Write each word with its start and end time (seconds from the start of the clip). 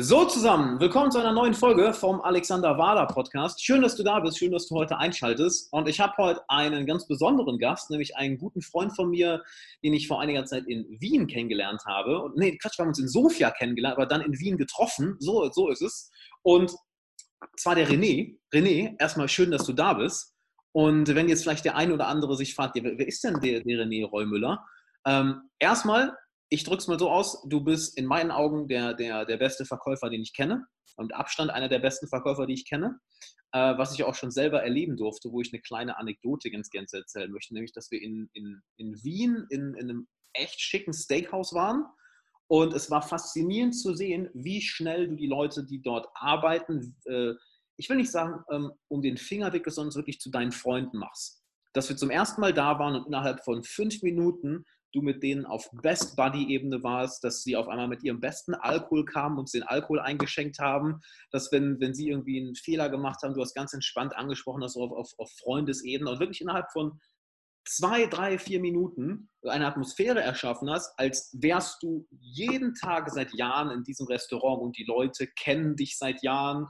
So 0.00 0.24
zusammen, 0.26 0.78
willkommen 0.78 1.10
zu 1.10 1.18
einer 1.18 1.32
neuen 1.32 1.54
Folge 1.54 1.92
vom 1.92 2.20
Alexander 2.20 2.78
Wahler 2.78 3.08
Podcast. 3.08 3.64
Schön, 3.64 3.82
dass 3.82 3.96
du 3.96 4.04
da 4.04 4.20
bist, 4.20 4.38
schön, 4.38 4.52
dass 4.52 4.68
du 4.68 4.76
heute 4.76 4.96
einschaltest. 4.96 5.72
Und 5.72 5.88
ich 5.88 5.98
habe 5.98 6.12
heute 6.18 6.40
einen 6.48 6.86
ganz 6.86 7.08
besonderen 7.08 7.58
Gast, 7.58 7.90
nämlich 7.90 8.16
einen 8.16 8.38
guten 8.38 8.62
Freund 8.62 8.94
von 8.94 9.10
mir, 9.10 9.42
den 9.82 9.94
ich 9.94 10.06
vor 10.06 10.20
einiger 10.20 10.44
Zeit 10.44 10.68
in 10.68 10.86
Wien 11.00 11.26
kennengelernt 11.26 11.82
habe. 11.84 12.22
Und, 12.22 12.36
nee, 12.36 12.56
Quatsch, 12.58 12.78
wir 12.78 12.84
haben 12.84 12.90
uns 12.90 13.00
in 13.00 13.08
Sofia 13.08 13.50
kennengelernt, 13.50 13.96
aber 13.96 14.06
dann 14.06 14.20
in 14.20 14.38
Wien 14.38 14.56
getroffen. 14.56 15.16
So, 15.18 15.50
so 15.50 15.68
ist 15.68 15.82
es. 15.82 16.12
Und 16.42 16.76
zwar 17.56 17.74
der 17.74 17.88
René. 17.88 18.36
René, 18.54 18.94
erstmal 19.00 19.28
schön, 19.28 19.50
dass 19.50 19.64
du 19.64 19.72
da 19.72 19.94
bist. 19.94 20.32
Und 20.70 21.12
wenn 21.12 21.28
jetzt 21.28 21.42
vielleicht 21.42 21.64
der 21.64 21.74
eine 21.74 21.94
oder 21.94 22.06
andere 22.06 22.36
sich 22.36 22.54
fragt, 22.54 22.76
wer 22.76 23.08
ist 23.08 23.24
denn 23.24 23.40
der, 23.40 23.64
der 23.64 23.84
René 23.84 24.08
Reumüller? 24.08 24.64
Ähm, 25.04 25.50
erstmal 25.58 26.16
ich 26.50 26.64
drücke 26.64 26.78
es 26.78 26.88
mal 26.88 26.98
so 26.98 27.10
aus, 27.10 27.42
du 27.46 27.62
bist 27.62 27.98
in 27.98 28.06
meinen 28.06 28.30
Augen 28.30 28.68
der, 28.68 28.94
der, 28.94 29.24
der 29.24 29.36
beste 29.36 29.64
Verkäufer, 29.64 30.10
den 30.10 30.22
ich 30.22 30.34
kenne. 30.34 30.66
Und 30.96 31.14
Abstand 31.14 31.50
einer 31.50 31.68
der 31.68 31.78
besten 31.78 32.08
Verkäufer, 32.08 32.46
die 32.46 32.54
ich 32.54 32.68
kenne. 32.68 32.98
Äh, 33.52 33.78
was 33.78 33.94
ich 33.94 34.04
auch 34.04 34.14
schon 34.14 34.30
selber 34.30 34.62
erleben 34.62 34.96
durfte, 34.96 35.30
wo 35.30 35.40
ich 35.40 35.52
eine 35.52 35.62
kleine 35.62 35.96
Anekdote 35.96 36.50
ganz 36.50 36.68
gerne 36.70 36.86
erzählen 36.92 37.30
möchte, 37.30 37.54
nämlich, 37.54 37.72
dass 37.72 37.90
wir 37.90 38.02
in, 38.02 38.28
in, 38.34 38.60
in 38.76 38.94
Wien 39.02 39.46
in, 39.48 39.74
in 39.74 39.90
einem 39.90 40.08
echt 40.34 40.60
schicken 40.60 40.92
Steakhouse 40.92 41.54
waren. 41.54 41.84
Und 42.46 42.74
es 42.74 42.90
war 42.90 43.02
faszinierend 43.02 43.78
zu 43.78 43.94
sehen, 43.94 44.28
wie 44.34 44.60
schnell 44.60 45.08
du 45.08 45.16
die 45.16 45.26
Leute, 45.26 45.64
die 45.64 45.80
dort 45.80 46.08
arbeiten, 46.14 46.96
äh, 47.04 47.34
ich 47.78 47.88
will 47.88 47.96
nicht 47.96 48.10
sagen, 48.10 48.42
ähm, 48.50 48.72
um 48.88 49.02
den 49.02 49.16
Finger 49.16 49.52
wickelst, 49.52 49.76
sondern 49.76 49.94
wirklich 49.94 50.20
zu 50.20 50.30
deinen 50.30 50.52
Freunden 50.52 50.98
machst. 50.98 51.42
Dass 51.72 51.88
wir 51.88 51.96
zum 51.96 52.10
ersten 52.10 52.40
Mal 52.40 52.52
da 52.52 52.78
waren 52.78 52.96
und 52.96 53.06
innerhalb 53.06 53.44
von 53.44 53.62
fünf 53.62 54.02
Minuten 54.02 54.64
du 54.92 55.02
mit 55.02 55.22
denen 55.22 55.44
auf 55.44 55.68
Best 55.82 56.16
Buddy-Ebene 56.16 56.82
warst, 56.82 57.22
dass 57.24 57.42
sie 57.42 57.56
auf 57.56 57.68
einmal 57.68 57.88
mit 57.88 58.02
ihrem 58.02 58.20
besten 58.20 58.54
Alkohol 58.54 59.04
kamen, 59.04 59.38
uns 59.38 59.52
den 59.52 59.62
Alkohol 59.62 60.00
eingeschenkt 60.00 60.58
haben, 60.58 61.00
dass 61.30 61.52
wenn, 61.52 61.78
wenn 61.80 61.94
sie 61.94 62.08
irgendwie 62.08 62.40
einen 62.40 62.54
Fehler 62.54 62.88
gemacht 62.88 63.22
haben, 63.22 63.34
du 63.34 63.40
hast 63.40 63.54
ganz 63.54 63.72
entspannt 63.72 64.16
angesprochen, 64.16 64.62
dass 64.62 64.74
du 64.74 64.82
auf, 64.82 64.92
auf, 64.92 65.12
auf 65.18 65.30
Freundesebene 65.42 66.10
und 66.10 66.20
wirklich 66.20 66.40
innerhalb 66.40 66.70
von 66.72 66.98
zwei, 67.68 68.06
drei, 68.06 68.38
vier 68.38 68.60
Minuten 68.60 69.28
eine 69.42 69.66
Atmosphäre 69.66 70.22
erschaffen 70.22 70.70
hast, 70.70 70.98
als 70.98 71.36
wärst 71.38 71.82
du 71.82 72.06
jeden 72.10 72.74
Tag 72.74 73.10
seit 73.10 73.34
Jahren 73.34 73.70
in 73.70 73.84
diesem 73.84 74.06
Restaurant 74.06 74.62
und 74.62 74.78
die 74.78 74.84
Leute 74.84 75.26
kennen 75.26 75.76
dich 75.76 75.98
seit 75.98 76.22
Jahren, 76.22 76.66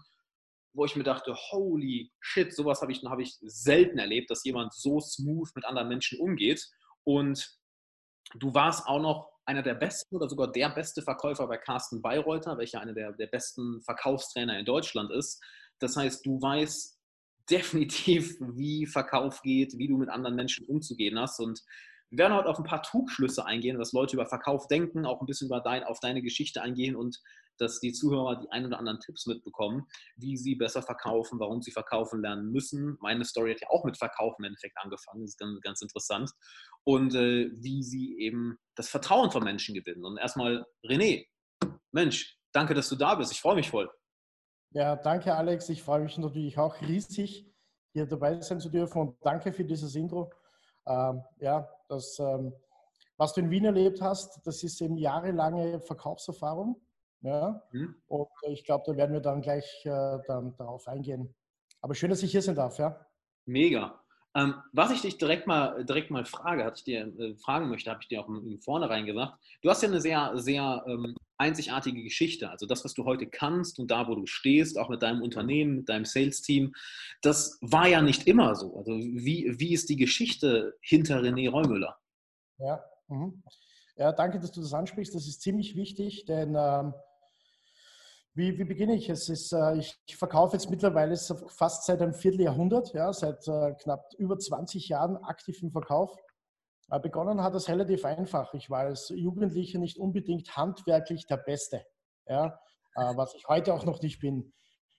wo 0.75 0.85
ich 0.85 0.97
mir 0.97 1.05
dachte, 1.05 1.35
holy 1.35 2.11
shit, 2.21 2.53
sowas 2.53 2.83
habe 2.83 2.93
ich, 2.93 3.03
hab 3.05 3.21
ich 3.21 3.37
selten 3.43 3.99
erlebt, 3.99 4.31
dass 4.31 4.45
jemand 4.45 4.75
so 4.75 5.01
smooth 5.01 5.49
mit 5.55 5.65
anderen 5.65 5.89
Menschen 5.89 6.21
umgeht. 6.21 6.69
Und 7.05 7.58
Du 8.35 8.55
warst 8.55 8.87
auch 8.87 9.01
noch 9.01 9.33
einer 9.45 9.63
der 9.63 9.75
besten 9.75 10.17
oder 10.17 10.29
sogar 10.29 10.53
der 10.53 10.69
beste 10.69 11.01
Verkäufer 11.01 11.47
bei 11.47 11.57
Carsten 11.57 12.03
Bayreuther, 12.03 12.59
welcher 12.59 12.81
einer 12.81 12.93
der, 12.93 13.13
der 13.13 13.27
besten 13.27 13.81
Verkaufstrainer 13.81 14.59
in 14.59 14.67
Deutschland 14.67 15.11
ist. 15.11 15.43
Das 15.79 15.97
heißt, 15.97 16.25
du 16.27 16.41
weißt 16.41 16.99
definitiv, 17.51 18.37
wie 18.41 18.85
Verkauf 18.85 19.41
geht, 19.41 19.79
wie 19.79 19.89
du 19.89 19.97
mit 19.97 20.11
anderen 20.11 20.37
Menschen 20.37 20.67
umzugehen 20.67 21.19
hast. 21.19 21.41
Und 21.41 21.63
wir 22.11 22.19
werden 22.19 22.35
heute 22.35 22.49
auf 22.49 22.59
ein 22.59 22.65
paar 22.65 22.83
Trugschlüsse 22.83 23.47
eingehen, 23.47 23.79
was 23.79 23.93
Leute 23.93 24.17
über 24.17 24.27
Verkauf 24.27 24.67
denken, 24.67 25.07
auch 25.07 25.23
ein 25.23 25.27
bisschen 25.27 25.49
über 25.49 25.61
dein, 25.61 25.83
auf 25.83 25.99
deine 26.01 26.21
Geschichte 26.21 26.61
eingehen 26.61 26.95
und 26.95 27.23
dass 27.61 27.81
die 27.81 27.93
Zuhörer 27.93 28.41
die 28.41 28.51
ein 28.51 28.67
oder 28.67 28.79
anderen 28.79 29.01
Tipps 29.01 29.27
mitbekommen, 29.27 29.87
wie 30.17 30.37
sie 30.37 30.55
besser 30.55 30.83
verkaufen, 30.83 31.39
warum 31.39 31.63
sie 31.63 31.73
verkaufen 31.73 32.23
lernen 32.23 32.51
müssen. 32.51 32.97
Meine 33.01 33.25
Story 33.25 33.53
hat 33.53 33.61
ja 33.61 33.69
auch 33.71 33.85
mit 33.85 33.97
Verkauf 33.97 34.35
im 34.39 34.45
Endeffekt 34.45 34.77
angefangen, 34.79 35.23
das 35.23 35.31
ist 35.31 35.39
ganz, 35.39 35.61
ganz 35.61 35.83
interessant. 35.83 36.31
Und 36.85 37.15
äh, 37.15 37.51
wie 37.53 37.83
sie 37.83 38.19
eben 38.19 38.59
das 38.75 38.89
Vertrauen 38.89 39.31
von 39.31 39.45
Menschen 39.45 39.75
gewinnen. 39.75 40.05
Und 40.05 40.19
erstmal, 40.19 40.65
René, 40.85 41.27
Mensch, 41.93 42.39
danke, 42.53 42.75
dass 42.75 42.89
du 42.89 42.97
da 42.97 43.15
bist. 43.15 43.33
Ich 43.33 43.41
freue 43.41 43.57
mich 43.57 43.71
voll. 43.71 43.91
Ja, 44.71 44.97
danke, 44.97 45.35
Alex. 45.35 45.69
Ich 45.69 45.83
freue 45.83 46.01
mich 46.01 46.19
natürlich 46.19 46.59
auch 46.59 46.81
riesig, 46.83 47.47
hier 47.93 48.07
dabei 48.07 48.41
sein 48.41 48.61
zu 48.61 48.69
dürfen. 48.69 49.01
Und 49.01 49.17
danke 49.25 49.53
für 49.53 49.65
dieses 49.65 49.95
Intro. 49.95 50.31
Ähm, 50.87 51.23
ja, 51.41 51.69
das, 51.89 52.19
ähm, 52.19 52.53
was 53.17 53.33
du 53.33 53.41
in 53.41 53.51
Wien 53.51 53.65
erlebt 53.65 54.01
hast, 54.01 54.41
das 54.47 54.63
ist 54.63 54.81
eben 54.81 54.97
jahrelange 54.97 55.81
Verkaufserfahrung. 55.81 56.81
Ja? 57.21 57.63
Mhm. 57.73 57.95
Und 58.07 58.29
ich 58.49 58.65
glaube, 58.65 58.85
da 58.87 58.97
werden 58.97 59.13
wir 59.13 59.21
dann 59.21 59.41
gleich 59.41 59.85
äh, 59.85 60.19
dann 60.27 60.57
darauf 60.57 60.87
eingehen. 60.89 61.35
Aber 61.81 61.95
schön, 61.95 62.11
dass 62.11 62.23
ich 62.23 62.31
hier 62.31 62.43
sein 62.43 62.55
darf, 62.55 62.79
ja. 62.79 63.07
Mega. 63.47 64.01
Ähm, 64.35 64.55
was 64.73 64.91
ich 64.91 65.01
dich 65.01 65.19
direkt 65.19 65.47
mal, 65.47 65.85
direkt 65.85 66.11
mal 66.11 66.25
frage, 66.25 66.65
hatte 66.65 66.79
ich 66.79 66.85
dir 66.85 67.07
äh, 67.19 67.35
fragen 67.37 67.69
möchte, 67.69 67.91
habe 67.91 68.01
ich 68.03 68.09
dir 68.09 68.21
auch 68.21 68.29
im, 68.29 68.61
Vornherein 68.61 69.07
gesagt. 69.07 69.39
Du 69.63 69.71
hast 69.71 69.83
ja 69.83 69.89
eine 69.89 70.01
sehr, 70.01 70.33
sehr 70.35 70.85
ähm, 70.87 71.17
einzigartige 71.39 72.03
Geschichte. 72.03 72.51
Also 72.51 72.67
das, 72.67 72.85
was 72.85 72.95
du 72.95 73.05
heute 73.05 73.27
kannst 73.27 73.79
und 73.79 73.91
da, 73.91 74.07
wo 74.07 74.15
du 74.15 74.27
stehst, 74.27 74.79
auch 74.79 74.91
mit 74.91 75.03
deinem 75.03 75.23
Unternehmen, 75.23 75.77
mit 75.77 75.89
deinem 75.89 76.05
Sales-Team, 76.05 76.75
das 77.23 77.59
war 77.63 77.89
ja 77.89 78.03
nicht 78.03 78.27
immer 78.27 78.55
so. 78.55 78.77
Also 78.77 78.93
wie, 78.93 79.59
wie 79.59 79.73
ist 79.73 79.89
die 79.89 79.97
Geschichte 79.97 80.77
hinter 80.83 81.21
René 81.21 81.51
Reumüller? 81.51 81.97
Ja, 82.59 82.85
mhm. 83.09 83.43
ja, 83.97 84.13
danke, 84.13 84.41
dass 84.41 84.53
du 84.53 84.61
das 84.61 84.75
ansprichst. 84.75 85.15
Das 85.15 85.27
ist 85.27 85.41
ziemlich 85.41 85.75
wichtig, 85.75 86.27
denn 86.27 86.55
ähm, 86.59 86.93
wie, 88.39 88.57
wie, 88.57 88.65
beginne 88.65 88.95
ich? 88.95 89.11
Es 89.11 89.29
ist, 89.29 89.53
äh, 89.53 89.77
ich, 89.77 90.17
verkaufe 90.17 90.57
jetzt 90.57 90.71
mittlerweile 90.71 91.17
fast 91.49 91.85
seit 91.85 92.01
einem 92.01 92.15
Vierteljahrhundert, 92.15 92.95
ja, 92.95 93.13
seit 93.13 93.47
äh, 93.49 93.75
knapp 93.75 94.13
über 94.17 94.39
20 94.39 94.89
Jahren 94.89 95.17
aktiv 95.17 95.61
im 95.63 95.73
Verkauf. 95.73 96.17
Äh, 96.89 97.01
begonnen 97.01 97.43
hat 97.43 97.55
es 97.57 97.69
relativ 97.69 98.05
einfach. 98.05 98.55
Ich 98.55 98.71
war 98.71 98.81
als 98.81 99.09
Jugendlicher 99.09 99.81
nicht 99.81 99.99
unbedingt 99.99 100.57
handwerklich 100.57 101.27
der 101.27 101.39
Beste, 101.39 101.85
ja, 102.27 102.61
äh, 102.95 103.17
was 103.17 103.35
ich 103.35 103.47
heute 103.49 103.75
auch 103.75 103.85
noch 103.85 104.01
nicht 104.03 104.21
bin. 104.21 104.53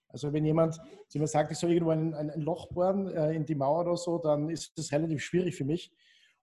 Also 0.10 0.34
wenn 0.34 0.44
jemand 0.44 0.78
zu 1.08 1.26
sagt, 1.26 1.52
ich 1.52 1.58
soll 1.58 1.72
irgendwo 1.72 1.92
ein, 1.92 2.14
ein, 2.14 2.30
ein 2.30 2.42
Loch 2.42 2.68
bohren 2.70 3.08
äh, 3.08 3.32
in 3.32 3.46
die 3.46 3.56
Mauer 3.56 3.82
oder 3.82 3.96
so, 3.96 4.18
dann 4.18 4.50
ist 4.50 4.78
das 4.78 4.92
relativ 4.92 5.24
schwierig 5.24 5.56
für 5.56 5.66
mich. 5.66 5.94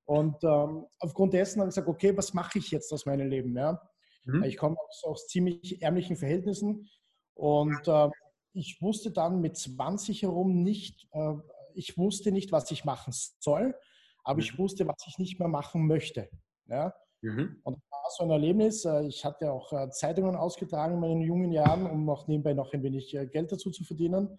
Und 0.06 0.42
ähm, 0.44 0.86
aufgrund 1.00 1.34
dessen 1.34 1.60
habe 1.60 1.68
ich 1.68 1.74
gesagt, 1.74 1.88
okay, 1.88 2.16
was 2.16 2.32
mache 2.32 2.58
ich 2.58 2.70
jetzt 2.70 2.90
aus 2.92 3.04
meinem 3.04 3.28
Leben? 3.28 3.54
Ja? 3.54 3.82
Mhm. 4.26 4.44
Ich 4.44 4.56
komme 4.56 4.76
aus, 4.78 5.04
aus, 5.04 5.26
ziemlich 5.26 5.82
ärmlichen 5.82 6.16
Verhältnissen 6.16 6.88
und 7.34 7.86
äh, 7.86 8.08
ich 8.52 8.80
wusste 8.80 9.10
dann 9.10 9.40
mit 9.40 9.56
20 9.56 10.22
herum 10.22 10.62
nicht, 10.62 11.08
äh, 11.12 11.34
ich 11.74 11.96
wusste 11.96 12.32
nicht, 12.32 12.52
was 12.52 12.70
ich 12.70 12.84
machen 12.84 13.12
soll, 13.38 13.74
aber 14.24 14.40
ich 14.40 14.54
mhm. 14.54 14.58
wusste, 14.58 14.86
was 14.86 14.96
ich 15.06 15.18
nicht 15.18 15.38
mehr 15.38 15.48
machen 15.48 15.86
möchte. 15.86 16.28
Ja? 16.66 16.94
Mhm. 17.20 17.60
Und 17.64 17.74
das 17.74 17.90
war 17.90 18.10
so 18.10 18.24
ein 18.24 18.30
Erlebnis. 18.30 18.84
Äh, 18.84 19.06
ich 19.06 19.24
hatte 19.24 19.52
auch 19.52 19.72
äh, 19.72 19.90
Zeitungen 19.90 20.36
ausgetragen 20.36 20.94
in 20.94 21.00
meinen 21.00 21.22
jungen 21.22 21.52
Jahren, 21.52 21.86
um 21.86 22.04
noch 22.04 22.26
nebenbei 22.28 22.54
noch 22.54 22.72
ein 22.72 22.82
wenig 22.82 23.14
äh, 23.14 23.26
Geld 23.26 23.52
dazu 23.52 23.70
zu 23.70 23.84
verdienen. 23.84 24.38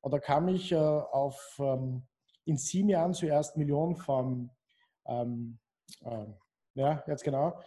Und 0.00 0.12
da 0.12 0.18
kam 0.20 0.48
ich 0.48 0.74
auf 0.74 1.56
ähm, 1.58 2.06
in 2.44 2.56
sieben 2.56 2.88
Jahren 2.88 3.14
zuerst 3.14 3.56
Millionen 3.56 3.96
von, 3.96 4.50
ähm, 5.06 5.58
äh, 6.02 6.26
ja, 6.74 7.02
jetzt 7.08 7.24
genau, 7.24 7.60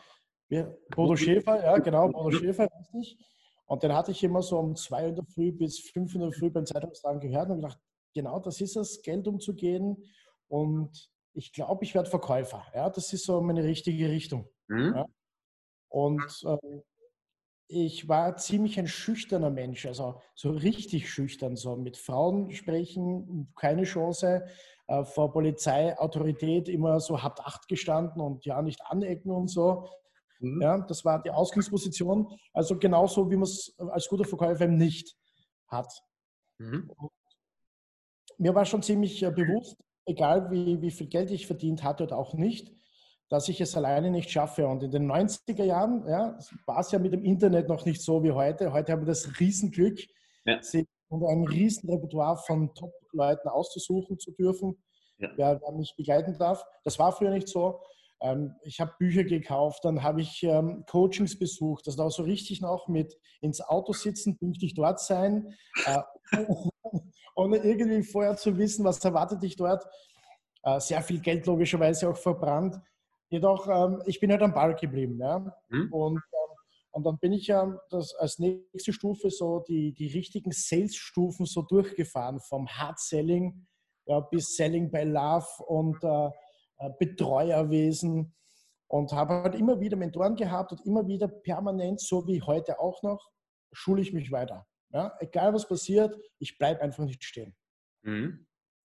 Bodo 0.95 1.15
Schäfer, 1.15 1.63
ja 1.63 1.77
genau, 1.77 2.09
Bodo 2.09 2.31
Schäfer, 2.31 2.67
richtig. 2.79 3.17
Und 3.65 3.83
den 3.83 3.93
hatte 3.93 4.11
ich 4.11 4.21
immer 4.23 4.41
so 4.41 4.59
um 4.59 4.75
zwei 4.75 5.07
in 5.07 5.15
der 5.15 5.23
Früh 5.23 5.51
bis 5.51 5.79
fünf 5.79 6.13
in 6.13 6.21
der 6.21 6.31
Früh 6.33 6.49
beim 6.49 6.65
Zeitungstragen 6.65 7.21
gehört 7.21 7.49
und 7.49 7.61
gedacht, 7.61 7.79
genau 8.13 8.39
das 8.39 8.59
ist 8.59 8.75
es, 8.75 9.01
Geld 9.01 9.27
umzugehen. 9.27 10.03
Und 10.49 11.09
ich 11.33 11.53
glaube, 11.53 11.85
ich 11.85 11.95
werde 11.95 12.09
Verkäufer. 12.09 12.65
Ja, 12.75 12.89
das 12.89 13.13
ist 13.13 13.25
so 13.25 13.39
meine 13.39 13.63
richtige 13.63 14.09
Richtung. 14.09 14.49
Mhm. 14.67 14.93
Ja. 14.93 15.05
Und 15.87 16.43
äh, 16.43 16.81
ich 17.67 18.09
war 18.09 18.35
ziemlich 18.35 18.77
ein 18.77 18.87
schüchterner 18.87 19.49
Mensch, 19.49 19.85
also 19.85 20.19
so 20.35 20.51
richtig 20.51 21.09
schüchtern, 21.09 21.55
so 21.55 21.77
mit 21.77 21.95
Frauen 21.95 22.51
sprechen, 22.51 23.53
keine 23.55 23.83
Chance, 23.83 24.45
äh, 24.87 25.05
vor 25.05 25.31
Polizei, 25.31 25.97
Autorität 25.97 26.67
immer 26.67 26.99
so 26.99 27.23
habt 27.23 27.39
acht 27.39 27.69
gestanden 27.69 28.21
und 28.21 28.43
ja 28.43 28.61
nicht 28.61 28.81
anecken 28.85 29.31
und 29.31 29.49
so. 29.49 29.87
Mhm. 30.41 30.61
Ja, 30.61 30.77
das 30.79 31.05
war 31.05 31.21
die 31.21 31.31
Ausgangsposition. 31.31 32.27
Also 32.53 32.77
genauso, 32.77 33.29
wie 33.29 33.35
man 33.35 33.43
es 33.43 33.73
als 33.77 34.07
guter 34.07 34.25
Verkäufer 34.25 34.65
eben 34.65 34.77
nicht 34.77 35.15
hat. 35.67 35.91
Mhm. 36.57 36.91
Mir 38.37 38.55
war 38.55 38.65
schon 38.65 38.81
ziemlich 38.81 39.21
äh, 39.23 39.31
bewusst, 39.31 39.77
egal 40.05 40.49
wie, 40.51 40.81
wie 40.81 40.91
viel 40.91 41.07
Geld 41.07 41.31
ich 41.31 41.47
verdient 41.47 41.83
hatte 41.83 42.03
oder 42.03 42.17
auch 42.17 42.33
nicht, 42.33 42.73
dass 43.29 43.47
ich 43.47 43.61
es 43.61 43.77
alleine 43.77 44.09
nicht 44.09 44.29
schaffe. 44.29 44.67
Und 44.67 44.83
in 44.83 44.91
den 44.91 45.09
90er 45.09 45.63
Jahren 45.63 46.07
ja, 46.07 46.37
war 46.65 46.79
es 46.79 46.91
ja 46.91 46.99
mit 46.99 47.13
dem 47.13 47.23
Internet 47.23 47.69
noch 47.69 47.85
nicht 47.85 48.01
so 48.01 48.23
wie 48.23 48.31
heute. 48.31 48.73
Heute 48.73 48.91
haben 48.91 49.03
wir 49.03 49.07
das 49.07 49.39
Riesenglück, 49.39 49.99
ja. 50.45 50.61
sich 50.61 50.87
und 51.09 51.25
ein 51.25 51.43
Riesenrepertoire 51.43 52.37
von 52.37 52.73
Top-Leuten 52.73 53.49
auszusuchen 53.49 54.17
zu 54.17 54.31
dürfen, 54.31 54.81
ja. 55.17 55.29
wer, 55.35 55.61
wer 55.61 55.71
mich 55.73 55.93
begleiten 55.97 56.37
darf. 56.37 56.63
Das 56.83 56.97
war 56.99 57.11
früher 57.11 57.31
nicht 57.31 57.49
so. 57.49 57.81
Ähm, 58.21 58.55
ich 58.63 58.79
habe 58.79 58.93
Bücher 58.99 59.23
gekauft, 59.23 59.83
dann 59.83 60.03
habe 60.03 60.21
ich 60.21 60.43
ähm, 60.43 60.83
Coachings 60.87 61.37
besucht, 61.37 61.87
das 61.87 61.97
war 61.97 62.09
so 62.11 62.23
richtig 62.23 62.61
noch 62.61 62.87
mit 62.87 63.17
ins 63.41 63.61
Auto 63.61 63.93
sitzen, 63.93 64.37
pünktlich 64.37 64.73
dort 64.75 64.99
sein, 64.99 65.55
äh, 65.85 66.01
ohne 67.35 67.57
irgendwie 67.57 68.03
vorher 68.03 68.37
zu 68.37 68.57
wissen, 68.57 68.85
was 68.85 69.03
erwartet 69.03 69.41
dich 69.41 69.55
dort. 69.55 69.85
Äh, 70.63 70.79
sehr 70.79 71.01
viel 71.01 71.19
Geld 71.19 71.45
logischerweise 71.47 72.09
auch 72.09 72.17
verbrannt. 72.17 72.79
Jedoch, 73.29 73.67
ähm, 73.67 74.03
ich 74.05 74.19
bin 74.19 74.31
halt 74.31 74.43
am 74.43 74.53
Ball 74.53 74.75
geblieben. 74.75 75.17
Ja? 75.19 75.39
Mhm. 75.69 75.91
Und 75.91 76.21
Und 76.93 77.05
dann 77.05 77.17
bin 77.19 77.31
ich 77.31 77.47
ja 77.47 77.79
das 77.89 78.13
als 78.15 78.37
nächste 78.37 78.91
Stufe 78.91 79.31
so 79.31 79.63
die, 79.67 79.93
die 79.93 80.07
richtigen 80.07 80.51
Sales-Stufen 80.51 81.45
so 81.45 81.61
durchgefahren, 81.61 82.41
vom 82.41 82.67
Hard 82.67 82.99
Selling 82.99 83.65
ja, 84.05 84.19
bis 84.19 84.55
Selling 84.55 84.91
by 84.91 85.03
Love 85.03 85.47
und 85.67 86.03
äh 86.03 86.29
Betreuerwesen 86.89 88.33
und 88.87 89.13
habe 89.13 89.43
halt 89.43 89.55
immer 89.55 89.79
wieder 89.79 89.97
Mentoren 89.97 90.35
gehabt 90.35 90.71
und 90.71 90.85
immer 90.85 91.07
wieder 91.07 91.27
permanent, 91.27 92.01
so 92.01 92.27
wie 92.27 92.41
heute 92.41 92.79
auch 92.79 93.01
noch, 93.03 93.29
schule 93.71 94.01
ich 94.01 94.13
mich 94.13 94.31
weiter. 94.31 94.67
Ja, 94.93 95.15
egal 95.19 95.53
was 95.53 95.67
passiert, 95.67 96.17
ich 96.39 96.57
bleibe 96.57 96.81
einfach 96.81 97.05
nicht 97.05 97.23
stehen. 97.23 97.55
Mhm. 98.03 98.45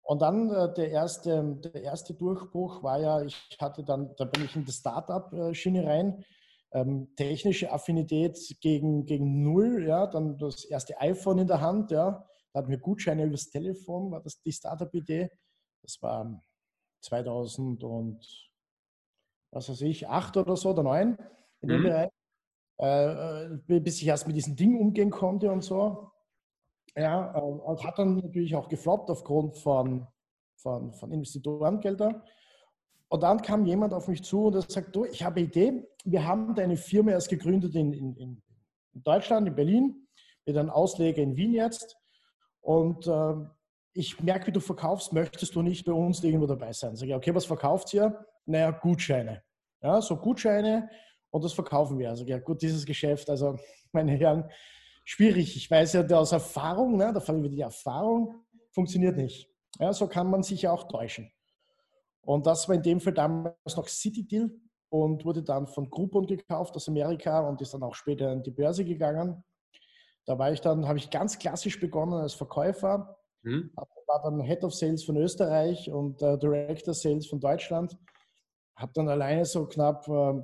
Und 0.04 0.22
dann 0.22 0.50
äh, 0.50 0.74
der, 0.74 0.90
erste, 0.90 1.60
der 1.64 1.84
erste 1.84 2.14
Durchbruch 2.14 2.84
war 2.84 3.00
ja, 3.00 3.22
ich 3.22 3.58
hatte 3.60 3.84
dann, 3.84 4.16
da 4.18 4.26
bin 4.26 4.46
ich 4.46 4.56
in 4.56 4.66
die 4.66 4.72
Startup-Schiene 4.72 5.86
rein, 5.86 6.24
ähm, 6.74 7.14
technische 7.16 7.72
Affinität 7.72 8.38
gegen, 8.62 9.06
gegen 9.06 9.44
null, 9.44 9.86
ja, 9.86 10.08
dann 10.08 10.38
das 10.38 10.66
erste 10.66 11.00
iPhone 11.00 11.40
in 11.40 11.48
der 11.48 11.62
Hand, 11.62 11.92
ja, 11.92 12.26
da 12.54 12.60
hatten 12.60 12.70
wir 12.70 12.80
Gutscheine 12.80 13.26
übers 13.26 13.50
Telefon, 13.50 14.12
war 14.12 14.22
das 14.22 14.42
die 14.42 14.52
Startup-Idee. 14.52 15.30
Das 15.82 16.02
war 16.02 16.42
2000 17.02 17.84
und 17.84 18.50
was 19.52 19.70
weiß 19.70 19.82
ich, 19.82 20.08
acht 20.08 20.38
oder 20.38 20.56
so 20.56 20.72
oder 20.72 20.84
neun 20.84 21.18
in 21.62 21.70
dem 21.70 21.82
mhm. 21.82 21.84
Bereich. 21.84 22.12
Äh, 22.82 23.54
äh, 23.76 23.80
bis 23.80 24.02
ich 24.02 24.08
erst 24.08 24.26
mit 24.26 24.36
diesem 24.36 24.56
Ding 24.56 24.80
umgehen 24.80 25.12
konnte 25.12 25.52
und 25.52 25.64
so. 25.64 26.10
Ja, 26.96 27.38
äh, 27.38 27.40
und 27.40 27.84
hat 27.84 28.00
dann 28.00 28.16
natürlich 28.16 28.56
auch 28.56 28.70
gefloppt 28.70 29.12
aufgrund 29.12 29.56
von, 29.58 30.08
von, 30.56 30.92
von 30.94 31.12
Investorengeldern. 31.12 32.24
Und 33.10 33.22
dann 33.22 33.42
kam 33.42 33.66
jemand 33.66 33.94
auf 33.94 34.08
mich 34.08 34.24
zu 34.24 34.46
und 34.46 34.56
er 34.56 34.62
sagt, 34.62 34.96
du, 34.96 35.06
ich 35.06 35.24
habe 35.24 35.38
eine 35.38 35.48
Idee, 35.48 35.84
wir 36.06 36.26
haben 36.26 36.56
deine 36.56 36.76
Firma 36.76 37.12
erst 37.12 37.30
gegründet 37.30 37.76
in, 37.76 37.94
in, 37.94 38.16
in 38.16 38.42
Deutschland, 38.94 39.48
in 39.48 39.56
Berlin, 39.56 40.08
mit 40.46 40.58
einem 40.58 40.72
Ausleger 40.72 41.22
in 41.22 41.36
Wien 41.36 41.54
jetzt. 41.54 41.98
Und 42.62 43.06
äh, 43.06 43.36
ich 43.94 44.22
merke, 44.22 44.48
wie 44.48 44.52
du 44.52 44.60
verkaufst, 44.60 45.14
möchtest 45.14 45.56
du 45.56 45.62
nicht 45.62 45.86
bei 45.86 45.92
uns 45.92 46.24
irgendwo 46.24 46.48
dabei 46.48 46.72
sein? 46.74 46.96
Sag 46.96 47.08
ich, 47.08 47.16
okay, 47.16 47.36
was 47.36 47.46
verkauft 47.46 47.94
ihr? 47.94 48.26
Naja, 48.46 48.72
Gutscheine. 48.72 49.44
Ja, 49.82 50.02
so 50.02 50.16
Gutscheine 50.16 50.90
und 51.32 51.44
das 51.44 51.54
verkaufen 51.54 51.98
wir. 52.00 52.10
Also 52.10 52.26
ja 52.26 52.40
gut, 52.40 52.62
dieses 52.62 52.86
Geschäft, 52.86 53.30
also 53.30 53.58
meine 53.92 54.14
Herren, 54.14 54.50
schwierig. 55.04 55.56
Ich 55.56 55.70
weiß 55.70 55.94
ja 55.94 56.06
aus 56.18 56.32
Erfahrung, 56.32 56.98
ne, 56.98 57.12
da 57.14 57.20
fallen 57.20 57.44
wir 57.44 57.50
die 57.50 57.62
Erfahrung, 57.62 58.46
funktioniert 58.72 59.18
nicht. 59.18 59.50
Ja, 59.80 59.94
so 59.94 60.08
kann 60.08 60.30
man 60.30 60.44
sich 60.44 60.64
ja 60.64 60.72
auch 60.72 60.88
täuschen. 60.88 61.32
Und 62.22 62.46
das 62.46 62.68
war 62.68 62.76
in 62.76 62.84
dem 62.84 63.00
Fall 63.00 63.14
damals 63.14 63.76
noch 63.76 63.88
City 63.88 64.28
Deal 64.28 64.52
und 64.90 65.26
wurde 65.26 65.42
dann 65.42 65.68
von 65.68 65.90
Groupon 65.90 66.28
gekauft 66.28 66.76
aus 66.76 66.88
Amerika 66.88 67.40
und 67.40 67.62
ist 67.62 67.74
dann 67.74 67.84
auch 67.84 67.96
später 67.96 68.32
in 68.32 68.44
die 68.44 68.52
Börse 68.52 68.86
gegangen. 68.86 69.44
Da 70.26 70.38
war 70.38 70.52
ich 70.52 70.62
dann, 70.62 70.88
habe 70.88 71.00
ich 71.00 71.10
ganz 71.10 71.40
klassisch 71.40 71.80
begonnen 71.80 72.14
als 72.14 72.34
Verkäufer, 72.34 73.18
mhm. 73.44 73.72
war 73.76 74.22
dann 74.24 74.42
Head 74.42 74.64
of 74.64 74.74
Sales 74.74 75.04
von 75.04 75.18
Österreich 75.18 75.92
und 75.92 76.22
äh, 76.22 76.38
Director 76.38 76.94
Sales 76.94 77.28
von 77.28 77.40
Deutschland. 77.40 77.98
Habe 78.76 78.92
dann 78.96 79.10
alleine 79.10 79.46
so 79.46 79.66
knapp 79.68 80.08
äh, 80.08 80.42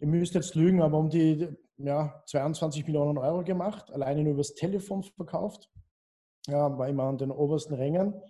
ihr 0.00 0.08
müsst 0.08 0.34
jetzt 0.34 0.54
lügen, 0.54 0.82
aber 0.82 0.98
um 0.98 1.08
die 1.08 1.48
ja, 1.78 2.22
22 2.26 2.86
Millionen 2.86 3.18
Euro 3.18 3.42
gemacht, 3.42 3.90
alleine 3.90 4.22
nur 4.22 4.34
übers 4.34 4.54
Telefon 4.54 5.02
verkauft. 5.02 5.70
Ja, 6.46 6.76
war 6.76 6.88
immer 6.88 7.04
an 7.04 7.18
den 7.18 7.30
obersten 7.30 7.74
Rängen 7.74 8.20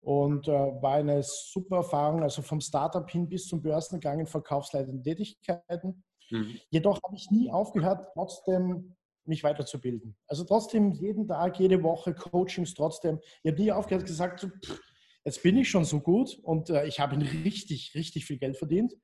und 0.00 0.48
äh, 0.48 0.52
war 0.52 0.94
eine 0.94 1.22
super 1.22 1.76
Erfahrung, 1.78 2.22
also 2.22 2.40
vom 2.40 2.60
Startup 2.60 3.08
hin 3.10 3.28
bis 3.28 3.46
zum 3.46 3.60
Börsengang 3.60 4.20
in 4.20 4.26
verkaufsleitenden 4.26 5.02
Tätigkeiten. 5.02 6.02
Mhm. 6.30 6.58
Jedoch 6.70 6.98
habe 7.02 7.14
ich 7.14 7.30
nie 7.30 7.50
aufgehört, 7.50 8.08
trotzdem 8.14 8.95
mich 9.28 9.44
weiterzubilden. 9.44 10.16
Also 10.26 10.44
trotzdem 10.44 10.92
jeden 10.92 11.26
Tag, 11.26 11.58
jede 11.58 11.82
Woche 11.82 12.14
Coachings 12.14 12.74
trotzdem. 12.74 13.20
Ich 13.42 13.52
habe 13.52 13.62
nie 13.62 13.72
aufgehört 13.72 14.06
gesagt, 14.06 14.40
so, 14.40 14.48
pff, 14.48 14.80
jetzt 15.24 15.42
bin 15.42 15.56
ich 15.56 15.68
schon 15.68 15.84
so 15.84 16.00
gut 16.00 16.38
und 16.42 16.70
äh, 16.70 16.86
ich 16.86 17.00
habe 17.00 17.16
richtig, 17.16 17.92
richtig 17.94 18.26
viel 18.26 18.38
Geld 18.38 18.56
verdient. 18.56 18.94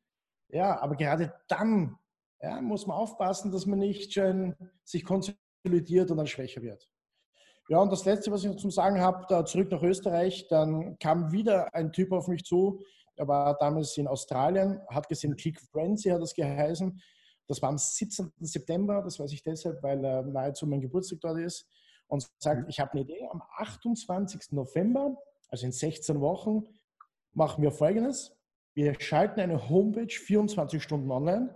Ja, 0.48 0.80
aber 0.80 0.96
gerade 0.96 1.34
dann 1.48 1.96
ja, 2.40 2.60
muss 2.60 2.86
man 2.86 2.96
aufpassen, 2.96 3.52
dass 3.52 3.66
man 3.66 3.78
nicht 3.78 4.12
schön 4.12 4.54
sich 4.84 5.04
konsolidiert 5.04 6.10
und 6.10 6.16
dann 6.16 6.26
schwächer 6.26 6.62
wird. 6.62 6.88
Ja, 7.69 7.78
und 7.78 7.92
das 7.92 8.04
Letzte, 8.04 8.30
was 8.32 8.42
ich 8.42 8.50
noch 8.50 8.56
zum 8.56 8.70
Sagen 8.70 9.00
habe, 9.00 9.24
da 9.28 9.44
zurück 9.44 9.70
nach 9.70 9.82
Österreich, 9.82 10.46
dann 10.48 10.98
kam 10.98 11.32
wieder 11.32 11.72
ein 11.74 11.92
Typ 11.92 12.12
auf 12.12 12.28
mich 12.28 12.44
zu, 12.44 12.82
er 13.16 13.28
war 13.28 13.56
damals 13.58 13.96
in 13.96 14.08
Australien, 14.08 14.80
hat 14.88 15.08
gesehen, 15.08 15.36
Click 15.36 15.60
Frenzy 15.60 16.08
hat 16.08 16.22
das 16.22 16.34
geheißen. 16.34 17.00
Das 17.49 17.61
war 17.61 17.69
am 17.69 17.79
17. 17.79 18.33
September, 18.41 19.03
das 19.03 19.19
weiß 19.19 19.33
ich 19.33 19.43
deshalb, 19.43 19.83
weil 19.83 20.05
er 20.05 20.23
nahezu 20.23 20.67
mein 20.67 20.81
Geburtstag 20.81 21.21
dort 21.21 21.39
ist. 21.39 21.69
Und 22.09 22.29
sagt, 22.39 22.62
mhm. 22.62 22.69
ich 22.69 22.79
habe 22.79 22.93
eine 22.93 23.03
Idee, 23.03 23.27
am 23.31 23.43
28. 23.56 24.53
November, 24.53 25.17
also 25.49 25.67
in 25.67 25.73
16 25.73 26.21
Wochen, 26.21 26.65
machen 27.33 27.62
wir 27.62 27.73
Folgendes. 27.73 28.37
Wir 28.75 28.99
schalten 29.00 29.41
eine 29.41 29.69
Homepage 29.69 30.12
24 30.12 30.83
Stunden 30.83 31.11
online, 31.11 31.55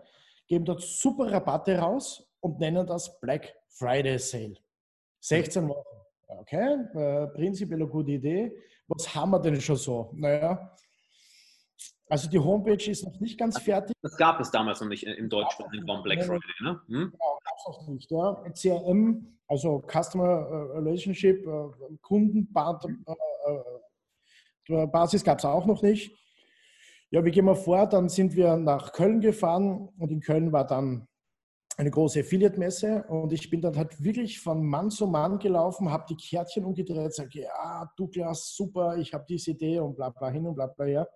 geben 0.48 0.64
dort 0.64 0.82
super 0.82 1.30
Rabatte 1.30 1.78
raus 1.78 2.26
und 2.40 2.58
nennen 2.58 2.86
das 2.86 3.20
Black 3.20 3.54
Friday 3.68 4.18
Sale. 4.18 4.56
16 5.20 5.68
Wochen. 5.68 5.96
Okay, 6.28 6.76
äh, 6.94 7.26
prinzipiell 7.28 7.80
eine 7.80 7.88
gute 7.88 8.12
Idee. 8.12 8.52
Was 8.88 9.14
haben 9.14 9.30
wir 9.30 9.40
denn 9.40 9.60
schon 9.60 9.76
so? 9.76 10.10
Naja, 10.14 10.76
also 12.08 12.30
die 12.30 12.38
Homepage 12.38 12.90
ist 12.90 13.04
noch 13.04 13.18
nicht 13.20 13.38
ganz 13.38 13.58
fertig. 13.58 13.94
Das 14.02 14.16
gab 14.16 14.40
es 14.40 14.50
damals 14.50 14.80
noch 14.80 14.88
nicht 14.88 15.04
im 15.04 15.28
deutschsprachigen 15.28 15.88
Raum 15.88 16.02
Black 16.02 16.22
Friday, 16.22 16.40
ne? 16.60 16.80
Hm? 16.86 17.10
Genau, 17.10 17.38
gab 17.44 17.54
es 17.58 17.66
noch 17.66 17.88
nicht. 17.88 18.10
Ja. 18.10 18.44
CRM, 18.52 19.38
also 19.48 19.84
Customer 19.88 20.24
äh, 20.24 20.78
Relationship, 20.78 21.46
äh, 21.46 21.96
Kundenbasis 22.00 22.92
äh, 25.22 25.24
gab 25.24 25.38
es 25.38 25.44
auch 25.44 25.66
noch 25.66 25.82
nicht. 25.82 26.12
Ja, 27.10 27.24
wie 27.24 27.30
gehen 27.30 27.44
wir 27.44 27.56
vor? 27.56 27.86
Dann 27.86 28.08
sind 28.08 28.34
wir 28.36 28.56
nach 28.56 28.92
Köln 28.92 29.20
gefahren 29.20 29.88
und 29.98 30.10
in 30.10 30.20
Köln 30.20 30.52
war 30.52 30.66
dann 30.66 31.06
eine 31.76 31.90
große 31.90 32.20
Affiliate-Messe 32.20 33.04
und 33.08 33.32
ich 33.32 33.50
bin 33.50 33.60
dann 33.60 33.76
halt 33.76 34.02
wirklich 34.02 34.40
von 34.40 34.64
Mann 34.64 34.90
zu 34.90 35.06
Mann 35.06 35.38
gelaufen, 35.38 35.90
habe 35.90 36.06
die 36.08 36.16
Kärtchen 36.16 36.64
umgedreht, 36.64 37.14
sage, 37.14 37.42
ja, 37.42 37.90
Douglas, 37.96 38.54
super, 38.56 38.96
ich 38.96 39.12
habe 39.12 39.24
diese 39.28 39.50
Idee 39.50 39.80
und 39.80 39.94
bla 39.94 40.08
bla 40.10 40.30
hin 40.30 40.46
und 40.46 40.54
bla 40.54 40.66
bla 40.68 40.86
her. 40.86 41.08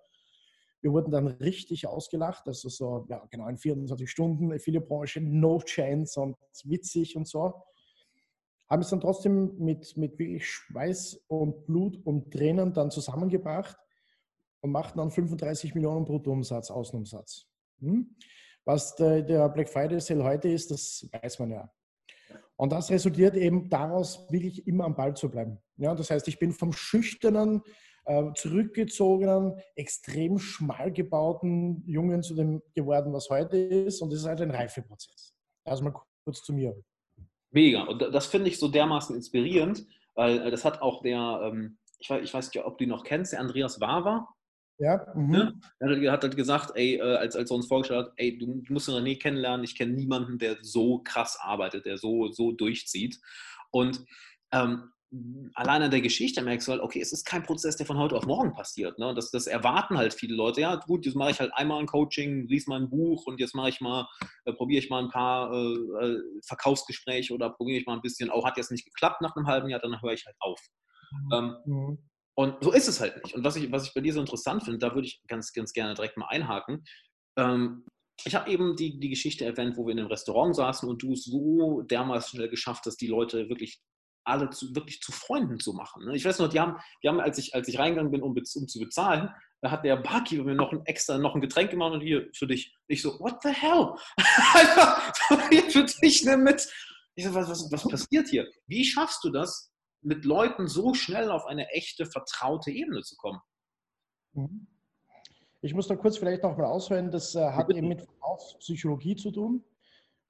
Wir 0.81 0.91
wurden 0.91 1.11
dann 1.11 1.27
richtig 1.27 1.87
ausgelacht, 1.87 2.47
also 2.47 2.69
so, 2.69 3.05
ja, 3.09 3.23
genau, 3.29 3.47
in 3.47 3.57
24 3.57 4.09
Stunden, 4.09 4.51
Affiliate-Branche, 4.51 5.21
no 5.21 5.59
chance 5.59 6.19
und 6.19 6.35
witzig 6.63 7.15
und 7.15 7.27
so. 7.27 7.63
Haben 8.69 8.81
es 8.81 8.89
dann 8.89 9.01
trotzdem 9.01 9.57
mit, 9.59 9.95
mit 9.97 10.17
wirklich 10.17 10.47
Schweiß 10.47 11.25
und 11.27 11.65
Blut 11.65 11.97
und 12.05 12.31
Tränen 12.31 12.73
dann 12.73 12.89
zusammengebracht 12.89 13.77
und 14.61 14.71
macht 14.71 14.97
dann 14.97 15.11
35 15.11 15.75
Millionen 15.75 16.05
Bruttoumsatz, 16.05 16.71
Außenumsatz. 16.71 17.47
Hm? 17.79 18.15
Was 18.63 18.95
der, 18.95 19.23
der, 19.23 19.49
Black 19.49 19.69
Friday 19.69 19.99
Sale 19.99 20.23
heute 20.23 20.49
ist, 20.49 20.71
das 20.71 21.07
weiß 21.11 21.39
man 21.39 21.51
ja. 21.51 21.71
Und 22.55 22.71
das 22.71 22.91
resultiert 22.91 23.35
eben 23.35 23.69
daraus, 23.69 24.31
wirklich 24.31 24.67
immer 24.67 24.85
am 24.85 24.95
Ball 24.95 25.15
zu 25.15 25.29
bleiben. 25.29 25.57
Ja, 25.77 25.95
das 25.95 26.11
heißt, 26.11 26.27
ich 26.27 26.37
bin 26.37 26.51
vom 26.53 26.71
schüchternen, 26.71 27.63
äh, 28.05 28.33
zurückgezogenen, 28.35 29.59
extrem 29.75 30.39
schmal 30.39 30.91
gebauten 30.91 31.83
Jungen 31.85 32.23
zu 32.23 32.35
dem 32.35 32.61
geworden, 32.73 33.13
was 33.13 33.29
heute 33.29 33.57
ist. 33.57 34.01
Und 34.01 34.11
das 34.11 34.19
ist 34.19 34.25
halt 34.25 34.41
ein 34.41 34.51
Reifeprozess. 34.51 35.33
Also 35.65 35.83
mal 35.83 35.93
kurz 36.23 36.43
zu 36.43 36.53
mir. 36.53 36.75
Mega. 37.51 37.83
Und 37.83 38.01
das 38.01 38.27
finde 38.27 38.49
ich 38.49 38.57
so 38.59 38.67
dermaßen 38.67 39.15
inspirierend, 39.15 39.85
weil 40.15 40.49
das 40.51 40.65
hat 40.65 40.81
auch 40.81 41.01
der, 41.01 41.41
ähm, 41.43 41.77
ich 41.99 42.09
weiß 42.09 42.53
nicht, 42.53 42.65
ob 42.65 42.77
du 42.77 42.85
ihn 42.85 42.89
noch 42.89 43.03
kennst, 43.03 43.33
der 43.33 43.41
Andreas 43.41 43.79
Wawa, 43.81 44.27
ja. 44.81 45.05
Mhm. 45.13 45.29
Ne? 45.29 45.61
Er 45.79 46.11
hat 46.11 46.23
halt 46.23 46.35
gesagt, 46.35 46.71
ey, 46.73 46.95
äh, 46.95 47.17
als, 47.17 47.35
als 47.35 47.51
er 47.51 47.55
uns 47.55 47.67
vorgestellt 47.67 48.07
hat, 48.07 48.13
ey, 48.17 48.35
du 48.39 48.63
musst 48.69 48.89
René 48.89 49.19
kennenlernen, 49.19 49.63
ich 49.63 49.75
kenne 49.75 49.93
niemanden, 49.93 50.39
der 50.39 50.57
so 50.63 50.99
krass 51.03 51.37
arbeitet, 51.39 51.85
der 51.85 51.97
so, 51.97 52.31
so 52.31 52.51
durchzieht. 52.51 53.19
Und 53.69 54.03
ähm, 54.51 54.89
allein 55.55 55.81
an 55.81 55.91
der 55.91 56.01
Geschichte 56.01 56.41
merkst 56.41 56.67
du 56.67 56.71
halt, 56.71 56.81
okay, 56.81 57.01
es 57.01 57.11
ist 57.11 57.25
kein 57.25 57.43
Prozess, 57.43 57.75
der 57.75 57.85
von 57.85 57.97
heute 57.97 58.15
auf 58.15 58.25
morgen 58.25 58.53
passiert. 58.53 58.97
Ne? 58.97 59.13
Das, 59.13 59.29
das 59.29 59.45
erwarten 59.45 59.97
halt 59.97 60.13
viele 60.13 60.35
Leute. 60.35 60.61
Ja, 60.61 60.75
gut, 60.75 61.05
jetzt 61.05 61.15
mache 61.15 61.31
ich 61.31 61.39
halt 61.39 61.53
einmal 61.53 61.79
ein 61.79 61.85
Coaching, 61.85 62.47
lies 62.47 62.67
mal 62.67 62.79
ein 62.79 62.89
Buch 62.89 63.25
und 63.25 63.39
jetzt 63.39 63.53
mache 63.53 63.69
ich 63.69 63.81
mal, 63.81 64.07
äh, 64.45 64.53
probiere 64.53 64.81
ich 64.81 64.89
mal 64.89 65.03
ein 65.03 65.09
paar 65.09 65.53
äh, 65.53 66.05
äh 66.05 66.21
Verkaufsgespräche 66.45 67.33
oder 67.33 67.49
probiere 67.49 67.79
ich 67.79 67.85
mal 67.85 67.95
ein 67.95 68.01
bisschen, 68.01 68.29
auch 68.29 68.45
hat 68.45 68.57
jetzt 68.57 68.71
nicht 68.71 68.85
geklappt 68.85 69.21
nach 69.21 69.35
einem 69.35 69.47
halben 69.47 69.69
Jahr, 69.69 69.81
dann 69.81 70.01
höre 70.01 70.13
ich 70.13 70.25
halt 70.25 70.37
auf. 70.39 70.61
Mhm. 71.11 71.33
Ähm, 71.33 71.55
mhm. 71.65 71.97
Und 72.35 72.63
so 72.63 72.71
ist 72.71 72.87
es 72.87 73.01
halt 73.01 73.21
nicht. 73.23 73.35
Und 73.35 73.43
was 73.43 73.57
ich, 73.57 73.71
was 73.71 73.85
ich 73.85 73.93
bei 73.93 74.01
dir 74.01 74.13
so 74.13 74.21
interessant 74.21 74.63
finde, 74.63 74.79
da 74.79 74.95
würde 74.95 75.07
ich 75.07 75.21
ganz, 75.27 75.51
ganz 75.51 75.73
gerne 75.73 75.93
direkt 75.93 76.17
mal 76.17 76.27
einhaken. 76.27 76.85
Ähm, 77.37 77.85
ich 78.23 78.35
habe 78.35 78.49
eben 78.49 78.75
die, 78.75 78.99
die 78.99 79.09
Geschichte 79.09 79.45
erwähnt, 79.45 79.75
wo 79.77 79.85
wir 79.85 79.91
in 79.91 79.99
einem 79.99 80.07
Restaurant 80.07 80.55
saßen 80.55 80.87
und 80.87 81.03
du 81.03 81.13
es 81.13 81.25
so 81.25 81.81
dermaßen 81.81 82.37
schnell 82.37 82.49
geschafft 82.49 82.85
hast, 82.85 82.97
die 82.97 83.07
Leute 83.07 83.49
wirklich 83.49 83.81
alle 84.23 84.49
zu, 84.49 84.75
wirklich 84.75 85.01
zu 85.01 85.11
Freunden 85.11 85.59
zu 85.59 85.73
machen. 85.73 86.05
Ne? 86.05 86.15
Ich 86.15 86.25
weiß 86.25 86.39
noch, 86.39 86.49
die 86.49 86.59
haben, 86.59 86.77
die 87.03 87.09
haben 87.09 87.19
als, 87.19 87.37
ich, 87.37 87.55
als 87.55 87.67
ich 87.67 87.79
reingegangen 87.79 88.11
bin, 88.11 88.21
um, 88.21 88.31
um 88.31 88.67
zu 88.67 88.79
bezahlen, 88.79 89.29
da 89.61 89.71
hat 89.71 89.85
der 89.85 89.97
Barkeeper 89.97 90.43
mir 90.43 90.55
noch 90.55 90.71
ein 90.71 90.85
extra, 90.85 91.17
noch 91.17 91.35
ein 91.35 91.41
Getränk 91.41 91.71
gemacht 91.71 91.93
und 91.93 92.01
hier 92.01 92.29
für 92.33 92.47
dich. 92.47 92.75
Ich 92.87 93.01
so, 93.01 93.19
what 93.19 93.41
the 93.43 93.49
hell? 93.49 93.93
hier 95.51 95.69
für 95.69 95.85
dich 96.01 96.23
ne, 96.23 96.37
mit. 96.37 96.67
Ich 97.15 97.25
so, 97.25 97.33
was, 97.33 97.49
was, 97.49 97.71
was 97.71 97.87
passiert 97.87 98.27
hier? 98.29 98.47
Wie 98.67 98.83
schaffst 98.83 99.23
du 99.23 99.29
das, 99.29 99.71
mit 100.01 100.25
Leuten 100.25 100.67
so 100.67 100.93
schnell 100.93 101.29
auf 101.29 101.45
eine 101.45 101.69
echte, 101.69 102.05
vertraute 102.05 102.71
Ebene 102.71 103.01
zu 103.01 103.15
kommen? 103.17 103.39
Mhm. 104.33 104.67
Ich 105.61 105.75
muss 105.75 105.87
da 105.87 105.95
kurz 105.95 106.17
vielleicht 106.17 106.41
noch 106.41 106.57
mal 106.57 106.65
ausholen, 106.65 107.11
das 107.11 107.35
äh, 107.35 107.51
hat 107.51 107.69
eben 107.69 107.87
mit 107.87 108.01
Verkaufspsychologie 108.01 109.15
zu 109.15 109.31
tun. 109.31 109.63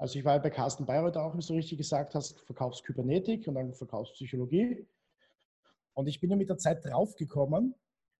Also 0.01 0.17
ich 0.17 0.25
war 0.25 0.39
bei 0.39 0.49
Carsten 0.49 0.83
Bayreuth 0.83 1.15
auch, 1.15 1.37
wie 1.37 1.45
du 1.45 1.53
richtig 1.53 1.77
gesagt 1.77 2.15
hast, 2.15 2.41
Verkaufskybernetik 2.47 3.47
und 3.47 3.53
dann 3.53 3.71
Verkaufspsychologie. 3.71 4.87
Und 5.93 6.07
ich 6.07 6.19
bin 6.19 6.31
ja 6.31 6.35
mit 6.35 6.49
der 6.49 6.57
Zeit 6.57 6.83
draufgekommen, 6.83 7.75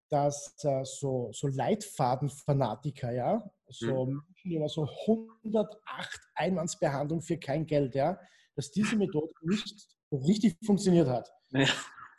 dass 0.10 0.64
äh, 0.64 0.86
so, 0.86 1.32
so 1.34 1.48
Leitfadenfanatiker, 1.48 3.12
ja, 3.14 3.52
so 3.68 4.06
mhm. 4.06 4.22
Menschen, 4.28 4.62
die 4.62 4.70
so 4.70 4.88
108 5.08 6.20
Einwandsbehandlung 6.36 7.20
für 7.24 7.40
kein 7.40 7.66
Geld, 7.66 7.96
ja, 7.96 8.20
dass 8.56 8.70
diese 8.70 8.96
Methode 8.96 9.34
nicht 9.42 9.88
richtig 10.12 10.58
funktioniert 10.64 11.08
hat. 11.08 11.34
Ja. 11.50 11.66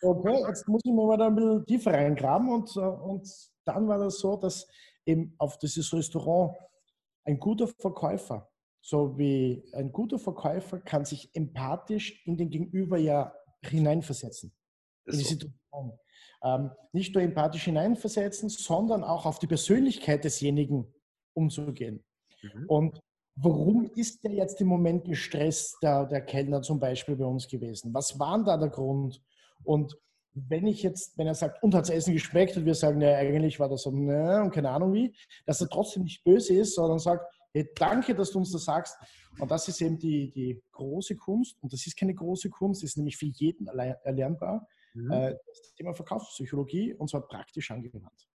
Okay, 0.03 0.43
jetzt 0.49 0.67
muss 0.67 0.81
ich 0.85 0.91
mir 0.91 1.07
mal 1.07 1.17
da 1.17 1.29
ein 1.29 1.37
bisschen 1.37 1.67
tiefer 1.67 1.93
reingraben 1.93 2.49
und, 2.49 2.77
äh, 2.77 2.81
und 2.81 3.31
dann 3.65 3.87
war 3.87 4.01
das 4.01 4.19
so, 4.19 4.37
dass 4.37 4.67
eben 5.07 5.37
auf 5.39 5.57
dieses 5.59 5.93
Restaurant 5.93 6.57
ein 7.25 7.39
guter 7.39 7.69
Verkäufer, 7.69 8.52
so 8.83 9.17
wie 9.17 9.65
ein 9.73 9.93
guter 9.93 10.19
Verkäufer 10.19 10.81
kann 10.81 11.05
sich 11.05 11.35
empathisch 11.35 12.27
in 12.27 12.37
den 12.37 12.51
Gegenüber 12.51 12.99
ja 12.99 13.33
hineinversetzen. 13.63 14.53
In 15.07 15.19
die. 15.19 15.25
Situation 15.25 15.99
ähm, 16.45 16.71
nicht 16.93 17.15
nur 17.15 17.23
empathisch 17.23 17.65
hineinversetzen, 17.65 18.49
sondern 18.49 19.05
auch 19.05 19.27
auf 19.27 19.39
die 19.39 19.47
Persönlichkeit 19.47 20.25
desjenigen 20.25 20.93
umzugehen. 21.35 22.05
Mhm. 22.43 22.65
Und 22.67 23.01
warum 23.37 23.91
ist 23.95 24.25
der 24.25 24.33
jetzt 24.33 24.61
im 24.61 24.69
Moment 24.69 25.05
gestresst, 25.05 25.77
der, 25.83 26.07
der 26.07 26.21
Kellner 26.23 26.63
zum 26.63 26.81
Beispiel 26.81 27.17
bei 27.17 27.25
uns 27.25 27.47
gewesen? 27.49 27.95
Was 27.95 28.19
war 28.19 28.43
da 28.45 28.57
der 28.57 28.71
Grund? 28.71 29.23
Und 29.65 29.97
wenn 30.35 30.67
ich 30.67 30.83
jetzt, 30.83 31.17
wenn 31.19 31.27
er 31.27 31.35
sagt, 31.35 31.63
und 31.63 31.75
hat 31.75 31.83
das 31.83 31.91
Essen 31.91 32.15
geschmeckt 32.15 32.57
und 32.57 32.65
wir 32.65 32.75
sagen, 32.75 33.01
ja, 33.01 33.17
eigentlich 33.17 33.61
war 33.61 33.69
das 33.69 33.83
so, 33.83 33.91
ne, 33.91 34.43
und 34.43 34.51
keine 34.51 34.71
Ahnung 34.71 34.93
wie, 34.95 35.15
dass 35.47 35.61
er 35.61 35.69
trotzdem 35.69 36.05
nicht 36.05 36.25
böse 36.25 36.55
ist, 36.55 36.75
sondern 36.75 36.99
sagt, 36.99 37.25
hey, 37.53 37.71
danke, 37.75 38.15
dass 38.15 38.31
du 38.31 38.39
uns 38.39 38.53
das 38.53 38.65
sagst. 38.65 38.97
Und 39.39 39.51
das 39.51 39.69
ist 39.69 39.81
eben 39.81 39.99
die, 39.99 40.31
die 40.31 40.63
große 40.73 41.17
Kunst. 41.17 41.57
Und 41.61 41.73
das 41.73 41.87
ist 41.87 41.97
keine 41.97 42.15
große 42.15 42.51
Kunst, 42.51 42.83
ist 42.83 42.97
nämlich 42.97 43.17
für 43.17 43.27
jeden 43.27 43.67
erlernbar. 43.67 44.67
Mhm. 44.95 45.11
Äh, 45.11 45.37
das 45.47 45.75
Thema 45.75 45.95
Verkaufspsychologie 45.95 46.95
und 46.95 47.09
zwar 47.09 47.27
praktisch 47.27 47.71
angewandt. 47.71 48.29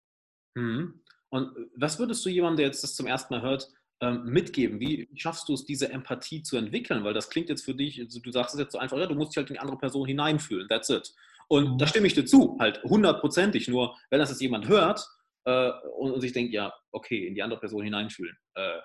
Mhm. 0.55 1.01
Und 1.29 1.51
was 1.75 1.99
würdest 1.99 2.25
du 2.25 2.29
jemandem, 2.29 2.57
der 2.57 2.65
jetzt 2.67 2.83
das 2.83 2.95
zum 2.95 3.05
ersten 3.05 3.33
Mal 3.33 3.41
hört, 3.41 3.69
ähm, 3.99 4.25
mitgeben? 4.25 4.79
Wie 4.79 5.09
schaffst 5.15 5.49
du 5.49 5.53
es, 5.53 5.65
diese 5.65 5.91
Empathie 5.91 6.41
zu 6.41 6.57
entwickeln? 6.57 7.03
Weil 7.03 7.13
das 7.13 7.29
klingt 7.29 7.49
jetzt 7.49 7.65
für 7.65 7.75
dich, 7.75 7.99
also 7.99 8.19
du 8.19 8.31
sagst 8.31 8.55
es 8.55 8.59
jetzt 8.59 8.71
so 8.71 8.77
einfach, 8.77 8.97
ja, 8.97 9.07
du 9.07 9.15
musst 9.15 9.31
dich 9.31 9.37
halt 9.37 9.49
in 9.49 9.55
die 9.55 9.59
andere 9.59 9.77
Person 9.77 10.07
hineinfühlen, 10.07 10.67
that's 10.67 10.89
it. 10.89 11.13
Und 11.47 11.73
mhm. 11.73 11.77
da 11.77 11.87
stimme 11.87 12.07
ich 12.07 12.13
dir 12.13 12.25
zu, 12.25 12.57
halt 12.59 12.81
hundertprozentig. 12.83 13.67
Nur, 13.67 13.95
wenn 14.09 14.19
das 14.19 14.29
jetzt 14.29 14.41
jemand 14.41 14.67
hört 14.67 15.07
äh, 15.45 15.71
und, 15.97 16.11
und, 16.11 16.21
sich 16.21 16.33
denkt, 16.33 16.53
ja, 16.53 16.73
okay, 16.91 17.27
in 17.27 17.35
die 17.35 17.43
andere 17.43 17.59
Person 17.59 17.83
hineinfühlen, 17.83 18.37
äh, 18.55 18.79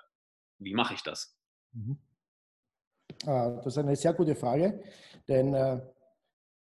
wie 0.63 0.73
mache 0.73 0.93
ich 0.93 1.03
das? 1.03 1.37
Mhm. 1.73 1.97
Ah, 3.25 3.49
das 3.49 3.67
ist 3.67 3.77
eine 3.77 3.95
sehr 3.95 4.13
gute 4.13 4.35
Frage, 4.35 4.81
denn 5.27 5.53
äh, 5.53 5.81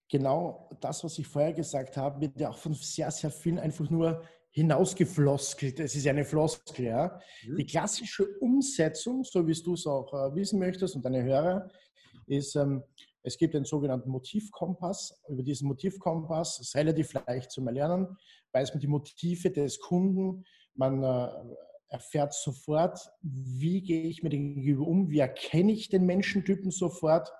genau 0.09 0.71
das, 0.81 1.03
was 1.03 1.19
ich 1.19 1.27
vorher 1.27 1.53
gesagt 1.53 1.97
habe, 1.97 2.21
wird 2.21 2.39
ja 2.39 2.51
auch 2.51 2.59
von 2.59 2.75
sehr, 2.75 3.11
sehr 3.11 3.31
vielen 3.31 3.59
einfach 3.59 3.89
nur 3.91 4.23
hinausgefloskelt. 4.51 5.81
Es 5.81 5.97
ist 5.97 6.05
ja 6.05 6.13
eine 6.13 6.25
Floskel, 6.25 6.87
ja. 6.87 7.19
Mhm. 7.47 7.57
Die 7.57 7.67
klassische 7.67 8.27
Umsetzung, 8.39 9.25
so 9.25 9.47
wie 9.47 9.55
du 9.55 9.75
es 9.75 9.87
auch 9.87 10.13
äh, 10.13 10.35
wissen 10.35 10.59
möchtest 10.59 10.95
und 10.95 11.05
deine 11.05 11.23
Hörer, 11.23 11.69
ist, 12.27 12.55
ähm, 12.57 12.83
es 13.23 13.37
gibt 13.39 13.55
einen 13.55 13.65
sogenannten 13.65 14.11
Motivkompass. 14.11 15.23
Über 15.29 15.43
diesen 15.43 15.69
Motivkompass 15.69 16.61
ist 16.61 16.75
relativ 16.75 17.13
leicht 17.15 17.51
zu 17.51 17.65
erlernen, 17.65 18.17
weiß 18.53 18.75
man 18.75 18.81
die 18.81 18.89
Motive 18.89 19.51
des 19.51 19.81
Kunden, 19.81 20.45
man 20.75 21.03
äh, 21.03 21.29
erfährt 21.93 22.35
sofort, 22.35 22.99
wie 23.21 23.83
gehe 23.83 24.03
ich 24.05 24.23
mit 24.23 24.33
dem 24.33 24.55
Gegenüber 24.55 24.87
um, 24.87 25.11
wie 25.11 25.19
erkenne 25.19 25.73
ich 25.73 25.89
den 25.89 26.07
Menschentypen 26.07 26.71
sofort 26.71 27.31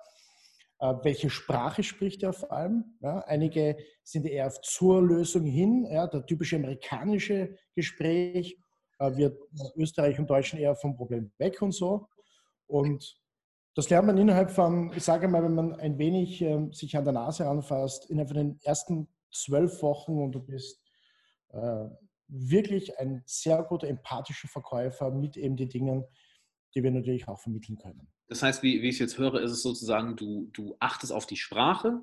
äh, 0.83 0.93
welche 1.03 1.29
Sprache 1.29 1.81
spricht 1.81 2.23
er 2.23 2.33
vor 2.33 2.51
allem? 2.51 2.97
Ja, 2.99 3.19
einige 3.19 3.77
sind 4.03 4.25
eher 4.25 4.47
auf 4.47 4.59
zur 4.61 5.01
Lösung 5.01 5.45
hin. 5.45 5.87
Ja, 5.89 6.07
der 6.07 6.25
typische 6.25 6.57
amerikanische 6.57 7.55
Gespräch 7.73 8.57
äh, 8.99 9.15
wird 9.15 9.39
Österreich 9.75 10.19
und 10.19 10.29
Deutschen 10.29 10.59
eher 10.59 10.75
vom 10.75 10.95
Problem 10.97 11.31
weg 11.37 11.61
und 11.61 11.71
so. 11.71 12.09
Und 12.67 13.17
das 13.75 13.89
lernt 13.89 14.07
man 14.07 14.17
innerhalb 14.17 14.51
von, 14.51 14.91
ich 14.93 15.03
sage 15.03 15.29
mal, 15.29 15.41
wenn 15.41 15.55
man 15.55 15.73
ein 15.75 15.97
wenig 15.97 16.41
äh, 16.41 16.67
sich 16.71 16.97
an 16.97 17.05
der 17.05 17.13
Nase 17.13 17.47
anfasst, 17.47 18.09
innerhalb 18.09 18.29
von 18.29 18.37
den 18.37 18.59
ersten 18.63 19.07
zwölf 19.31 19.81
Wochen 19.81 20.17
und 20.21 20.33
du 20.33 20.41
bist 20.41 20.81
äh, 21.53 21.85
wirklich 22.27 22.97
ein 22.99 23.23
sehr 23.25 23.63
guter 23.63 23.87
empathischer 23.87 24.47
Verkäufer 24.47 25.11
mit 25.11 25.37
eben 25.37 25.55
den 25.55 25.69
Dingen, 25.69 26.05
die 26.75 26.83
wir 26.83 26.91
natürlich 26.91 27.27
auch 27.27 27.39
vermitteln 27.39 27.77
können. 27.77 28.07
Das 28.27 28.41
heißt, 28.41 28.63
wie, 28.63 28.81
wie 28.81 28.89
ich 28.89 28.95
es 28.95 28.99
jetzt 28.99 29.17
höre, 29.17 29.41
ist 29.41 29.51
es 29.51 29.61
sozusagen, 29.61 30.15
du, 30.15 30.49
du 30.53 30.75
achtest 30.79 31.11
auf 31.11 31.27
die 31.27 31.37
Sprache, 31.37 32.01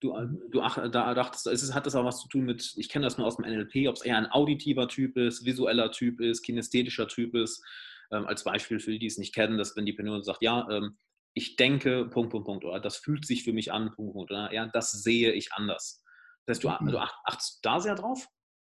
du, 0.00 0.14
mhm. 0.14 0.42
du 0.50 0.60
ach, 0.62 0.76
da 0.90 1.14
dachtest, 1.14 1.46
es 1.46 1.74
hat 1.74 1.86
das 1.86 1.94
auch 1.94 2.04
was 2.04 2.20
zu 2.20 2.28
tun 2.28 2.44
mit, 2.44 2.74
ich 2.76 2.88
kenne 2.88 3.04
das 3.04 3.18
nur 3.18 3.26
aus 3.26 3.36
dem 3.36 3.46
NLP, 3.46 3.88
ob 3.88 3.96
es 3.96 4.02
eher 4.02 4.16
ein 4.16 4.30
auditiver 4.30 4.88
Typ 4.88 5.16
ist, 5.16 5.44
visueller 5.44 5.90
Typ 5.90 6.20
ist, 6.20 6.42
kinesthetischer 6.42 7.08
Typ 7.08 7.34
ist. 7.34 7.64
Ähm, 8.12 8.26
als 8.26 8.42
Beispiel 8.42 8.80
für 8.80 8.90
die, 8.90 8.98
die 8.98 9.06
es 9.06 9.18
nicht 9.18 9.34
kennen, 9.34 9.56
dass 9.56 9.76
wenn 9.76 9.86
die 9.86 9.92
Person 9.92 10.22
sagt, 10.24 10.42
ja, 10.42 10.68
ähm, 10.68 10.96
ich 11.32 11.56
denke, 11.56 12.06
Punkt, 12.06 12.30
Punkt, 12.30 12.46
Punkt, 12.46 12.64
oder 12.64 12.80
das 12.80 12.96
fühlt 12.96 13.24
sich 13.24 13.44
für 13.44 13.52
mich 13.52 13.72
an, 13.72 13.92
Punkt, 13.92 14.14
Punkt, 14.14 14.32
oder 14.32 14.52
ja, 14.52 14.66
das 14.66 14.90
sehe 14.90 15.32
ich 15.32 15.52
anders. 15.52 16.02
Das 16.44 16.56
heißt, 16.56 16.64
du, 16.64 16.84
mhm. 16.84 16.90
du 16.90 16.98
achtest 16.98 17.60
da 17.62 17.78
sehr 17.80 17.94
drauf? 17.94 18.26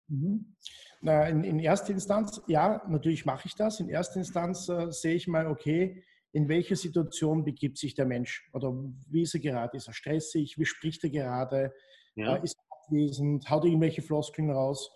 Mhm. 0.09 0.57
Na, 1.03 1.27
in, 1.27 1.43
in, 1.43 1.59
erster 1.59 1.93
Instanz, 1.93 2.41
ja, 2.47 2.83
natürlich 2.89 3.27
mache 3.27 3.47
ich 3.47 3.57
das. 3.57 3.81
In 3.81 3.89
erster 3.89 4.21
Instanz 4.21 4.69
äh, 4.69 4.91
sehe 4.91 5.15
ich 5.15 5.27
mal, 5.27 5.49
okay, 5.49 6.03
in 6.33 6.49
welcher 6.49 6.77
Situation 6.77 7.45
begibt 7.45 7.77
sich 7.77 7.95
der 7.95 8.07
Mensch 8.07 8.49
oder 8.53 8.73
wie 9.11 9.23
ist 9.23 9.35
er 9.35 9.41
gerade? 9.41 9.77
Ist 9.77 9.89
er 9.89 9.95
stressig? 9.95 10.59
Wie 10.59 10.65
spricht 10.65 11.03
er 11.05 11.11
gerade? 11.11 11.73
Ja. 12.15 12.37
Äh, 12.37 12.45
ist 12.45 12.57
er 12.57 12.77
abwesend? 12.79 13.51
Haut 13.51 13.65
er 13.65 13.69
irgendwelche 13.69 14.03
Floskeln 14.03 14.51
raus? 14.51 14.91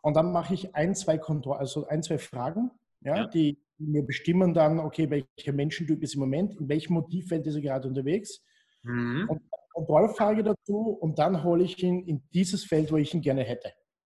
Und 0.00 0.14
dann 0.14 0.32
mache 0.32 0.54
ich 0.54 0.74
ein, 0.76 0.94
zwei 0.94 1.18
Kontrollen, 1.18 1.60
also 1.60 1.86
ein, 1.88 2.02
zwei 2.02 2.18
Fragen, 2.18 2.70
ja, 3.00 3.16
ja. 3.16 3.26
Die, 3.26 3.58
mir 3.78 4.04
bestimmen 4.04 4.54
dann, 4.54 4.78
okay, 4.78 5.10
welcher 5.10 5.52
Menschentyp 5.52 6.02
ist 6.02 6.14
im 6.14 6.20
Moment, 6.20 6.54
in 6.58 6.68
welchem 6.68 6.94
Motivfeld 6.94 7.46
ist 7.46 7.56
er 7.56 7.60
gerade 7.60 7.88
unterwegs. 7.88 8.40
Mhm. 8.82 9.28
Und 9.28 9.42
Kontrollfrage 9.72 10.42
dazu 10.42 10.98
und 11.00 11.18
dann 11.18 11.44
hole 11.44 11.62
ich 11.62 11.80
ihn 11.82 12.04
in 12.04 12.22
dieses 12.32 12.64
Feld, 12.64 12.90
wo 12.90 12.96
ich 12.96 13.14
ihn 13.14 13.20
gerne 13.20 13.44
hätte. 13.44 13.72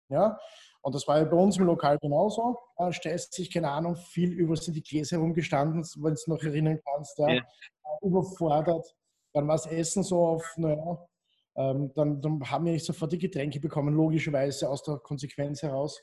Ja? 0.08 0.38
Und 0.82 0.94
das 0.94 1.06
war 1.06 1.18
ja 1.18 1.24
bei 1.24 1.36
uns 1.36 1.56
im 1.58 1.64
Lokal 1.64 1.98
genauso. 1.98 2.58
Da 2.76 2.92
stellst 2.92 3.32
sich, 3.34 3.50
keine 3.50 3.70
Ahnung, 3.70 3.94
viel 3.94 4.32
über 4.32 4.56
sind 4.56 4.74
die 4.74 4.82
Gläser 4.82 5.16
herumgestanden, 5.16 5.84
wenn 6.02 6.14
du 6.14 6.20
noch 6.26 6.42
erinnern 6.42 6.80
kannst, 6.84 7.18
ja. 7.18 7.30
ja. 7.30 7.42
überfordert. 8.02 8.84
Dann 9.32 9.46
war 9.46 9.54
das 9.54 9.66
Essen 9.66 10.02
so 10.02 10.26
auf, 10.26 10.54
naja, 10.56 11.06
ähm, 11.56 11.92
dann, 11.94 12.20
dann, 12.20 12.50
haben 12.50 12.64
wir 12.64 12.72
nicht 12.72 12.84
sofort 12.84 13.12
die 13.12 13.18
Getränke 13.18 13.60
bekommen, 13.60 13.94
logischerweise 13.94 14.68
aus 14.68 14.82
der 14.82 14.96
Konsequenz 14.96 15.62
heraus. 15.62 16.02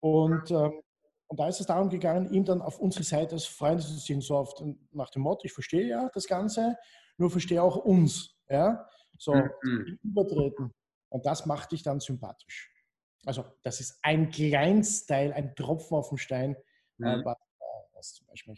Und, 0.00 0.50
ähm, 0.50 0.80
und 1.26 1.38
da 1.38 1.48
ist 1.48 1.60
es 1.60 1.66
darum 1.66 1.90
gegangen, 1.90 2.32
ihm 2.32 2.44
dann 2.44 2.62
auf 2.62 2.78
unsere 2.78 3.04
Seite 3.04 3.34
als 3.34 3.44
Freunde 3.44 3.82
zu 3.82 3.98
ziehen, 3.98 4.22
so 4.22 4.36
oft 4.36 4.62
nach 4.92 5.10
dem 5.10 5.22
Motto, 5.22 5.42
ich 5.44 5.52
verstehe 5.52 5.86
ja 5.86 6.08
das 6.14 6.26
Ganze, 6.26 6.78
nur 7.18 7.30
verstehe 7.30 7.62
auch 7.62 7.76
uns. 7.76 8.34
Ja? 8.48 8.88
So, 9.18 9.34
mhm. 9.34 9.98
übertreten. 10.02 10.72
Und 11.10 11.26
das 11.26 11.44
macht 11.44 11.72
dich 11.72 11.82
dann 11.82 12.00
sympathisch. 12.00 12.70
Also 13.24 13.44
das 13.62 13.80
ist 13.80 13.98
ein 14.02 14.30
Kleinsteil, 14.30 15.32
ein 15.32 15.54
Tropfen 15.54 15.96
auf 15.96 16.08
dem 16.08 16.18
Stein, 16.18 16.56
äh, 17.02 17.16
mhm. 17.16 17.24
was 17.24 18.14
zum 18.14 18.26
Beispiel 18.28 18.54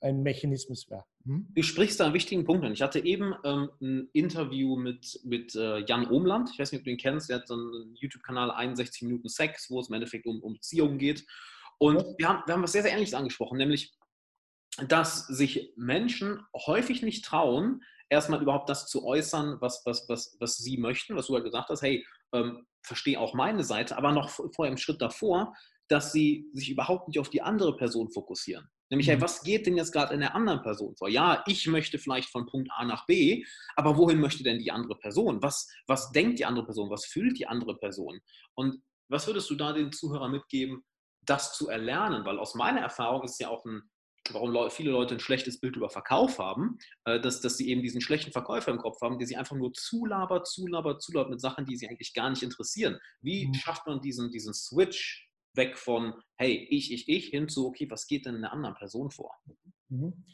ein 0.00 0.22
Mechanismus 0.22 0.88
wäre. 0.88 1.04
Mhm. 1.24 1.48
Du 1.54 1.62
sprichst 1.62 1.98
da 1.98 2.04
einen 2.04 2.14
wichtigen 2.14 2.44
Punkt 2.44 2.64
an. 2.64 2.72
Ich 2.72 2.82
hatte 2.82 3.04
eben 3.04 3.34
ähm, 3.44 3.70
ein 3.80 4.08
Interview 4.12 4.76
mit, 4.76 5.20
mit 5.24 5.54
äh, 5.54 5.78
Jan 5.80 6.08
Ohmland. 6.08 6.50
Ich 6.52 6.58
weiß 6.58 6.72
nicht, 6.72 6.80
ob 6.80 6.84
du 6.84 6.90
ihn 6.90 6.96
kennst. 6.96 7.28
Der 7.28 7.38
hat 7.38 7.48
so 7.48 7.54
einen 7.54 7.96
YouTube-Kanal 7.96 8.50
61 8.50 9.02
Minuten 9.02 9.28
Sex, 9.28 9.68
wo 9.70 9.80
es 9.80 9.88
im 9.88 9.94
Endeffekt 9.94 10.26
um, 10.26 10.40
um 10.42 10.54
Beziehungen 10.54 10.98
geht. 10.98 11.26
Und 11.78 11.96
ja. 12.00 12.14
wir, 12.18 12.28
haben, 12.28 12.42
wir 12.46 12.54
haben 12.54 12.62
was 12.62 12.72
sehr, 12.72 12.82
sehr 12.82 12.92
Ähnliches 12.92 13.14
angesprochen, 13.14 13.58
nämlich, 13.58 13.94
dass 14.86 15.26
sich 15.26 15.72
Menschen 15.76 16.40
häufig 16.54 17.02
nicht 17.02 17.24
trauen, 17.24 17.82
erstmal 18.08 18.42
überhaupt 18.42 18.68
das 18.68 18.86
zu 18.86 19.04
äußern, 19.04 19.60
was, 19.60 19.82
was, 19.84 20.08
was, 20.08 20.36
was 20.40 20.56
sie 20.56 20.76
möchten, 20.76 21.16
was 21.16 21.26
du 21.26 21.34
halt 21.34 21.44
gesagt 21.44 21.68
hast, 21.68 21.82
hey, 21.82 22.06
ähm, 22.32 22.66
verstehe 22.82 23.20
auch 23.20 23.34
meine 23.34 23.64
Seite, 23.64 23.96
aber 23.96 24.12
noch 24.12 24.30
vorher 24.30 24.72
im 24.72 24.78
Schritt 24.78 25.00
davor, 25.00 25.54
dass 25.88 26.12
sie 26.12 26.46
sich 26.52 26.70
überhaupt 26.70 27.08
nicht 27.08 27.18
auf 27.18 27.30
die 27.30 27.42
andere 27.42 27.76
Person 27.76 28.10
fokussieren. 28.10 28.68
Nämlich, 28.90 29.08
hey, 29.08 29.16
mhm. 29.16 29.22
was 29.22 29.42
geht 29.42 29.66
denn 29.66 29.76
jetzt 29.76 29.92
gerade 29.92 30.14
in 30.14 30.20
der 30.20 30.34
anderen 30.34 30.62
Person 30.62 30.94
vor? 30.96 31.08
Ja, 31.08 31.42
ich 31.46 31.66
möchte 31.66 31.98
vielleicht 31.98 32.30
von 32.30 32.46
Punkt 32.46 32.70
A 32.72 32.84
nach 32.84 33.06
B, 33.06 33.44
aber 33.76 33.96
wohin 33.96 34.20
möchte 34.20 34.42
denn 34.42 34.58
die 34.58 34.70
andere 34.70 34.96
Person? 34.96 35.42
Was, 35.42 35.68
was 35.86 36.10
denkt 36.12 36.38
die 36.38 36.46
andere 36.46 36.64
Person? 36.64 36.90
Was 36.90 37.04
fühlt 37.04 37.38
die 37.38 37.46
andere 37.46 37.76
Person? 37.76 38.20
Und 38.54 38.82
was 39.10 39.26
würdest 39.26 39.50
du 39.50 39.54
da 39.56 39.72
den 39.72 39.92
Zuhörern 39.92 40.30
mitgeben, 40.30 40.84
das 41.22 41.54
zu 41.54 41.68
erlernen? 41.68 42.24
Weil 42.24 42.38
aus 42.38 42.54
meiner 42.54 42.80
Erfahrung 42.80 43.24
ist 43.24 43.32
es 43.32 43.38
ja 43.38 43.48
auch 43.48 43.64
ein, 43.64 43.82
warum 44.32 44.70
viele 44.70 44.90
Leute 44.90 45.14
ein 45.14 45.20
schlechtes 45.20 45.60
Bild 45.60 45.76
über 45.76 45.90
Verkauf 45.90 46.38
haben, 46.38 46.78
äh, 47.04 47.20
dass, 47.20 47.40
dass 47.40 47.56
sie 47.56 47.68
eben 47.68 47.82
diesen 47.82 48.00
schlechten 48.00 48.32
Verkäufer 48.32 48.70
im 48.70 48.78
Kopf 48.78 49.00
haben, 49.00 49.18
der 49.18 49.26
sie 49.26 49.36
einfach 49.36 49.56
nur 49.56 49.72
zulabert, 49.72 50.46
zulabert, 50.46 51.02
zulabert 51.02 51.30
mit 51.30 51.40
Sachen, 51.40 51.64
die 51.64 51.76
sie 51.76 51.88
eigentlich 51.88 52.14
gar 52.14 52.30
nicht 52.30 52.42
interessieren. 52.42 52.98
Wie 53.20 53.46
mhm. 53.46 53.54
schafft 53.54 53.86
man 53.86 54.00
diesen, 54.00 54.30
diesen 54.30 54.54
Switch 54.54 55.28
weg 55.54 55.76
von, 55.76 56.14
hey, 56.36 56.66
ich, 56.70 56.92
ich, 56.92 57.08
ich, 57.08 57.26
hin 57.26 57.48
zu, 57.48 57.66
okay, 57.66 57.90
was 57.90 58.06
geht 58.06 58.26
denn 58.26 58.36
in 58.36 58.44
einer 58.44 58.52
anderen 58.52 58.76
Person 58.76 59.10
vor? 59.10 59.34
Mhm. 59.88 60.24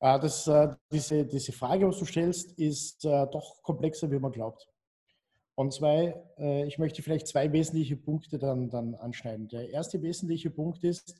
Äh, 0.00 0.20
das, 0.20 0.46
äh, 0.46 0.68
diese, 0.92 1.26
diese 1.26 1.52
Frage, 1.52 1.88
was 1.88 1.98
du 1.98 2.04
stellst, 2.04 2.58
ist 2.58 3.04
doch 3.04 3.62
komplexer, 3.62 4.10
wie 4.10 4.18
man 4.18 4.32
glaubt. 4.32 4.68
Und 5.58 5.72
zwei, 5.72 6.14
ich 6.66 6.76
möchte 6.76 7.02
vielleicht 7.02 7.28
zwei 7.28 7.50
wesentliche 7.50 7.96
Punkte 7.96 8.38
dann, 8.38 8.68
dann 8.68 8.94
anschneiden. 8.94 9.48
Der 9.48 9.70
erste 9.70 10.02
wesentliche 10.02 10.50
Punkt 10.50 10.84
ist, 10.84 11.18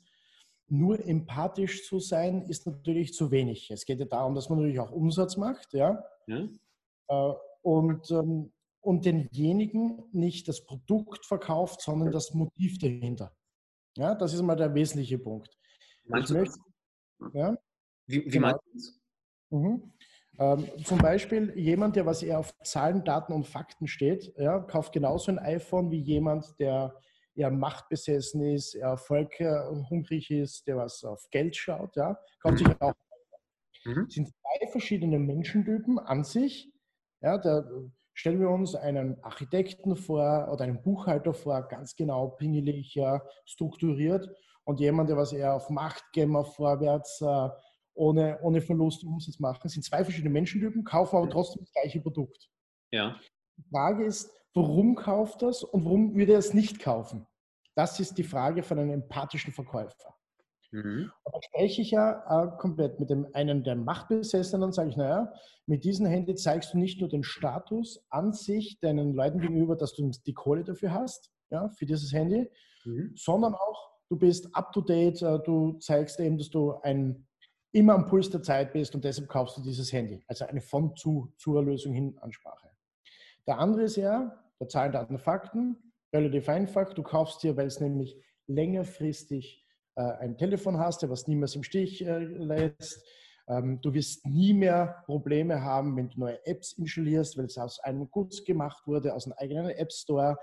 nur 0.69 1.03
empathisch 1.05 1.87
zu 1.87 1.99
sein, 1.99 2.43
ist 2.43 2.65
natürlich 2.65 3.13
zu 3.13 3.31
wenig. 3.31 3.71
Es 3.71 3.85
geht 3.85 3.99
ja 3.99 4.05
darum, 4.05 4.35
dass 4.35 4.49
man 4.49 4.59
natürlich 4.59 4.79
auch 4.79 4.91
Umsatz 4.91 5.37
macht, 5.37 5.73
ja. 5.73 6.03
ja. 6.27 7.37
Und, 7.61 8.11
ähm, 8.11 8.51
und 8.81 9.05
denjenigen 9.05 10.03
nicht 10.11 10.47
das 10.47 10.65
Produkt 10.65 11.25
verkauft, 11.25 11.81
sondern 11.81 12.11
das 12.11 12.33
Motiv 12.33 12.79
dahinter. 12.79 13.35
Ja, 13.97 14.13
das 14.13 14.33
ist 14.33 14.41
mal 14.41 14.55
der 14.55 14.73
wesentliche 14.73 15.17
Punkt. 15.17 15.57
Meinst 16.05 16.29
ich 16.29 16.37
möchte, 16.37 16.59
ja, 17.33 17.57
wie, 18.05 18.25
wie 18.25 18.29
genau. 18.29 18.47
meinst 18.47 18.61
du 18.65 18.73
das? 18.73 18.99
Mhm. 19.49 19.93
Ähm, 20.39 20.85
zum 20.85 20.99
Beispiel 20.99 21.57
jemand, 21.57 21.95
der 21.95 22.05
was 22.05 22.21
eher 22.21 22.39
auf 22.39 22.53
Zahlen, 22.63 23.03
Daten 23.03 23.33
und 23.33 23.47
Fakten 23.47 23.87
steht, 23.87 24.33
ja, 24.37 24.59
kauft 24.59 24.93
genauso 24.93 25.31
ein 25.31 25.39
iPhone 25.39 25.89
wie 25.89 25.99
jemand, 25.99 26.59
der 26.59 26.95
eher 27.37 27.51
machtbesessen 27.51 28.41
ist, 28.41 28.75
eher 28.75 28.87
erfolghungrig 28.87 30.31
ist, 30.31 30.67
der 30.67 30.77
was 30.77 31.03
auf 31.03 31.27
Geld 31.31 31.55
schaut, 31.55 31.95
ja, 31.95 32.19
kauft 32.41 32.57
sich 32.59 32.81
auch. 32.81 32.93
Mhm. 33.85 34.09
Sind 34.09 34.27
zwei 34.27 34.67
verschiedene 34.67 35.19
Menschentypen 35.19 35.99
an 35.99 36.23
sich. 36.23 36.71
Ja, 37.21 37.37
der, 37.37 37.69
Stellen 38.17 38.39
wir 38.39 38.49
uns 38.49 38.73
einen 38.73 39.23
Architekten 39.23 39.95
vor 39.95 40.49
oder 40.51 40.63
einen 40.63 40.81
Buchhalter 40.81 41.35
vor, 41.35 41.61
ganz 41.67 41.95
genau, 41.95 42.29
pingelig, 42.29 42.95
ja, 42.95 43.21
strukturiert 43.45 44.27
und 44.63 44.79
jemand, 44.79 45.11
der 45.11 45.17
was 45.17 45.33
eher 45.33 45.53
auf 45.53 45.69
Macht 45.69 46.03
vorwärts, 46.15 47.21
äh, 47.21 47.49
ohne, 47.93 48.39
ohne 48.41 48.59
Verlust 48.61 49.03
Umsatz 49.03 49.39
machen. 49.39 49.59
Das 49.61 49.73
sind 49.73 49.83
zwei 49.83 50.03
verschiedene 50.03 50.31
Menschentypen, 50.31 50.83
kaufen 50.83 51.15
aber 51.15 51.29
trotzdem 51.29 51.61
das 51.61 51.71
gleiche 51.73 52.01
Produkt. 52.01 52.49
Ja. 52.91 53.19
Die 53.55 53.69
Frage 53.69 54.05
ist, 54.05 54.31
warum 54.57 54.95
kauft 54.95 55.41
das 55.41 55.63
und 55.63 55.85
warum 55.85 56.15
würde 56.15 56.33
er 56.33 56.39
es 56.39 56.53
nicht 56.53 56.79
kaufen? 56.79 57.25
Das 57.75 57.99
ist 57.99 58.17
die 58.17 58.23
Frage 58.23 58.63
von 58.63 58.79
einem 58.79 58.91
empathischen 58.91 59.53
Verkäufer. 59.53 60.15
Mhm. 60.71 61.11
Da 61.23 61.39
spreche 61.41 61.81
ich 61.81 61.91
ja 61.91 62.45
äh, 62.45 62.57
komplett 62.57 62.99
mit 62.99 63.09
dem 63.09 63.27
einen 63.33 63.63
der 63.63 63.75
Machtbesessenen, 63.75 64.71
sage 64.73 64.89
ich, 64.89 64.97
naja, 64.97 65.31
mit 65.65 65.83
diesem 65.83 66.05
Handy 66.07 66.35
zeigst 66.35 66.73
du 66.73 66.77
nicht 66.77 66.99
nur 66.99 67.09
den 67.09 67.23
Status 67.23 68.03
an 68.09 68.33
sich 68.33 68.79
deinen 68.79 69.13
Leuten 69.13 69.39
gegenüber, 69.39 69.75
dass 69.75 69.93
du 69.93 70.11
die 70.25 70.33
Kohle 70.33 70.63
dafür 70.63 70.91
hast, 70.91 71.31
ja, 71.51 71.69
für 71.69 71.85
dieses 71.85 72.11
Handy, 72.11 72.49
mhm. 72.83 73.13
sondern 73.15 73.53
auch, 73.53 73.91
du 74.09 74.17
bist 74.17 74.53
up 74.55 74.73
to 74.73 74.81
date, 74.81 75.21
äh, 75.21 75.39
du 75.39 75.77
zeigst 75.79 76.19
eben, 76.19 76.37
dass 76.37 76.49
du 76.49 76.73
ein 76.81 77.27
immer 77.71 77.93
am 77.93 78.05
Puls 78.05 78.29
der 78.29 78.41
Zeit 78.41 78.73
bist 78.73 78.95
und 78.95 79.03
deshalb 79.03 79.29
kaufst 79.29 79.57
du 79.57 79.61
dieses 79.61 79.93
Handy. 79.93 80.23
Also 80.27 80.45
eine 80.45 80.61
von 80.61 80.95
zu 80.95 81.31
zur 81.37 81.63
Lösung 81.63 81.93
hin 81.93 82.17
Ansprache. 82.19 82.69
Der 83.45 83.59
andere 83.59 83.83
ist 83.83 83.97
ja, 83.97 84.35
der 84.59 84.67
Zahlen, 84.67 84.91
Daten, 84.91 85.17
Fakten, 85.17 85.93
relativ 86.13 86.49
einfach. 86.49 86.93
Du 86.93 87.03
kaufst 87.03 87.43
dir, 87.43 87.57
weil 87.57 87.67
es 87.67 87.79
nämlich 87.79 88.17
längerfristig 88.47 89.65
äh, 89.95 90.01
ein 90.01 90.37
Telefon 90.37 90.79
hast, 90.79 91.01
der 91.01 91.09
was 91.09 91.27
niemals 91.27 91.55
im 91.55 91.63
Stich 91.63 92.05
äh, 92.05 92.19
lässt. 92.19 93.05
Ähm, 93.49 93.79
du 93.81 93.93
wirst 93.93 94.25
nie 94.25 94.53
mehr 94.53 95.03
Probleme 95.05 95.61
haben, 95.61 95.95
wenn 95.95 96.09
du 96.09 96.19
neue 96.19 96.45
Apps 96.45 96.73
installierst, 96.73 97.37
weil 97.37 97.45
es 97.45 97.57
aus 97.57 97.79
einem 97.79 98.09
Guts 98.11 98.43
gemacht 98.43 98.85
wurde, 98.85 99.13
aus 99.13 99.25
einem 99.25 99.35
eigenen 99.37 99.69
App 99.69 99.91
Store. 99.91 100.37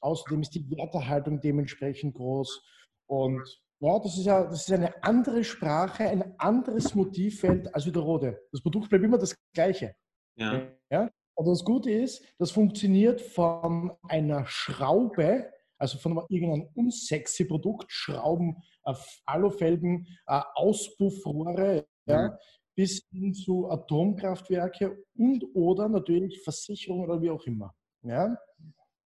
Außerdem 0.00 0.42
ist 0.42 0.54
die 0.54 0.68
Werterhaltung 0.70 1.40
dementsprechend 1.40 2.14
groß. 2.14 2.62
Und 3.06 3.42
ja, 3.80 3.98
das 3.98 4.18
ist 4.18 4.26
ja 4.26 4.44
das 4.44 4.68
ist 4.68 4.72
eine 4.72 5.02
andere 5.02 5.44
Sprache, 5.44 6.04
ein 6.04 6.34
anderes 6.38 6.94
Motivfeld 6.94 7.74
als 7.74 7.86
wie 7.86 7.92
der 7.92 8.02
rote. 8.02 8.40
Das 8.52 8.62
Produkt 8.62 8.88
bleibt 8.88 9.04
immer 9.04 9.18
das 9.18 9.34
gleiche. 9.54 9.94
Ja. 10.36 10.68
ja? 10.90 11.10
Und 11.40 11.46
das 11.46 11.64
Gute 11.64 11.90
ist, 11.90 12.22
das 12.36 12.50
funktioniert 12.50 13.22
von 13.22 13.92
einer 14.02 14.44
Schraube, 14.44 15.50
also 15.78 15.96
von 15.96 16.22
irgendeinem 16.28 16.68
unsexy 16.74 17.46
Produkt, 17.46 17.90
Schrauben, 17.90 18.62
äh, 18.84 18.92
Alufelgen, 19.24 20.06
äh, 20.26 20.42
Auspuffrohre, 20.54 21.86
ja, 22.04 22.28
mhm. 22.28 22.32
bis 22.74 23.02
hin 23.10 23.32
zu 23.32 23.70
Atomkraftwerke 23.70 25.02
und 25.16 25.46
oder 25.54 25.88
natürlich 25.88 26.42
Versicherungen 26.42 27.08
oder 27.08 27.22
wie 27.22 27.30
auch 27.30 27.46
immer. 27.46 27.74
Ja? 28.02 28.36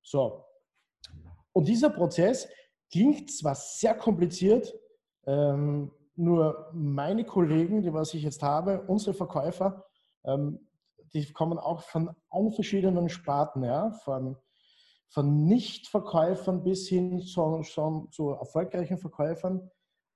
So. 0.03 0.44
Und 1.53 1.68
dieser 1.68 1.90
Prozess 1.90 2.49
klingt 2.90 3.31
zwar 3.31 3.55
sehr 3.55 3.94
kompliziert, 3.94 4.75
ähm, 5.25 5.92
nur 6.16 6.68
meine 6.73 7.25
Kollegen, 7.25 7.81
die 7.83 7.92
was 7.92 8.12
ich 8.12 8.25
jetzt 8.25 8.42
habe, 8.42 8.83
unsere 8.88 9.14
Verkäufer, 9.14 9.87
ähm, 10.25 10.59
die 11.12 11.33
kommen 11.33 11.59
auch 11.59 11.83
von 11.83 12.14
allen 12.31 12.53
verschiedenen 12.53 13.09
Sparten, 13.09 13.64
ja, 13.64 13.90
von 13.90 14.37
von 15.14 15.47
Nichtverkäufern 15.47 16.64
bis 16.64 16.88
hin 16.88 17.23
zu, 17.23 17.62
schon 17.62 18.11
zu 18.11 18.31
erfolgreichen 18.31 18.99
Verkäufern. 18.99 19.71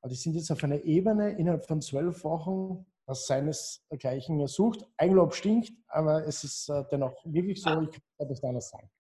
die 0.05 0.14
sind 0.16 0.35
jetzt 0.35 0.51
auf 0.51 0.64
einer 0.64 0.83
Ebene 0.83 1.38
innerhalb 1.38 1.64
von 1.64 1.81
zwölf 1.81 2.24
Wochen, 2.24 2.85
was 3.07 3.29
seinesgleichen 3.29 4.44
sucht. 4.48 4.85
Eigenlob 4.96 5.35
stinkt, 5.35 5.72
aber 5.87 6.27
es 6.27 6.42
ist 6.42 6.68
äh, 6.68 6.83
dennoch 6.90 7.14
wirklich 7.24 7.62
so, 7.62 7.70
ich 7.83 7.92
kann 8.18 8.29
das 8.29 8.42
anders 8.42 8.70
sagen. 8.70 8.90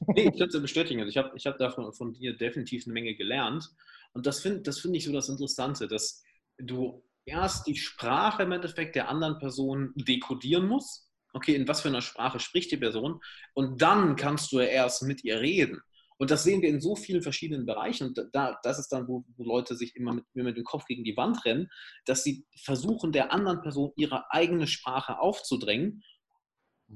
Nee, 0.14 0.30
ich 0.32 0.38
kann 0.38 0.48
es 0.48 0.62
bestätigen. 0.62 1.00
Also 1.00 1.10
ich 1.10 1.16
habe 1.16 1.32
ich 1.34 1.44
hab 1.44 1.58
davon 1.58 1.92
von 1.92 2.12
dir 2.12 2.36
definitiv 2.36 2.86
eine 2.86 2.92
Menge 2.92 3.16
gelernt. 3.16 3.68
Und 4.12 4.26
das 4.26 4.38
finde 4.38 4.60
das 4.60 4.78
find 4.78 4.94
ich 4.94 5.04
so 5.04 5.12
das 5.12 5.28
Interessante, 5.28 5.88
dass 5.88 6.22
du 6.56 7.02
erst 7.24 7.66
die 7.66 7.74
Sprache 7.74 8.44
im 8.44 8.52
Endeffekt 8.52 8.94
der 8.94 9.08
anderen 9.08 9.40
Person 9.40 9.92
dekodieren 9.96 10.68
musst 10.68 11.07
okay, 11.32 11.54
in 11.54 11.68
was 11.68 11.80
für 11.80 11.88
einer 11.88 12.02
Sprache 12.02 12.40
spricht 12.40 12.70
die 12.70 12.76
Person 12.76 13.20
und 13.54 13.80
dann 13.82 14.16
kannst 14.16 14.52
du 14.52 14.60
ja 14.60 14.66
erst 14.66 15.02
mit 15.02 15.24
ihr 15.24 15.40
reden. 15.40 15.80
Und 16.18 16.32
das 16.32 16.42
sehen 16.42 16.62
wir 16.62 16.68
in 16.68 16.80
so 16.80 16.96
vielen 16.96 17.22
verschiedenen 17.22 17.64
Bereichen. 17.64 18.08
Und 18.08 18.20
da, 18.32 18.58
das 18.64 18.78
ist 18.80 18.88
dann, 18.88 19.06
wo, 19.06 19.24
wo 19.36 19.44
Leute 19.44 19.76
sich 19.76 19.94
immer 19.94 20.14
mit, 20.14 20.24
mit 20.34 20.56
dem 20.56 20.64
Kopf 20.64 20.84
gegen 20.86 21.04
die 21.04 21.16
Wand 21.16 21.44
rennen, 21.44 21.68
dass 22.06 22.24
sie 22.24 22.44
versuchen, 22.60 23.12
der 23.12 23.32
anderen 23.32 23.62
Person 23.62 23.92
ihre 23.96 24.30
eigene 24.32 24.66
Sprache 24.66 25.20
aufzudrängen, 25.20 26.02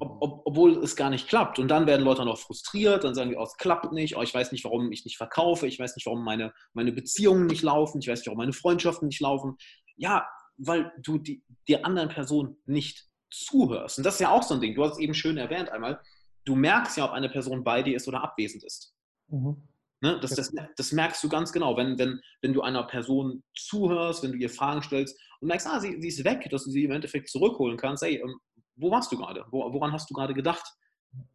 ob, 0.00 0.22
ob, 0.22 0.42
obwohl 0.46 0.82
es 0.82 0.96
gar 0.96 1.10
nicht 1.10 1.28
klappt. 1.28 1.60
Und 1.60 1.68
dann 1.68 1.86
werden 1.86 2.04
Leute 2.04 2.24
noch 2.24 2.38
frustriert, 2.38 3.04
dann 3.04 3.14
sagen 3.14 3.30
die, 3.30 3.36
oh, 3.36 3.44
es 3.44 3.56
klappt 3.56 3.92
nicht, 3.92 4.16
oh, 4.16 4.22
ich 4.22 4.34
weiß 4.34 4.50
nicht, 4.50 4.64
warum 4.64 4.90
ich 4.90 5.04
nicht 5.04 5.16
verkaufe, 5.16 5.68
ich 5.68 5.78
weiß 5.78 5.94
nicht, 5.94 6.06
warum 6.06 6.24
meine, 6.24 6.52
meine 6.72 6.92
Beziehungen 6.92 7.46
nicht 7.46 7.62
laufen, 7.62 8.00
ich 8.00 8.08
weiß 8.08 8.20
nicht, 8.20 8.26
warum 8.26 8.38
meine 8.38 8.52
Freundschaften 8.52 9.06
nicht 9.06 9.20
laufen. 9.20 9.56
Ja, 9.96 10.26
weil 10.56 10.92
du 11.00 11.18
die, 11.18 11.44
der 11.68 11.86
anderen 11.86 12.08
Person 12.08 12.56
nicht 12.66 13.06
zuhörst. 13.32 13.98
Und 13.98 14.04
das 14.04 14.14
ist 14.14 14.20
ja 14.20 14.30
auch 14.30 14.42
so 14.42 14.54
ein 14.54 14.60
Ding. 14.60 14.74
Du 14.74 14.84
hast 14.84 14.92
es 14.92 14.98
eben 14.98 15.14
schön 15.14 15.38
erwähnt 15.38 15.70
einmal. 15.70 16.00
Du 16.44 16.54
merkst 16.54 16.96
ja, 16.96 17.04
ob 17.04 17.12
eine 17.12 17.28
Person 17.28 17.64
bei 17.64 17.82
dir 17.82 17.96
ist 17.96 18.08
oder 18.08 18.22
abwesend 18.22 18.64
ist. 18.64 18.94
Mhm. 19.28 19.68
Ne? 20.00 20.18
Das, 20.20 20.34
das, 20.34 20.52
das, 20.76 20.92
merkst 20.92 21.22
du 21.22 21.28
ganz 21.28 21.52
genau, 21.52 21.76
wenn, 21.76 21.96
wenn, 21.96 22.20
wenn 22.40 22.52
du 22.52 22.62
einer 22.62 22.82
Person 22.82 23.44
zuhörst, 23.54 24.24
wenn 24.24 24.32
du 24.32 24.38
ihr 24.38 24.50
Fragen 24.50 24.82
stellst 24.82 25.16
und 25.40 25.48
merkst, 25.48 25.66
ah, 25.68 25.78
sie, 25.78 26.00
sie 26.00 26.08
ist 26.08 26.24
weg, 26.24 26.48
dass 26.50 26.64
du 26.64 26.70
sie 26.70 26.84
im 26.84 26.90
Endeffekt 26.90 27.28
zurückholen 27.28 27.76
kannst. 27.76 28.02
Hey, 28.02 28.16
ähm, 28.16 28.36
wo 28.74 28.90
warst 28.90 29.12
du 29.12 29.16
gerade? 29.16 29.44
Wo, 29.50 29.72
woran 29.72 29.92
hast 29.92 30.10
du 30.10 30.14
gerade 30.14 30.34
gedacht? 30.34 30.64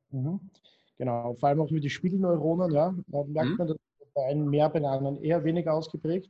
Mhm. 0.10 0.52
Genau, 0.98 1.36
vor 1.36 1.50
allem 1.50 1.62
auch 1.62 1.70
über 1.72 1.80
die 1.80 1.90
Spiegelneuronen, 1.90 2.72
ja. 2.72 2.94
Da 3.08 3.24
merkt 3.24 3.52
mhm. 3.52 3.58
man, 3.58 3.68
dass 3.68 3.78
bei 4.14 4.26
einem 4.26 4.50
mehr, 4.50 4.70
bei 4.70 4.84
anderen 4.84 5.24
eher 5.24 5.44
weniger 5.44 5.74
ausgeprägt. 5.74 6.30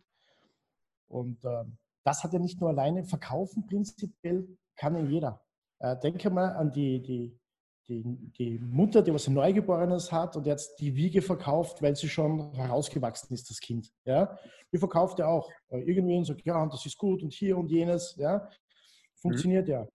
Und 1.07 1.43
äh, 1.43 1.63
das 2.03 2.23
hat 2.23 2.33
ja 2.33 2.39
nicht 2.39 2.59
nur 2.59 2.69
alleine 2.69 3.03
Verkaufen 3.05 3.65
prinzipiell, 3.65 4.47
kann 4.75 4.95
ja 4.95 5.03
jeder. 5.03 5.41
Äh, 5.79 5.95
denke 5.99 6.29
mal 6.29 6.49
an 6.55 6.71
die, 6.71 7.01
die, 7.01 7.39
die, 7.87 8.03
die 8.37 8.59
Mutter, 8.59 9.01
die 9.01 9.13
was 9.13 9.27
Neugeborenes 9.27 10.11
hat 10.11 10.35
und 10.35 10.45
jetzt 10.45 10.79
die 10.79 10.95
Wiege 10.95 11.21
verkauft, 11.21 11.81
weil 11.81 11.95
sie 11.95 12.09
schon 12.09 12.53
herausgewachsen 12.53 13.33
ist, 13.33 13.49
das 13.49 13.59
Kind. 13.59 13.91
Ja? 14.05 14.37
Die 14.71 14.77
verkauft 14.77 15.19
ja 15.19 15.27
auch 15.27 15.49
äh, 15.69 15.79
irgendwie 15.79 16.17
und 16.17 16.25
sagt, 16.25 16.45
ja, 16.45 16.65
das 16.67 16.85
ist 16.85 16.97
gut 16.97 17.23
und 17.23 17.33
hier 17.33 17.57
und 17.57 17.69
jenes. 17.69 18.15
Ja? 18.17 18.49
Funktioniert 19.15 19.67
mhm. 19.67 19.73
ja. 19.73 19.87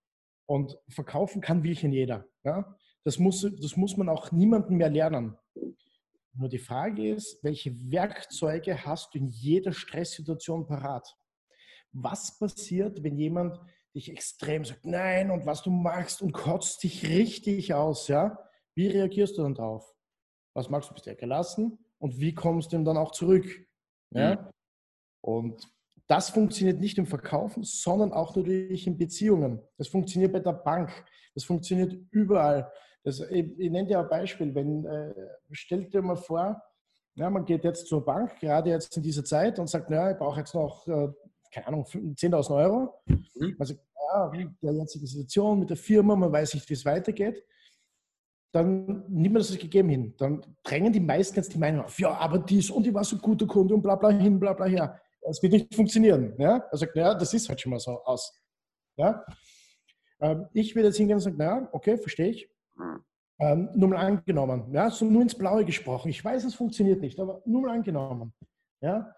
Und 0.45 0.77
verkaufen 0.89 1.41
kann 1.41 1.63
wirklich 1.63 1.91
jeder. 1.91 2.25
Ja? 2.43 2.75
Das, 3.03 3.19
muss, 3.19 3.41
das 3.41 3.75
muss 3.75 3.97
man 3.97 4.09
auch 4.09 4.31
niemandem 4.31 4.77
mehr 4.77 4.89
lernen. 4.89 5.37
Nur 6.35 6.49
die 6.49 6.59
Frage 6.59 7.13
ist, 7.13 7.43
welche 7.43 7.75
Werkzeuge 7.91 8.85
hast 8.85 9.13
du 9.13 9.19
in 9.19 9.27
jeder 9.27 9.71
Stresssituation 9.71 10.65
parat? 10.65 11.15
was 11.93 12.37
passiert, 12.37 13.03
wenn 13.03 13.17
jemand 13.17 13.59
dich 13.95 14.09
extrem 14.11 14.65
sagt, 14.65 14.85
nein, 14.85 15.31
und 15.31 15.45
was 15.45 15.61
du 15.61 15.69
machst 15.69 16.21
und 16.21 16.31
kotzt 16.31 16.83
dich 16.83 17.07
richtig 17.07 17.73
aus, 17.73 18.07
ja? 18.07 18.39
Wie 18.75 18.87
reagierst 18.87 19.37
du 19.37 19.43
dann 19.43 19.53
drauf? 19.53 19.93
Was 20.55 20.69
magst 20.69 20.89
du? 20.89 20.93
Bist 20.93 21.05
du 21.05 21.15
gelassen? 21.15 21.79
Und 21.99 22.19
wie 22.19 22.33
kommst 22.33 22.73
du 22.73 22.83
dann 22.83 22.97
auch 22.97 23.11
zurück? 23.11 23.45
Ja? 24.11 24.35
Mhm. 24.35 24.49
Und 25.21 25.73
das 26.07 26.29
funktioniert 26.29 26.79
nicht 26.79 26.97
im 26.97 27.05
Verkaufen, 27.05 27.63
sondern 27.63 28.11
auch 28.11 28.35
natürlich 28.35 28.87
in 28.87 28.97
Beziehungen. 28.97 29.61
Das 29.77 29.87
funktioniert 29.87 30.33
bei 30.33 30.39
der 30.39 30.53
Bank. 30.53 30.91
Das 31.33 31.45
funktioniert 31.45 31.93
überall. 32.11 32.71
Das, 33.03 33.19
ich, 33.19 33.57
ich 33.57 33.71
nenne 33.71 33.87
dir 33.87 33.99
ein 33.99 34.09
Beispiel. 34.09 34.53
Wenn, 34.53 34.85
äh, 34.85 35.13
stell 35.51 35.85
dir 35.85 36.01
mal 36.01 36.17
vor, 36.17 36.61
ja, 37.15 37.29
man 37.29 37.45
geht 37.45 37.63
jetzt 37.63 37.87
zur 37.87 38.03
Bank, 38.03 38.39
gerade 38.39 38.71
jetzt 38.71 38.97
in 38.97 39.03
dieser 39.03 39.23
Zeit, 39.23 39.59
und 39.59 39.67
sagt, 39.67 39.89
naja, 39.89 40.11
ich 40.11 40.17
brauche 40.17 40.39
jetzt 40.39 40.55
noch, 40.55 40.87
äh, 40.87 41.09
keine 41.53 41.67
Ahnung, 41.67 41.83
10.000 41.85 42.55
Euro. 42.55 43.01
Mhm. 43.05 43.55
Sagt, 43.59 43.79
ja, 43.95 44.31
der 44.61 44.73
jetzige 44.73 45.07
Situation 45.07 45.59
mit 45.59 45.69
der 45.69 45.77
Firma, 45.77 46.15
man 46.15 46.31
weiß 46.31 46.55
nicht, 46.55 46.67
wie 46.69 46.73
es 46.73 46.85
weitergeht. 46.85 47.45
Dann 48.51 49.05
nimmt 49.07 49.33
man 49.33 49.41
das 49.41 49.51
als 49.51 49.59
gegeben 49.59 49.89
hin. 49.89 50.13
Dann 50.17 50.45
drängen 50.63 50.91
die 50.91 50.99
meisten 50.99 51.35
jetzt 51.35 51.53
die 51.53 51.57
Meinung 51.57 51.85
auf, 51.85 51.97
ja, 51.99 52.11
aber 52.13 52.39
dies 52.39 52.69
und 52.69 52.85
die 52.85 52.93
war 52.93 53.03
so 53.03 53.17
guter 53.17 53.47
Kunde 53.47 53.73
und 53.73 53.81
bla 53.81 53.95
bla 53.95 54.09
hin, 54.09 54.39
bla 54.39 54.53
bla 54.53 54.65
her. 54.65 54.99
Das 55.21 55.41
wird 55.41 55.53
nicht 55.53 55.73
funktionieren. 55.73 56.33
Ja? 56.37 56.57
Er 56.57 56.77
sagt, 56.77 56.95
naja, 56.95 57.15
das 57.15 57.33
ist 57.33 57.47
halt 57.49 57.61
schon 57.61 57.71
mal 57.71 57.79
so 57.79 58.03
aus. 58.03 58.39
Ja? 58.97 59.25
Ähm, 60.19 60.47
ich 60.53 60.75
würde 60.75 60.87
jetzt 60.89 60.97
hingehen 60.97 61.15
und 61.15 61.21
sagen, 61.21 61.37
naja, 61.37 61.69
okay, 61.71 61.97
verstehe 61.97 62.29
ich. 62.29 62.49
Ähm, 63.39 63.69
nur 63.73 63.89
mal 63.89 63.97
angenommen. 63.97 64.71
Ja? 64.73 64.89
So 64.89 65.05
nur 65.05 65.21
ins 65.21 65.35
Blaue 65.35 65.65
gesprochen. 65.65 66.09
Ich 66.09 66.23
weiß, 66.23 66.43
es 66.43 66.55
funktioniert 66.55 67.01
nicht, 67.01 67.19
aber 67.19 67.41
nur 67.45 67.61
mal 67.61 67.71
angenommen. 67.71 68.33
Ja? 68.81 69.15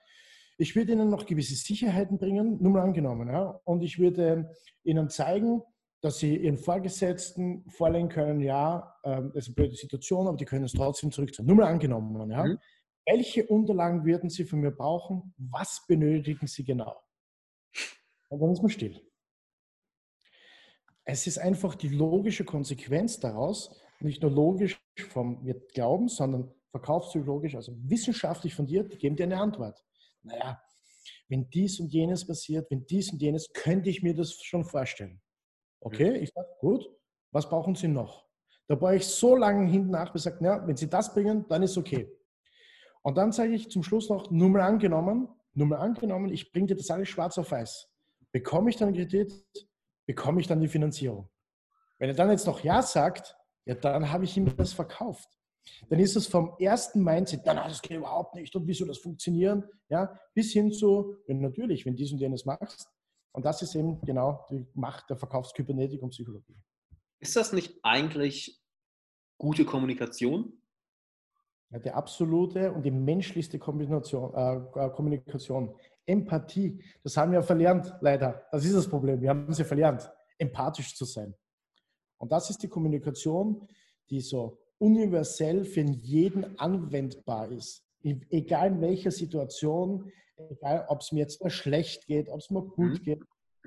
Ich 0.58 0.76
würde 0.76 0.94
Ihnen 0.94 1.10
noch 1.10 1.26
gewisse 1.26 1.56
Sicherheiten 1.56 2.18
bringen, 2.18 2.58
nur 2.62 2.72
mal 2.74 2.84
angenommen. 2.84 3.28
Ja? 3.28 3.60
Und 3.66 3.82
ich 3.84 4.00
würde 4.00 4.56
Ihnen 4.84 5.10
zeigen, 5.10 5.62
dass 6.02 6.20
Sie 6.20 6.38
Ihren 6.38 6.58
Vorgesetzten 6.58 7.70
vorlegen 7.70 8.10
können, 8.10 8.40
ja, 8.40 8.96
ähm, 9.04 9.32
das 9.34 9.44
ist 9.44 9.50
eine 9.50 9.56
blöde 9.56 9.76
Situation, 9.76 10.28
aber 10.28 10.38
die 10.38 10.46
können 10.46 10.66
es 10.66 10.74
trotzdem 10.74 11.12
zurückzahlen. 11.12 11.48
Nur 11.48 11.58
mal 11.58 11.72
angenommen. 11.72 12.30
Ja? 12.30 12.46
Mhm. 12.46 12.60
Welche 13.06 13.46
Unterlagen 13.46 14.06
würden 14.06 14.30
Sie 14.30 14.46
von 14.46 14.60
mir 14.60 14.72
brauchen? 14.72 15.34
Was 15.38 15.86
benötigen 15.88 16.48
Sie 16.48 16.64
genau? 16.64 16.96
Und 18.30 18.40
dann 18.40 18.52
ist 18.52 18.62
man 18.62 18.70
still. 18.70 19.02
Es 21.04 21.28
ist 21.28 21.38
einfach 21.38 21.76
die 21.76 21.90
logische 21.90 22.46
Konsequenz 22.46 23.20
daraus, 23.20 23.80
nicht 24.00 24.22
nur 24.24 24.32
logisch 24.32 24.82
vom 25.10 25.46
wir 25.46 25.54
glauben, 25.54 26.08
sondern 26.08 26.52
verkaufspsychologisch, 26.72 27.56
also 27.56 27.74
wissenschaftlich 27.78 28.56
fundiert, 28.56 28.92
die 28.92 28.98
geben 28.98 29.16
dir 29.16 29.24
eine 29.24 29.40
Antwort. 29.40 29.84
Naja, 30.26 30.62
wenn 31.30 31.50
dies 31.50 31.80
und 31.80 31.92
jenes 31.92 32.26
passiert, 32.26 32.70
wenn 32.70 32.86
dies 32.86 33.12
und 33.12 33.22
jenes, 33.22 33.52
könnte 33.54 33.90
ich 33.90 34.04
mir 34.04 34.16
das 34.16 34.34
schon 34.42 34.66
vorstellen. 34.66 35.22
Okay, 35.82 36.18
ich 36.18 36.32
sage, 36.34 36.48
gut, 36.60 36.88
was 37.32 37.48
brauchen 37.48 37.76
Sie 37.76 37.88
noch? 37.88 38.28
Da 38.68 38.80
war 38.82 38.96
ich 38.96 39.06
so 39.06 39.36
lange 39.36 39.70
hinten 39.70 39.92
nach 39.92 40.12
gesagt, 40.12 40.38
na, 40.42 40.66
wenn 40.68 40.76
Sie 40.76 40.90
das 40.90 41.14
bringen, 41.14 41.46
dann 41.48 41.62
ist 41.62 41.78
okay. 41.78 42.12
Und 43.04 43.18
dann 43.18 43.32
sage 43.32 43.54
ich 43.54 43.70
zum 43.70 43.84
Schluss 43.84 44.10
noch, 44.10 44.32
nur 44.32 44.50
mal 44.50 44.62
angenommen, 44.62 45.30
nur 45.54 45.68
mal 45.68 45.78
angenommen, 45.78 46.34
ich 46.34 46.52
bringe 46.52 46.68
dir 46.68 46.76
das 46.76 46.90
alles 46.90 47.10
schwarz 47.10 47.38
auf 47.38 47.52
weiß. 47.52 47.88
Bekomme 48.32 48.72
ich 48.72 48.78
dann 48.78 48.94
Kredit, 48.94 49.32
bekomme 50.08 50.42
ich 50.42 50.48
dann 50.48 50.60
die 50.60 50.68
Finanzierung. 50.68 51.30
Wenn 52.00 52.10
er 52.10 52.16
dann 52.16 52.32
jetzt 52.32 52.48
noch 52.48 52.64
Ja 52.64 52.82
sagt, 52.82 53.38
ja, 53.66 53.76
dann 53.76 54.12
habe 54.12 54.26
ich 54.26 54.36
ihm 54.36 54.56
das 54.58 54.74
verkauft. 54.74 55.30
Dann 55.90 56.00
ist 56.00 56.16
es 56.16 56.28
vom 56.28 56.56
ersten 56.60 57.04
Mindset, 57.04 57.46
nein, 57.46 57.58
das 57.58 57.82
geht 57.82 57.98
überhaupt 57.98 58.36
nicht 58.36 58.56
und 58.56 58.68
wie 58.68 58.74
soll 58.74 58.88
das 58.88 58.98
funktionieren, 58.98 59.64
ja, 59.90 60.20
bis 60.34 60.52
hin 60.52 60.72
zu, 60.72 61.16
wenn 61.28 61.42
natürlich, 61.42 61.86
wenn 61.86 61.96
dies 61.96 62.12
und 62.12 62.20
jenes 62.20 62.46
machst. 62.46 62.90
Und 63.32 63.46
das 63.46 63.62
ist 63.62 63.76
eben 63.76 64.00
genau 64.02 64.46
die 64.50 64.66
Macht 64.74 65.10
der 65.10 65.18
Verkaufskybernetik 65.18 66.02
und 66.02 66.12
Psychologie. 66.12 66.56
Ist 67.20 67.36
das 67.36 67.52
nicht 67.52 67.80
eigentlich 67.84 68.62
gute 69.38 69.66
Kommunikation? 69.66 70.54
Ja, 71.72 71.80
die 71.80 71.92
absolute 71.92 72.72
und 72.72 72.84
die 72.84 72.92
menschlichste 72.92 73.60
Kombination, 73.60 74.34
äh, 74.34 74.90
Kommunikation. 74.90 75.76
Empathie, 76.06 76.84
das 77.04 77.18
haben 77.18 77.32
wir 77.32 77.42
verlernt, 77.42 77.92
leider. 78.00 78.46
Das 78.52 78.64
ist 78.64 78.76
das 78.76 78.88
Problem. 78.88 79.20
Wir 79.22 79.30
haben 79.30 79.52
sie 79.52 79.64
verlernt, 79.64 80.10
empathisch 80.38 80.96
zu 80.96 81.04
sein. 81.04 81.34
Und 82.18 82.32
das 82.32 82.50
ist 82.50 82.62
die 82.62 82.70
Kommunikation, 82.70 83.68
die 84.10 84.22
so 84.22 84.60
universell 84.80 85.66
für 85.66 85.82
jeden 85.82 86.58
anwendbar 86.60 87.52
ist. 87.52 87.84
Egal 88.04 88.74
in 88.74 88.82
welcher 88.82 89.12
Situation, 89.12 90.12
egal 90.38 90.86
ob 90.90 91.02
es 91.02 91.12
mir 91.12 91.22
jetzt 91.22 91.40
schlecht 91.52 92.06
geht, 92.06 92.30
ob 92.30 92.40
es 92.40 92.50
mir 92.50 92.62
gut 92.62 93.00
mhm. 93.00 93.04
geht, 93.04 93.22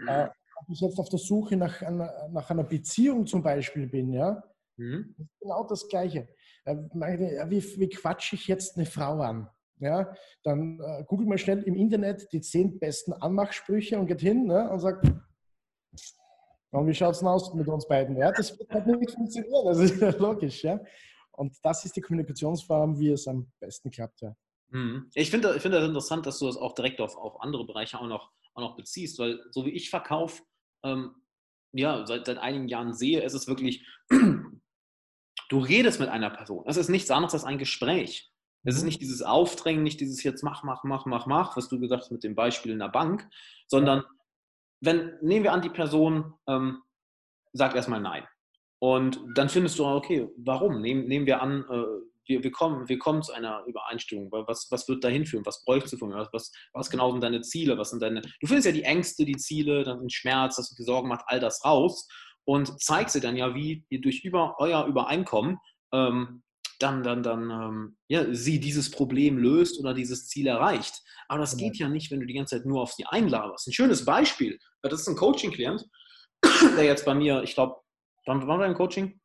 äh, 0.07 0.29
ob 0.61 0.69
ich 0.71 0.81
jetzt 0.81 0.99
auf 0.99 1.09
der 1.09 1.19
Suche 1.19 1.57
nach 1.57 1.83
einer, 1.83 2.29
nach 2.31 2.51
einer 2.51 2.65
Beziehung 2.65 3.27
zum 3.27 3.43
Beispiel 3.43 3.87
bin, 3.87 4.13
ja, 4.13 4.43
mhm. 4.77 5.15
genau 5.41 5.65
das 5.67 5.89
Gleiche. 5.89 6.29
Äh, 6.65 6.77
wie, 6.77 7.63
wie 7.81 7.89
quatsche 7.89 8.37
ich 8.37 8.47
jetzt 8.47 8.77
eine 8.77 8.87
Frau 8.87 9.21
an? 9.21 9.49
Ja, 9.81 10.13
dann 10.43 10.81
äh, 10.81 11.05
google 11.05 11.27
mal 11.27 11.39
schnell 11.39 11.63
im 11.63 11.77
Internet 11.77 12.33
die 12.33 12.41
zehn 12.41 12.81
besten 12.81 13.13
Anmachsprüche 13.13 13.99
und 13.99 14.07
geht 14.09 14.21
hin 14.21 14.47
ne, 14.47 14.69
und 14.71 14.81
sagt, 14.81 15.07
und 16.71 16.87
wie 16.87 16.95
schaut 16.95 17.13
es 17.13 17.21
denn 17.21 17.29
aus 17.29 17.53
mit 17.55 17.69
uns 17.69 17.87
beiden? 17.87 18.17
Ja, 18.17 18.31
das 18.33 18.59
wird 18.59 18.71
halt 18.71 18.87
nicht 18.87 19.11
funktionieren, 19.11 19.65
das 19.65 19.79
ist 19.79 20.01
ja 20.01 20.11
logisch. 20.11 20.63
Ja? 20.63 20.81
Und 21.33 21.57
das 21.63 21.85
ist 21.85 21.97
die 21.97 22.01
Kommunikationsform, 22.01 22.99
wie 22.99 23.11
es 23.11 23.27
am 23.27 23.51
besten 23.61 23.91
klappt. 23.91 24.21
Ja. 24.21 24.35
Mhm. 24.71 25.11
Ich 25.15 25.31
finde 25.31 25.55
ich 25.57 25.63
find 25.63 25.75
das 25.75 25.85
interessant, 25.85 26.27
dass 26.27 26.39
du 26.39 26.47
das 26.47 26.57
auch 26.57 26.75
direkt 26.75 27.01
auf, 27.01 27.17
auf 27.17 27.41
andere 27.41 27.65
Bereiche 27.67 27.99
auch 27.99 28.07
noch, 28.07 28.31
auch 28.55 28.63
noch 28.63 28.77
beziehst, 28.77 29.19
weil 29.19 29.41
so 29.51 29.65
wie 29.65 29.71
ich 29.71 29.89
verkaufe, 29.89 30.43
ähm, 30.85 31.15
ja, 31.73 32.07
seit, 32.07 32.27
seit 32.27 32.39
einigen 32.39 32.69
Jahren 32.69 32.93
sehe, 32.93 33.23
ist 33.23 33.35
es 33.35 33.47
wirklich 33.47 33.87
Du 35.49 35.61
redest 35.61 35.99
mit 35.99 36.11
einer 36.11 36.31
Person. 36.31 36.65
Das 36.67 36.77
ist 36.77 36.91
nichts 36.91 37.11
anderes 37.11 37.33
als 37.33 37.45
ein 37.45 37.59
Gespräch. 37.59 38.31
Es 38.65 38.75
ist 38.75 38.83
mhm. 38.83 38.89
nicht 38.89 39.01
dieses 39.01 39.23
Aufdrängen, 39.23 39.83
nicht 39.83 40.01
dieses 40.01 40.23
jetzt 40.23 40.43
mach, 40.43 40.63
mach, 40.63 40.85
mach, 40.85 41.07
mach, 41.07 41.27
mach, 41.27 41.57
was 41.57 41.69
du 41.69 41.81
gesagt 41.81 42.03
hast 42.03 42.11
mit 42.11 42.23
dem 42.23 42.35
Beispiel 42.35 42.73
in 42.73 42.81
der 42.81 42.89
Bank, 42.89 43.27
sondern 43.67 44.05
wenn, 44.81 45.19
nehmen 45.21 45.45
wir 45.45 45.53
an, 45.53 45.63
die 45.63 45.71
Person 45.71 46.35
ähm, 46.47 46.83
sagt 47.53 47.75
erstmal 47.75 48.01
nein. 48.01 48.27
Und 48.81 49.21
dann 49.35 49.49
findest 49.49 49.79
du, 49.79 49.87
okay, 49.87 50.29
warum? 50.37 50.81
Nehmen, 50.81 51.07
nehmen 51.07 51.27
wir 51.27 51.43
an, 51.43 51.65
äh, 51.69 51.85
wir, 52.27 52.45
wir, 52.45 52.53
kommen, 52.53 52.89
wir 52.89 52.99
kommen 52.99 53.23
zu 53.23 53.33
einer 53.33 53.65
Übereinstimmung. 53.67 54.31
Was, 54.31 54.69
was 54.71 54.87
wird 54.89 55.03
dahin 55.03 55.27
führen? 55.27 55.47
Was 55.47 55.65
bräuchst 55.65 55.93
du 55.93 55.97
von 55.97 56.11
mir? 56.11 56.29
Was, 56.33 56.53
was, 56.73 56.91
genau 56.91 57.11
sind 57.11 57.23
deine 57.23 57.41
Ziele? 57.41 57.79
Was 57.79 57.91
sind 57.91 58.03
deine, 58.03 58.21
du 58.21 58.47
findest 58.47 58.67
ja 58.67 58.73
die 58.73 58.85
Ängste, 58.85 59.25
die 59.25 59.37
Ziele, 59.37 59.83
dann 59.83 60.01
den 60.01 60.11
Schmerz, 60.11 60.57
das 60.57 60.75
die 60.75 60.83
Sorgen 60.83 61.09
macht, 61.09 61.25
all 61.27 61.41
das 61.41 61.65
raus 61.65 62.07
und 62.45 62.81
zeigt 62.81 63.11
sie 63.11 63.21
dann 63.21 63.37
ja, 63.37 63.55
wie 63.55 63.85
ihr 63.91 64.01
durch 64.01 64.25
über, 64.25 64.57
euer 64.59 64.87
Übereinkommen 64.87 65.59
ähm, 65.93 66.43
dann, 66.79 67.03
dann, 67.03 67.23
dann 67.23 67.51
ähm, 67.51 67.97
ja, 68.09 68.33
sie 68.33 68.61
dieses 68.61 68.91
Problem 68.91 69.39
löst 69.39 69.79
oder 69.81 69.95
dieses 69.95 70.29
Ziel 70.29 70.47
erreicht. 70.47 71.03
Aber 71.29 71.41
das 71.41 71.57
geht 71.57 71.77
ja 71.77 71.89
nicht, 71.89 72.11
wenn 72.11 72.21
du 72.21 72.27
die 72.27 72.35
ganze 72.35 72.57
Zeit 72.57 72.67
nur 72.67 72.83
auf 72.83 72.93
sie 72.93 73.05
einlaberst. 73.07 73.67
Ein 73.67 73.73
schönes 73.73 74.05
Beispiel, 74.05 74.59
das 74.83 75.01
ist 75.01 75.09
ein 75.09 75.17
Coaching-Klient, 75.17 75.85
der 76.77 76.85
jetzt 76.85 77.05
bei 77.05 77.15
mir, 77.15 77.43
ich 77.43 77.55
glaube, 77.55 77.77
wann 78.27 78.47
war 78.47 78.61
er 78.61 78.67
im 78.67 78.75
Coaching? 78.75 79.21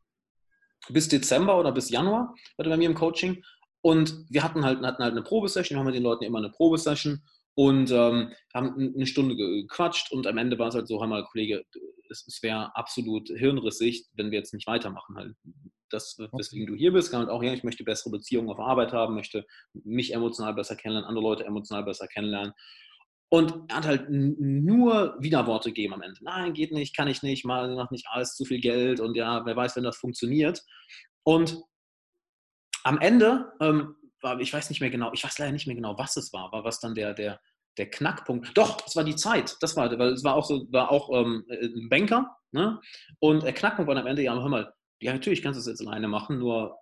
Bis 0.89 1.08
Dezember 1.08 1.58
oder 1.60 1.72
bis 1.72 1.89
Januar 1.89 2.34
war 2.58 2.66
er 2.66 2.70
bei 2.70 2.78
mir 2.78 2.89
im 2.89 2.96
Coaching. 2.96 3.44
Und 3.82 4.26
wir 4.30 4.44
hatten 4.44 4.66
halt, 4.66 4.82
hatten 4.82 5.04
halt 5.04 5.12
eine 5.12 5.24
Probesession, 5.24 5.76
wir 5.76 5.80
haben 5.80 5.86
mit 5.86 5.96
den 5.96 6.04
Leuten 6.04 6.24
immer 6.24 6.39
eine 6.39 6.50
Probesession 6.50 7.22
und 7.56 7.92
ähm, 7.92 8.34
haben 8.54 8.94
eine 8.96 9.06
Stunde 9.06 9.36
gequatscht 9.36 10.12
und 10.12 10.26
am 10.26 10.38
Ende 10.38 10.58
war 10.58 10.70
es 10.70 10.76
halt 10.76 10.88
so, 10.88 11.00
hör 11.00 11.08
mal, 11.08 11.24
Kollege, 11.26 11.63
es, 12.10 12.26
es 12.28 12.42
wäre 12.42 12.76
absolut 12.76 13.28
hirnrissig, 13.28 14.06
wenn 14.13 14.32
wir 14.32 14.39
jetzt 14.39 14.54
nicht 14.54 14.68
weitermachen. 14.68 15.16
Halt. 15.16 15.36
Das, 15.93 16.17
weswegen 16.17 16.67
du 16.67 16.75
hier 16.75 16.91
bist, 16.91 17.12
kann 17.12 17.21
halt 17.21 17.29
auch, 17.29 17.43
ja, 17.43 17.53
ich 17.53 17.63
möchte 17.63 17.84
bessere 17.84 18.12
Beziehungen 18.12 18.49
auf 18.49 18.60
Arbeit 18.60 18.93
haben, 18.93 19.15
möchte 19.15 19.45
mich 19.73 20.13
emotional 20.13 20.53
besser 20.53 20.75
kennenlernen, 20.75 21.08
andere 21.08 21.23
Leute 21.23 21.45
emotional 21.45 21.84
besser 21.84 22.08
kennenlernen. 22.08 22.53
Und 23.29 23.71
er 23.71 23.77
hat 23.77 23.88
halt 23.88 24.10
nur 24.10 25.15
Widerworte 25.19 25.69
gegeben 25.69 25.95
am 25.95 26.03
Ende. 26.03 26.19
Nein, 26.21 26.53
geht 26.53 26.71
nicht, 26.71 26.95
kann 26.95 27.08
ich 27.08 27.23
nicht, 27.23 27.45
mal 27.45 27.73
noch 27.73 27.89
nicht 27.89 28.06
alles, 28.10 28.36
zu 28.36 28.45
viel 28.45 28.60
Geld 28.60 28.99
und 28.99 29.15
ja, 29.15 29.45
wer 29.45 29.56
weiß, 29.56 29.75
wenn 29.75 29.84
das 29.84 29.97
funktioniert. 29.97 30.63
Und 31.23 31.63
am 32.84 32.99
Ende 32.99 33.51
ähm, 33.60 33.95
war, 34.21 34.39
ich 34.39 34.53
weiß 34.53 34.69
nicht 34.69 34.82
mehr 34.82 34.89
genau, 34.89 35.12
ich 35.13 35.23
weiß 35.23 35.39
leider 35.39 35.51
nicht 35.51 35.67
mehr 35.67 35.75
genau, 35.75 35.97
was 35.97 36.15
es 36.17 36.32
war, 36.34 36.51
war 36.51 36.63
was 36.63 36.79
dann 36.79 36.95
der, 36.95 37.13
der, 37.13 37.39
der 37.77 37.89
Knackpunkt. 37.89 38.56
Doch, 38.58 38.86
es 38.86 38.95
war 38.95 39.03
die 39.03 39.15
Zeit. 39.15 39.58
Das 39.62 39.75
war, 39.75 39.89
weil 39.97 40.13
es 40.13 40.23
war 40.23 40.36
auch 40.36 40.45
so, 40.45 40.67
war 40.71 40.91
auch 40.91 41.10
ähm, 41.12 41.45
ein 41.49 41.89
Banker, 41.89 42.38
ne? 42.51 42.79
Und 43.19 43.43
der 43.43 43.53
Knackpunkt 43.53 43.89
war 43.89 43.97
am 43.97 44.08
Ende, 44.08 44.21
ja, 44.21 44.34
hör 44.34 44.49
mal, 44.49 44.73
ja, 45.04 45.13
natürlich 45.13 45.42
kannst 45.42 45.58
du 45.58 45.62
es 45.62 45.68
jetzt 45.68 45.86
alleine 45.88 46.08
machen, 46.08 46.39
nur 46.39 46.78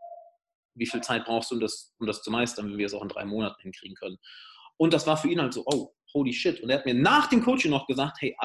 wie 0.75 0.85
viel 0.85 1.01
Zeit 1.01 1.25
brauchst 1.25 1.51
du, 1.51 1.55
um 1.55 1.61
das, 1.61 1.93
um 1.99 2.07
das 2.07 2.21
zu 2.21 2.31
meistern, 2.31 2.69
wenn 2.69 2.77
wir 2.77 2.85
es 2.85 2.93
auch 2.93 3.01
in 3.01 3.09
drei 3.09 3.25
Monaten 3.25 3.61
hinkriegen 3.61 3.95
können. 3.95 4.17
Und 4.77 4.93
das 4.93 5.05
war 5.07 5.17
für 5.17 5.29
ihn 5.29 5.41
halt 5.41 5.53
so, 5.53 5.63
oh, 5.65 5.93
holy 6.13 6.33
shit. 6.33 6.61
Und 6.61 6.69
er 6.69 6.79
hat 6.79 6.85
mir 6.85 6.93
nach 6.93 7.27
dem 7.27 7.43
Coaching 7.43 7.71
noch 7.71 7.87
gesagt, 7.87 8.17
hey, 8.21 8.35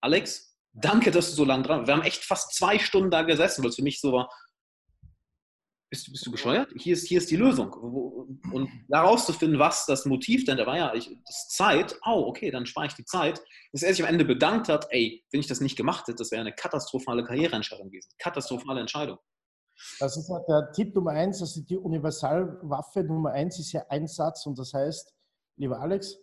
Alex, 0.00 0.56
danke, 0.72 1.10
dass 1.10 1.30
du 1.30 1.36
so 1.36 1.44
lange 1.44 1.64
dran 1.64 1.78
warst. 1.78 1.88
Wir 1.88 1.94
haben 1.94 2.02
echt 2.02 2.24
fast 2.24 2.54
zwei 2.54 2.78
Stunden 2.78 3.10
da 3.10 3.22
gesessen, 3.22 3.62
weil 3.62 3.70
es 3.70 3.76
für 3.76 3.82
mich 3.82 4.00
so 4.00 4.12
war, 4.12 4.30
bist, 5.90 6.10
bist 6.10 6.26
du 6.26 6.30
bescheuert? 6.30 6.72
Hier 6.76 6.94
ist, 6.94 7.06
hier 7.06 7.18
ist 7.18 7.30
die 7.30 7.36
Lösung. 7.36 7.72
Und 7.72 8.70
daraus 8.88 9.26
zu 9.26 9.32
finden, 9.32 9.58
was 9.58 9.86
das 9.86 10.04
Motiv 10.04 10.44
denn, 10.44 10.56
da 10.56 10.66
war 10.66 10.76
ja, 10.76 10.94
ich, 10.94 11.10
das 11.26 11.48
Zeit, 11.48 11.96
oh, 12.04 12.24
okay, 12.26 12.50
dann 12.50 12.66
spare 12.66 12.86
ich 12.86 12.94
die 12.94 13.04
Zeit, 13.04 13.40
dass 13.72 13.82
er 13.82 13.94
sich 13.94 14.02
am 14.02 14.08
Ende 14.08 14.24
bedankt 14.24 14.68
hat, 14.68 14.86
ey, 14.90 15.24
wenn 15.30 15.40
ich 15.40 15.46
das 15.46 15.60
nicht 15.60 15.76
gemacht 15.76 16.06
hätte, 16.08 16.18
das 16.18 16.30
wäre 16.30 16.40
eine 16.40 16.52
katastrophale 16.52 17.24
Karriereentscheidung 17.24 17.90
gewesen. 17.90 18.10
Katastrophale 18.18 18.80
Entscheidung. 18.80 19.18
Das 20.00 20.16
ist 20.16 20.30
halt 20.30 20.48
der 20.48 20.72
Tipp 20.72 20.94
Nummer 20.94 21.10
eins, 21.12 21.40
also 21.40 21.60
die 21.62 21.76
Universalwaffe 21.76 23.04
Nummer 23.04 23.32
eins 23.32 23.58
ist 23.58 23.72
ja 23.72 23.84
Einsatz 23.88 24.46
und 24.46 24.58
das 24.58 24.72
heißt, 24.72 25.14
lieber 25.56 25.78
Alex, 25.80 26.16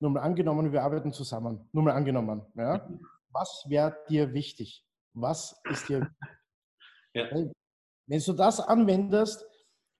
nur 0.00 0.10
mal 0.10 0.20
angenommen, 0.20 0.72
wir 0.72 0.82
arbeiten 0.82 1.12
zusammen, 1.12 1.68
nur 1.72 1.82
mal 1.82 1.92
angenommen, 1.92 2.42
ja, 2.54 2.88
was 3.30 3.64
wäre 3.68 3.96
dir 4.08 4.32
wichtig? 4.32 4.84
Was 5.14 5.60
ist 5.70 5.88
dir 5.88 6.14
ja. 7.14 7.26
Wenn 8.12 8.20
du 8.20 8.34
das 8.34 8.60
anwendest, 8.60 9.42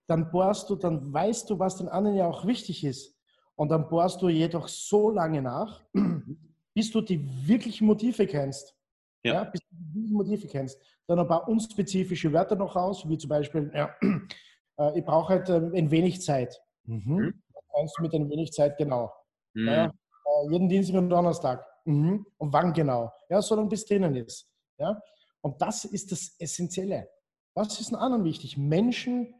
dann 0.06 0.30
bohrst 0.30 0.68
du, 0.68 0.76
dann 0.76 1.14
weißt 1.14 1.48
du, 1.48 1.58
was 1.58 1.76
den 1.76 1.88
anderen 1.88 2.14
ja 2.18 2.26
auch 2.26 2.46
wichtig 2.46 2.84
ist. 2.84 3.18
Und 3.54 3.70
dann 3.70 3.88
bohrst 3.88 4.20
du 4.20 4.28
jedoch 4.28 4.68
so 4.68 5.08
lange 5.08 5.40
nach, 5.40 5.80
bis 6.74 6.90
du 6.90 7.00
die 7.00 7.26
wirklichen 7.48 7.86
Motive 7.86 8.26
kennst. 8.26 8.76
Ja. 9.24 9.32
ja 9.32 9.44
bis 9.44 9.62
du 9.62 9.76
die 10.02 10.12
Motive 10.12 10.46
kennst. 10.46 10.78
Dann 11.06 11.20
ein 11.20 11.26
paar 11.26 11.48
unspezifische 11.48 12.30
Wörter 12.34 12.54
noch 12.54 12.76
raus, 12.76 13.08
wie 13.08 13.16
zum 13.16 13.30
Beispiel, 13.30 13.72
ja, 13.74 13.96
äh, 14.78 14.98
ich 14.98 15.06
brauche 15.06 15.32
halt 15.32 15.48
ähm, 15.48 15.72
ein 15.74 15.90
wenig 15.90 16.20
Zeit. 16.20 16.60
Mhm. 16.84 17.02
Mhm. 17.06 17.42
kannst 17.74 17.96
du 17.96 18.02
mit 18.02 18.12
ein 18.12 18.28
wenig 18.28 18.52
Zeit 18.52 18.76
genau. 18.76 19.10
Mhm. 19.54 19.68
Ja, 19.68 19.86
äh, 19.86 20.50
jeden 20.50 20.68
Dienstag 20.68 20.98
und 20.98 21.08
Donnerstag. 21.08 21.66
Mhm. 21.86 22.26
Und 22.36 22.52
wann 22.52 22.74
genau? 22.74 23.10
Ja, 23.30 23.40
solange 23.40 23.70
bis 23.70 23.86
drinnen 23.86 24.14
ist. 24.16 24.46
Ja? 24.76 25.00
Und 25.40 25.62
das 25.62 25.86
ist 25.86 26.12
das 26.12 26.36
Essentielle. 26.38 27.08
Was 27.54 27.80
ist 27.80 27.90
den 27.90 27.96
anderen 27.96 28.24
wichtig? 28.24 28.56
Menschen 28.56 29.34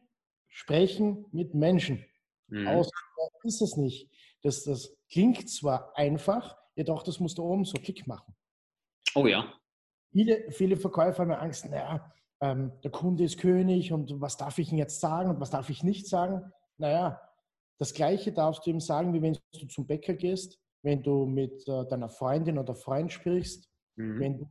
sprechen 0.48 1.26
mit 1.32 1.54
Menschen. 1.54 2.04
Mhm. 2.48 2.68
Aus 2.68 2.90
ist 3.44 3.62
es 3.62 3.76
nicht. 3.76 4.10
Das, 4.42 4.64
das 4.64 4.96
klingt 5.10 5.48
zwar 5.50 5.96
einfach, 5.96 6.56
jedoch 6.74 7.02
das 7.02 7.20
muss 7.20 7.34
da 7.34 7.42
oben 7.42 7.64
so 7.64 7.78
Klick 7.78 8.06
machen. 8.06 8.34
Oh 9.14 9.26
ja. 9.26 9.52
Viele, 10.12 10.50
viele 10.50 10.76
Verkäufer 10.76 11.22
haben 11.22 11.32
Angst, 11.32 11.68
naja, 11.68 12.12
ähm, 12.40 12.72
der 12.82 12.90
Kunde 12.90 13.24
ist 13.24 13.38
König 13.38 13.92
und 13.92 14.20
was 14.20 14.36
darf 14.36 14.58
ich 14.58 14.70
ihm 14.72 14.78
jetzt 14.78 15.00
sagen 15.00 15.30
und 15.30 15.40
was 15.40 15.50
darf 15.50 15.70
ich 15.70 15.82
nicht 15.82 16.06
sagen? 16.06 16.52
Naja, 16.76 17.20
das 17.78 17.94
Gleiche 17.94 18.32
darfst 18.32 18.66
du 18.66 18.70
ihm 18.70 18.80
sagen, 18.80 19.14
wie 19.14 19.22
wenn 19.22 19.38
du 19.58 19.66
zum 19.66 19.86
Bäcker 19.86 20.14
gehst, 20.14 20.60
wenn 20.82 21.02
du 21.02 21.26
mit 21.26 21.66
äh, 21.68 21.86
deiner 21.86 22.08
Freundin 22.08 22.58
oder 22.58 22.74
Freund 22.74 23.12
sprichst, 23.12 23.68
mhm. 23.96 24.20
wenn 24.20 24.38
du 24.38 24.50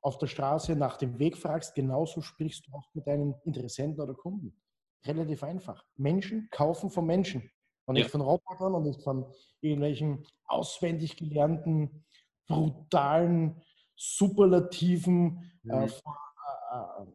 auf 0.00 0.18
der 0.18 0.26
Straße 0.26 0.76
nach 0.76 0.96
dem 0.96 1.18
Weg 1.18 1.36
fragst, 1.36 1.74
genauso 1.74 2.20
sprichst 2.20 2.66
du 2.66 2.72
auch 2.72 2.88
mit 2.94 3.06
deinen 3.06 3.34
Interessenten 3.44 4.00
oder 4.00 4.14
Kunden. 4.14 4.60
Relativ 5.04 5.42
einfach. 5.42 5.84
Menschen 5.96 6.48
kaufen 6.50 6.90
von 6.90 7.06
Menschen 7.06 7.50
und 7.86 7.94
nicht 7.94 8.06
ja. 8.06 8.10
von 8.10 8.20
Robotern 8.20 8.74
und 8.74 8.84
nicht 8.84 9.02
von 9.02 9.32
irgendwelchen 9.60 10.26
auswendig 10.44 11.16
gelernten, 11.16 12.04
brutalen, 12.46 13.62
superlativen 13.96 15.52
mhm. 15.62 15.70
äh, 15.70 15.86
äh, 15.86 17.06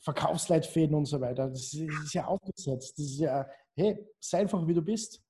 Verkaufsleitfäden 0.00 0.94
und 0.94 1.06
so 1.06 1.20
weiter. 1.20 1.48
Das 1.48 1.72
ist, 1.72 1.88
das 1.88 2.04
ist, 2.04 2.14
ja 2.14 2.26
aufgesetzt. 2.26 2.98
Das 2.98 3.04
ist 3.04 3.20
ja, 3.20 3.46
hey, 3.74 4.06
sei 4.20 4.40
einfach 4.40 4.66
wie 4.66 4.74
du 4.74 4.82
bist. 4.82 5.22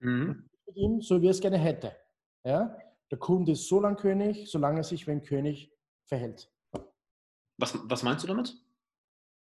Mhm. 0.00 0.48
Mit 0.66 0.76
ihm, 0.76 1.00
so 1.00 1.20
wie 1.20 1.26
er 1.26 1.30
es 1.30 1.40
gerne 1.40 1.58
hätte. 1.58 1.96
Ja? 2.44 2.76
Der 3.10 3.18
Kunde 3.18 3.52
ist 3.52 3.68
so 3.68 3.80
lang 3.80 3.96
König, 3.96 4.50
solange 4.50 4.80
er 4.80 4.84
sich 4.84 5.06
wie 5.06 5.12
ein 5.12 5.22
König 5.22 5.73
verhält. 6.06 6.50
Was, 7.58 7.78
was 7.88 8.02
meinst 8.02 8.24
du 8.24 8.28
damit? 8.28 8.56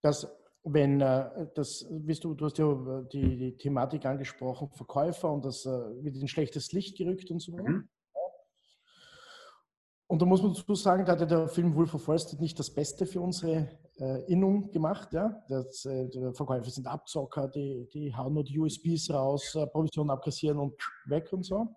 Dass, 0.02 0.30
wenn 0.62 1.00
äh, 1.00 1.48
das, 1.54 1.86
wie 1.90 2.14
du, 2.14 2.34
du 2.34 2.46
hast 2.46 2.58
ja 2.58 2.70
äh, 2.70 3.08
die, 3.12 3.36
die 3.36 3.56
Thematik 3.56 4.04
angesprochen, 4.04 4.70
Verkäufer 4.74 5.30
und 5.32 5.44
das 5.44 5.64
äh, 5.64 5.70
wird 5.70 6.16
in 6.16 6.28
schlechtes 6.28 6.72
Licht 6.72 6.98
gerückt 6.98 7.30
und 7.30 7.40
so. 7.40 7.56
Mhm. 7.56 7.88
Und 10.06 10.20
da 10.20 10.26
muss 10.26 10.42
man 10.42 10.52
dazu 10.52 10.74
sagen, 10.74 11.04
da 11.04 11.18
hat 11.18 11.30
der 11.30 11.48
Film 11.48 11.74
Wolf 11.74 11.94
of 11.94 12.06
Wall 12.06 12.18
Street 12.18 12.40
nicht 12.40 12.58
das 12.58 12.72
Beste 12.72 13.06
für 13.06 13.20
unsere 13.20 13.68
äh, 13.98 14.30
Innung 14.30 14.70
gemacht. 14.70 15.12
Ja? 15.12 15.42
Das, 15.48 15.86
äh, 15.86 16.08
die 16.08 16.20
Verkäufer 16.34 16.70
sind 16.70 16.86
Abzocker, 16.86 17.48
die, 17.48 17.88
die 17.92 18.14
hauen 18.14 18.34
nur 18.34 18.44
die 18.44 18.58
USBs 18.58 19.10
raus, 19.10 19.54
äh, 19.54 19.66
Provisionen 19.66 20.10
abkassieren 20.10 20.58
und 20.58 20.74
weg 21.06 21.32
und 21.32 21.44
so. 21.44 21.74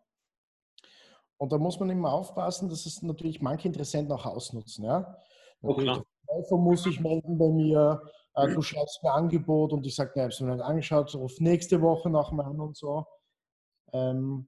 Und 1.37 1.51
da 1.51 1.57
muss 1.57 1.79
man 1.79 1.89
immer 1.89 2.13
aufpassen, 2.13 2.69
dass 2.69 2.85
es 2.85 3.01
natürlich 3.01 3.41
manche 3.41 3.67
Interessenten 3.67 4.11
auch 4.11 4.25
ausnutzen. 4.25 4.85
Ja? 4.85 5.17
Oh, 5.61 5.75
klar. 5.75 6.03
Der 6.29 6.57
muss 6.57 6.83
sich 6.83 6.99
melden 6.99 7.37
bei 7.37 7.49
mir, 7.49 8.01
äh, 8.35 8.53
du 8.53 8.61
schreibst 8.61 9.01
mir 9.03 9.13
Angebot 9.13 9.71
und 9.71 9.85
ich 9.85 9.95
sage, 9.95 10.11
ne, 10.15 10.15
ich 10.15 10.21
habe 10.23 10.33
es 10.33 10.41
mir 10.41 10.55
nicht 10.55 10.63
angeschaut, 10.63 11.15
ruf 11.15 11.39
nächste 11.39 11.81
Woche 11.81 12.09
nochmal 12.09 12.47
an 12.47 12.59
und 12.59 12.75
so. 12.75 13.05
Ähm, 13.93 14.47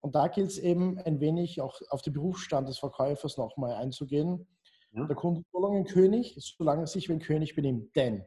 und 0.00 0.14
da 0.14 0.28
gilt 0.28 0.50
es 0.50 0.58
eben 0.58 0.98
ein 0.98 1.20
wenig 1.20 1.60
auch 1.60 1.80
auf 1.90 2.02
den 2.02 2.12
Berufsstand 2.12 2.68
des 2.68 2.78
Verkäufers 2.78 3.36
nochmal 3.36 3.74
einzugehen. 3.74 4.46
Ja. 4.92 5.04
Der 5.04 5.16
Kunde 5.16 5.40
ist 5.40 5.52
so 5.52 5.60
lange 5.60 5.78
ein 5.78 5.84
König, 5.84 6.34
solange 6.38 6.84
er 6.84 6.86
sich 6.86 7.08
wie 7.08 7.12
ein 7.12 7.20
König 7.20 7.54
benimmt. 7.54 7.94
Denn 7.94 8.24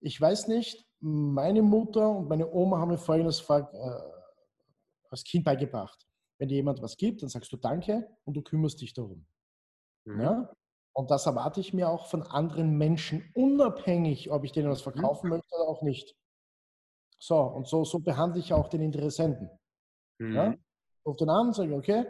ich 0.00 0.20
weiß 0.20 0.48
nicht, 0.48 0.86
meine 1.00 1.62
Mutter 1.62 2.10
und 2.10 2.28
meine 2.28 2.50
Oma 2.52 2.78
haben 2.78 2.90
mir 2.90 2.98
folgendes 2.98 3.48
äh, 3.48 3.62
als 5.10 5.24
Kind 5.24 5.44
beigebracht. 5.44 6.06
Wenn 6.38 6.48
dir 6.48 6.56
jemand 6.56 6.82
was 6.82 6.96
gibt, 6.96 7.22
dann 7.22 7.28
sagst 7.28 7.52
du 7.52 7.56
Danke 7.56 8.08
und 8.24 8.34
du 8.34 8.42
kümmerst 8.42 8.80
dich 8.80 8.92
darum. 8.92 9.26
Mhm. 10.04 10.20
Ja? 10.20 10.52
Und 10.92 11.10
das 11.10 11.26
erwarte 11.26 11.60
ich 11.60 11.74
mir 11.74 11.88
auch 11.88 12.06
von 12.06 12.22
anderen 12.22 12.76
Menschen, 12.78 13.30
unabhängig, 13.34 14.30
ob 14.30 14.44
ich 14.44 14.52
denen 14.52 14.70
was 14.70 14.80
mhm. 14.80 14.92
verkaufen 14.92 15.28
möchte 15.30 15.54
oder 15.54 15.68
auch 15.68 15.82
nicht. 15.82 16.16
So, 17.18 17.38
und 17.38 17.66
so, 17.66 17.84
so 17.84 17.98
behandle 17.98 18.40
ich 18.40 18.52
auch 18.52 18.68
den 18.68 18.82
Interessenten. 18.82 19.50
Mhm. 20.18 20.34
Ja? 20.34 20.54
Ruf 21.04 21.16
den 21.16 21.30
an, 21.30 21.52
sage, 21.52 21.74
okay, 21.74 22.06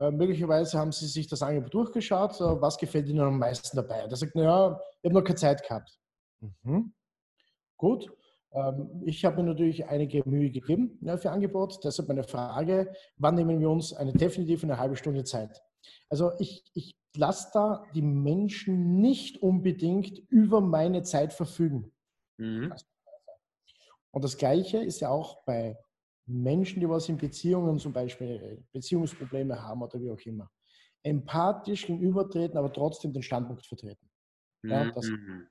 äh, 0.00 0.10
möglicherweise 0.10 0.78
haben 0.78 0.92
Sie 0.92 1.06
sich 1.06 1.26
das 1.26 1.42
Angebot 1.42 1.74
durchgeschaut, 1.74 2.40
äh, 2.40 2.60
was 2.60 2.78
gefällt 2.78 3.08
Ihnen 3.08 3.20
am 3.20 3.38
meisten 3.38 3.76
dabei? 3.76 4.06
Der 4.06 4.16
sagt, 4.16 4.34
naja, 4.34 4.80
ich 5.02 5.08
habe 5.08 5.14
noch 5.14 5.24
keine 5.24 5.36
Zeit 5.36 5.62
gehabt. 5.62 5.98
Mhm. 6.40 6.94
Gut, 7.76 8.10
ich 9.04 9.24
habe 9.24 9.42
mir 9.42 9.50
natürlich 9.50 9.86
einige 9.86 10.22
Mühe 10.28 10.50
gegeben 10.50 10.98
für 11.18 11.30
Angebot. 11.30 11.84
Deshalb 11.84 12.08
meine 12.08 12.24
Frage, 12.24 12.92
wann 13.16 13.34
nehmen 13.34 13.60
wir 13.60 13.68
uns 13.68 13.92
eine 13.92 14.12
definitiv 14.12 14.64
eine 14.64 14.78
halbe 14.78 14.96
Stunde 14.96 15.24
Zeit? 15.24 15.62
Also 16.08 16.32
ich, 16.38 16.64
ich 16.74 16.96
lasse 17.14 17.50
da 17.52 17.84
die 17.94 18.02
Menschen 18.02 19.00
nicht 19.00 19.42
unbedingt 19.42 20.18
über 20.30 20.60
meine 20.60 21.02
Zeit 21.02 21.34
verfügen. 21.34 21.92
Mhm. 22.38 22.72
Und 24.10 24.24
das 24.24 24.38
Gleiche 24.38 24.78
ist 24.78 25.00
ja 25.00 25.10
auch 25.10 25.44
bei 25.44 25.78
Menschen, 26.26 26.80
die 26.80 26.88
was 26.88 27.08
in 27.08 27.18
Beziehungen 27.18 27.78
zum 27.78 27.92
Beispiel 27.92 28.30
äh, 28.30 28.62
Beziehungsprobleme 28.72 29.62
haben 29.62 29.82
oder 29.82 30.00
wie 30.00 30.10
auch 30.10 30.20
immer. 30.20 30.50
Empathisch 31.02 31.86
gegenübertreten, 31.86 32.58
aber 32.58 32.72
trotzdem 32.72 33.12
den 33.12 33.22
Standpunkt 33.22 33.66
vertreten. 33.66 34.08
Ja, 34.62 34.90
das, 34.90 35.06
mhm 35.06 35.48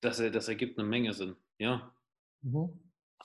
das, 0.00 0.18
das 0.18 0.48
ergibt 0.48 0.78
eine 0.78 0.88
Menge 0.88 1.12
Sinn. 1.14 1.36
Ja. 1.58 1.92
Mhm. 2.42 2.80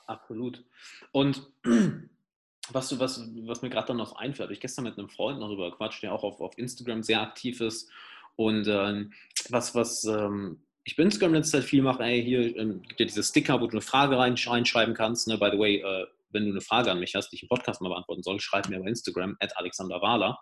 Absolut. 0.07 0.63
Und 1.11 1.41
was, 2.71 2.89
du, 2.89 2.99
was, 2.99 3.19
was 3.45 3.61
mir 3.61 3.69
gerade 3.69 3.87
dann 3.87 3.97
noch 3.97 4.15
einfällt, 4.15 4.51
ich 4.51 4.59
gestern 4.59 4.85
mit 4.85 4.97
einem 4.97 5.09
Freund 5.09 5.39
noch 5.39 5.47
darüber 5.47 5.75
quatscht, 5.75 6.03
der 6.03 6.13
auch 6.13 6.23
auf, 6.23 6.41
auf 6.41 6.57
Instagram 6.57 7.03
sehr 7.03 7.21
aktiv 7.21 7.61
ist. 7.61 7.89
Und 8.35 8.67
ähm, 8.67 9.13
was, 9.49 9.75
was 9.75 10.03
ähm, 10.05 10.63
ich 10.83 10.95
bei 10.95 11.03
Instagram 11.03 11.33
letzte 11.33 11.59
Zeit 11.59 11.69
viel 11.69 11.81
mache, 11.81 12.03
ey, 12.03 12.23
hier 12.23 12.55
ähm, 12.57 12.81
gibt 12.81 12.99
ja 12.99 13.05
diese 13.05 13.23
Sticker, 13.23 13.61
wo 13.61 13.67
du 13.67 13.71
eine 13.71 13.81
Frage 13.81 14.17
reinschreiben 14.17 14.95
kannst. 14.95 15.27
Ne? 15.27 15.37
By 15.37 15.49
the 15.51 15.59
way, 15.59 15.77
äh, 15.77 16.07
wenn 16.31 16.45
du 16.45 16.51
eine 16.51 16.61
Frage 16.61 16.91
an 16.91 16.99
mich 16.99 17.15
hast, 17.15 17.29
die 17.29 17.35
ich 17.35 17.43
im 17.43 17.49
Podcast 17.49 17.81
mal 17.81 17.89
beantworten 17.89 18.23
soll, 18.23 18.39
schreib 18.39 18.69
mir 18.69 18.79
bei 18.79 18.87
Instagram, 18.87 19.35
at 19.39 19.55
Alexander 19.57 20.01
Wahler. 20.01 20.39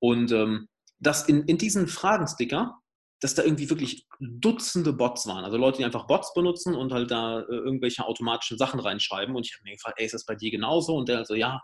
Und 0.00 0.32
ähm, 0.32 0.68
das 0.98 1.28
in, 1.28 1.44
in 1.44 1.58
diesen 1.58 1.86
Fragensticker 1.86 2.80
dass 3.20 3.34
da 3.34 3.42
irgendwie 3.42 3.68
wirklich 3.68 4.06
Dutzende 4.20 4.92
Bots 4.92 5.26
waren. 5.26 5.44
Also 5.44 5.56
Leute, 5.56 5.78
die 5.78 5.84
einfach 5.84 6.06
Bots 6.06 6.32
benutzen 6.34 6.74
und 6.74 6.92
halt 6.92 7.10
da 7.10 7.40
äh, 7.40 7.44
irgendwelche 7.52 8.04
automatischen 8.04 8.58
Sachen 8.58 8.80
reinschreiben. 8.80 9.34
Und 9.34 9.46
ich 9.46 9.54
habe 9.54 9.64
mir 9.64 9.74
gefragt, 9.74 9.98
ey, 9.98 10.06
ist 10.06 10.14
das 10.14 10.24
bei 10.24 10.36
dir 10.36 10.50
genauso? 10.50 10.94
Und 10.94 11.08
der 11.08 11.24
so, 11.24 11.34
ja, 11.34 11.60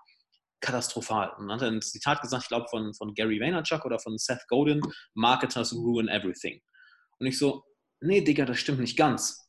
katastrophal. 0.60 1.30
Und 1.38 1.48
dann 1.48 1.56
hat 1.56 1.62
er 1.62 1.70
ein 1.70 1.82
Zitat 1.82 2.22
gesagt, 2.22 2.44
ich 2.44 2.48
glaube 2.48 2.66
von, 2.68 2.94
von 2.94 3.14
Gary 3.14 3.40
Vaynerchuk 3.40 3.84
oder 3.84 3.98
von 3.98 4.18
Seth 4.18 4.46
Godin, 4.48 4.80
Marketers 5.14 5.74
ruin 5.74 6.08
everything. 6.08 6.60
Und 7.18 7.26
ich 7.26 7.38
so, 7.38 7.64
nee, 8.00 8.20
Digga, 8.20 8.44
das 8.46 8.58
stimmt 8.58 8.80
nicht 8.80 8.96
ganz. 8.96 9.48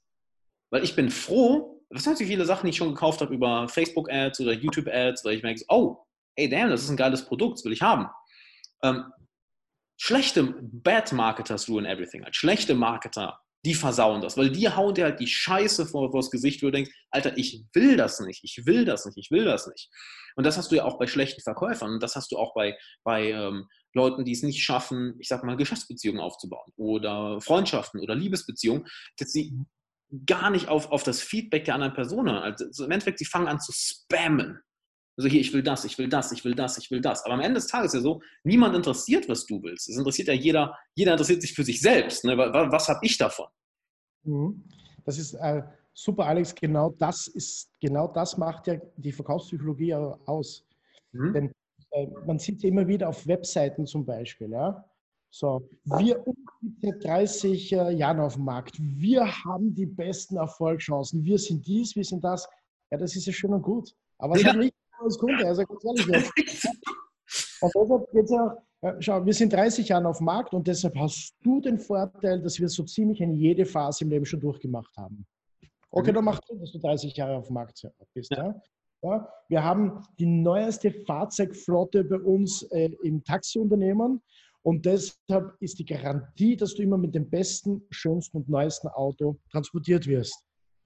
Weil 0.69 0.83
ich 0.83 0.95
bin 0.95 1.09
froh, 1.09 1.83
das 1.89 2.03
sind 2.03 2.17
so 2.17 2.25
viele 2.25 2.45
Sachen, 2.45 2.67
ich 2.67 2.77
schon 2.77 2.89
gekauft 2.89 3.21
habe 3.21 3.33
über 3.33 3.67
Facebook-Ads 3.67 4.41
oder 4.41 4.53
YouTube-Ads, 4.53 5.23
weil 5.23 5.37
ich 5.37 5.43
merke, 5.43 5.63
oh, 5.69 6.05
ey, 6.35 6.49
damn, 6.49 6.69
das 6.69 6.83
ist 6.83 6.89
ein 6.89 6.97
geiles 6.97 7.25
Produkt, 7.25 7.59
das 7.59 7.65
will 7.65 7.73
ich 7.73 7.81
haben. 7.81 8.07
Ähm, 8.83 9.05
schlechte 9.97 10.55
Bad 10.61 11.11
Marketers 11.13 11.69
ruin 11.69 11.85
everything. 11.85 12.23
Halt. 12.23 12.35
Schlechte 12.35 12.75
Marketer, 12.75 13.39
die 13.65 13.73
versauen 13.73 14.21
das, 14.21 14.37
weil 14.37 14.51
die 14.51 14.69
hauen 14.69 14.93
dir 14.93 15.05
halt 15.05 15.19
die 15.19 15.27
Scheiße 15.27 15.87
vor, 15.87 16.11
das 16.11 16.29
Gesicht, 16.29 16.61
wo 16.61 16.67
du 16.67 16.73
denkst, 16.73 16.91
Alter, 17.09 17.37
ich 17.37 17.63
will 17.73 17.97
das 17.97 18.19
nicht, 18.19 18.43
ich 18.43 18.65
will 18.65 18.85
das 18.85 19.05
nicht, 19.05 19.17
ich 19.17 19.31
will 19.31 19.45
das 19.45 19.67
nicht. 19.67 19.89
Und 20.35 20.45
das 20.45 20.57
hast 20.57 20.71
du 20.71 20.75
ja 20.75 20.85
auch 20.85 20.99
bei 20.99 21.07
schlechten 21.07 21.41
Verkäufern 21.41 21.93
und 21.93 22.03
das 22.03 22.15
hast 22.15 22.31
du 22.31 22.37
auch 22.37 22.53
bei, 22.53 22.77
bei 23.03 23.31
ähm, 23.31 23.67
Leuten, 23.93 24.25
die 24.25 24.33
es 24.33 24.43
nicht 24.43 24.63
schaffen, 24.63 25.15
ich 25.19 25.29
sag 25.29 25.43
mal, 25.43 25.57
Geschäftsbeziehungen 25.57 26.21
aufzubauen 26.21 26.71
oder 26.75 27.39
Freundschaften 27.41 28.01
oder 28.01 28.13
Liebesbeziehungen, 28.13 28.85
dass 29.17 29.31
sie 29.31 29.57
gar 30.25 30.49
nicht 30.49 30.67
auf, 30.67 30.91
auf 30.91 31.03
das 31.03 31.21
Feedback 31.21 31.65
der 31.65 31.75
anderen 31.75 31.93
Person. 31.93 32.27
Also 32.27 32.83
im 32.83 32.91
Endeffekt, 32.91 33.19
sie 33.19 33.25
fangen 33.25 33.47
an 33.47 33.59
zu 33.59 33.71
spammen. 33.73 34.59
Also 35.17 35.29
hier, 35.29 35.39
ich 35.39 35.53
will 35.53 35.63
das, 35.63 35.85
ich 35.85 35.97
will 35.97 36.09
das, 36.09 36.31
ich 36.31 36.43
will 36.43 36.55
das, 36.55 36.77
ich 36.77 36.91
will 36.91 36.99
das. 36.99 37.23
Aber 37.23 37.35
am 37.35 37.39
Ende 37.39 37.55
des 37.55 37.67
Tages 37.67 37.93
ist 37.93 37.99
ja 37.99 38.01
so, 38.01 38.21
niemand 38.43 38.75
interessiert, 38.75 39.29
was 39.29 39.45
du 39.45 39.63
willst. 39.63 39.87
Es 39.89 39.97
interessiert 39.97 40.27
ja 40.27 40.33
jeder, 40.33 40.77
jeder 40.93 41.13
interessiert 41.13 41.41
sich 41.41 41.53
für 41.53 41.63
sich 41.63 41.79
selbst. 41.79 42.25
Ne? 42.25 42.37
Was, 42.37 42.89
habe 42.89 42.99
ich 43.01 43.17
davon? 43.17 43.47
Mhm. 44.23 44.63
Das 45.05 45.17
ist 45.17 45.35
äh, 45.35 45.63
super, 45.93 46.25
Alex. 46.25 46.53
Genau 46.53 46.89
das 46.99 47.27
ist, 47.27 47.71
genau 47.79 48.07
das 48.07 48.37
macht 48.37 48.67
ja 48.67 48.75
die 48.97 49.13
Verkaufspsychologie 49.13 49.93
aus. 49.93 50.65
Mhm. 51.13 51.33
Denn 51.33 51.51
äh, 51.91 52.07
man 52.25 52.37
sieht 52.37 52.61
ja 52.63 52.69
immer 52.69 52.85
wieder 52.85 53.07
auf 53.07 53.25
Webseiten 53.25 53.85
zum 53.85 54.05
Beispiel, 54.05 54.49
ja. 54.51 54.83
So, 55.31 55.69
wir 55.83 56.23
sind 56.61 56.77
seit 56.81 57.03
30 57.03 57.73
äh, 57.73 57.91
Jahren 57.91 58.21
auf 58.21 58.35
dem 58.35 58.45
Markt. 58.45 58.77
Wir 58.79 59.25
haben 59.43 59.75
die 59.75 59.85
besten 59.85 60.37
Erfolgschancen. 60.37 61.25
Wir 61.25 61.37
sind 61.37 61.67
dies, 61.67 61.93
wir 61.95 62.05
sind 62.05 62.23
das. 62.23 62.47
Ja, 62.89 62.97
das 62.97 63.17
ist 63.17 63.25
ja 63.25 63.33
schön 63.33 63.53
und 63.53 63.61
gut. 63.61 63.93
Aber 64.17 64.35
was 64.35 64.43
ja. 64.43 64.53
hat 64.53 64.71
als 64.99 65.17
Kunde? 65.17 65.45
Also 65.45 65.63
ganz 65.63 65.83
ehrlich 65.85 66.07
jetzt. 66.07 66.67
Und 67.61 67.71
deshalb 67.75 68.11
geht 68.11 68.23
es 68.25 68.31
ja, 68.31 68.95
schau, 68.99 69.25
wir 69.25 69.33
sind 69.33 69.51
30 69.51 69.89
Jahre 69.89 70.07
auf 70.07 70.17
dem 70.17 70.25
Markt 70.25 70.53
und 70.53 70.67
deshalb 70.67 70.95
hast 70.95 71.35
du 71.43 71.61
den 71.61 71.79
Vorteil, 71.79 72.41
dass 72.41 72.59
wir 72.59 72.69
so 72.69 72.83
ziemlich 72.83 73.21
in 73.21 73.33
jede 73.33 73.65
Phase 73.65 74.03
im 74.03 74.11
Leben 74.11 74.25
schon 74.25 74.39
durchgemacht 74.39 74.95
haben. 74.97 75.25
Okay, 75.89 76.11
mhm. 76.11 76.15
dann 76.15 76.25
mach 76.25 76.39
du, 76.41 76.55
dass 76.57 76.71
du 76.71 76.79
30 76.79 77.15
Jahre 77.15 77.37
auf 77.37 77.47
dem 77.47 77.53
Markt 77.53 77.87
bist. 78.13 78.31
Ja. 78.31 78.45
ja. 78.45 78.61
Ja, 79.03 79.29
wir 79.49 79.63
haben 79.63 80.01
die 80.17 80.25
neueste 80.25 80.89
Fahrzeugflotte 80.89 82.03
bei 82.03 82.17
uns 82.17 82.63
äh, 82.71 82.89
im 83.03 83.23
Taxiunternehmen 83.23 84.19
und 84.63 84.83
deshalb 84.83 85.53
ist 85.59 85.77
die 85.77 85.85
Garantie, 85.85 86.55
dass 86.55 86.73
du 86.73 86.81
immer 86.81 86.97
mit 86.97 87.13
dem 87.13 87.29
besten, 87.29 87.83
schönsten 87.91 88.37
und 88.37 88.49
neuesten 88.49 88.87
Auto 88.87 89.37
transportiert 89.51 90.07
wirst. 90.07 90.43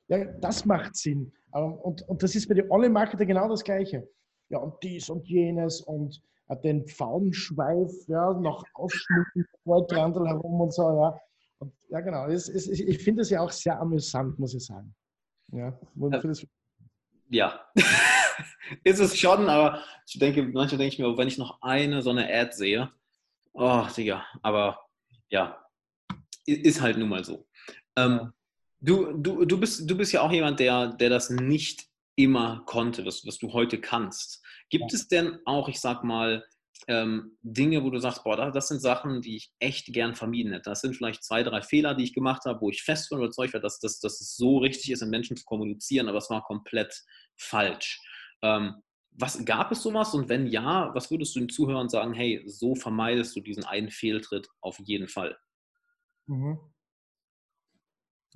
Ja, 0.09 0.25
das 0.41 0.65
macht 0.65 0.97
Sinn. 0.97 1.31
Und, 1.51 2.07
und 2.07 2.23
das 2.23 2.35
ist 2.35 2.47
bei 2.47 2.55
den 2.55 2.69
Online-Marketer 2.69 3.25
genau 3.25 3.49
das 3.49 3.63
Gleiche. 3.63 4.07
Ja, 4.49 4.59
und 4.59 4.75
dies 4.83 5.09
und 5.09 5.27
jenes 5.27 5.81
und 5.81 6.21
äh, 6.47 6.57
den 6.57 6.87
Pfauenschweif 6.87 7.91
ja, 8.07 8.33
noch 8.33 8.63
ausschmücken, 8.73 9.45
Goldtrandel 9.63 10.27
herum 10.27 10.61
und 10.61 10.73
so. 10.73 10.83
Ja, 10.83 11.19
und, 11.59 11.73
ja 11.89 12.01
genau. 12.01 12.27
Es, 12.27 12.49
es, 12.49 12.67
ich 12.67 13.03
finde 13.03 13.21
es 13.21 13.29
ja 13.29 13.41
auch 13.41 13.51
sehr 13.51 13.79
amüsant, 13.79 14.37
muss 14.39 14.53
ich 14.53 14.65
sagen. 14.65 14.93
Ja, 15.51 15.77
ja. 17.29 17.59
ist 18.83 18.99
es 18.99 19.17
schon, 19.17 19.49
aber 19.49 19.81
ich 20.07 20.19
denke, 20.19 20.43
manchmal 20.43 20.77
denke 20.79 20.93
ich 20.93 20.99
mir, 20.99 21.17
wenn 21.17 21.27
ich 21.27 21.37
noch 21.37 21.61
eine 21.61 22.01
so 22.01 22.09
eine 22.09 22.31
Ad 22.31 22.51
sehe, 22.53 22.91
oh, 23.53 23.85
Digga, 23.95 24.25
aber 24.41 24.79
ja, 25.29 25.63
ist 26.45 26.81
halt 26.81 26.97
nun 26.97 27.09
mal 27.09 27.23
so. 27.23 27.47
Ähm, 27.95 28.33
du, 28.81 29.13
du, 29.13 29.45
du, 29.45 29.59
bist, 29.59 29.89
du 29.89 29.97
bist 29.97 30.11
ja 30.11 30.21
auch 30.21 30.31
jemand, 30.31 30.59
der, 30.59 30.87
der 30.93 31.09
das 31.09 31.29
nicht 31.29 31.87
immer 32.15 32.63
konnte, 32.65 33.05
was, 33.05 33.25
was 33.25 33.37
du 33.37 33.53
heute 33.53 33.79
kannst. 33.79 34.43
Gibt 34.69 34.91
ja. 34.91 34.95
es 34.95 35.07
denn 35.07 35.39
auch, 35.45 35.69
ich 35.69 35.79
sag 35.79 36.03
mal, 36.03 36.43
ähm, 36.87 37.37
Dinge, 37.41 37.83
wo 37.83 37.89
du 37.89 37.99
sagst, 37.99 38.23
boah, 38.23 38.51
das 38.51 38.67
sind 38.67 38.81
Sachen, 38.81 39.21
die 39.21 39.37
ich 39.37 39.51
echt 39.59 39.93
gern 39.93 40.15
vermieden 40.15 40.51
hätte. 40.53 40.69
Das 40.69 40.81
sind 40.81 40.95
vielleicht 40.95 41.23
zwei, 41.23 41.43
drei 41.43 41.61
Fehler, 41.61 41.93
die 41.93 42.03
ich 42.03 42.13
gemacht 42.13 42.45
habe, 42.45 42.61
wo 42.61 42.69
ich 42.69 42.83
fest 42.83 43.09
von 43.09 43.19
überzeugt 43.19 43.53
war, 43.53 43.61
dass, 43.61 43.79
dass, 43.79 43.99
dass 43.99 44.21
es 44.21 44.35
so 44.35 44.57
richtig 44.57 44.91
ist, 44.91 45.01
mit 45.01 45.11
Menschen 45.11 45.37
zu 45.37 45.45
kommunizieren, 45.45 46.07
aber 46.07 46.17
es 46.17 46.29
war 46.29 46.43
komplett 46.43 47.03
falsch. 47.37 48.01
Ähm, 48.41 48.75
was 49.11 49.43
gab 49.45 49.71
es 49.71 49.83
sowas? 49.83 50.13
Und 50.13 50.29
wenn 50.29 50.47
ja, 50.47 50.91
was 50.93 51.11
würdest 51.11 51.35
du 51.35 51.39
den 51.39 51.49
Zuhörern 51.49 51.89
sagen, 51.89 52.13
hey, 52.13 52.41
so 52.45 52.75
vermeidest 52.75 53.35
du 53.35 53.41
diesen 53.41 53.65
einen 53.65 53.91
Fehltritt 53.91 54.47
auf 54.61 54.79
jeden 54.79 55.09
Fall? 55.09 55.37
Mhm. 56.27 56.59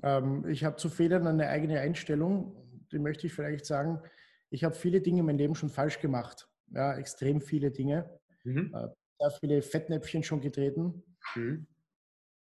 Ähm, 0.01 0.47
ich 0.47 0.63
habe 0.63 0.77
zu 0.77 0.89
Fehlern 0.89 1.27
eine 1.27 1.49
eigene 1.49 1.79
Einstellung. 1.79 2.56
Die 2.91 2.99
möchte 2.99 3.27
ich 3.27 3.34
vielleicht 3.34 3.65
sagen. 3.65 4.01
Ich 4.49 4.63
habe 4.63 4.75
viele 4.75 5.01
Dinge 5.01 5.19
in 5.19 5.25
meinem 5.25 5.38
Leben 5.38 5.56
schon 5.56 5.69
falsch 5.69 5.99
gemacht. 5.99 6.47
Ja, 6.71 6.95
extrem 6.97 7.41
viele 7.41 7.71
Dinge. 7.71 8.10
Mhm. 8.43 8.73
Äh, 8.73 8.88
sehr 9.19 9.32
viele 9.39 9.62
Fettnäpfchen 9.62 10.23
schon 10.23 10.41
getreten. 10.41 11.03
Mhm. 11.36 11.67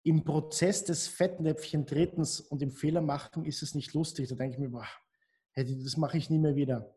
Im 0.04 0.24
Prozess 0.24 0.86
des 0.86 1.08
Fettnäpfchen-Tretens 1.08 2.40
und 2.40 2.62
im 2.62 2.72
Fehler 2.72 3.02
machen 3.02 3.46
ist 3.46 3.62
es 3.62 3.76
nicht 3.76 3.94
lustig. 3.94 4.30
Da 4.30 4.36
denke 4.36 4.54
ich 4.54 4.60
mir, 4.60 4.70
boah, 4.70 4.88
das 5.56 5.98
mache 5.98 6.18
ich 6.18 6.30
nie 6.30 6.40
mehr 6.40 6.56
wieder. 6.56 6.96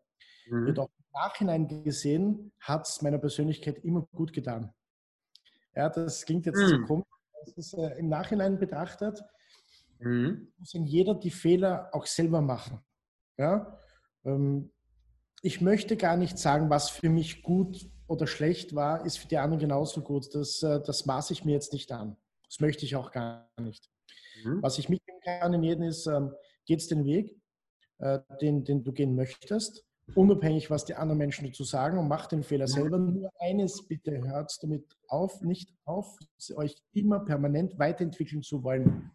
Mhm. 0.48 0.68
Jedoch 0.68 0.88
im 0.88 1.04
Nachhinein 1.12 1.82
gesehen 1.82 2.52
hat 2.60 2.86
es 2.86 3.02
meiner 3.02 3.18
Persönlichkeit 3.18 3.78
immer 3.84 4.06
gut 4.12 4.32
getan. 4.32 4.72
Ja, 5.74 5.88
das 5.88 6.24
klingt 6.24 6.46
jetzt 6.46 6.58
mhm. 6.58 6.68
so 6.68 6.82
komisch. 6.82 7.06
Ist, 7.56 7.74
äh, 7.74 7.98
Im 7.98 8.08
Nachhinein 8.08 8.58
betrachtet 8.58 9.22
mhm. 10.00 10.52
muss 10.58 10.72
jeder 10.72 11.14
die 11.14 11.30
Fehler 11.30 11.88
auch 11.92 12.06
selber 12.06 12.40
machen. 12.40 12.80
Ja? 13.38 13.78
Ähm, 14.24 14.70
ich 15.42 15.60
möchte 15.60 15.96
gar 15.96 16.16
nicht 16.16 16.38
sagen, 16.38 16.68
was 16.70 16.90
für 16.90 17.08
mich 17.08 17.42
gut 17.42 17.88
oder 18.06 18.26
schlecht 18.26 18.74
war, 18.74 19.04
ist 19.06 19.18
für 19.18 19.28
die 19.28 19.38
anderen 19.38 19.60
genauso 19.60 20.02
gut. 20.02 20.34
Das, 20.34 20.62
äh, 20.62 20.80
das 20.82 21.06
maße 21.06 21.32
ich 21.32 21.44
mir 21.44 21.52
jetzt 21.52 21.72
nicht 21.72 21.90
an. 21.92 22.16
Das 22.44 22.60
möchte 22.60 22.84
ich 22.84 22.96
auch 22.96 23.12
gar 23.12 23.48
nicht. 23.60 23.88
Mhm. 24.44 24.62
Was 24.62 24.78
ich 24.78 24.88
mitnehmen 24.88 25.20
kann 25.22 25.54
in 25.54 25.62
jedem 25.62 25.84
ist, 25.84 26.06
ähm, 26.06 26.32
geht 26.66 26.80
es 26.80 26.88
den 26.88 27.04
Weg, 27.04 27.40
äh, 27.98 28.18
den, 28.40 28.64
den 28.64 28.82
du 28.82 28.92
gehen 28.92 29.14
möchtest, 29.14 29.84
unabhängig, 30.14 30.70
was 30.70 30.84
die 30.84 30.94
anderen 30.94 31.18
Menschen 31.18 31.46
dazu 31.46 31.64
sagen 31.64 31.98
und 31.98 32.08
mach 32.08 32.26
den 32.26 32.42
Fehler 32.42 32.66
selber. 32.66 32.98
Nur 32.98 33.30
eines 33.38 33.86
bitte, 33.86 34.22
hört 34.22 34.52
damit 34.62 34.84
auf, 35.06 35.40
nicht 35.42 35.72
auf, 35.84 36.18
euch 36.56 36.76
immer 36.92 37.20
permanent 37.20 37.78
weiterentwickeln 37.78 38.42
zu 38.42 38.62
wollen 38.62 39.12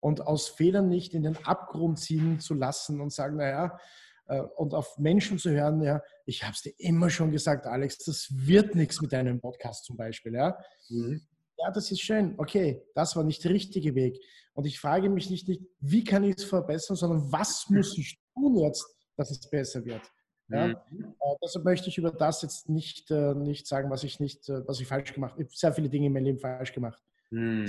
und 0.00 0.26
aus 0.26 0.48
Fehlern 0.48 0.88
nicht 0.88 1.14
in 1.14 1.22
den 1.22 1.36
Abgrund 1.44 1.98
ziehen 1.98 2.40
zu 2.40 2.54
lassen 2.54 3.00
und 3.00 3.12
sagen, 3.12 3.36
naja, 3.36 3.78
äh, 4.26 4.40
und 4.40 4.74
auf 4.74 4.98
Menschen 4.98 5.38
zu 5.38 5.50
hören, 5.50 5.82
ja, 5.82 6.02
ich 6.24 6.42
habe 6.42 6.52
es 6.52 6.62
dir 6.62 6.74
immer 6.78 7.10
schon 7.10 7.30
gesagt, 7.30 7.66
Alex, 7.66 7.98
das 7.98 8.28
wird 8.30 8.74
nichts 8.74 9.00
mit 9.00 9.12
deinem 9.12 9.40
Podcast 9.40 9.84
zum 9.84 9.96
Beispiel, 9.96 10.34
ja. 10.34 10.56
Mhm. 10.88 11.20
Ja, 11.58 11.70
das 11.70 11.90
ist 11.90 12.00
schön. 12.00 12.34
Okay, 12.38 12.82
das 12.94 13.14
war 13.16 13.22
nicht 13.22 13.44
der 13.44 13.52
richtige 13.52 13.94
Weg. 13.94 14.20
Und 14.54 14.66
ich 14.66 14.80
frage 14.80 15.08
mich 15.08 15.30
nicht, 15.30 15.48
nicht 15.48 15.62
wie 15.80 16.04
kann 16.04 16.24
ich 16.24 16.36
es 16.36 16.44
verbessern, 16.44 16.96
sondern 16.96 17.30
was 17.30 17.66
muss 17.68 17.96
ich 17.96 18.18
tun 18.34 18.56
jetzt, 18.56 18.84
dass 19.16 19.30
es 19.30 19.48
besser 19.48 19.84
wird. 19.84 20.02
Ja? 20.48 20.68
Mhm. 20.68 21.14
Äh, 21.20 21.34
deshalb 21.42 21.64
möchte 21.64 21.88
ich 21.88 21.98
über 21.98 22.10
das 22.10 22.42
jetzt 22.42 22.68
nicht, 22.68 23.10
äh, 23.10 23.34
nicht 23.34 23.66
sagen, 23.66 23.90
was 23.90 24.04
ich 24.04 24.20
nicht, 24.20 24.48
was 24.48 24.80
ich 24.80 24.86
falsch 24.86 25.12
gemacht 25.12 25.32
habe. 25.32 25.42
Ich 25.42 25.48
habe 25.48 25.56
sehr 25.56 25.72
viele 25.72 25.88
Dinge 25.88 26.06
in 26.06 26.12
meinem 26.12 26.24
Leben 26.24 26.38
falsch 26.38 26.72
gemacht. 26.72 27.02
Mhm. 27.30 27.66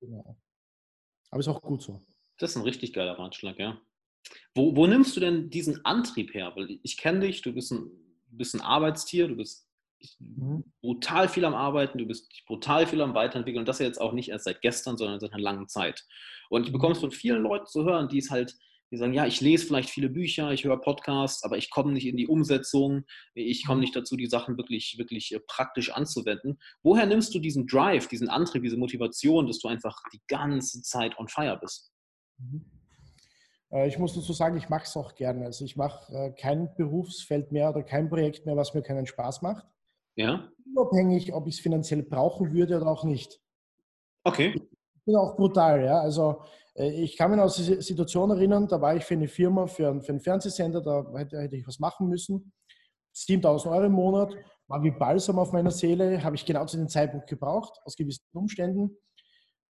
Genau. 0.00 0.36
Aber 1.30 1.40
ist 1.40 1.48
auch 1.48 1.62
gut 1.62 1.82
so. 1.82 2.00
Das 2.38 2.50
ist 2.50 2.56
ein 2.56 2.62
richtig 2.62 2.92
geiler 2.92 3.18
Ratschlag, 3.18 3.58
ja. 3.58 3.80
Wo, 4.54 4.76
wo 4.76 4.86
nimmst 4.86 5.16
du 5.16 5.20
denn 5.20 5.50
diesen 5.50 5.84
Antrieb 5.84 6.34
her? 6.34 6.52
Weil 6.54 6.78
ich 6.82 6.96
kenne 6.96 7.20
dich, 7.20 7.42
du 7.42 7.52
bist, 7.52 7.72
ein, 7.72 7.90
du 8.30 8.36
bist 8.36 8.54
ein 8.54 8.60
Arbeitstier, 8.60 9.28
du 9.28 9.36
bist 9.36 9.66
mhm. 10.18 10.64
brutal 10.80 11.28
viel 11.28 11.44
am 11.44 11.54
Arbeiten, 11.54 11.98
du 11.98 12.06
bist 12.06 12.44
brutal 12.46 12.86
viel 12.86 13.00
am 13.00 13.14
Weiterentwickeln 13.14 13.60
und 13.60 13.68
das 13.68 13.78
ja 13.78 13.86
jetzt 13.86 14.00
auch 14.00 14.12
nicht 14.12 14.30
erst 14.30 14.44
seit 14.44 14.60
gestern, 14.60 14.96
sondern 14.96 15.20
seit 15.20 15.32
einer 15.32 15.42
langen 15.42 15.68
Zeit. 15.68 16.06
Und 16.48 16.66
ich 16.66 16.72
bekomme 16.72 16.92
es 16.92 17.00
von 17.00 17.10
vielen 17.10 17.42
Leuten 17.42 17.66
zu 17.66 17.84
hören, 17.84 18.08
die 18.08 18.18
es 18.18 18.30
halt, 18.30 18.56
die 18.90 18.96
sagen, 18.96 19.12
ja, 19.12 19.26
ich 19.26 19.40
lese 19.40 19.66
vielleicht 19.66 19.90
viele 19.90 20.08
Bücher, 20.08 20.50
ich 20.50 20.64
höre 20.64 20.80
Podcasts, 20.80 21.44
aber 21.44 21.56
ich 21.56 21.70
komme 21.70 21.92
nicht 21.92 22.06
in 22.06 22.16
die 22.16 22.26
Umsetzung, 22.26 23.04
ich 23.34 23.64
komme 23.64 23.76
mhm. 23.76 23.80
nicht 23.82 23.96
dazu, 23.96 24.16
die 24.16 24.26
Sachen 24.26 24.56
wirklich, 24.56 24.96
wirklich 24.98 25.32
äh, 25.32 25.40
praktisch 25.46 25.90
anzuwenden. 25.90 26.58
Woher 26.82 27.06
nimmst 27.06 27.34
du 27.34 27.38
diesen 27.38 27.66
Drive, 27.66 28.08
diesen 28.08 28.28
Antrieb, 28.28 28.62
diese 28.62 28.76
Motivation, 28.76 29.46
dass 29.46 29.60
du 29.60 29.68
einfach 29.68 29.96
die 30.12 30.20
ganze 30.26 30.82
Zeit 30.82 31.18
on 31.18 31.28
fire 31.28 31.58
bist? 31.60 31.92
Mhm. 32.38 32.64
Äh, 33.70 33.88
ich 33.88 33.98
muss 33.98 34.14
dazu 34.14 34.32
sagen, 34.32 34.56
ich 34.56 34.68
mache 34.68 34.84
es 34.84 34.96
auch 34.96 35.14
gerne. 35.14 35.44
Also 35.44 35.64
ich 35.64 35.76
mache 35.76 36.12
äh, 36.12 36.30
kein 36.32 36.74
Berufsfeld 36.76 37.52
mehr 37.52 37.70
oder 37.70 37.82
kein 37.82 38.08
Projekt 38.08 38.46
mehr, 38.46 38.56
was 38.56 38.74
mir 38.74 38.82
keinen 38.82 39.06
Spaß 39.06 39.42
macht. 39.42 39.66
Ja. 40.16 40.50
Unabhängig, 40.74 41.32
ob 41.32 41.46
ich 41.46 41.54
es 41.54 41.60
finanziell 41.60 42.02
brauchen 42.02 42.52
würde 42.52 42.76
oder 42.76 42.86
auch 42.86 43.04
nicht. 43.04 43.40
Okay. 44.24 44.54
Bin 45.04 45.16
auch 45.16 45.36
brutal, 45.36 45.84
ja. 45.84 46.00
Also 46.00 46.42
äh, 46.74 46.90
ich 46.90 47.16
kann 47.16 47.30
mich 47.30 47.40
an 47.40 47.48
eine 47.48 47.82
Situation 47.82 48.30
erinnern, 48.30 48.68
da 48.68 48.80
war 48.80 48.96
ich 48.96 49.04
für 49.04 49.14
eine 49.14 49.28
Firma, 49.28 49.66
für, 49.66 49.88
einen, 49.88 50.02
für 50.02 50.12
einen 50.12 50.20
Fernsehsender, 50.20 50.80
da 50.80 51.06
hätte, 51.16 51.40
hätte 51.40 51.56
ich 51.56 51.66
was 51.66 51.78
machen 51.78 52.08
müssen. 52.08 52.52
7000 53.12 53.74
Euro 53.74 53.84
im 53.86 53.92
Monat, 53.92 54.34
war 54.68 54.82
wie 54.82 54.92
Balsam 54.92 55.38
auf 55.38 55.52
meiner 55.52 55.72
Seele, 55.72 56.22
habe 56.22 56.36
ich 56.36 56.46
genau 56.46 56.64
zu 56.64 56.76
dem 56.76 56.88
Zeitpunkt 56.88 57.26
gebraucht, 57.26 57.80
aus 57.84 57.96
gewissen 57.96 58.22
Umständen 58.32 58.96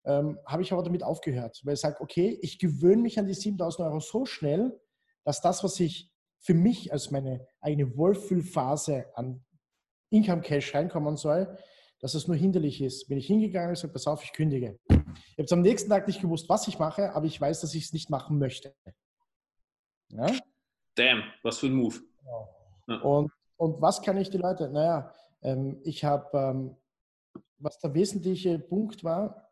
ähm, 0.05 0.39
habe 0.45 0.61
ich 0.61 0.73
aber 0.73 0.83
damit 0.83 1.03
aufgehört, 1.03 1.61
weil 1.63 1.75
ich 1.75 1.79
sage, 1.79 2.01
okay, 2.01 2.37
ich 2.41 2.59
gewöhne 2.59 3.01
mich 3.01 3.19
an 3.19 3.27
die 3.27 3.33
7000 3.33 3.87
Euro 3.87 3.99
so 3.99 4.25
schnell, 4.25 4.79
dass 5.23 5.41
das, 5.41 5.63
was 5.63 5.79
ich 5.79 6.09
für 6.39 6.53
mich 6.53 6.91
als 6.91 7.11
meine 7.11 7.45
eigene 7.59 7.95
Wohlfühlphase 7.95 9.05
an 9.15 9.45
Income 10.09 10.41
Cash 10.41 10.73
reinkommen 10.73 11.17
soll, 11.17 11.57
dass 11.99 12.15
es 12.15 12.27
nur 12.27 12.35
hinderlich 12.35 12.81
ist. 12.81 13.07
Bin 13.07 13.19
ich 13.19 13.27
hingegangen 13.27 13.69
und 13.69 13.75
gesagt, 13.75 13.93
pass 13.93 14.07
auf, 14.07 14.23
ich 14.23 14.33
kündige. 14.33 14.79
Ich 15.15 15.33
habe 15.33 15.43
es 15.43 15.53
am 15.53 15.61
nächsten 15.61 15.89
Tag 15.89 16.07
nicht 16.07 16.21
gewusst, 16.21 16.49
was 16.49 16.67
ich 16.67 16.79
mache, 16.79 17.13
aber 17.13 17.25
ich 17.25 17.39
weiß, 17.39 17.61
dass 17.61 17.73
ich 17.73 17.85
es 17.85 17.93
nicht 17.93 18.09
machen 18.09 18.37
möchte. 18.37 18.73
Ja? 20.09 20.27
Damn, 20.95 21.23
was 21.43 21.59
für 21.59 21.67
ein 21.67 21.73
Move. 21.73 21.99
Genau. 22.19 22.55
Ja. 22.87 23.01
Und, 23.01 23.31
und 23.57 23.81
was 23.81 24.01
kann 24.01 24.17
ich 24.17 24.29
die 24.29 24.37
Leute? 24.37 24.69
Naja, 24.69 25.13
ähm, 25.41 25.79
ich 25.83 26.03
habe, 26.03 26.37
ähm, 26.37 26.75
was 27.57 27.79
der 27.79 27.93
wesentliche 27.93 28.59
Punkt 28.59 29.03
war, 29.03 29.49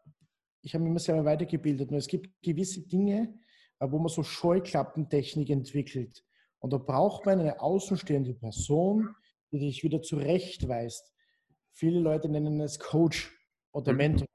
ich 0.62 0.74
habe 0.74 0.84
mich 0.84 0.91
immer 0.91 0.99
selber 0.99 1.26
weitergebildet. 1.26 1.89
Nur 1.89 1.99
es 1.99 2.07
gibt 2.07 2.41
gewisse 2.41 2.82
Dinge, 2.82 3.34
wo 3.80 3.97
man 3.97 4.10
so 4.10 4.24
Scheuklappentechnik 4.24 5.49
entwickelt. 5.49 6.26
Und 6.60 6.74
da 6.74 6.78
braucht 6.78 7.26
man 7.26 7.39
eine 7.39 7.62
außenstehende 7.62 8.34
Person, 8.34 9.16
die 9.51 9.60
dich 9.60 9.84
wieder 9.84 10.01
zurechtweist. 10.01 11.14
Viele 11.72 11.99
Leute 11.99 12.28
nennen 12.28 12.60
es 12.60 12.78
Coach 12.80 13.32
oder 13.72 13.93
mhm. 13.93 13.97
Mentor. 13.97 14.28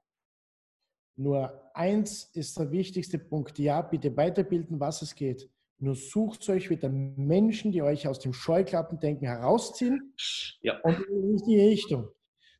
Nur 1.17 1.71
eins 1.75 2.25
ist 2.35 2.59
der 2.59 2.71
wichtigste 2.71 3.19
Punkt. 3.19 3.59
Ja, 3.59 3.83
bitte 3.83 4.17
weiterbilden, 4.17 4.81
was 4.81 5.03
es 5.03 5.15
geht. 5.15 5.49
Nur 5.79 5.95
sucht 5.95 6.49
euch 6.49 6.71
wieder 6.71 6.89
Menschen, 6.89 7.73
die 7.73 7.83
euch 7.83 8.07
aus 8.09 8.19
dem 8.19 8.33
Scheuklappendenken 8.33 9.27
herausziehen 9.27 10.15
ja. 10.61 10.79
und 10.81 10.99
in 11.01 11.23
die 11.23 11.33
richtige 11.33 11.63
Richtung. 11.63 12.09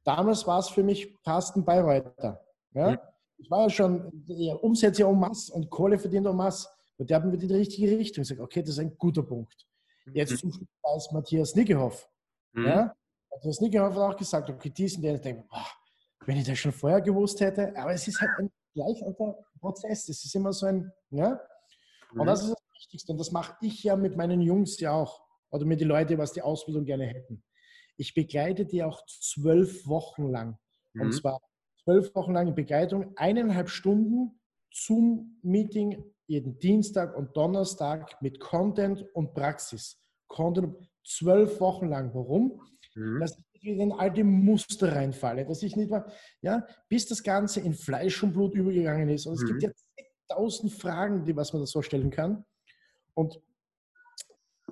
Damals 0.05 0.47
war 0.47 0.59
es 0.59 0.69
für 0.69 0.83
mich 0.83 1.17
Carsten 1.23 1.65
Bayreuther. 1.65 2.45
Ja? 2.75 2.91
Mhm. 2.91 2.99
Ich 3.39 3.51
war 3.51 3.63
ja 3.63 3.71
schon 3.71 4.25
Umsätze 4.61 5.05
en 5.05 5.19
masse 5.19 5.53
und 5.53 5.71
Kohle 5.71 5.99
verdient 5.99 6.27
en 6.27 6.37
masse. 6.37 6.69
Und 6.97 7.11
der 7.11 7.17
hat 7.17 7.25
mir 7.25 7.37
die 7.37 7.53
richtige 7.53 7.97
Richtung 7.99 8.23
gesagt, 8.23 8.41
okay, 8.41 8.61
das 8.61 8.71
ist 8.71 8.79
ein 8.79 8.97
guter 8.97 9.23
Punkt. 9.23 9.67
Jetzt 10.13 10.33
mhm. 10.33 10.37
zum 10.37 10.53
Schluss 10.53 10.69
war 10.83 10.97
es 10.97 11.11
Matthias 11.13 11.55
Nickehoff. 11.55 12.09
Mhm. 12.53 12.67
Ja? 12.67 12.95
Matthias 13.31 13.61
Nickehoff 13.61 13.95
hat 13.95 14.15
auch 14.15 14.17
gesagt, 14.17 14.51
okay, 14.51 14.71
diesen, 14.71 15.03
der 15.03 15.19
denkt, 15.19 15.49
boah, 15.49 15.67
wenn 16.27 16.37
ich 16.37 16.47
das 16.47 16.59
schon 16.59 16.73
vorher 16.73 17.01
gewusst 17.01 17.41
hätte, 17.41 17.77
aber 17.77 17.93
es 17.93 18.07
ist 18.09 18.21
halt 18.21 18.31
ein 18.39 18.51
gleicher 18.75 19.15
Prozess. 19.61 20.09
Es 20.09 20.25
ist 20.25 20.35
immer 20.35 20.53
so 20.53 20.67
ein, 20.67 20.93
ja. 21.11 21.41
Und 22.13 22.23
mhm. 22.23 22.27
das 22.27 22.43
ist 22.43 22.51
das 22.51 22.63
Wichtigste. 22.75 23.13
Und 23.13 23.19
das 23.19 23.33
mache 23.33 23.57
ich 23.63 23.83
ja 23.83 23.97
mit 23.97 24.17
meinen 24.17 24.41
Jungs 24.41 24.79
ja 24.81 24.93
auch. 24.93 25.23
Oder 25.51 25.65
mit 25.65 25.81
den 25.81 25.89
Leuten, 25.89 26.19
was 26.19 26.33
die 26.33 26.43
Ausbildung 26.43 26.85
gerne 26.85 27.07
hätten. 27.07 27.45
Ich 27.97 28.15
begleite 28.15 28.67
die 28.67 28.83
auch 28.83 29.05
zwölf 29.07 29.87
Wochen 29.87 30.31
lang. 30.31 30.59
Mhm. 30.95 31.03
Und 31.03 31.13
zwar 31.13 31.41
zwölf 31.85 32.15
Wochen 32.15 32.33
lang 32.33 32.49
in 32.49 32.55
Begleitung, 32.55 33.17
eineinhalb 33.17 33.69
Stunden 33.69 34.41
Zoom-Meeting 34.73 36.05
jeden 36.27 36.59
Dienstag 36.59 37.17
und 37.17 37.37
Donnerstag 37.37 38.21
mit 38.21 38.41
Content 38.41 39.05
und 39.15 39.35
Praxis. 39.35 40.01
Content 40.27 40.77
zwölf 41.05 41.61
Wochen 41.61 41.89
lang. 41.89 42.13
Warum? 42.15 42.61
Mhm. 42.95 43.21
Dass 43.21 43.39
ich 43.39 43.54
wieder 43.65 43.83
in 43.83 43.93
alte 43.93 44.25
Muster 44.25 44.95
reinfalle, 44.95 45.45
dass 45.45 45.63
ich 45.63 45.77
nicht 45.77 45.91
mal, 45.91 46.05
ja, 46.41 46.67
bis 46.89 47.07
das 47.07 47.23
Ganze 47.23 47.61
in 47.61 47.75
Fleisch 47.75 48.23
und 48.23 48.33
Blut 48.33 48.55
übergegangen 48.55 49.09
ist. 49.09 49.27
Und 49.27 49.35
es 49.35 49.43
mhm. 49.43 49.59
gibt 49.59 49.63
ja 49.63 49.71
tausend 50.29 50.73
Fragen, 50.73 51.25
die 51.25 51.37
was 51.37 51.53
man 51.53 51.63
da 51.63 51.67
so 51.67 51.83
stellen 51.83 52.11
kann. 52.11 52.45
Und 53.15 53.41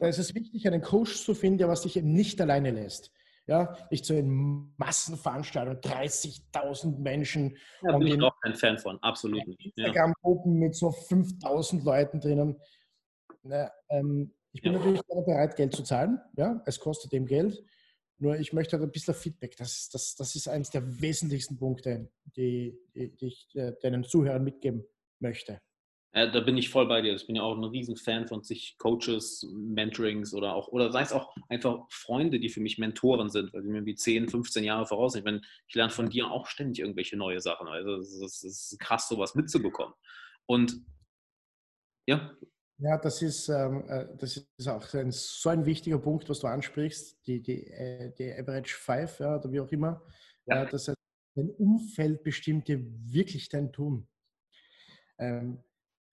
da 0.00 0.08
ist 0.08 0.18
es 0.18 0.34
wichtig, 0.34 0.66
einen 0.66 0.82
Coach 0.82 1.24
zu 1.24 1.34
finden, 1.34 1.58
der 1.58 1.68
was 1.68 1.82
dich 1.82 1.96
eben 1.96 2.12
nicht 2.12 2.40
alleine 2.40 2.70
lässt. 2.70 3.10
Ja, 3.46 3.76
nicht 3.90 4.04
so 4.04 4.14
in 4.14 4.72
Massenveranstaltungen, 4.76 5.80
30.000 5.80 6.98
Menschen. 6.98 7.56
Ja, 7.82 7.98
bin 7.98 8.06
ich 8.06 8.22
auch 8.22 8.38
kein 8.40 8.54
Fan 8.54 8.78
von, 8.78 8.98
absolut 9.02 9.44
nicht. 9.48 9.76
Instagram-Gruppen 9.76 10.58
mit 10.60 10.76
so 10.76 10.90
5.000 10.90 11.84
Leuten 11.84 12.20
drinnen. 12.20 12.60
Na, 13.42 13.72
ähm, 13.88 14.32
ich 14.52 14.62
bin 14.62 14.72
ja. 14.72 14.78
natürlich 14.78 15.02
bereit, 15.02 15.56
Geld 15.56 15.74
zu 15.74 15.82
zahlen. 15.82 16.20
Ja, 16.36 16.62
es 16.66 16.78
kostet 16.78 17.12
eben 17.14 17.26
Geld. 17.26 17.64
Nur 18.22 18.38
ich 18.38 18.52
möchte 18.52 18.76
ein 18.80 18.92
bisschen 18.92 19.14
Feedback. 19.14 19.56
Das, 19.56 19.88
das, 19.88 20.14
das 20.14 20.36
ist 20.36 20.46
eines 20.46 20.70
der 20.70 21.00
wesentlichsten 21.00 21.58
Punkte, 21.58 22.08
die, 22.36 22.78
die, 22.94 23.08
die 23.16 23.26
ich 23.26 23.48
äh, 23.56 23.72
deinen 23.82 24.04
Zuhörern 24.04 24.44
mitgeben 24.44 24.84
möchte. 25.18 25.60
Ja, 26.14 26.30
da 26.30 26.38
bin 26.38 26.56
ich 26.56 26.68
voll 26.68 26.86
bei 26.86 27.00
dir. 27.00 27.16
Ich 27.16 27.26
bin 27.26 27.34
ja 27.34 27.42
auch 27.42 27.56
ein 27.56 27.64
Riesenfan 27.64 28.28
von 28.28 28.44
sich 28.44 28.76
Coaches, 28.78 29.44
Mentorings 29.52 30.34
oder 30.34 30.54
auch, 30.54 30.68
oder 30.68 30.92
sei 30.92 31.02
es 31.02 31.12
auch 31.12 31.34
einfach 31.48 31.84
Freunde, 31.90 32.38
die 32.38 32.48
für 32.48 32.60
mich 32.60 32.78
Mentoren 32.78 33.28
sind, 33.28 33.52
weil 33.52 33.62
sie 33.62 33.68
mir 33.70 33.78
irgendwie 33.78 33.96
10, 33.96 34.28
15 34.28 34.62
Jahre 34.62 34.86
voraus 34.86 35.14
sind. 35.14 35.22
Ich, 35.22 35.24
meine, 35.24 35.40
ich 35.66 35.74
lerne 35.74 35.90
von 35.90 36.08
dir 36.08 36.30
auch 36.30 36.46
ständig 36.46 36.78
irgendwelche 36.78 37.16
neue 37.16 37.40
Sachen. 37.40 37.66
Also 37.66 37.96
es 37.96 38.44
ist 38.44 38.78
krass, 38.78 39.08
sowas 39.08 39.34
mitzubekommen. 39.34 39.94
Und 40.46 40.76
ja. 42.06 42.36
Ja, 42.84 42.98
das 42.98 43.22
ist, 43.22 43.48
ähm, 43.48 43.88
äh, 43.88 44.08
das 44.18 44.38
ist 44.56 44.68
auch 44.68 44.92
ein, 44.94 45.12
so 45.12 45.50
ein 45.50 45.64
wichtiger 45.64 45.98
Punkt, 45.98 46.28
was 46.28 46.40
du 46.40 46.48
ansprichst, 46.48 47.24
die, 47.28 47.40
die, 47.40 47.68
äh, 47.68 48.12
die 48.18 48.32
Average 48.32 48.74
Five 48.76 49.20
ja, 49.20 49.36
oder 49.36 49.52
wie 49.52 49.60
auch 49.60 49.70
immer. 49.70 50.02
Ja. 50.46 50.64
das 50.66 50.88
heißt, 50.88 50.98
dein 51.36 51.50
Umfeld 51.50 52.24
bestimmt 52.24 52.66
dir 52.66 52.80
wirklich 52.82 53.48
dein 53.48 53.72
Tun. 53.72 54.08
Ähm, 55.16 55.62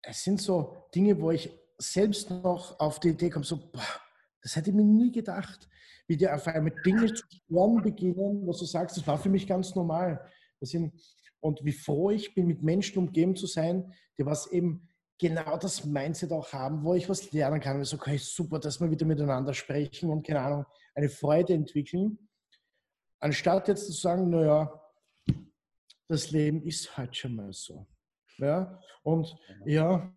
es 0.04 0.24
sind 0.24 0.40
so 0.40 0.86
Dinge, 0.94 1.20
wo 1.20 1.32
ich 1.32 1.52
selbst 1.80 2.30
noch 2.30 2.80
auf 2.80 3.00
die 3.00 3.10
Idee 3.10 3.32
komme, 3.32 3.46
so, 3.46 3.58
boah, 3.58 3.82
das 4.44 4.56
hätte 4.56 4.70
ich 4.70 4.76
mir 4.76 4.84
nie 4.84 5.12
gedacht, 5.12 5.68
wie 6.06 6.18
die 6.18 6.30
auf 6.30 6.46
einmal 6.46 6.76
Dinge 6.86 7.12
zu 7.12 7.24
lernen 7.48 7.82
beginnen, 7.82 8.46
was 8.46 8.60
du 8.60 8.66
sagst, 8.66 8.96
das 8.96 9.08
war 9.08 9.18
für 9.18 9.30
mich 9.30 9.48
ganz 9.48 9.74
normal. 9.74 10.24
Das 10.60 10.70
sind, 10.70 10.94
und 11.40 11.66
wie 11.66 11.72
froh 11.72 12.12
ich 12.12 12.36
bin, 12.36 12.46
mit 12.46 12.62
Menschen 12.62 13.00
umgeben 13.00 13.36
zu 13.36 13.48
sein, 13.48 13.92
die 14.20 14.26
was 14.28 14.46
eben 14.52 14.88
genau 15.20 15.58
das 15.58 15.86
Mindset 15.86 16.32
auch 16.32 16.52
haben, 16.54 16.84
wo 16.84 16.94
ich 16.94 17.08
was 17.10 17.32
lernen 17.32 17.60
kann. 17.60 17.84
So, 17.84 17.98
okay, 17.98 18.18
super, 18.18 18.58
dass 18.58 18.80
wir 18.80 18.90
wieder 18.90 19.06
miteinander 19.06 19.54
sprechen 19.54 20.10
und 20.10 20.26
keine 20.26 20.42
Ahnung, 20.42 20.66
eine 20.96 21.10
Freude 21.10 21.54
entwickeln. 21.54 22.18
Anstatt 23.20 23.68
jetzt 23.68 23.86
zu 23.86 23.92
sagen, 23.92 24.30
naja, 24.30 24.82
das 26.08 26.32
Leben 26.32 26.64
ist 26.64 26.98
halt 26.98 27.16
schon 27.16 27.36
mal 27.36 27.52
so. 27.52 27.86
Ja? 28.38 28.80
Und 29.04 29.36
ja, 29.66 30.12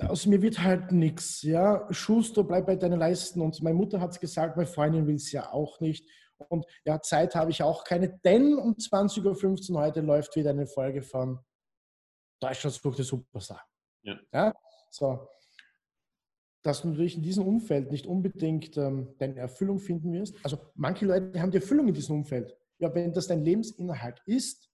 aus 0.00 0.26
mir 0.26 0.42
wird 0.42 0.58
halt 0.58 0.90
nichts. 0.90 1.42
Ja? 1.42 1.86
Schuster, 1.90 2.42
bleib 2.42 2.66
bei 2.66 2.76
deinen 2.76 2.98
Leisten. 2.98 3.40
Und 3.40 3.62
meine 3.62 3.76
Mutter 3.76 4.00
hat 4.00 4.10
es 4.10 4.20
gesagt, 4.20 4.56
meine 4.56 4.68
Freundin 4.68 5.06
will 5.06 5.14
es 5.14 5.30
ja 5.30 5.52
auch 5.52 5.80
nicht. 5.80 6.08
Und 6.48 6.66
ja, 6.84 7.00
Zeit 7.00 7.34
habe 7.34 7.50
ich 7.50 7.62
auch 7.62 7.84
keine, 7.84 8.18
denn 8.24 8.54
um 8.58 8.74
20.15 8.74 9.72
Uhr 9.72 9.80
heute 9.80 10.00
läuft 10.00 10.36
wieder 10.36 10.50
eine 10.50 10.66
Folge 10.66 11.02
von 11.02 11.40
Deutschlands 12.40 12.78
Flucht 12.78 12.98
der 12.98 13.04
Superstar. 13.04 13.67
Ja. 14.02 14.18
ja. 14.32 14.54
So. 14.90 15.28
Dass 16.62 16.82
du 16.82 16.88
natürlich 16.88 17.16
in 17.16 17.22
diesem 17.22 17.46
Umfeld 17.46 17.90
nicht 17.90 18.06
unbedingt 18.06 18.76
ähm, 18.76 19.14
deine 19.18 19.36
Erfüllung 19.36 19.78
finden 19.78 20.12
wirst. 20.12 20.34
Also 20.44 20.58
manche 20.74 21.06
Leute 21.06 21.40
haben 21.40 21.50
die 21.50 21.58
Erfüllung 21.58 21.88
in 21.88 21.94
diesem 21.94 22.16
Umfeld. 22.16 22.56
Ja, 22.78 22.94
wenn 22.94 23.12
das 23.12 23.26
dein 23.26 23.44
Lebensinhalt 23.44 24.22
ist, 24.26 24.70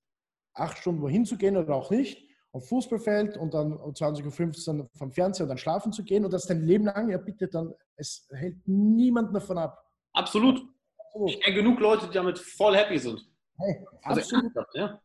acht 0.54 0.78
Stunden 0.78 1.02
wohin 1.02 1.24
zu 1.24 1.36
gehen 1.36 1.56
oder 1.56 1.74
auch 1.74 1.90
nicht, 1.90 2.28
auf 2.52 2.68
Fußballfeld 2.68 3.36
und 3.36 3.52
dann 3.52 3.72
um 3.72 3.92
20.15 3.92 4.78
Uhr 4.78 4.88
vom 4.94 5.10
Fernseher 5.10 5.44
und 5.44 5.48
dann 5.48 5.58
schlafen 5.58 5.92
zu 5.92 6.04
gehen 6.04 6.24
und 6.24 6.32
das 6.32 6.46
dein 6.46 6.64
Leben 6.64 6.84
lang, 6.84 7.10
ja 7.10 7.18
bitte, 7.18 7.48
dann 7.48 7.74
es 7.96 8.28
hält 8.32 8.56
niemand 8.66 9.34
davon 9.34 9.58
ab. 9.58 9.84
Absolut. 10.12 10.62
absolut. 10.98 11.30
Ich 11.30 11.40
kenne 11.40 11.56
genug 11.56 11.80
Leute, 11.80 12.06
die 12.06 12.12
damit 12.12 12.38
voll 12.38 12.76
happy 12.76 12.98
sind. 12.98 13.28
Hey, 13.58 13.84
also 14.02 14.20
absolut. 14.20 14.52
ja. 14.74 15.00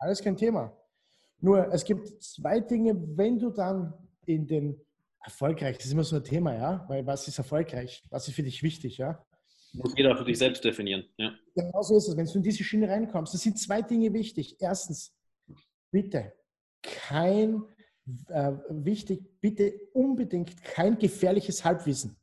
Alles 0.00 0.22
kein 0.22 0.36
Thema. 0.36 0.76
Nur 1.42 1.72
es 1.72 1.84
gibt 1.84 2.22
zwei 2.22 2.60
Dinge, 2.60 2.94
wenn 3.16 3.38
du 3.38 3.50
dann 3.50 3.92
in 4.26 4.46
den 4.46 4.80
erfolgreich, 5.24 5.76
das 5.76 5.86
ist 5.86 5.92
immer 5.92 6.04
so 6.04 6.16
ein 6.16 6.24
Thema, 6.24 6.54
ja, 6.54 6.84
weil 6.88 7.04
was 7.04 7.26
ist 7.26 7.36
erfolgreich? 7.36 8.02
Was 8.10 8.28
ist 8.28 8.34
für 8.34 8.44
dich 8.44 8.62
wichtig, 8.62 8.98
ja? 8.98 9.24
Muss 9.72 9.92
jeder 9.96 10.16
für 10.16 10.24
dich 10.24 10.38
selbst 10.38 10.64
definieren. 10.64 11.04
Ja. 11.16 11.34
Genau 11.54 11.82
so 11.82 11.96
ist 11.96 12.08
es. 12.08 12.16
Wenn 12.16 12.26
du 12.26 12.34
in 12.34 12.42
diese 12.42 12.62
Schiene 12.62 12.88
reinkommst, 12.88 13.34
das 13.34 13.40
sind 13.40 13.58
zwei 13.58 13.82
Dinge 13.82 14.12
wichtig. 14.12 14.56
Erstens, 14.60 15.12
bitte 15.90 16.32
kein, 16.82 17.62
äh, 18.28 18.52
wichtig, 18.68 19.40
bitte 19.40 19.72
unbedingt 19.94 20.62
kein 20.62 20.96
gefährliches 20.96 21.64
Halbwissen. 21.64 22.16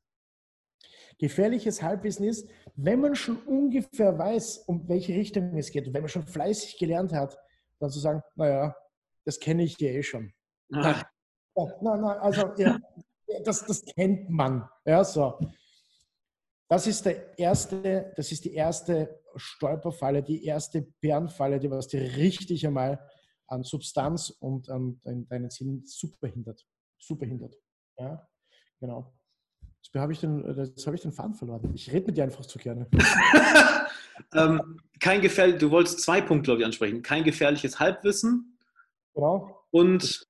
Gefährliches 1.17 1.81
Halbwissen 1.81 2.25
ist, 2.25 2.47
wenn 2.75 3.01
man 3.01 3.15
schon 3.15 3.37
ungefähr 3.43 4.17
weiß, 4.17 4.59
um 4.67 4.87
welche 4.87 5.13
Richtung 5.13 5.57
es 5.57 5.71
geht 5.71 5.87
und 5.87 5.93
wenn 5.93 6.03
man 6.03 6.09
schon 6.09 6.25
fleißig 6.25 6.77
gelernt 6.77 7.11
hat, 7.11 7.37
dann 7.79 7.89
zu 7.89 7.99
sagen, 7.99 8.21
naja, 8.35 8.73
das 9.29 9.39
kenne 9.39 9.61
ich 9.61 9.79
ja 9.79 9.89
eh 9.89 10.01
schon. 10.01 10.33
Ach. 10.73 11.03
Ja, 11.55 11.65
na, 11.83 11.97
na, 11.97 12.13
also 12.17 12.51
ja, 12.57 12.79
das, 13.45 13.63
das 13.63 13.85
kennt 13.85 14.27
man. 14.27 14.67
Ja, 14.85 15.03
so. 15.03 15.39
Das 16.67 16.87
ist 16.87 17.05
der 17.05 17.37
erste, 17.37 18.11
das 18.15 18.31
ist 18.31 18.45
die 18.45 18.53
erste 18.53 19.21
Stolperfalle, 19.35 20.23
die 20.23 20.43
erste 20.45 20.81
Bärenfalle, 20.99 21.59
die 21.59 21.69
was 21.69 21.87
dir 21.87 22.01
richtig 22.01 22.65
einmal 22.65 22.99
an 23.45 23.63
Substanz 23.63 24.31
und 24.31 24.67
an 24.67 24.99
deinen 25.03 25.51
Sinn 25.51 25.83
super 25.85 26.27
hindert. 26.27 26.65
Super 26.97 27.27
hindert. 27.27 27.55
Ja, 27.99 28.27
genau. 28.79 29.13
Jetzt 29.83 29.93
habe 29.93 30.11
ich, 30.11 30.21
den, 30.21 30.43
jetzt 30.57 30.87
habe 30.87 30.95
ich 30.95 31.03
den 31.03 31.11
Faden 31.11 31.35
verloren. 31.35 31.71
Ich 31.75 31.91
rede 31.91 32.07
mit 32.07 32.17
dir 32.17 32.23
einfach 32.23 32.45
zu 32.47 32.57
gerne. 32.57 32.87
ähm, 34.33 34.79
kein 34.99 35.21
gefährlich, 35.21 35.59
du 35.59 35.69
wolltest 35.69 36.01
zwei 36.01 36.19
Punkte, 36.19 36.45
glaube 36.45 36.61
ich, 36.61 36.65
ansprechen. 36.65 37.03
Kein 37.03 37.23
gefährliches 37.23 37.79
Halbwissen. 37.79 38.58
Genau. 39.19 39.65
Und. 39.71 40.25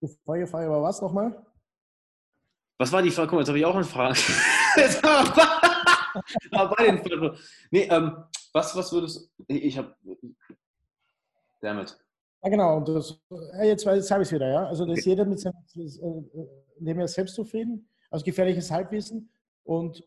Die 0.00 0.08
Frage, 0.24 0.46
Frage 0.46 0.66
aber 0.66 0.82
was 0.82 1.02
nochmal? 1.02 1.44
Was 2.78 2.92
war 2.92 3.02
die 3.02 3.10
Frage? 3.10 3.26
Guck 3.26 3.34
mal, 3.34 3.40
jetzt 3.40 3.48
habe 3.48 3.58
ich 3.58 3.64
auch 3.64 3.74
eine 3.74 3.82
Frage. 3.84 4.16
Bei 6.52 6.86
den. 6.86 7.02
Nee, 7.70 7.88
ähm, 7.90 8.24
was, 8.52 8.76
was 8.76 8.92
würdest 8.92 9.28
du. 9.38 9.44
Ich 9.48 9.76
habe. 9.76 9.96
Damit. 11.60 11.98
Ja, 12.44 12.50
genau. 12.50 12.76
Und 12.76 12.88
das, 12.88 13.20
jetzt, 13.64 13.84
jetzt 13.84 14.10
habe 14.12 14.22
ich 14.22 14.28
es 14.28 14.32
wieder, 14.32 14.48
ja. 14.48 14.66
Also, 14.66 14.86
dass 14.86 15.00
okay. 15.00 15.10
jeder 15.10 15.24
mit 15.24 15.40
seinem 15.40 15.56
Leben 16.78 17.00
ja 17.00 17.08
selbst 17.08 17.34
zufrieden, 17.34 17.88
also 18.08 18.24
gefährliches 18.24 18.70
Halbwissen 18.70 19.32
und 19.64 20.06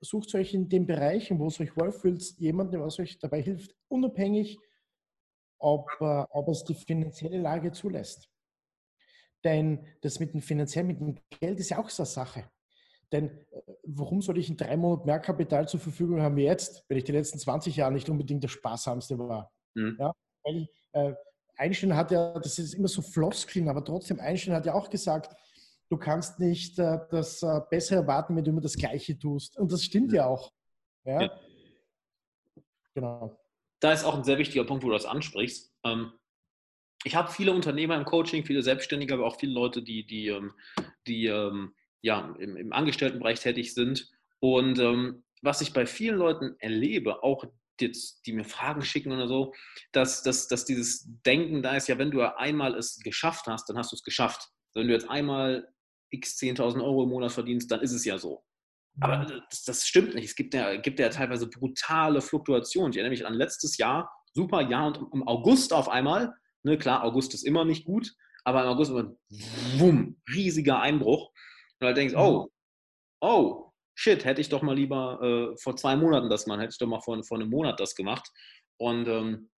sucht 0.00 0.34
euch 0.34 0.52
in 0.52 0.68
den 0.68 0.86
Bereichen, 0.86 1.38
wo 1.38 1.46
es 1.46 1.60
euch 1.60 1.76
wohlfühlt, 1.76 2.20
jemanden, 2.38 2.72
der 2.72 2.84
euch 2.84 3.18
dabei 3.20 3.40
hilft, 3.40 3.76
unabhängig, 3.88 4.58
ob, 5.58 5.88
äh, 6.00 6.24
ob 6.30 6.48
es 6.48 6.64
die 6.64 6.74
finanzielle 6.74 7.38
Lage 7.38 7.72
zulässt. 7.72 8.28
Denn 9.44 9.86
das 10.00 10.20
mit 10.20 10.32
dem 10.32 10.40
finanziellen, 10.40 10.88
mit 10.88 11.00
dem 11.00 11.18
Geld 11.40 11.60
ist 11.60 11.70
ja 11.70 11.78
auch 11.78 11.90
so 11.90 12.02
eine 12.02 12.08
Sache. 12.08 12.50
Denn 13.12 13.28
äh, 13.28 13.60
warum 13.84 14.22
soll 14.22 14.38
ich 14.38 14.48
in 14.48 14.56
drei 14.56 14.76
Monaten 14.76 15.06
mehr 15.06 15.20
Kapital 15.20 15.68
zur 15.68 15.80
Verfügung 15.80 16.20
haben 16.20 16.36
wie 16.36 16.44
jetzt, 16.44 16.84
wenn 16.88 16.98
ich 16.98 17.04
die 17.04 17.12
letzten 17.12 17.38
20 17.38 17.76
Jahre 17.76 17.92
nicht 17.92 18.08
unbedingt 18.08 18.42
der 18.42 18.48
spaßsamste 18.48 19.18
war? 19.18 19.52
Mhm. 19.74 19.96
Ja, 19.98 20.12
weil 20.42 20.68
äh, 20.92 21.14
Einstein 21.56 21.94
hat 21.94 22.10
ja, 22.10 22.38
das 22.38 22.58
ist 22.58 22.74
immer 22.74 22.88
so 22.88 23.02
Floskeln, 23.02 23.68
aber 23.68 23.84
trotzdem, 23.84 24.18
Einstein 24.18 24.54
hat 24.54 24.66
ja 24.66 24.74
auch 24.74 24.90
gesagt, 24.90 25.36
du 25.88 25.96
kannst 25.96 26.40
nicht 26.40 26.78
äh, 26.78 26.98
das 27.10 27.42
äh, 27.42 27.60
Bessere 27.70 28.00
erwarten, 28.00 28.34
wenn 28.34 28.44
du 28.44 28.50
immer 28.50 28.60
das 28.60 28.76
Gleiche 28.76 29.18
tust. 29.18 29.58
Und 29.58 29.70
das 29.70 29.82
stimmt 29.82 30.12
ja 30.12 30.26
auch. 30.26 30.50
Ja? 31.04 31.22
ja. 31.22 31.40
Genau. 32.94 33.36
Da 33.84 33.92
ist 33.92 34.04
auch 34.04 34.14
ein 34.14 34.24
sehr 34.24 34.38
wichtiger 34.38 34.64
Punkt, 34.64 34.82
wo 34.82 34.88
du 34.88 34.94
das 34.94 35.04
ansprichst. 35.04 35.70
Ähm, 35.84 36.12
ich 37.04 37.14
habe 37.14 37.30
viele 37.30 37.52
Unternehmer 37.52 37.96
im 37.96 38.06
Coaching, 38.06 38.42
viele 38.42 38.62
Selbstständige, 38.62 39.12
aber 39.12 39.26
auch 39.26 39.38
viele 39.38 39.52
Leute, 39.52 39.82
die, 39.82 40.06
die, 40.06 40.28
ähm, 40.28 40.54
die 41.06 41.26
ähm, 41.26 41.74
ja, 42.00 42.34
im, 42.38 42.56
im 42.56 42.72
Angestelltenbereich 42.72 43.40
tätig 43.40 43.74
sind. 43.74 44.10
Und 44.40 44.78
was 45.42 45.60
ich 45.60 45.72
bei 45.72 45.86
vielen 45.86 46.16
Leuten 46.16 46.56
erlebe, 46.58 47.22
auch 47.22 47.44
jetzt, 47.78 48.26
die 48.26 48.32
mir 48.32 48.44
Fragen 48.44 48.82
schicken 48.82 49.12
oder 49.12 49.28
so, 49.28 49.52
dass, 49.92 50.22
dass, 50.22 50.48
dass 50.48 50.64
dieses 50.64 51.06
Denken 51.24 51.62
da 51.62 51.76
ist, 51.76 51.88
ja, 51.88 51.98
wenn 51.98 52.10
du 52.10 52.22
einmal 52.22 52.74
es 52.74 52.98
geschafft 53.00 53.46
hast, 53.46 53.68
dann 53.68 53.76
hast 53.78 53.92
du 53.92 53.96
es 53.96 54.02
geschafft. 54.02 54.48
Wenn 54.74 54.88
du 54.88 54.94
jetzt 54.94 55.08
einmal 55.08 55.68
x 56.10 56.38
10.000 56.38 56.82
Euro 56.82 57.04
im 57.04 57.10
Monat 57.10 57.32
verdienst, 57.32 57.70
dann 57.70 57.80
ist 57.80 57.92
es 57.92 58.04
ja 58.04 58.18
so. 58.18 58.44
Aber 59.00 59.26
das, 59.50 59.64
das 59.64 59.86
stimmt 59.86 60.14
nicht. 60.14 60.26
Es 60.26 60.34
gibt 60.34 60.54
ja, 60.54 60.76
gibt 60.76 61.00
ja 61.00 61.08
teilweise 61.08 61.48
brutale 61.48 62.20
Fluktuationen. 62.20 62.92
Ich 62.92 62.98
erinnere 62.98 63.10
mich 63.10 63.26
an 63.26 63.34
letztes 63.34 63.76
Jahr, 63.76 64.10
super 64.34 64.60
Jahr 64.62 64.86
und 64.86 65.12
im 65.12 65.26
August 65.26 65.72
auf 65.72 65.88
einmal, 65.88 66.34
ne, 66.62 66.78
klar, 66.78 67.04
August 67.04 67.34
ist 67.34 67.44
immer 67.44 67.64
nicht 67.64 67.84
gut, 67.84 68.12
aber 68.44 68.62
im 68.62 68.68
August 68.68 68.90
immer, 68.90 69.14
wumm, 69.76 70.20
riesiger 70.32 70.80
Einbruch. 70.80 71.32
Und 71.80 71.86
halt 71.86 71.96
denkst, 71.96 72.14
mhm. 72.14 72.20
oh, 72.20 72.48
oh, 73.20 73.72
shit, 73.96 74.24
hätte 74.24 74.40
ich 74.40 74.48
doch 74.48 74.62
mal 74.62 74.76
lieber 74.76 75.20
äh, 75.22 75.56
vor 75.56 75.76
zwei 75.76 75.96
Monaten 75.96 76.28
das 76.28 76.46
mal, 76.46 76.60
hätte 76.60 76.72
ich 76.72 76.78
doch 76.78 76.86
mal 76.86 77.00
vor, 77.00 77.22
vor 77.24 77.38
einem 77.38 77.50
Monat 77.50 77.80
das 77.80 77.94
gemacht. 77.94 78.28
Und 78.76 79.08
ähm, 79.08 79.50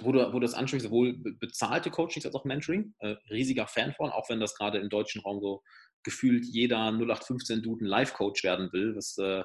wo 0.00 0.12
du, 0.12 0.26
wo 0.28 0.32
du 0.32 0.40
das 0.40 0.54
ansprichst, 0.54 0.86
sowohl 0.86 1.16
bezahlte 1.40 1.90
Coachings 1.90 2.26
als 2.26 2.34
auch 2.34 2.44
Mentoring, 2.44 2.94
äh, 2.98 3.16
riesiger 3.30 3.66
Fan 3.66 3.92
von, 3.92 4.10
auch 4.10 4.28
wenn 4.28 4.40
das 4.40 4.54
gerade 4.54 4.78
im 4.78 4.88
deutschen 4.88 5.22
Raum 5.22 5.40
so 5.40 5.62
gefühlt 6.02 6.44
jeder 6.44 6.78
0815-Duden 6.88 7.86
Live-Coach 7.86 8.44
werden 8.44 8.72
will, 8.72 8.94
was 8.94 9.16
äh, 9.18 9.42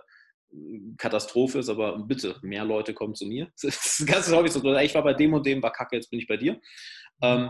Katastrophe 0.97 1.59
ist, 1.59 1.69
aber 1.69 1.99
bitte, 1.99 2.37
mehr 2.41 2.65
Leute 2.65 2.93
kommen 2.93 3.15
zu 3.15 3.25
mir. 3.25 3.49
Das 3.61 3.99
ist 3.99 4.07
ganz 4.07 4.31
häufig 4.31 4.51
so, 4.51 4.75
ich 4.77 4.95
war 4.95 5.03
bei 5.03 5.13
dem 5.13 5.33
und 5.33 5.45
dem, 5.45 5.63
war 5.63 5.71
kacke, 5.71 5.95
jetzt 5.95 6.09
bin 6.09 6.19
ich 6.19 6.27
bei 6.27 6.37
dir. 6.37 6.53
Mhm. 6.53 6.59
Ähm, 7.21 7.49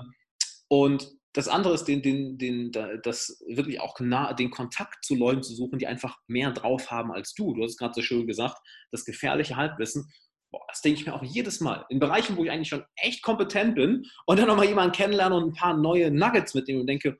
und 0.67 1.11
das 1.33 1.47
andere 1.47 1.73
ist, 1.73 1.85
den, 1.85 2.01
den, 2.01 2.37
den, 2.37 2.71
das 3.03 3.41
wirklich 3.47 3.79
auch 3.79 3.99
nah, 3.99 4.33
den 4.33 4.51
Kontakt 4.51 5.05
zu 5.05 5.15
Leuten 5.15 5.43
zu 5.43 5.55
suchen, 5.55 5.79
die 5.79 5.87
einfach 5.87 6.17
mehr 6.27 6.51
drauf 6.51 6.91
haben 6.91 7.11
als 7.11 7.33
du. 7.33 7.53
Du 7.53 7.63
hast 7.63 7.71
es 7.71 7.77
gerade 7.77 7.93
so 7.93 8.01
schön 8.01 8.27
gesagt, 8.27 8.57
das 8.91 9.05
gefährliche 9.05 9.55
Halbwissen. 9.55 10.11
Boah, 10.51 10.65
das 10.67 10.81
denke 10.81 10.99
ich 10.99 11.05
mir 11.05 11.13
auch 11.13 11.23
jedes 11.23 11.61
Mal. 11.61 11.85
In 11.89 11.99
Bereichen, 11.99 12.35
wo 12.35 12.43
ich 12.43 12.51
eigentlich 12.51 12.67
schon 12.67 12.83
echt 12.97 13.23
kompetent 13.23 13.75
bin 13.75 14.05
und 14.25 14.37
dann 14.37 14.47
nochmal 14.47 14.67
jemanden 14.67 14.91
kennenlernen 14.91 15.41
und 15.41 15.49
ein 15.49 15.53
paar 15.53 15.77
neue 15.77 16.11
Nuggets 16.11 16.53
mitnehmen 16.53 16.81
und 16.81 16.87
denke, 16.87 17.17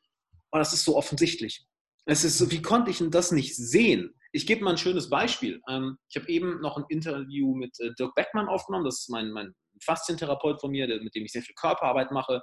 oh, 0.52 0.58
das 0.58 0.74
ist 0.74 0.84
so 0.84 0.98
offensichtlich. 0.98 1.66
Es 2.06 2.24
ist 2.24 2.38
so, 2.38 2.52
wie 2.52 2.62
konnte 2.62 2.92
ich 2.92 2.98
denn 2.98 3.12
das 3.12 3.32
nicht 3.32 3.56
sehen? 3.56 4.14
Ich 4.34 4.46
gebe 4.46 4.64
mal 4.64 4.72
ein 4.72 4.78
schönes 4.78 5.10
Beispiel. 5.10 5.62
Ähm, 5.70 5.98
ich 6.10 6.18
habe 6.18 6.30
eben 6.30 6.62
noch 6.62 6.78
ein 6.78 6.86
Interview 6.90 7.54
mit 7.56 7.80
äh, 7.80 7.94
Dirk 7.98 8.16
Beckmann 8.16 8.48
aufgenommen. 8.48 8.86
Das 8.86 9.00
ist 9.00 9.10
mein, 9.10 9.32
mein 9.32 9.54
Faszientherapeut 9.82 10.60
von 10.60 10.72
mir, 10.72 10.88
mit 11.02 11.16
dem 11.16 11.26
ich 11.26 11.32
sehr 11.32 11.42
viel 11.42 11.56
Körperarbeit 11.56 12.12
mache. 12.12 12.42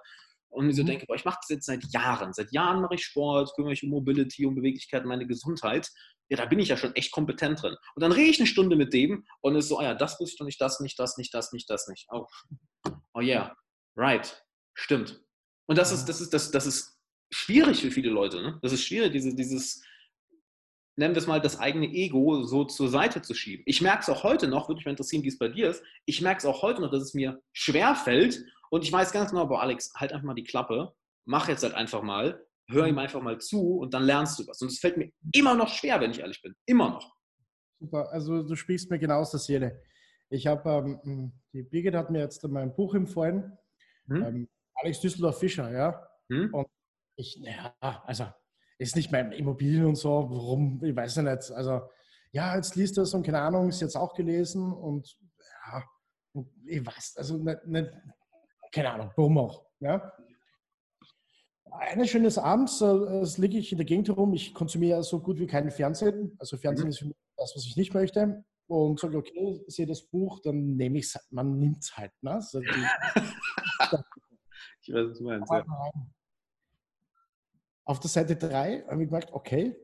Und 0.51 0.71
ich 0.71 0.77
so 0.77 0.83
mhm. 0.83 0.87
denke, 0.87 1.07
boah, 1.07 1.17
ich 1.17 1.25
mache 1.25 1.39
das 1.43 1.51
jetzt 1.51 1.67
seit 1.67 1.85
Jahren. 1.93 2.33
Seit 2.33 2.53
Jahren 2.53 2.81
mache 2.81 2.95
ich 2.95 3.05
Sport, 3.05 3.53
kümmere 3.55 3.71
mich 3.71 3.83
um 3.83 3.91
Mobility, 3.91 4.47
um 4.47 4.55
Beweglichkeit, 4.55 5.05
meine 5.05 5.27
Gesundheit. 5.27 5.91
Ja, 6.29 6.37
da 6.37 6.47
bin 6.47 6.59
ich 6.59 6.69
ja 6.69 6.77
schon 6.77 6.95
echt 6.95 7.11
kompetent 7.11 7.63
drin. 7.63 7.77
Und 7.95 8.03
dann 8.03 8.13
rede 8.13 8.31
ich 8.31 8.39
eine 8.39 8.47
Stunde 8.47 8.77
mit 8.77 8.93
dem 8.93 9.25
und 9.41 9.57
ist 9.57 9.69
so, 9.69 9.79
ah 9.79 9.85
ja, 9.85 9.95
das 9.95 10.21
wusste 10.21 10.35
ich 10.35 10.39
doch 10.39 10.47
nicht, 10.47 10.61
das 10.61 10.81
nicht, 10.81 10.99
das 10.99 11.17
nicht, 11.17 11.35
das 11.35 11.53
nicht, 11.53 11.69
das 11.71 11.89
nicht. 11.89 12.07
Oh, 12.11 12.27
oh 13.15 13.21
yeah, 13.21 13.57
right, 13.97 14.45
stimmt. 14.75 15.21
Und 15.67 15.79
das 15.79 15.93
ist, 15.93 16.07
das 16.07 16.21
ist, 16.21 16.33
das, 16.33 16.51
das 16.51 16.67
ist 16.67 16.99
schwierig 17.31 17.81
für 17.81 17.91
viele 17.91 18.11
Leute. 18.11 18.43
Ne? 18.43 18.59
Das 18.63 18.73
ist 18.73 18.85
schwierig, 18.85 19.13
diese, 19.13 19.35
dieses, 19.35 19.83
nennen 20.97 21.15
wir 21.15 21.21
es 21.21 21.27
mal, 21.27 21.41
das 21.41 21.59
eigene 21.59 21.87
Ego 21.87 22.43
so 22.45 22.65
zur 22.65 22.89
Seite 22.89 23.23
zu 23.23 23.35
schieben. 23.35 23.65
Ich 23.67 23.81
merke 23.81 24.03
es 24.03 24.09
auch 24.09 24.23
heute 24.23 24.49
noch, 24.49 24.69
würde 24.69 24.79
mich 24.79 24.85
mal 24.85 24.93
interessieren, 24.93 25.23
wie 25.23 25.29
es 25.29 25.39
bei 25.39 25.49
dir 25.49 25.71
ist. 25.71 25.83
Ich 26.07 26.21
merke 26.21 26.39
es 26.39 26.47
auch 26.47 26.63
heute 26.63 26.81
noch, 26.81 26.91
dass 26.91 27.03
es 27.03 27.15
mir 27.15 27.43
schwer 27.53 27.95
fällt, 27.95 28.45
und 28.71 28.85
ich 28.85 28.93
weiß 28.93 29.13
ganz 29.13 29.31
genau, 29.31 29.47
boah, 29.47 29.63
Alex, 29.63 29.93
halt 29.95 30.13
einfach 30.13 30.27
mal 30.27 30.35
die 30.35 30.45
Klappe, 30.45 30.95
mach 31.25 31.49
jetzt 31.49 31.63
halt 31.63 31.75
einfach 31.75 32.03
mal, 32.03 32.45
hör 32.71 32.87
ihm 32.87 32.99
einfach 32.99 33.23
mal 33.23 33.39
zu 33.39 33.79
und 33.79 33.95
dann 33.95 34.05
lernst 34.05 34.39
du 34.39 34.47
was. 34.47 34.61
Und 34.61 34.69
es 34.69 34.79
fällt 34.79 34.97
mir 34.97 35.11
immer 35.33 35.55
noch 35.55 35.69
schwer, 35.69 36.01
wenn 36.01 36.11
ich 36.11 36.21
ehrlich 36.21 36.41
bin. 36.43 36.55
Immer 36.67 36.91
noch. 36.91 37.17
Super, 37.81 38.11
also 38.11 38.43
du 38.43 38.55
sprichst 38.55 38.91
mir 38.91 38.99
genau 38.99 39.21
aus 39.21 39.31
der 39.31 39.41
Seele. 39.41 39.83
Ich 40.31 40.47
habe, 40.47 41.01
ähm, 41.05 41.33
die 41.53 41.63
Birgit 41.63 41.95
hat 41.95 42.11
mir 42.11 42.21
jetzt 42.21 42.43
mein 42.45 42.75
Buch 42.75 42.95
empfohlen, 42.95 43.57
hm? 44.09 44.23
ähm, 44.23 44.49
Alex 44.75 45.01
Düsseldorf 45.01 45.39
Fischer, 45.39 45.71
ja. 45.71 46.07
Hm? 46.31 46.53
Und 46.53 46.67
ich, 47.17 47.41
naja, 47.41 47.75
also 48.05 48.27
ist 48.79 48.97
nicht 48.97 49.11
mein 49.11 49.33
Immobilien 49.33 49.87
und 49.87 49.97
so, 49.97 50.29
warum, 50.31 50.83
ich 50.85 50.95
weiß 50.95 51.17
ja 51.17 51.23
nicht. 51.23 51.51
Also, 51.51 51.89
ja, 52.33 52.55
jetzt 52.57 52.77
liest 52.77 52.97
du 52.97 53.03
es 53.03 53.15
und 53.15 53.25
keine 53.25 53.41
Ahnung, 53.41 53.69
ist 53.69 53.81
jetzt 53.81 53.97
auch 53.97 54.15
gelesen 54.15 54.73
und 54.73 55.17
ja, 55.67 55.83
und 56.33 56.49
ich 56.67 56.85
weiß, 56.85 57.15
also 57.17 57.39
nicht, 57.39 57.67
nicht 57.67 57.91
keine 58.71 58.91
Ahnung, 58.91 59.11
warum 59.17 59.39
auch. 59.39 59.67
Ja? 59.81 60.13
Eines 61.73 62.11
schönes 62.11 62.39
Abends 62.39 62.81
äh, 62.81 63.41
liege 63.41 63.59
ich 63.59 63.73
in 63.73 63.79
der 63.79 63.85
Gegend 63.85 64.09
herum. 64.09 64.35
Ich 64.35 64.55
konsumiere 64.55 65.03
so 65.03 65.21
gut 65.21 65.39
wie 65.39 65.47
keinen 65.47 65.71
Fernsehen. 65.71 66.37
Also 66.39 66.57
Fernsehen 66.57 66.87
mhm. 66.87 66.91
ist 66.91 66.99
für 66.99 67.07
mich 67.07 67.17
das, 67.37 67.53
was 67.55 67.65
ich 67.67 67.77
nicht 67.77 67.95
möchte. 67.95 68.45
Und 68.67 69.01
sage, 69.01 69.17
okay, 69.17 69.63
ich 69.67 69.75
sehe 69.75 69.87
das 69.87 70.03
Buch, 70.03 70.41
dann 70.43 70.77
nehme 70.77 70.99
ich 70.99 71.07
es, 71.07 71.19
man 71.31 71.59
nimmt 71.59 71.83
es 71.83 71.97
halt. 71.97 72.13
Ne? 72.21 72.33
Also 72.33 72.61
die, 72.61 72.67
ich 74.83 74.93
weiß, 74.93 75.11
was 75.11 75.19
du 75.19 75.25
meinst. 75.25 75.51
Ja. 75.51 75.65
Auf 77.85 78.01
der 78.01 78.11
Seite 78.11 78.37
3 78.37 78.85
habe 78.89 79.03
ich 79.03 79.09
gemerkt, 79.09 79.33
okay. 79.33 79.75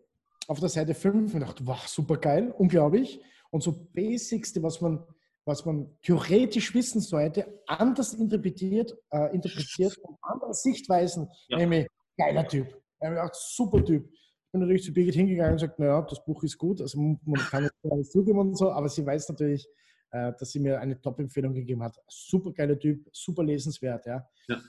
Auf 0.47 0.61
der 0.61 0.69
Seite 0.69 0.95
5 0.95 1.15
habe 1.15 1.27
ich 1.27 1.33
gedacht, 1.33 1.67
wow, 1.67 1.87
super 1.87 2.19
geil, 2.19 2.53
unglaublich. 2.59 3.23
Und 3.51 3.63
so 3.63 3.73
Basics, 3.93 4.61
was 4.63 4.83
man 4.83 5.03
was 5.45 5.65
man 5.65 5.91
theoretisch 6.03 6.75
wissen 6.75 7.01
sollte, 7.01 7.61
anders 7.67 8.15
interpretiert, 8.15 8.97
äh, 9.11 9.35
interpretiert 9.35 9.95
von 9.95 10.17
anderen 10.23 10.55
Sichtweisen, 10.55 11.29
ja. 11.49 11.59
nämlich 11.59 11.87
geiler 12.17 12.47
Typ. 12.47 12.81
Auch 13.01 13.35
super 13.35 13.85
Typ. 13.85 14.09
Ich 14.11 14.53
bin 14.53 14.61
natürlich 14.61 14.85
zu 14.85 14.93
Birgit 14.93 15.15
hingegangen 15.15 15.53
und 15.53 15.61
gesagt, 15.61 15.79
naja, 15.79 16.01
das 16.03 16.25
Buch 16.25 16.43
ist 16.45 16.57
gut, 16.57 16.81
also 16.81 16.99
man 16.99 17.41
kann 17.51 17.65
nicht 17.65 17.75
alles 17.91 18.11
zugeben 18.11 18.39
und 18.39 18.57
so, 18.57 18.71
aber 18.71 18.89
sie 18.89 19.05
weiß 19.05 19.29
natürlich, 19.29 19.67
äh, 20.11 20.33
dass 20.39 20.51
sie 20.53 20.61
mir 20.61 20.81
eine 20.81 21.01
Top-Empfehlung 21.01 21.53
gegeben 21.53 21.83
hat. 21.83 21.97
Super 22.09 22.53
geiler 22.53 22.79
Typ, 22.79 23.07
super 23.13 23.43
lesenswert, 23.43 24.07
ja. 24.07 24.27
ja. 24.49 24.61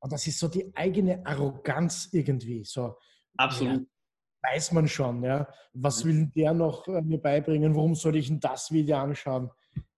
Und 0.00 0.12
das 0.12 0.26
ist 0.26 0.38
so 0.38 0.48
die 0.48 0.70
eigene 0.74 1.24
Arroganz 1.26 2.08
irgendwie. 2.12 2.64
So, 2.64 2.96
Absolut. 3.36 3.80
Ja, 3.80 4.52
weiß 4.52 4.72
man 4.72 4.86
schon, 4.86 5.22
ja. 5.24 5.48
Was 5.72 6.04
will 6.04 6.30
der 6.34 6.54
noch 6.54 6.86
äh, 6.86 7.02
mir 7.02 7.18
beibringen? 7.18 7.74
Warum 7.74 7.94
soll 7.94 8.16
ich 8.16 8.28
denn 8.28 8.40
das 8.40 8.70
Video 8.70 8.98
anschauen? 8.98 9.50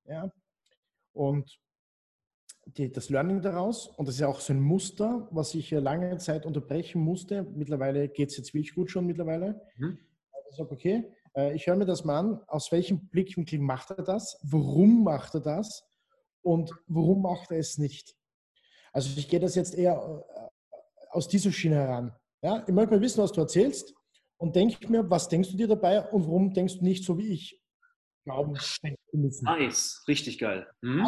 Ja? 0.09 0.33
Und 1.13 1.59
die, 2.67 2.91
das 2.91 3.11
Learning 3.11 3.41
daraus, 3.41 3.89
und 3.89 4.07
das 4.09 4.17
ist 4.17 4.21
ja 4.21 4.29
auch 4.29 4.41
so 4.41 4.53
ein 4.53 4.61
Muster, 4.61 5.29
was 5.31 5.55
ich 5.55 5.71
lange 5.71 6.19
Zeit 6.19 6.47
unterbrechen 6.47 7.01
musste. 7.01 7.45
Mittlerweile 7.55 8.09
geht 8.09 8.31
es 8.31 8.37
jetzt 8.37 8.55
wirklich 8.55 8.75
gut 8.75 8.91
schon 8.91 9.07
mittlerweile. 9.07 9.61
Mhm. 9.77 9.99
Ich 10.51 10.57
sage, 10.57 10.71
okay, 10.73 11.13
äh, 11.37 11.55
ich 11.55 11.67
höre 11.67 11.77
mir 11.77 11.87
das 11.87 12.05
mal 12.05 12.19
an, 12.19 12.41
aus 12.49 12.73
welchem 12.73 13.09
Blickwinkel 13.09 13.59
macht 13.59 13.91
er 13.91 14.03
das, 14.03 14.39
warum 14.43 15.05
macht 15.05 15.35
er 15.35 15.41
das 15.41 15.85
und 16.43 16.73
warum 16.87 17.23
macht 17.23 17.51
er 17.51 17.59
es 17.59 17.79
nicht. 17.79 18.17
Also 18.93 19.11
ich 19.17 19.29
gehe 19.29 19.41
das 19.41 19.55
jetzt 19.55 19.75
eher 19.75 19.95
äh, 19.95 21.11
aus 21.11 21.29
dieser 21.29 21.53
Schiene 21.53 21.77
heran. 21.77 22.15
Ja? 22.43 22.65
Ich 22.67 22.75
möchte 22.75 22.95
mal 22.95 23.01
wissen, 23.01 23.23
was 23.23 23.33
du 23.33 23.41
erzählst 23.41 23.95
und 24.39 24.57
denke 24.57 24.91
mir, 24.91 25.09
was 25.09 25.29
denkst 25.29 25.51
du 25.51 25.57
dir 25.57 25.69
dabei 25.69 26.03
und 26.11 26.25
warum 26.25 26.53
denkst 26.53 26.79
du 26.79 26.85
nicht 26.85 27.05
so 27.05 27.17
wie 27.19 27.29
ich? 27.29 27.61
Glauben 28.27 28.57
schenken 28.57 29.21
müssen. 29.21 29.45
Nice, 29.45 30.03
richtig 30.09 30.39
geil. 30.39 30.67
Mhm. 30.83 31.07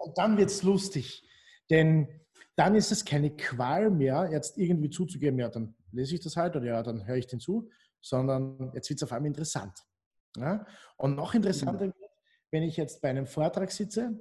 Und 0.00 0.16
dann 0.16 0.38
wird 0.38 0.48
es 0.48 0.62
lustig. 0.62 1.28
Denn 1.70 2.08
dann 2.54 2.76
ist 2.76 2.92
es 2.92 3.04
keine 3.04 3.34
Qual 3.36 3.90
mehr, 3.90 4.28
jetzt 4.30 4.58
irgendwie 4.58 4.90
zuzugeben, 4.90 5.40
ja, 5.40 5.48
dann 5.48 5.74
lese 5.90 6.14
ich 6.14 6.20
das 6.20 6.36
halt 6.36 6.54
oder 6.54 6.66
ja, 6.66 6.82
dann 6.82 7.04
höre 7.04 7.16
ich 7.16 7.26
den 7.26 7.40
zu, 7.40 7.68
sondern 8.00 8.70
jetzt 8.74 8.88
wird 8.88 8.98
es 8.98 9.02
auf 9.02 9.12
einmal 9.12 9.28
interessant. 9.28 9.76
Ja? 10.36 10.64
Und 10.96 11.16
noch 11.16 11.34
interessanter 11.34 11.86
mhm. 11.86 11.94
wird, 11.98 12.10
wenn 12.52 12.62
ich 12.62 12.76
jetzt 12.76 13.02
bei 13.02 13.10
einem 13.10 13.26
Vortrag 13.26 13.72
sitze 13.72 14.20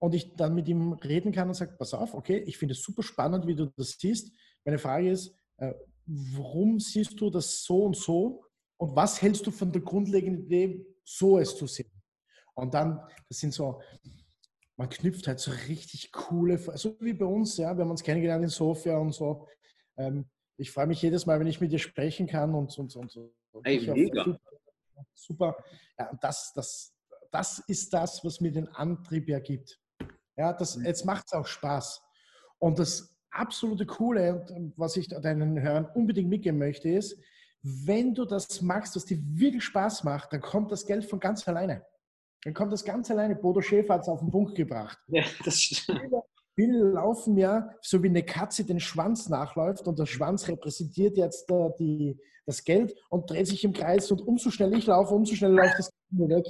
und 0.00 0.14
ich 0.14 0.34
dann 0.34 0.54
mit 0.54 0.66
ihm 0.66 0.94
reden 0.94 1.30
kann 1.30 1.46
und 1.46 1.54
sage, 1.54 1.76
pass 1.78 1.94
auf, 1.94 2.14
okay, 2.14 2.38
ich 2.46 2.58
finde 2.58 2.72
es 2.72 2.82
super 2.82 3.04
spannend, 3.04 3.46
wie 3.46 3.54
du 3.54 3.66
das 3.76 3.96
siehst. 3.98 4.32
Meine 4.64 4.78
Frage 4.78 5.10
ist, 5.10 5.36
äh, 5.58 5.72
warum 6.06 6.80
siehst 6.80 7.20
du 7.20 7.30
das 7.30 7.62
so 7.62 7.84
und 7.84 7.96
so? 7.96 8.44
Und 8.78 8.96
was 8.96 9.20
hältst 9.20 9.46
du 9.46 9.50
von 9.50 9.70
der 9.70 9.82
grundlegenden 9.82 10.46
Idee, 10.46 10.86
so 11.10 11.38
es 11.38 11.56
zu 11.56 11.66
sehen. 11.66 11.90
Und 12.54 12.74
dann, 12.74 13.00
das 13.28 13.38
sind 13.38 13.52
so, 13.52 13.80
man 14.76 14.88
knüpft 14.88 15.26
halt 15.26 15.40
so 15.40 15.50
richtig 15.68 16.12
coole, 16.12 16.58
so 16.76 16.96
wie 17.00 17.12
bei 17.12 17.26
uns, 17.26 17.56
ja, 17.56 17.76
wir 17.76 17.84
haben 17.84 17.90
uns 17.90 18.02
kennengelernt 18.02 18.44
in 18.44 18.50
Sofia 18.50 18.96
und 18.96 19.12
so. 19.12 19.46
Ähm, 19.96 20.28
Ich 20.56 20.70
freue 20.70 20.86
mich 20.86 21.02
jedes 21.02 21.26
Mal, 21.26 21.40
wenn 21.40 21.46
ich 21.46 21.60
mit 21.60 21.72
dir 21.72 21.78
sprechen 21.78 22.26
kann 22.26 22.54
und, 22.54 22.76
und, 22.78 22.94
und, 22.96 23.16
und 23.16 23.66
Ey, 23.66 23.80
mega. 23.90 24.24
Super. 24.24 24.40
super. 25.14 25.64
Ja, 25.98 26.10
und 26.10 26.22
das, 26.22 26.52
das, 26.54 26.92
das 27.30 27.58
ist 27.66 27.92
das, 27.92 28.24
was 28.24 28.40
mir 28.40 28.52
den 28.52 28.68
Antrieb 28.68 29.28
ergibt. 29.28 29.80
Ja, 30.36 30.52
das, 30.52 30.76
mhm. 30.76 30.84
jetzt 30.84 31.04
macht 31.04 31.26
es 31.26 31.32
auch 31.32 31.46
Spaß. 31.46 32.02
Und 32.58 32.78
das 32.78 33.16
absolute 33.30 33.86
Coole, 33.86 34.44
was 34.76 34.96
ich 34.96 35.08
deinen 35.08 35.60
Hörern 35.60 35.86
unbedingt 35.94 36.28
mitgeben 36.28 36.58
möchte, 36.58 36.88
ist, 36.90 37.18
wenn 37.62 38.14
du 38.14 38.24
das 38.24 38.62
magst, 38.62 38.96
was 38.96 39.04
dir 39.04 39.18
wirklich 39.22 39.64
Spaß 39.64 40.04
macht, 40.04 40.32
dann 40.32 40.40
kommt 40.40 40.72
das 40.72 40.86
Geld 40.86 41.04
von 41.04 41.20
ganz 41.20 41.46
alleine. 41.46 41.84
Dann 42.44 42.54
kommt 42.54 42.72
das 42.72 42.84
ganz 42.84 43.10
alleine. 43.10 43.36
Bodo 43.36 43.60
Schäfer 43.60 43.94
hat 43.94 44.02
es 44.02 44.08
auf 44.08 44.20
den 44.20 44.30
Punkt 44.30 44.54
gebracht. 44.54 44.98
Ja, 45.08 45.24
das 45.44 45.60
stimmt. 45.60 46.00
Viele 46.54 46.90
laufen 46.90 47.36
ja, 47.36 47.70
so 47.80 48.02
wie 48.02 48.08
eine 48.08 48.22
Katze 48.22 48.64
den 48.64 48.80
Schwanz 48.80 49.28
nachläuft 49.28 49.86
und 49.86 49.98
der 49.98 50.06
Schwanz 50.06 50.48
repräsentiert 50.48 51.16
jetzt 51.16 51.50
äh, 51.50 51.70
die, 51.78 52.18
das 52.44 52.64
Geld 52.64 52.94
und 53.08 53.30
dreht 53.30 53.46
sich 53.46 53.64
im 53.64 53.72
Kreis 53.72 54.10
und 54.10 54.20
umso 54.20 54.50
schneller 54.50 54.76
ich 54.76 54.86
laufe, 54.86 55.14
umso 55.14 55.34
schneller 55.34 55.62
läuft 55.62 55.78
das 55.78 55.90
Geld 56.10 56.30
weg. 56.30 56.46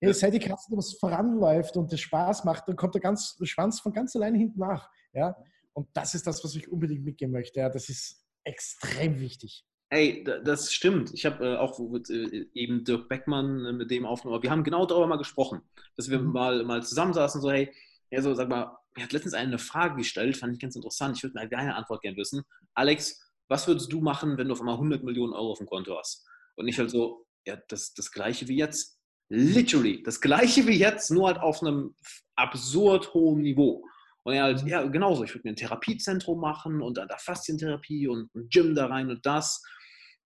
Hey, 0.00 0.14
seit 0.14 0.32
die 0.32 0.38
Katze 0.38 0.74
was 0.74 0.94
voranläuft 0.94 1.76
und 1.76 1.92
das 1.92 2.00
Spaß 2.00 2.44
macht, 2.44 2.66
dann 2.66 2.76
kommt 2.76 2.94
der, 2.94 3.02
ganz, 3.02 3.36
der 3.36 3.46
Schwanz 3.46 3.80
von 3.80 3.92
ganz 3.92 4.16
alleine 4.16 4.38
hinten 4.38 4.58
nach. 4.58 4.90
Ja? 5.12 5.36
Und 5.74 5.88
das 5.92 6.14
ist 6.14 6.26
das, 6.26 6.42
was 6.42 6.54
ich 6.54 6.70
unbedingt 6.72 7.04
mitgeben 7.04 7.32
möchte. 7.32 7.60
Ja? 7.60 7.68
Das 7.68 7.88
ist 7.90 8.24
extrem 8.44 9.20
wichtig. 9.20 9.66
Ey, 9.92 10.22
das 10.22 10.72
stimmt. 10.72 11.12
Ich 11.14 11.26
habe 11.26 11.44
äh, 11.44 11.56
auch 11.56 11.78
mit, 11.80 12.08
äh, 12.10 12.46
eben 12.54 12.84
Dirk 12.84 13.08
Beckmann 13.08 13.66
äh, 13.66 13.72
mit 13.72 13.90
dem 13.90 14.06
aufgenommen. 14.06 14.40
Wir 14.40 14.50
haben 14.50 14.62
genau 14.62 14.86
darüber 14.86 15.08
mal 15.08 15.16
gesprochen, 15.16 15.62
dass 15.96 16.08
wir 16.08 16.20
mhm. 16.20 16.32
mal, 16.32 16.64
mal 16.64 16.82
zusammensaßen, 16.82 17.40
so, 17.40 17.50
hey, 17.50 17.72
ja, 18.10 18.22
so, 18.22 18.32
sag 18.34 18.48
mal, 18.48 18.76
er 18.94 19.02
hat 19.02 19.12
letztens 19.12 19.34
eine 19.34 19.58
Frage 19.58 19.96
gestellt, 19.96 20.36
fand 20.36 20.54
ich 20.54 20.60
ganz 20.60 20.76
interessant. 20.76 21.16
Ich 21.16 21.24
würde 21.24 21.34
mal 21.34 21.48
deine 21.48 21.74
Antwort 21.74 22.02
gerne 22.02 22.16
wissen. 22.16 22.42
Alex, 22.74 23.20
was 23.48 23.66
würdest 23.66 23.92
du 23.92 24.00
machen, 24.00 24.38
wenn 24.38 24.46
du 24.46 24.52
auf 24.52 24.60
einmal 24.60 24.76
100 24.76 25.02
Millionen 25.02 25.32
Euro 25.32 25.52
auf 25.52 25.58
dem 25.58 25.66
Konto 25.66 25.98
hast? 25.98 26.24
Und 26.54 26.68
ich 26.68 26.78
halt 26.78 26.90
so, 26.90 27.26
ja, 27.44 27.58
das, 27.68 27.92
das 27.92 28.12
gleiche 28.12 28.46
wie 28.46 28.58
jetzt. 28.58 28.96
Literally, 29.28 30.02
das 30.04 30.20
gleiche 30.20 30.66
wie 30.68 30.78
jetzt, 30.78 31.10
nur 31.10 31.28
halt 31.28 31.38
auf 31.38 31.62
einem 31.62 31.96
absurd 32.36 33.12
hohen 33.12 33.42
Niveau. 33.42 33.84
Und 34.22 34.34
er 34.34 34.44
halt, 34.44 34.62
mhm. 34.62 34.68
ja, 34.68 34.84
genauso, 34.86 35.24
ich 35.24 35.34
würde 35.34 35.48
mir 35.48 35.52
ein 35.52 35.56
Therapiezentrum 35.56 36.38
machen 36.38 36.80
und 36.80 36.96
dann 36.96 37.08
da 37.08 37.16
Faszientherapie 37.18 38.06
und 38.06 38.32
ein 38.36 38.48
Gym 38.50 38.74
da 38.76 38.86
rein 38.86 39.10
und 39.10 39.26
das. 39.26 39.64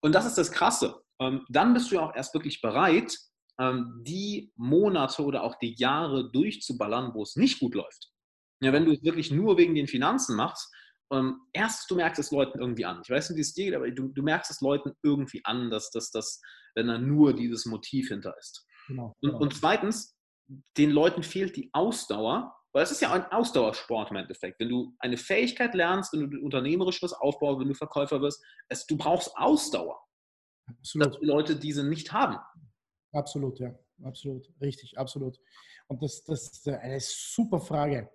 Und 0.05 0.15
das 0.15 0.27
ist 0.27 0.37
das 0.37 0.53
Krasse. 0.53 1.01
Ähm, 1.19 1.47
dann 1.49 1.73
bist 1.73 1.91
du 1.91 1.95
ja 1.95 2.03
auch 2.03 2.15
erst 2.15 2.35
wirklich 2.35 2.61
bereit, 2.61 3.17
ähm, 3.59 4.03
die 4.03 4.53
Monate 4.55 5.23
oder 5.25 5.43
auch 5.43 5.55
die 5.57 5.75
Jahre 5.79 6.31
durchzuballern, 6.31 7.15
wo 7.15 7.23
es 7.23 7.37
nicht 7.37 7.59
gut 7.59 7.75
läuft. 7.75 8.11
Ja, 8.61 8.75
wenn 8.75 8.85
du 8.85 8.93
es 8.93 9.03
wirklich 9.03 9.31
nur 9.31 9.57
wegen 9.57 9.75
den 9.75 9.89
Finanzen 9.89 10.37
machst, 10.37 10.71
ähm, 11.11 11.41
erst 11.55 11.91
du 11.91 11.95
merkst 11.95 12.19
es 12.19 12.31
Leuten 12.33 12.61
irgendwie 12.61 12.85
an. 12.85 13.01
Ich 13.03 13.09
weiß 13.09 13.31
nicht, 13.31 13.39
wie 13.39 13.43
es 13.43 13.55
dir 13.55 13.65
geht, 13.67 13.75
aber 13.75 13.91
du, 13.91 14.09
du 14.09 14.23
merkst 14.23 14.51
es 14.51 14.61
Leuten 14.61 14.93
irgendwie 15.03 15.41
an, 15.45 15.71
dass, 15.71 15.91
dass 15.91 16.39
wenn 16.75 16.89
da 16.89 16.99
nur 16.99 17.33
dieses 17.33 17.65
Motiv 17.65 18.09
hinter 18.09 18.37
ist. 18.39 18.67
Genau, 18.89 19.15
genau. 19.23 19.37
Und, 19.37 19.43
und 19.43 19.55
zweitens, 19.57 20.19
den 20.77 20.91
Leuten 20.91 21.23
fehlt 21.23 21.57
die 21.57 21.71
Ausdauer, 21.73 22.55
weil 22.75 22.83
es 22.83 22.91
ist 22.91 23.01
ja 23.01 23.13
ein 23.13 23.25
Ausdauersport 23.31 24.11
im 24.11 24.17
Endeffekt. 24.17 24.59
Wenn 24.59 24.69
du 24.69 24.95
eine 24.99 25.17
Fähigkeit 25.17 25.75
lernst, 25.75 26.13
wenn 26.13 26.29
du 26.29 26.41
unternehmerisch 26.43 27.01
was 27.03 27.13
aufbaust, 27.13 27.61
wenn 27.61 27.69
du 27.69 27.75
Verkäufer 27.75 28.21
wirst, 28.21 28.43
es, 28.69 28.85
du 28.87 28.97
brauchst 28.97 29.31
Ausdauer. 29.37 30.03
Absolut. 30.67 31.07
Dass 31.07 31.21
die 31.21 31.27
Leute 31.27 31.57
diese 31.57 31.85
nicht 31.85 32.13
haben. 32.13 32.37
Absolut, 33.13 33.61
ja. 33.61 33.79
Absolut. 34.03 34.53
Richtig, 34.61 34.99
absolut. 34.99 35.39
Und 35.87 36.03
das, 36.03 36.25
das 36.25 36.51
ist 36.51 36.69
eine 36.69 36.99
super 36.99 37.61
Frage. 37.61 38.11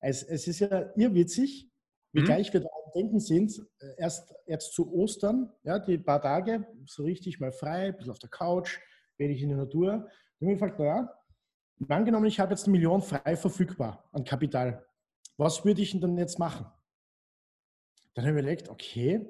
Es, 0.00 0.22
es 0.22 0.48
ist 0.48 0.60
ja 0.60 0.90
irrwitzig, 0.96 1.68
wie 2.12 2.22
mhm. 2.22 2.24
gleich 2.24 2.52
wir 2.54 2.60
da 2.60 2.68
denken 2.94 3.20
sind. 3.20 3.60
Erst 3.98 4.34
jetzt 4.46 4.72
zu 4.72 4.90
Ostern, 4.94 5.52
ja, 5.62 5.78
die 5.78 5.98
paar 5.98 6.22
Tage, 6.22 6.66
so 6.86 7.02
richtig 7.02 7.38
mal 7.38 7.52
frei, 7.52 7.88
ein 7.88 7.96
bisschen 7.96 8.12
auf 8.12 8.18
der 8.18 8.30
Couch, 8.30 8.80
wenig 9.18 9.42
in 9.42 9.50
der 9.50 9.58
Natur. 9.58 10.08
Ich 10.38 10.46
mir 10.46 10.54
gefragt, 10.54 10.78
naja, 10.78 11.12
Angenommen, 11.88 12.26
ich 12.26 12.38
habe 12.38 12.52
jetzt 12.52 12.64
eine 12.64 12.72
Million 12.72 13.02
frei 13.02 13.36
verfügbar 13.36 14.08
an 14.12 14.24
Kapital. 14.24 14.86
Was 15.36 15.64
würde 15.64 15.80
ich 15.80 15.92
denn 15.92 16.00
dann 16.00 16.18
jetzt 16.18 16.38
machen? 16.38 16.66
Dann 18.14 18.24
habe 18.24 18.36
ich 18.36 18.40
überlegt, 18.40 18.68
okay, 18.68 19.26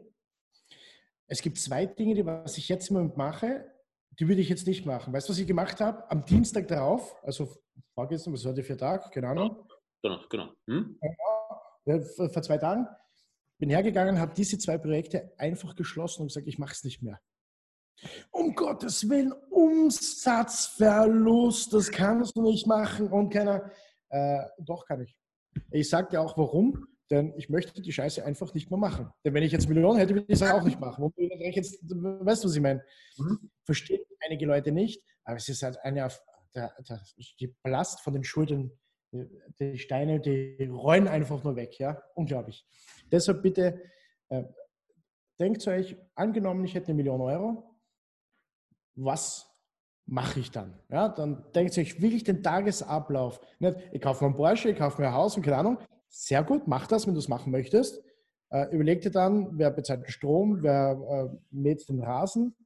es 1.27 1.43
gibt 1.43 1.59
zwei 1.59 1.87
Dinge, 1.87 2.15
die 2.15 2.27
was 2.27 2.59
ich 2.59 2.69
jetzt 2.69 2.89
im 2.91 2.97
Moment 2.97 3.17
mache, 3.17 3.71
die 4.19 4.27
würde 4.27 4.41
ich 4.41 4.49
jetzt 4.49 4.67
nicht 4.67 4.85
machen. 4.85 5.13
Weißt 5.13 5.29
du, 5.29 5.33
was 5.33 5.39
ich 5.39 5.47
gemacht 5.47 5.81
habe? 5.81 6.11
Am 6.11 6.25
Dienstag 6.25 6.67
darauf, 6.67 7.15
also 7.23 7.57
vorgestern, 7.95 8.33
was 8.33 8.45
war 8.45 8.53
der 8.53 8.65
für 8.65 8.77
Tag? 8.77 9.13
Keine 9.13 9.29
Ahnung. 9.29 9.69
Genau, 10.03 10.21
genau. 10.29 10.53
Hm? 10.67 10.99
Vor 11.85 12.43
zwei 12.43 12.59
Tagen 12.59 12.89
bin 13.59 13.71
hergegangen, 13.71 14.19
habe 14.19 14.35
diese 14.35 14.59
zwei 14.59 14.79
Projekte 14.79 15.33
einfach 15.37 15.77
geschlossen 15.77 16.23
und 16.23 16.29
gesagt, 16.29 16.49
ich 16.49 16.59
mache 16.59 16.73
es 16.73 16.83
nicht 16.83 17.03
mehr. 17.03 17.21
Um 18.31 18.55
Gottes 18.55 19.09
Willen, 19.09 19.33
Umsatzverlust, 19.51 21.73
das 21.73 21.91
kannst 21.91 22.37
du 22.37 22.43
nicht 22.43 22.67
machen 22.67 23.09
und 23.09 23.31
keiner. 23.31 23.71
Äh, 24.09 24.43
doch 24.59 24.87
kann 24.87 25.01
ich. 25.03 25.17
Ich 25.71 25.89
sage 25.89 26.09
dir 26.11 26.21
auch 26.21 26.37
warum, 26.39 26.87
denn 27.11 27.35
ich 27.37 27.49
möchte 27.49 27.83
die 27.83 27.93
Scheiße 27.93 28.25
einfach 28.25 28.55
nicht 28.55 28.71
mehr 28.71 28.79
machen. 28.79 29.11
Denn 29.25 29.35
wenn 29.35 29.43
ich 29.43 29.51
jetzt 29.53 29.69
Millionen 29.69 29.99
hätte, 29.99 30.15
würde 30.15 30.27
ich 30.29 30.41
es 30.41 30.49
auch 30.49 30.63
nicht 30.63 30.79
machen. 30.81 31.13
Jetzt, 31.17 31.83
weißt 31.83 32.45
du, 32.45 32.49
was 32.49 32.55
ich 32.55 32.63
meine? 32.63 32.85
Mhm. 33.19 33.51
Verstehen 33.65 34.01
einige 34.21 34.47
Leute 34.47 34.73
nicht, 34.73 35.03
aber 35.25 35.37
es 35.37 35.49
ist 35.49 35.63
halt 35.63 35.79
eine, 35.83 36.09
der, 36.55 36.73
der, 36.89 37.01
die 37.41 37.55
Last 37.65 38.01
von 38.01 38.15
den 38.15 38.25
Schultern, 38.25 38.71
die 39.13 39.79
Steine, 39.79 40.21
die 40.21 40.69
rollen 40.71 41.09
einfach 41.09 41.43
nur 41.43 41.57
weg. 41.57 41.79
Ja, 41.79 42.01
unglaublich. 42.15 42.65
Deshalb 43.11 43.43
bitte, 43.43 43.83
äh, 44.29 44.45
denkt 45.39 45.67
euch, 45.67 45.97
angenommen, 46.15 46.65
ich 46.65 46.75
hätte 46.75 46.89
eine 46.89 46.95
Million 46.95 47.21
Euro, 47.21 47.70
was 49.05 49.47
mache 50.07 50.41
ich 50.41 50.51
dann? 50.51 50.79
Ja, 50.89 51.09
dann 51.09 51.45
denkt 51.55 51.73
sich, 51.73 52.03
will 52.03 52.15
ich 52.15 52.25
den 52.25 52.43
Tagesablauf? 52.43 53.41
Nicht, 53.59 53.77
ich 53.93 54.01
kaufe 54.01 54.25
mir 54.25 54.31
ein 54.31 54.37
Porsche, 54.37 54.71
ich 54.71 54.79
kaufe 54.79 55.01
mir 55.01 55.09
ein 55.09 55.15
Haus 55.15 55.37
und 55.37 55.43
keine 55.43 55.59
Ahnung. 55.59 55.79
Sehr 56.09 56.43
gut, 56.43 56.67
mach 56.67 56.87
das, 56.87 57.07
wenn 57.07 57.15
du 57.15 57.21
es 57.21 57.29
machen 57.29 57.53
möchtest. 57.53 58.03
Äh, 58.51 58.67
überleg 58.75 59.01
dir 59.01 59.13
dann, 59.13 59.57
wer 59.59 59.71
bezahlt 59.71 60.03
den 60.03 60.11
Strom, 60.11 60.63
wer 60.63 61.31
äh, 61.33 61.37
mäht 61.51 61.89
den 61.89 62.03
Rasen, 62.03 62.57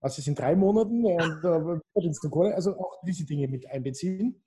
was 0.00 0.18
ist 0.18 0.26
in 0.26 0.34
drei 0.34 0.56
Monaten 0.56 1.04
und 1.04 1.44
äh, 1.44 2.28
Kohle. 2.30 2.54
Also 2.54 2.76
auch 2.76 3.00
diese 3.06 3.24
Dinge 3.24 3.46
mit 3.46 3.70
einbeziehen. 3.70 4.42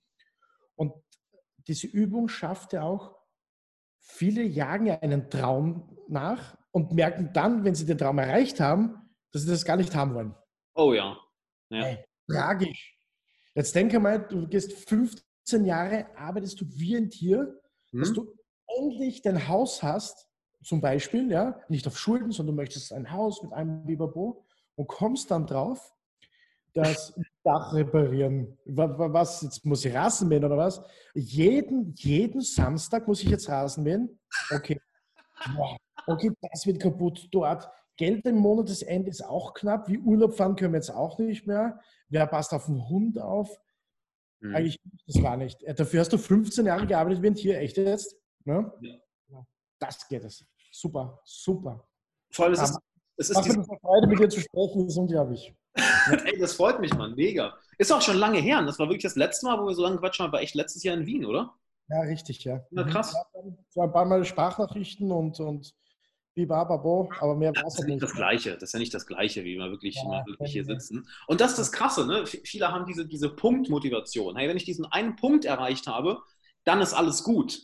Und 0.76 0.94
diese 1.68 1.88
Übung 1.88 2.28
schafft 2.28 2.74
ja 2.74 2.84
auch, 2.84 3.16
viele 4.00 4.44
jagen 4.44 4.88
ja 4.88 5.00
einen 5.00 5.30
Traum 5.30 5.98
nach 6.10 6.58
und 6.72 6.92
merken 6.92 7.32
dann, 7.34 7.64
wenn 7.64 7.76
sie 7.76 7.86
den 7.86 7.98
Traum 7.98 8.20
erreicht 8.20 8.60
haben, 8.60 9.10
dass 9.32 9.44
sie 9.44 9.50
das 9.50 9.64
gar 9.64 9.78
nicht 9.78 9.96
haben 9.96 10.14
wollen. 10.14 10.36
Oh 10.76 10.92
ja. 10.92 11.18
Ja. 11.74 11.84
Hey, 11.84 12.06
tragisch. 12.30 12.98
Jetzt 13.56 13.76
denke 13.76 14.00
mal, 14.00 14.20
du 14.20 14.48
gehst 14.48 14.74
15 14.74 15.66
Jahre, 15.66 16.08
arbeitest 16.16 16.60
du 16.62 16.66
wie 16.70 16.96
ein 16.96 17.10
Tier, 17.10 17.60
hm. 17.92 18.00
dass 18.00 18.14
du 18.14 18.34
endlich 18.80 19.22
dein 19.22 19.48
Haus 19.48 19.84
hast, 19.84 20.28
zum 20.64 20.80
Beispiel, 20.80 21.30
ja, 21.30 21.60
nicht 21.68 21.86
auf 21.88 21.98
Schulden, 21.98 22.32
sondern 22.32 22.56
du 22.56 22.62
möchtest 22.62 22.94
ein 22.94 23.12
Haus 23.12 23.44
mit 23.44 23.52
einem 23.54 23.86
Bibabo 23.86 24.46
und 24.76 24.88
kommst 24.88 25.30
dann 25.30 25.46
drauf, 25.46 25.94
das 26.74 27.14
Dach 27.44 27.74
reparieren. 27.74 28.58
Was, 28.66 29.42
jetzt 29.42 29.66
muss 29.66 29.84
ich 29.84 29.94
Rasen 29.94 30.30
mähen 30.30 30.46
oder 30.46 30.58
was? 30.58 30.82
Jeden, 31.14 31.94
jeden 31.98 32.40
Samstag 32.40 33.06
muss 33.08 33.22
ich 33.22 33.30
jetzt 33.30 33.50
Rasen 33.50 33.84
mähen? 33.84 34.18
Okay. 34.50 34.80
Okay, 36.08 36.32
das 36.42 36.66
wird 36.66 36.80
kaputt 36.80 37.28
dort. 37.32 37.70
Geld 37.98 38.26
im 38.26 38.38
Monatsende 38.38 39.10
ist 39.10 39.24
auch 39.24 39.54
knapp. 39.54 39.88
Wie 39.88 40.00
Urlaub 40.00 40.36
fahren 40.36 40.56
können 40.56 40.74
wir 40.74 40.78
jetzt 40.78 40.90
auch 40.90 41.20
nicht 41.20 41.46
mehr. 41.48 41.80
Wer 42.10 42.28
passt 42.28 42.54
auf 42.54 42.66
den 42.66 42.88
Hund 42.90 43.20
auf? 43.20 43.60
Mhm. 44.40 44.56
Eigentlich, 44.56 44.80
das 45.08 45.22
war 45.22 45.38
nicht. 45.38 45.64
Äh, 45.64 45.74
dafür 45.74 46.02
hast 46.02 46.14
du 46.14 46.18
15 46.18 46.66
Jahre 46.66 46.88
gearbeitet 46.88 47.22
wie 47.22 47.28
ein 47.28 47.36
Tier, 47.36 47.60
echt 47.60 47.78
jetzt? 47.78 48.16
Ne? 48.46 48.72
Ja. 48.82 49.46
Das 49.80 50.08
geht 50.08 50.24
es. 50.24 50.46
Super, 50.72 51.20
super. 51.24 51.88
Vor 52.32 52.46
allem, 52.46 52.54
es 52.54 52.62
ist, 52.62 52.80
es 53.18 53.30
ist 53.30 53.42
diese... 53.46 53.64
Freude, 53.64 54.08
mit 54.08 54.20
dir 54.20 54.30
zu 54.30 54.42
sprechen, 54.42 54.88
ist 54.88 54.98
unglaublich. 54.98 55.54
Ey, 56.26 56.38
das 56.40 56.54
freut 56.54 56.80
mich, 56.80 56.94
Mann, 56.94 57.16
mega. 57.16 57.54
Ist 57.78 57.92
auch 57.92 58.02
schon 58.02 58.18
lange 58.18 58.40
her. 58.40 58.62
Das 58.64 58.80
war 58.80 58.88
wirklich 58.88 59.04
das 59.04 59.16
letzte 59.16 59.46
Mal, 59.46 59.60
wo 59.60 59.68
wir 59.68 59.76
so 59.76 59.84
lange 59.84 59.98
quatschen, 59.98 60.32
war 60.32 60.42
echt 60.42 60.56
letztes 60.56 60.84
Jahr 60.84 60.96
in 60.96 61.06
Wien, 61.06 61.26
oder? 61.26 61.54
Ja, 61.90 62.02
richtig, 62.02 62.44
ja. 62.44 62.66
Na, 62.72 62.84
krass. 62.84 63.16
Ja, 63.76 63.84
ein 63.84 63.92
paar 63.92 64.06
Mal 64.06 64.24
Sprachnachrichten 64.26 65.12
und, 65.12 65.40
und 65.40 65.76
Bibababo, 66.36 67.12
aber 67.20 67.36
mehr 67.36 67.56
war 67.56 67.68
es 67.68 67.78
ja 67.78 67.86
nicht. 67.86 68.02
Das 68.02 68.14
Gleiche. 68.14 68.54
Das 68.54 68.64
ist 68.64 68.74
ja 68.74 68.80
nicht 68.80 68.94
das 68.94 69.06
Gleiche, 69.06 69.44
wie 69.44 69.58
wir 69.58 69.70
wirklich, 69.70 69.96
ja, 69.96 70.26
wirklich 70.26 70.52
hier 70.52 70.66
sitzen. 70.66 71.08
Und 71.28 71.42
das 71.42 71.52
ist 71.52 71.60
das 71.60 71.72
Krasse, 71.72 72.08
ne? 72.08 72.26
Viele 72.26 72.72
haben 72.72 72.86
diese, 72.86 73.06
diese 73.06 73.30
Punktmotivation. 73.30 74.36
Hey, 74.36 74.50
wenn 74.50 74.58
ich 74.58 74.66
diesen 74.66 74.86
einen 74.86 75.16
Punkt 75.16 75.46
erreicht 75.46 75.88
habe, 75.88 76.22
dann 76.64 76.82
ist 76.82 76.94
alles 76.94 77.24
gut. 77.24 77.60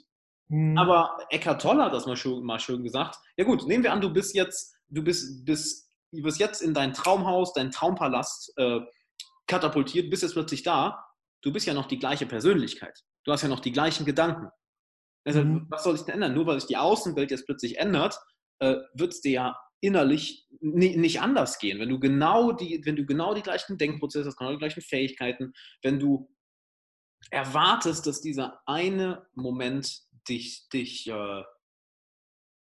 Mhm. 0.49 0.77
Aber 0.77 1.17
Eckhart 1.29 1.61
Tolle 1.61 1.85
hat 1.85 1.93
das 1.93 2.05
mal 2.05 2.15
schön, 2.15 2.43
mal 2.43 2.59
schön 2.59 2.83
gesagt. 2.83 3.17
Ja 3.37 3.45
gut, 3.45 3.65
nehmen 3.67 3.83
wir 3.83 3.91
an, 3.91 4.01
du 4.01 4.11
bist 4.11 4.35
jetzt, 4.35 4.75
du 4.89 5.03
bist, 5.03 5.45
bist, 5.45 5.91
du 6.11 6.21
bist 6.21 6.39
jetzt 6.39 6.61
in 6.61 6.73
dein 6.73 6.93
Traumhaus, 6.93 7.53
dein 7.53 7.71
Traumpalast 7.71 8.53
äh, 8.57 8.81
katapultiert, 9.47 10.09
bist 10.09 10.23
jetzt 10.23 10.33
plötzlich 10.33 10.63
da. 10.63 11.05
Du 11.41 11.53
bist 11.53 11.65
ja 11.65 11.73
noch 11.73 11.87
die 11.87 11.99
gleiche 11.99 12.25
Persönlichkeit. 12.25 13.03
Du 13.23 13.31
hast 13.31 13.41
ja 13.41 13.47
noch 13.47 13.61
die 13.61 13.71
gleichen 13.71 14.05
Gedanken. 14.05 14.49
Also, 15.25 15.43
mhm. 15.43 15.65
was 15.69 15.83
soll 15.83 15.95
sich 15.95 16.05
denn 16.05 16.15
ändern? 16.15 16.33
Nur 16.33 16.45
weil 16.45 16.59
sich 16.59 16.67
die 16.67 16.77
Außenwelt 16.77 17.31
jetzt 17.31 17.45
plötzlich 17.45 17.77
ändert, 17.77 18.19
äh, 18.59 18.75
wird 18.93 19.13
es 19.13 19.21
dir 19.21 19.31
ja 19.31 19.59
innerlich 19.81 20.47
nicht 20.61 21.21
anders 21.21 21.57
gehen. 21.59 21.79
Wenn 21.79 21.89
du 21.89 21.99
genau 21.99 22.51
die, 22.51 22.81
wenn 22.83 22.95
du 22.95 23.05
genau 23.05 23.33
die 23.33 23.41
gleichen 23.41 23.77
Denkprozesse 23.77 24.27
hast, 24.27 24.37
genau 24.37 24.51
die 24.51 24.57
gleichen 24.57 24.81
Fähigkeiten, 24.81 25.53
wenn 25.81 25.99
du 25.99 26.29
erwartest, 27.31 28.05
dass 28.07 28.21
dieser 28.21 28.61
eine 28.65 29.25
Moment 29.35 30.01
dich, 30.27 30.67
dich, 30.69 31.07
äh, 31.07 31.43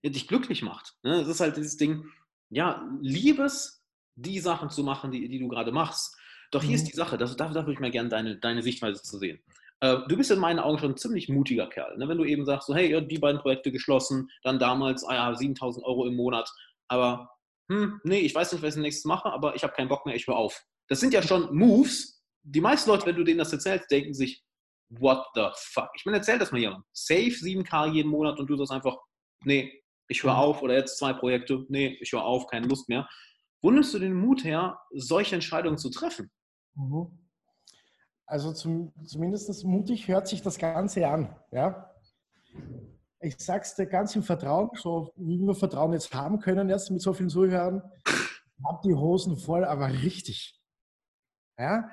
dich 0.05 0.29
glücklich 0.29 0.63
macht. 0.63 0.95
Ne? 1.03 1.19
Das 1.19 1.29
ist 1.29 1.41
halt 1.41 1.57
dieses 1.57 1.77
Ding, 1.77 2.05
ja, 2.51 2.87
liebes, 3.01 3.85
die 4.15 4.41
Sachen 4.41 4.71
zu 4.71 4.83
machen, 4.83 5.11
die, 5.11 5.29
die 5.29 5.39
du 5.39 5.49
gerade 5.49 5.73
machst. 5.73 6.17
Doch 6.51 6.63
hier 6.63 6.71
mhm. 6.71 6.77
ist 6.77 6.89
die 6.89 6.97
Sache, 6.97 7.19
das, 7.19 7.37
da, 7.37 7.49
da 7.49 7.63
würde 7.63 7.73
ich 7.73 7.81
mal 7.81 7.91
gerne 7.91 8.09
deine, 8.09 8.39
deine 8.39 8.63
Sichtweise 8.63 9.03
zu 9.03 9.19
sehen. 9.19 9.43
Äh, 9.81 9.99
du 10.09 10.17
bist 10.17 10.31
in 10.31 10.39
meinen 10.39 10.59
Augen 10.59 10.79
schon 10.79 10.93
ein 10.93 10.97
ziemlich 10.97 11.29
mutiger 11.29 11.69
Kerl. 11.69 11.97
Ne? 11.99 12.09
Wenn 12.09 12.19
du 12.19 12.25
eben 12.25 12.45
sagst, 12.45 12.67
so, 12.67 12.75
hey, 12.75 13.07
die 13.07 13.19
beiden 13.19 13.41
Projekte 13.41 13.73
geschlossen, 13.73 14.31
dann 14.43 14.59
damals, 14.59 15.05
ah 15.05 15.15
ja, 15.15 15.35
7000 15.35 15.85
Euro 15.85 16.07
im 16.07 16.17
Monat, 16.17 16.51
aber 16.89 17.31
hm, 17.71 18.01
nee, 18.05 18.21
ich 18.21 18.35
weiß 18.35 18.53
nicht, 18.53 18.63
was 18.63 18.77
ich 18.77 18.83
nächstes 18.83 19.05
mache, 19.05 19.31
aber 19.33 19.55
ich 19.57 19.63
habe 19.63 19.73
keinen 19.73 19.89
Bock 19.89 20.07
mehr, 20.07 20.15
ich 20.15 20.27
höre 20.27 20.37
auf. 20.37 20.63
Das 20.89 21.01
sind 21.01 21.13
ja 21.13 21.23
schon 21.23 21.55
Moves. 21.55 22.23
Die 22.43 22.61
meisten 22.61 22.91
Leute, 22.91 23.07
wenn 23.07 23.17
du 23.17 23.25
denen 23.25 23.39
das 23.39 23.53
erzählst, 23.53 23.91
denken 23.91 24.15
sich, 24.15 24.45
what 24.89 25.27
the 25.35 25.49
fuck? 25.57 25.91
Ich 25.97 26.05
meine, 26.05 26.19
erzähl 26.19 26.39
das 26.39 26.53
mal 26.53 26.61
jemandem. 26.61 26.85
Save 26.93 27.31
7K 27.31 27.93
jeden 27.93 28.11
Monat 28.11 28.39
und 28.39 28.47
du 28.47 28.57
sagst 28.57 28.73
einfach, 28.73 28.97
nee, 29.45 29.83
ich 30.09 30.23
höre 30.23 30.35
mhm. 30.35 30.39
auf 30.39 30.63
oder 30.63 30.75
jetzt 30.75 30.99
zwei 30.99 31.13
Projekte, 31.13 31.65
nee, 31.69 31.99
ich 32.01 32.13
höre 32.13 32.25
auf, 32.25 32.47
keine 32.47 32.69
Lust 32.69 32.89
mehr. 32.89 33.09
Wo 33.63 33.73
nimmst 33.73 33.93
du 33.95 33.99
den 33.99 34.15
Mut 34.15 34.45
her, 34.45 34.79
solche 34.93 35.35
Entscheidungen 35.35 35.79
zu 35.79 35.91
treffen? 35.91 36.31
Mhm. 36.77 37.26
Also 38.27 38.53
zum, 38.53 38.93
zumindest 39.05 39.65
mutig 39.65 40.09
hört 40.09 40.27
sich 40.27 40.43
das 40.43 40.59
Ganze 40.59 41.07
an. 41.07 41.35
Ja? 41.53 41.91
Ich 43.21 43.37
sag's 43.39 43.75
dir 43.77 43.87
ganz 43.87 44.15
im 44.17 44.23
Vertrauen, 44.23 44.71
so 44.75 45.13
wie 45.17 45.39
wir 45.39 45.55
Vertrauen 45.55 45.93
jetzt 45.93 46.13
haben 46.13 46.41
können, 46.41 46.69
erst 46.69 46.91
mit 46.91 47.01
so 47.01 47.13
vielen 47.13 47.31
Zuhörern. 47.31 47.83
Habe 48.65 48.81
die 48.85 48.95
Hosen 48.95 49.37
voll, 49.37 49.65
aber 49.65 49.89
richtig. 49.89 50.61
Ja? 51.59 51.89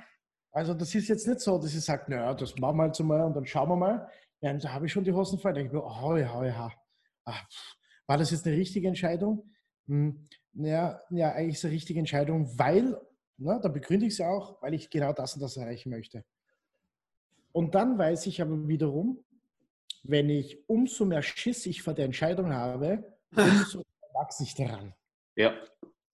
Also 0.51 0.73
das 0.73 0.93
ist 0.93 1.07
jetzt 1.07 1.27
nicht 1.27 1.39
so, 1.39 1.57
dass 1.57 1.73
ich 1.73 1.83
sage, 1.83 2.11
naja, 2.11 2.33
das 2.33 2.55
machen 2.57 2.77
wir 2.77 2.85
jetzt 2.85 2.99
mal 2.99 3.21
und 3.21 3.35
dann 3.35 3.45
schauen 3.45 3.69
wir 3.69 3.75
mal. 3.75 4.07
Ja, 4.41 4.53
da 4.53 4.73
habe 4.73 4.85
ich 4.85 4.91
schon 4.91 5.03
die 5.03 5.13
Hosen 5.13 5.39
voll. 5.39 5.53
Da 5.53 5.61
denke 5.61 5.75
ich 5.75 5.81
mir, 5.81 5.85
oh 5.85 6.15
ja, 6.15 6.45
ja. 6.45 6.71
Ach, 7.25 7.43
war 8.07 8.17
das 8.17 8.31
jetzt 8.31 8.45
eine 8.45 8.55
richtige 8.55 8.87
Entscheidung? 8.87 9.49
Hm, 9.87 10.27
ja, 10.53 10.99
ja, 11.09 11.31
eigentlich 11.31 11.53
ist 11.53 11.59
es 11.59 11.65
eine 11.65 11.73
richtige 11.73 11.99
Entscheidung, 11.99 12.47
weil, 12.59 12.99
na, 13.37 13.59
da 13.59 13.69
begründe 13.69 14.05
ich 14.05 14.13
es 14.13 14.21
auch, 14.21 14.61
weil 14.61 14.73
ich 14.73 14.89
genau 14.89 15.13
das 15.13 15.35
und 15.35 15.41
das 15.41 15.57
erreichen 15.57 15.89
möchte. 15.89 16.23
Und 17.51 17.75
dann 17.75 17.97
weiß 17.97 18.25
ich 18.27 18.41
aber 18.41 18.67
wiederum, 18.67 19.23
wenn 20.03 20.29
ich 20.29 20.67
umso 20.67 21.05
mehr 21.05 21.21
Schiss 21.21 21.65
ich 21.65 21.81
vor 21.81 21.93
der 21.93 22.05
Entscheidung 22.05 22.53
habe, 22.53 23.03
umso 23.35 23.83
wachse 24.13 24.43
ich 24.43 24.55
daran. 24.55 24.93
Ja. 25.35 25.53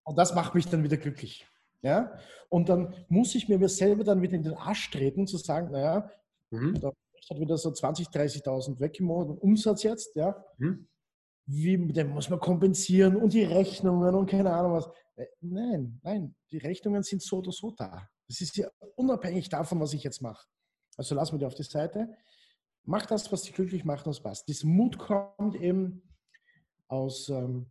Und 0.04 0.16
das 0.16 0.34
macht 0.34 0.54
mich 0.54 0.66
dann 0.66 0.82
wieder 0.82 0.96
glücklich. 0.96 1.46
Ja? 1.82 2.12
Und 2.48 2.68
dann 2.68 2.94
muss 3.08 3.34
ich 3.34 3.48
mir 3.48 3.68
selber 3.68 4.04
dann 4.04 4.22
wieder 4.22 4.34
in 4.34 4.42
den 4.42 4.54
Arsch 4.54 4.90
treten, 4.90 5.26
zu 5.26 5.36
sagen, 5.38 5.70
naja, 5.70 6.10
mhm. 6.50 6.80
da 6.80 6.88
hat 6.88 7.38
wieder 7.38 7.56
so 7.56 7.70
20.000, 7.70 8.12
30.000 8.12 8.80
weg 8.80 8.98
im 8.98 9.06
Monat 9.06 9.38
Umsatz 9.40 9.82
jetzt, 9.82 10.16
ja. 10.16 10.42
Mhm. 10.58 10.86
Wie, 11.46 11.76
den 11.92 12.10
muss 12.10 12.30
man 12.30 12.38
kompensieren 12.38 13.16
und 13.16 13.32
die 13.32 13.42
Rechnungen 13.42 14.14
und 14.14 14.30
keine 14.30 14.52
Ahnung 14.52 14.72
was. 14.74 14.88
Äh, 15.20 15.26
nein, 15.40 16.00
nein, 16.02 16.34
die 16.50 16.58
Rechnungen 16.58 17.02
sind 17.02 17.22
so 17.22 17.38
oder 17.38 17.52
so 17.52 17.70
da. 17.72 18.08
Das 18.28 18.40
ist 18.40 18.56
ja 18.56 18.68
unabhängig 18.96 19.48
davon, 19.48 19.80
was 19.80 19.92
ich 19.92 20.02
jetzt 20.02 20.22
mache. 20.22 20.46
Also 20.96 21.14
lassen 21.14 21.34
wir 21.34 21.38
die 21.40 21.46
auf 21.46 21.54
die 21.54 21.62
Seite. 21.62 22.08
Mach 22.84 23.06
das, 23.06 23.30
was 23.30 23.42
dich 23.42 23.54
glücklich 23.54 23.84
macht 23.84 24.06
und 24.06 24.12
es 24.12 24.22
passt. 24.22 24.48
Dieser 24.48 24.66
Mut 24.66 24.98
kommt 24.98 25.54
eben 25.56 26.02
aus, 26.88 27.28
ähm, 27.28 27.70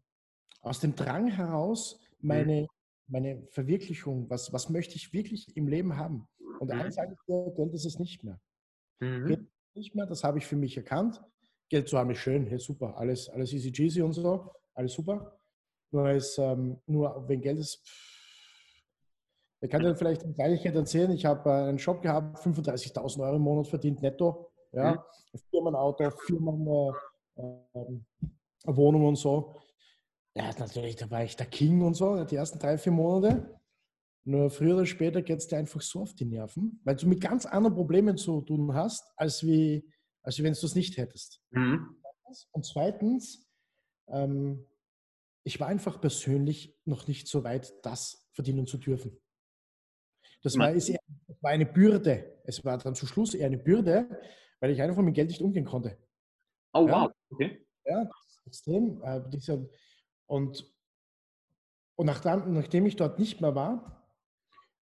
aus 0.61 0.79
dem 0.79 0.95
Drang 0.95 1.27
heraus, 1.27 1.99
meine, 2.19 2.61
mhm 2.61 2.67
meine 3.09 3.45
Verwirklichung, 3.49 4.29
was, 4.29 4.53
was 4.53 4.69
möchte 4.69 4.95
ich 4.95 5.13
wirklich 5.13 5.55
im 5.57 5.67
Leben 5.67 5.97
haben? 5.97 6.27
Und 6.59 6.71
mhm. 6.71 6.79
eins 6.79 6.95
sage 6.95 7.13
ich 7.13 7.19
dir, 7.25 7.51
Geld 7.55 7.73
ist 7.73 7.85
es 7.85 7.99
nicht 7.99 8.23
mehr. 8.23 8.39
Mhm. 8.99 9.27
Geld 9.27 9.47
nicht 9.75 9.95
mehr, 9.95 10.05
das 10.05 10.23
habe 10.23 10.37
ich 10.37 10.45
für 10.45 10.55
mich 10.55 10.77
erkannt. 10.77 11.21
Geld 11.69 11.87
zu 11.87 11.97
haben 11.97 12.11
ist 12.11 12.19
schön, 12.19 12.47
hey, 12.47 12.59
super, 12.59 12.97
alles, 12.97 13.29
alles 13.29 13.53
easy 13.53 13.71
cheesy 13.71 14.01
und 14.01 14.13
so, 14.13 14.51
alles 14.73 14.93
super. 14.93 15.38
Nur, 15.91 16.11
ist, 16.11 16.37
ähm, 16.37 16.77
nur 16.85 17.27
wenn 17.27 17.41
Geld 17.41 17.59
ist, 17.59 17.81
ich 19.61 19.69
kann 19.69 19.81
dir 19.81 19.95
vielleicht 19.95 20.23
eine 20.23 20.33
Kleinigkeit 20.33 20.75
erzählen. 20.75 21.11
Ich 21.11 21.25
habe 21.25 21.49
äh, 21.49 21.69
einen 21.69 21.79
Shop 21.79 22.01
gehabt, 22.01 22.39
35.000 22.39 23.21
Euro 23.21 23.35
im 23.35 23.41
Monat 23.41 23.67
verdient 23.67 24.01
netto. 24.01 24.51
Ja, 24.71 24.93
mhm. 24.93 25.39
Firmenauto, 25.49 26.11
Firmen, 26.11 26.93
äh, 27.35 27.41
äh, 27.41 27.99
Wohnung 28.65 29.07
und 29.07 29.15
so. 29.15 29.55
Ja, 30.35 30.51
natürlich, 30.57 30.95
da 30.95 31.09
war 31.09 31.23
ich 31.23 31.35
der 31.35 31.47
King 31.47 31.81
und 31.81 31.95
so, 31.95 32.23
die 32.23 32.35
ersten 32.35 32.59
drei, 32.59 32.77
vier 32.77 32.91
Monate. 32.91 33.59
Nur 34.25 34.49
früher 34.49 34.75
oder 34.75 34.85
später 34.85 35.21
geht 35.21 35.39
es 35.39 35.47
dir 35.47 35.57
einfach 35.57 35.81
so 35.81 36.01
auf 36.01 36.13
die 36.13 36.25
Nerven, 36.25 36.79
weil 36.83 36.95
du 36.95 37.07
mit 37.07 37.19
ganz 37.19 37.45
anderen 37.45 37.75
Problemen 37.75 38.15
zu 38.15 38.41
tun 38.41 38.73
hast, 38.73 39.11
als, 39.17 39.43
wie, 39.43 39.89
als 40.21 40.41
wenn 40.41 40.53
du 40.53 40.65
es 40.65 40.75
nicht 40.75 40.97
hättest. 40.97 41.41
Mhm. 41.49 41.95
Und 42.51 42.65
zweitens, 42.65 43.47
ähm, 44.07 44.65
ich 45.49 45.59
war 45.59 45.67
einfach 45.67 45.99
persönlich 45.99 46.77
noch 46.85 47.07
nicht 47.07 47.27
so 47.27 47.43
weit, 47.43 47.73
das 47.83 48.29
verdienen 48.33 48.67
zu 48.67 48.77
dürfen. 48.77 49.19
Das 50.43 50.55
war, 50.59 50.71
ist 50.71 50.89
eher, 50.89 50.99
war 51.41 51.49
eine 51.49 51.65
Bürde. 51.65 52.39
Es 52.43 52.63
war 52.63 52.77
dann 52.77 52.93
zum 52.93 53.07
Schluss 53.07 53.33
eher 53.33 53.47
eine 53.47 53.57
Bürde, 53.57 54.21
weil 54.59 54.69
ich 54.69 54.79
einfach 54.79 55.01
mit 55.01 55.15
Geld 55.15 55.29
nicht 55.29 55.41
umgehen 55.41 55.65
konnte. 55.65 55.97
Oh, 56.73 56.85
ja? 56.85 57.01
wow. 57.01 57.11
Okay. 57.31 57.65
Ja, 57.83 58.07
extrem. 58.45 59.01
Äh, 59.01 59.21
und, 60.27 60.71
und 61.95 62.05
nachdem, 62.05 62.53
nachdem 62.53 62.85
ich 62.85 62.95
dort 62.95 63.17
nicht 63.17 63.41
mehr 63.41 63.55
war, 63.55 64.07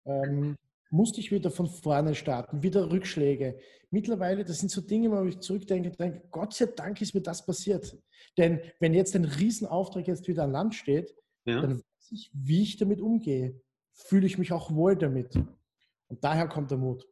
ähm, 0.05 0.57
musste 0.89 1.19
ich 1.19 1.31
wieder 1.31 1.51
von 1.51 1.67
vorne 1.67 2.15
starten, 2.15 2.63
wieder 2.63 2.89
Rückschläge. 2.91 3.59
Mittlerweile, 3.89 4.43
das 4.43 4.59
sind 4.59 4.69
so 4.69 4.81
Dinge, 4.81 5.11
wo 5.11 5.23
ich 5.25 5.39
zurückdenke, 5.39 5.91
denke, 5.91 6.27
Gott 6.31 6.53
sei 6.53 6.67
Dank 6.67 7.01
ist 7.01 7.13
mir 7.13 7.21
das 7.21 7.45
passiert. 7.45 7.97
Denn 8.37 8.59
wenn 8.79 8.93
jetzt 8.93 9.15
ein 9.15 9.25
Riesenauftrag 9.25 10.07
jetzt 10.07 10.27
wieder 10.27 10.43
an 10.43 10.51
Land 10.51 10.75
steht, 10.75 11.15
ja. 11.45 11.61
dann 11.61 11.77
weiß 11.77 12.11
ich, 12.11 12.31
wie 12.33 12.63
ich 12.63 12.77
damit 12.77 13.01
umgehe. 13.01 13.61
Fühle 13.93 14.27
ich 14.27 14.37
mich 14.37 14.51
auch 14.51 14.71
wohl 14.73 14.95
damit. 14.97 15.35
Und 15.35 16.23
daher 16.23 16.47
kommt 16.47 16.71
der 16.71 16.77
Mut. 16.77 17.07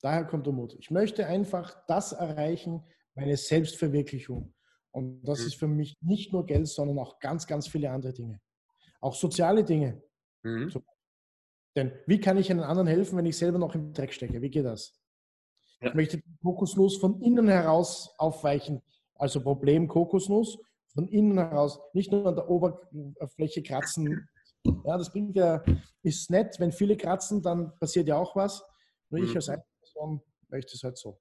Daher 0.00 0.24
kommt 0.24 0.46
der 0.46 0.52
Mut. 0.52 0.74
Ich 0.78 0.90
möchte 0.90 1.26
einfach 1.26 1.84
das 1.86 2.12
erreichen, 2.12 2.82
meine 3.14 3.36
Selbstverwirklichung. 3.36 4.54
Und 4.90 5.22
das 5.22 5.40
mhm. 5.40 5.46
ist 5.46 5.54
für 5.56 5.66
mich 5.66 5.96
nicht 6.00 6.32
nur 6.32 6.46
Geld, 6.46 6.68
sondern 6.68 6.98
auch 6.98 7.18
ganz, 7.18 7.46
ganz 7.46 7.68
viele 7.68 7.90
andere 7.90 8.12
Dinge. 8.12 8.40
Auch 9.00 9.14
soziale 9.14 9.64
Dinge. 9.64 10.02
Mhm. 10.42 10.70
Denn 11.76 11.92
wie 12.06 12.20
kann 12.20 12.36
ich 12.36 12.50
einem 12.50 12.62
anderen 12.62 12.86
helfen, 12.86 13.16
wenn 13.18 13.26
ich 13.26 13.36
selber 13.36 13.58
noch 13.58 13.74
im 13.74 13.92
Dreck 13.92 14.12
stecke? 14.12 14.40
Wie 14.40 14.50
geht 14.50 14.64
das? 14.64 15.00
Ja. 15.80 15.88
Ich 15.88 15.94
möchte 15.94 16.22
Kokosnuss 16.42 16.98
von 16.98 17.20
innen 17.20 17.48
heraus 17.48 18.14
aufweichen. 18.18 18.82
Also 19.16 19.40
Problem 19.40 19.88
Kokosnuss 19.88 20.58
von 20.94 21.08
innen 21.08 21.38
heraus, 21.38 21.80
nicht 21.92 22.12
nur 22.12 22.26
an 22.26 22.36
der 22.36 22.48
Oberfläche 22.48 23.62
kratzen. 23.62 24.28
Ja, 24.84 24.96
das 24.96 25.12
bringt 25.12 25.36
ja, 25.36 25.62
ist 26.02 26.30
nett, 26.30 26.56
wenn 26.58 26.72
viele 26.72 26.96
kratzen, 26.96 27.42
dann 27.42 27.76
passiert 27.78 28.08
ja 28.08 28.16
auch 28.16 28.34
was. 28.36 28.64
Nur 29.10 29.20
mhm. 29.20 29.28
ich 29.28 29.36
als 29.36 29.46
Person 29.80 30.22
möchte 30.48 30.74
es 30.74 30.82
halt 30.82 30.96
so. 30.96 31.20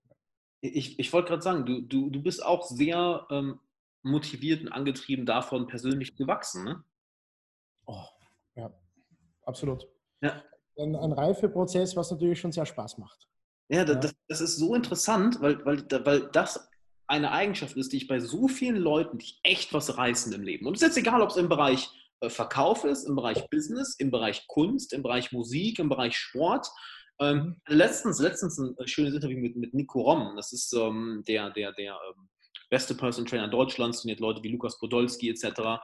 Ich, 0.62 0.98
ich 0.98 1.12
wollte 1.12 1.30
gerade 1.30 1.42
sagen, 1.42 1.66
du, 1.66 1.82
du, 1.82 2.10
du 2.10 2.22
bist 2.22 2.46
auch 2.46 2.64
sehr 2.64 3.28
ähm, 3.30 3.60
motiviert 4.04 4.62
und 4.62 4.70
angetrieben 4.70 5.26
davon, 5.26 5.68
persönlich 5.68 6.16
zu 6.16 6.26
wachsen, 6.28 6.64
ne? 6.64 6.84
Oh, 7.86 8.06
ja, 8.56 8.74
absolut. 9.46 9.90
Ja. 10.24 10.44
Ein, 10.78 10.96
ein 10.96 11.12
Reifeprozess, 11.12 11.96
was 11.96 12.10
natürlich 12.10 12.40
schon 12.40 12.52
sehr 12.52 12.66
Spaß 12.66 12.98
macht. 12.98 13.28
Ja, 13.70 13.86
das, 13.86 14.06
ja. 14.06 14.12
das 14.28 14.42
ist 14.42 14.58
so 14.58 14.74
interessant, 14.74 15.40
weil, 15.42 15.64
weil, 15.66 15.86
weil 16.06 16.30
das 16.32 16.68
eine 17.08 17.32
Eigenschaft 17.32 17.78
ist, 17.78 17.94
die 17.94 17.98
ich 17.98 18.08
bei 18.08 18.20
so 18.20 18.48
vielen 18.48 18.78
Leuten, 18.78 19.20
die 19.20 19.36
echt 19.44 19.74
was 19.74 19.98
reißen 19.98 20.34
im 20.34 20.42
Leben. 20.42 20.66
Und 20.66 20.76
es 20.76 20.82
ist 20.82 20.88
jetzt 20.88 20.98
egal, 20.98 21.22
ob 21.22 21.30
es 21.30 21.38
im 21.38 21.50
Bereich 21.50 21.90
äh, 22.22 22.30
Verkauf 22.30 22.86
ist, 22.86 23.04
im 23.04 23.16
Bereich 23.16 23.48
Business, 23.50 23.96
im 24.00 24.10
Bereich 24.10 24.48
Kunst, 24.48 24.94
im 24.94 25.04
Bereich 25.04 25.32
Musik, 25.32 25.80
im 25.80 25.90
Bereich 25.90 26.16
Sport 26.16 26.68
ähm, 27.20 27.38
mhm. 27.38 27.56
letztens, 27.68 28.20
letztens 28.20 28.58
ein 28.58 28.76
äh, 28.78 28.88
schönes 28.88 29.14
Interview 29.14 29.40
mit, 29.40 29.56
mit 29.56 29.74
Nico 29.74 30.02
Rom. 30.02 30.34
Das 30.36 30.52
ist 30.54 30.74
ähm, 30.74 31.24
der, 31.28 31.52
der, 31.52 31.72
der 31.74 31.94
ähm, 31.94 32.30
beste 32.70 32.96
Person 32.96 33.26
Trainer 33.26 33.48
Deutschlands, 33.48 34.02
trainiert 34.02 34.20
Leute 34.20 34.42
wie 34.44 34.50
Lukas 34.50 34.80
Podolski 34.80 35.30
etc. 35.30 35.82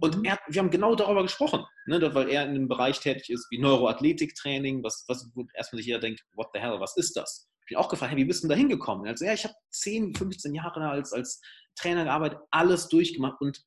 Und 0.00 0.18
mhm. 0.18 0.24
er, 0.24 0.38
wir 0.48 0.60
haben 0.60 0.70
genau 0.70 0.94
darüber 0.94 1.22
gesprochen, 1.22 1.64
ne, 1.86 2.14
weil 2.14 2.28
er 2.28 2.44
in 2.44 2.50
einem 2.50 2.68
Bereich 2.68 3.00
tätig 3.00 3.30
ist 3.30 3.46
wie 3.50 3.58
Neuroathletiktraining, 3.58 4.82
was, 4.82 5.04
was 5.08 5.30
erstmal 5.54 5.78
sich 5.78 5.86
jeder 5.86 6.00
denkt, 6.00 6.24
what 6.34 6.48
the 6.54 6.60
hell, 6.60 6.80
was 6.80 6.96
ist 6.96 7.16
das? 7.16 7.48
Ich 7.62 7.68
bin 7.70 7.78
auch 7.78 7.88
gefragt, 7.88 8.12
hey, 8.12 8.18
wie 8.18 8.24
bist 8.24 8.44
du 8.44 8.48
da 8.48 8.54
hingekommen? 8.54 9.06
Also, 9.06 9.24
ja, 9.24 9.34
ich 9.34 9.44
habe 9.44 9.54
10, 9.70 10.14
15 10.14 10.54
Jahre 10.54 10.88
als, 10.88 11.12
als 11.12 11.40
Trainer 11.76 12.04
gearbeitet, 12.04 12.38
alles 12.50 12.88
durchgemacht 12.88 13.40
und 13.40 13.62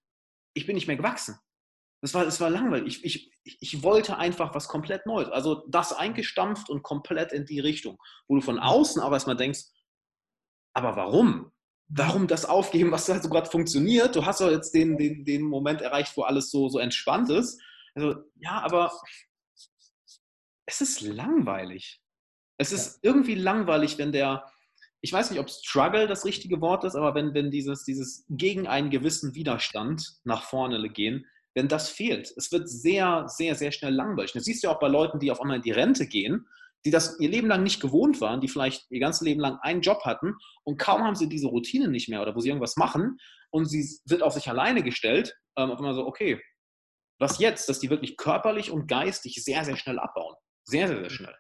ich 0.53 0.65
bin 0.65 0.75
nicht 0.75 0.88
mehr 0.88 0.97
gewachsen. 0.97 1.39
Das 2.01 2.13
war, 2.15 2.25
das 2.25 2.41
war 2.41 2.49
langweilig. 2.49 3.03
Ich, 3.03 3.32
ich, 3.43 3.57
ich 3.59 3.84
wollte 3.84 4.17
einfach 4.17 4.55
was 4.55 4.67
komplett 4.67 5.05
Neues. 5.05 5.29
Also 5.29 5.65
das 5.69 5.93
eingestampft 5.93 6.69
und 6.69 6.82
komplett 6.82 7.32
in 7.32 7.45
die 7.45 7.59
Richtung, 7.59 7.99
wo 8.27 8.36
du 8.36 8.41
von 8.41 8.59
außen 8.59 9.01
aber 9.01 9.15
erstmal 9.15 9.38
denkst, 9.38 9.65
aber 10.73 10.95
warum? 10.95 11.51
Warum 11.93 12.27
das 12.27 12.45
aufgeben, 12.45 12.91
was 12.91 13.09
halt 13.09 13.23
so 13.23 13.29
gerade 13.29 13.49
funktioniert? 13.49 14.15
Du 14.15 14.25
hast 14.25 14.41
doch 14.41 14.49
jetzt 14.49 14.73
den, 14.73 14.97
den, 14.97 15.25
den 15.25 15.43
Moment 15.43 15.81
erreicht, 15.81 16.15
wo 16.15 16.23
alles 16.23 16.49
so, 16.49 16.69
so 16.69 16.79
entspannt 16.79 17.29
ist. 17.29 17.61
Also, 17.95 18.15
ja, 18.39 18.61
aber 18.61 18.91
es 20.65 20.81
ist 20.81 21.01
langweilig. 21.01 22.01
Es 22.57 22.71
ist 22.71 22.95
ja. 23.03 23.09
irgendwie 23.11 23.35
langweilig, 23.35 23.97
wenn 23.97 24.11
der, 24.11 24.45
ich 25.01 25.11
weiß 25.11 25.31
nicht, 25.31 25.39
ob 25.39 25.49
Struggle 25.49 26.07
das 26.07 26.25
richtige 26.25 26.61
Wort 26.61 26.83
ist, 26.85 26.95
aber 26.95 27.13
wenn, 27.15 27.33
wenn 27.33 27.51
dieses, 27.51 27.83
dieses 27.83 28.25
gegen 28.29 28.67
einen 28.67 28.89
gewissen 28.89 29.35
Widerstand 29.35 30.19
nach 30.23 30.43
vorne 30.43 30.89
gehen, 30.89 31.25
wenn 31.53 31.67
das 31.67 31.89
fehlt. 31.89 32.31
Es 32.37 32.51
wird 32.53 32.69
sehr, 32.69 33.25
sehr, 33.27 33.55
sehr 33.55 33.73
schnell 33.73 33.93
langweilig. 33.93 34.31
Das 34.31 34.45
siehst 34.45 34.63
du 34.63 34.67
ja 34.67 34.73
auch 34.73 34.79
bei 34.79 34.87
Leuten, 34.87 35.19
die 35.19 35.31
auf 35.31 35.41
einmal 35.41 35.57
in 35.57 35.63
die 35.63 35.71
Rente 35.71 36.07
gehen, 36.07 36.47
die 36.86 36.91
das 36.91 37.19
ihr 37.19 37.29
Leben 37.29 37.47
lang 37.47 37.63
nicht 37.63 37.82
gewohnt 37.82 38.21
waren, 38.21 38.41
die 38.41 38.47
vielleicht 38.47 38.89
ihr 38.89 38.99
ganzes 38.99 39.21
Leben 39.21 39.39
lang 39.39 39.57
einen 39.61 39.82
Job 39.82 40.03
hatten 40.03 40.36
und 40.63 40.77
kaum 40.77 41.03
haben 41.03 41.15
sie 41.15 41.29
diese 41.29 41.47
Routine 41.47 41.88
nicht 41.88 42.09
mehr 42.09 42.21
oder 42.21 42.36
wo 42.36 42.39
sie 42.39 42.49
irgendwas 42.49 42.75
machen 42.75 43.17
und 43.51 43.65
sie 43.65 43.84
sind 43.84 44.23
auf 44.23 44.34
sich 44.34 44.49
alleine 44.49 44.84
gestellt, 44.84 45.36
ähm, 45.57 45.71
auf 45.71 45.77
einmal 45.77 45.93
so, 45.93 46.05
okay, 46.05 46.41
was 47.19 47.38
jetzt? 47.38 47.69
Dass 47.69 47.79
die 47.79 47.89
wirklich 47.89 48.17
körperlich 48.17 48.71
und 48.71 48.88
geistig 48.88 49.43
sehr, 49.43 49.63
sehr 49.63 49.77
schnell 49.77 49.99
abbauen. 49.99 50.36
Sehr, 50.63 50.88
sehr, 50.88 50.97
sehr 51.01 51.09
schnell. 51.11 51.36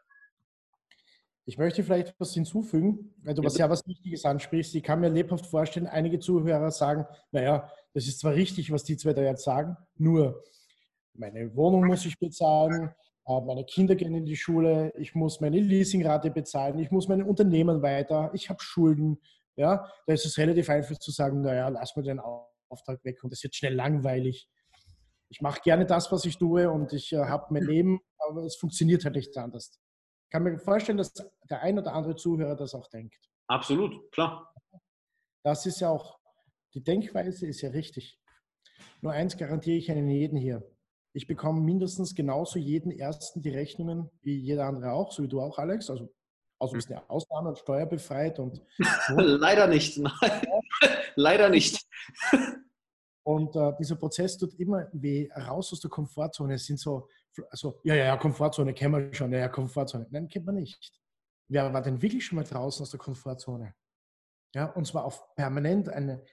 Ich 1.45 1.57
möchte 1.57 1.83
vielleicht 1.83 2.09
etwas 2.09 2.33
hinzufügen, 2.33 3.15
weil 3.23 3.33
du 3.33 3.41
ja, 3.41 3.45
was 3.47 3.57
ja 3.57 3.69
was 3.69 3.87
Wichtiges 3.87 4.23
ansprichst. 4.23 4.75
Ich 4.75 4.83
kann 4.83 4.99
mir 4.99 5.09
lebhaft 5.09 5.47
vorstellen, 5.47 5.87
einige 5.87 6.19
Zuhörer 6.19 6.69
sagen, 6.69 7.05
naja, 7.31 7.67
das 7.93 8.07
ist 8.07 8.19
zwar 8.19 8.35
richtig, 8.35 8.71
was 8.71 8.83
die 8.83 8.95
zwei 8.95 9.13
da 9.13 9.23
jetzt 9.23 9.43
sagen, 9.43 9.75
nur 9.97 10.43
meine 11.13 11.55
Wohnung 11.55 11.87
muss 11.87 12.05
ich 12.05 12.17
bezahlen, 12.19 12.91
meine 13.25 13.65
Kinder 13.65 13.95
gehen 13.95 14.15
in 14.15 14.25
die 14.25 14.35
Schule, 14.35 14.93
ich 14.97 15.15
muss 15.15 15.41
meine 15.41 15.59
Leasingrate 15.59 16.31
bezahlen, 16.31 16.79
ich 16.79 16.91
muss 16.91 17.07
mein 17.07 17.23
Unternehmen 17.23 17.81
weiter, 17.81 18.31
ich 18.33 18.49
habe 18.49 18.61
Schulden. 18.61 19.21
Ja, 19.55 19.87
da 20.07 20.13
ist 20.13 20.25
es 20.25 20.37
relativ 20.37 20.69
einfach 20.69 20.97
zu 20.97 21.11
sagen, 21.11 21.41
naja, 21.41 21.67
lass 21.67 21.95
mir 21.95 22.03
den 22.03 22.19
Auftrag 22.69 23.03
weg 23.03 23.23
und 23.23 23.31
es 23.31 23.43
wird 23.43 23.55
schnell 23.55 23.75
langweilig. 23.75 24.47
Ich 25.29 25.41
mache 25.41 25.61
gerne 25.61 25.85
das, 25.85 26.11
was 26.11 26.25
ich 26.25 26.37
tue 26.37 26.69
und 26.69 26.93
ich 26.93 27.13
äh, 27.13 27.17
habe 27.17 27.53
mein 27.53 27.63
Leben, 27.63 27.99
aber 28.17 28.43
es 28.43 28.55
funktioniert 28.55 29.05
halt 29.05 29.15
nicht 29.15 29.37
anders 29.37 29.79
kann 30.31 30.43
mir 30.43 30.57
vorstellen, 30.57 30.97
dass 30.97 31.13
der 31.13 31.61
ein 31.61 31.77
oder 31.77 31.93
andere 31.93 32.15
Zuhörer 32.15 32.55
das 32.55 32.73
auch 32.73 32.87
denkt. 32.87 33.29
Absolut, 33.47 34.11
klar. 34.11 34.53
Das 35.43 35.65
ist 35.65 35.81
ja 35.81 35.89
auch, 35.89 36.19
die 36.73 36.83
Denkweise 36.83 37.45
ist 37.45 37.61
ja 37.61 37.69
richtig. 37.69 38.19
Nur 39.01 39.11
eins 39.11 39.37
garantiere 39.37 39.77
ich 39.77 39.89
Ihnen 39.89 40.07
jeden 40.07 40.37
hier. 40.37 40.63
Ich 41.13 41.27
bekomme 41.27 41.61
mindestens 41.61 42.15
genauso 42.15 42.57
jeden 42.57 42.91
ersten 42.91 43.41
die 43.41 43.49
Rechnungen 43.49 44.09
wie 44.21 44.37
jeder 44.37 44.65
andere 44.65 44.91
auch, 44.93 45.11
so 45.11 45.23
wie 45.23 45.27
du 45.27 45.41
auch, 45.41 45.57
Alex. 45.57 45.89
Also, 45.89 46.09
also 46.59 46.75
ist 46.75 46.89
eine 46.89 47.09
Ausnahme 47.09 47.49
und 47.49 47.57
steuerbefreit 47.57 48.39
und. 48.39 48.61
Leider 49.17 49.67
nicht, 49.67 49.97
nein. 49.97 50.11
Leider 51.15 51.49
nicht. 51.49 51.85
Und 53.23 53.55
äh, 53.55 53.73
dieser 53.79 53.95
Prozess 53.95 54.37
tut 54.37 54.53
immer 54.55 54.87
weh, 54.93 55.29
raus 55.33 55.71
aus 55.73 55.79
der 55.81 55.89
Komfortzone. 55.89 56.55
Es 56.55 56.65
sind 56.65 56.79
so, 56.79 57.07
also, 57.49 57.79
ja, 57.83 57.95
ja, 57.95 58.05
ja, 58.05 58.17
Komfortzone 58.17 58.73
kennen 58.73 58.93
wir 58.93 59.13
schon, 59.13 59.31
ja, 59.31 59.39
ja, 59.39 59.49
Komfortzone. 59.49 60.07
Nein, 60.09 60.27
kennt 60.27 60.45
man 60.45 60.55
nicht. 60.55 60.91
Wer 61.49 61.73
war 61.73 61.81
denn 61.81 62.01
wirklich 62.01 62.25
schon 62.25 62.37
mal 62.37 62.45
draußen 62.45 62.83
aus 62.83 62.91
der 62.91 62.99
Komfortzone? 62.99 63.75
Ja, 64.55 64.65
und 64.71 64.85
zwar 64.87 65.05
auf 65.05 65.35
permanent 65.35 65.89
eine, 65.89 66.23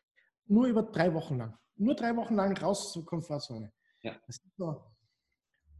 nur 0.46 0.66
über 0.66 0.82
drei 0.82 1.12
Wochen 1.14 1.38
lang. 1.38 1.58
Nur 1.76 1.94
drei 1.94 2.16
Wochen 2.16 2.34
lang 2.34 2.56
raus 2.56 2.86
aus 2.86 2.92
der 2.94 3.04
Komfortzone. 3.04 3.72
Ja. 4.58 4.92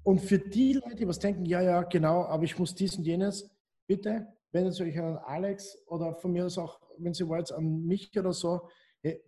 Und 0.03 0.21
für 0.21 0.39
die 0.39 0.75
Leute, 0.75 0.97
die 0.97 1.09
was 1.09 1.19
denken, 1.19 1.45
ja, 1.45 1.61
ja, 1.61 1.83
genau, 1.83 2.25
aber 2.25 2.45
ich 2.45 2.59
muss 2.59 2.75
dies 2.75 2.97
und 2.97 3.05
jenes, 3.05 3.51
bitte 3.87 4.27
wendet 4.53 4.81
euch 4.81 4.99
an 4.99 5.19
Alex 5.19 5.77
oder 5.87 6.15
von 6.15 6.33
mir 6.33 6.47
aus 6.47 6.57
auch, 6.57 6.81
wenn 6.99 7.13
Sie 7.13 7.29
wollt, 7.29 7.53
an 7.53 7.85
mich 7.85 8.19
oder 8.19 8.33
so. 8.33 8.69
Hey, 9.03 9.23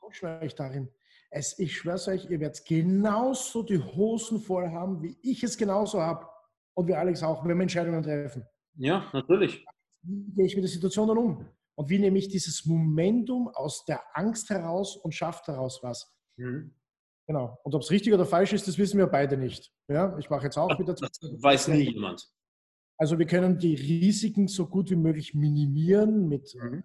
coach 0.00 0.22
euch 0.22 0.54
darin 0.54 0.90
es, 1.30 1.58
ich 1.58 1.76
schwöre 1.76 2.10
euch, 2.10 2.28
ihr 2.28 2.40
werdet 2.40 2.64
genauso 2.64 3.62
die 3.62 3.78
Hosen 3.78 4.40
voll 4.40 4.68
haben, 4.68 5.02
wie 5.02 5.16
ich 5.22 5.42
es 5.42 5.56
genauso 5.56 6.00
habe. 6.00 6.26
Und 6.74 6.88
wir 6.88 6.98
Alex 6.98 7.22
auch, 7.22 7.44
wenn 7.44 7.56
wir 7.56 7.62
Entscheidungen 7.62 8.02
treffen. 8.02 8.44
Ja, 8.74 9.08
natürlich. 9.12 9.64
Wie 10.02 10.32
gehe 10.32 10.46
ich 10.46 10.54
mit 10.54 10.64
der 10.64 10.70
Situation 10.70 11.08
dann 11.08 11.18
um? 11.18 11.46
Und 11.76 11.88
wie 11.88 11.98
nehme 11.98 12.18
ich 12.18 12.28
dieses 12.28 12.66
Momentum 12.66 13.48
aus 13.48 13.84
der 13.84 14.02
Angst 14.14 14.50
heraus 14.50 14.96
und 14.96 15.14
schafft 15.14 15.46
daraus 15.48 15.80
was? 15.82 16.12
Mhm. 16.36 16.74
Genau. 17.30 17.60
Und 17.62 17.76
ob 17.76 17.82
es 17.82 17.92
richtig 17.92 18.12
oder 18.12 18.26
falsch 18.26 18.52
ist, 18.52 18.66
das 18.66 18.76
wissen 18.76 18.98
wir 18.98 19.06
beide 19.06 19.36
nicht. 19.36 19.70
Ja, 19.86 20.18
ich 20.18 20.28
mache 20.30 20.46
jetzt 20.46 20.56
auch 20.56 20.76
wieder. 20.80 20.94
Das 20.94 21.10
weiß 21.22 21.68
nie 21.68 21.92
jemand. 21.92 22.28
Also 22.98 23.20
wir 23.20 23.26
können 23.26 23.56
die 23.56 23.76
Risiken 23.76 24.48
so 24.48 24.66
gut 24.66 24.90
wie 24.90 24.96
möglich 24.96 25.32
minimieren 25.32 26.26
mit 26.26 26.52
mhm. 26.56 26.82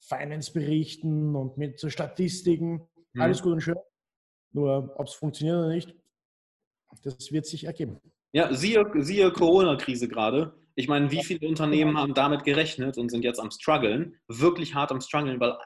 Finance-Berichten 0.00 1.34
und 1.34 1.56
mit 1.56 1.80
Statistiken. 1.90 2.90
Mhm. 3.14 3.22
Alles 3.22 3.40
gut 3.40 3.54
und 3.54 3.62
schön. 3.62 3.76
Nur 4.52 4.94
ob 4.98 5.06
es 5.06 5.14
funktioniert 5.14 5.56
oder 5.56 5.70
nicht, 5.70 5.94
das 7.02 7.32
wird 7.32 7.46
sich 7.46 7.64
ergeben. 7.64 8.02
Ja, 8.32 8.52
siehe, 8.52 8.84
siehe 8.96 9.32
Corona-Krise 9.32 10.08
gerade. 10.08 10.52
Ich 10.74 10.88
meine, 10.88 11.10
wie 11.10 11.24
viele 11.24 11.48
Unternehmen 11.48 11.96
haben 11.96 12.12
damit 12.12 12.44
gerechnet 12.44 12.98
und 12.98 13.08
sind 13.08 13.24
jetzt 13.24 13.40
am 13.40 13.50
struggeln, 13.50 14.20
wirklich 14.28 14.74
hart 14.74 14.92
am 14.92 15.00
struggeln, 15.00 15.40
weil 15.40 15.56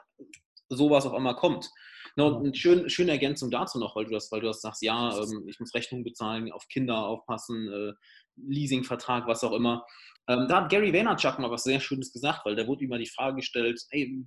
sowas 0.69 1.05
auf 1.05 1.13
einmal 1.13 1.35
kommt. 1.35 1.69
No, 2.17 2.39
eine 2.39 2.55
schön, 2.55 2.89
schöne 2.89 3.11
Ergänzung 3.11 3.51
dazu 3.51 3.77
noch, 3.77 3.95
weil 3.95 4.05
du 4.05 4.11
das, 4.11 4.31
weil 4.31 4.39
du 4.39 4.47
das 4.47 4.61
sagst, 4.61 4.81
ja, 4.81 5.17
ähm, 5.17 5.47
ich 5.47 5.59
muss 5.59 5.73
Rechnungen 5.73 6.05
bezahlen, 6.05 6.49
auf 6.51 6.67
Kinder 6.69 7.05
aufpassen, 7.05 7.67
äh, 7.69 7.93
Leasingvertrag, 8.37 9.27
was 9.27 9.43
auch 9.43 9.51
immer. 9.51 9.85
Ähm, 10.27 10.47
da 10.47 10.61
hat 10.61 10.69
Gary 10.69 10.93
Vaynerchuk 10.93 11.39
mal 11.39 11.51
was 11.51 11.63
sehr 11.63 11.79
Schönes 11.79 12.13
gesagt, 12.13 12.45
weil 12.45 12.55
da 12.55 12.65
wurde 12.67 12.85
immer 12.85 12.97
die 12.97 13.09
Frage 13.09 13.37
gestellt, 13.37 13.81
hey, 13.91 14.25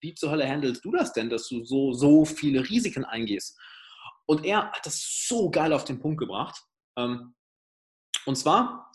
wie 0.00 0.14
zur 0.14 0.30
Hölle 0.30 0.48
handelst 0.48 0.84
du 0.84 0.90
das 0.90 1.12
denn, 1.12 1.28
dass 1.28 1.48
du 1.48 1.64
so, 1.64 1.92
so 1.92 2.24
viele 2.24 2.68
Risiken 2.68 3.04
eingehst? 3.04 3.58
Und 4.26 4.44
er 4.44 4.70
hat 4.70 4.86
das 4.86 5.26
so 5.28 5.50
geil 5.50 5.72
auf 5.72 5.84
den 5.84 6.00
Punkt 6.00 6.18
gebracht. 6.18 6.62
Ähm, 6.96 7.34
und 8.26 8.36
zwar, 8.36 8.90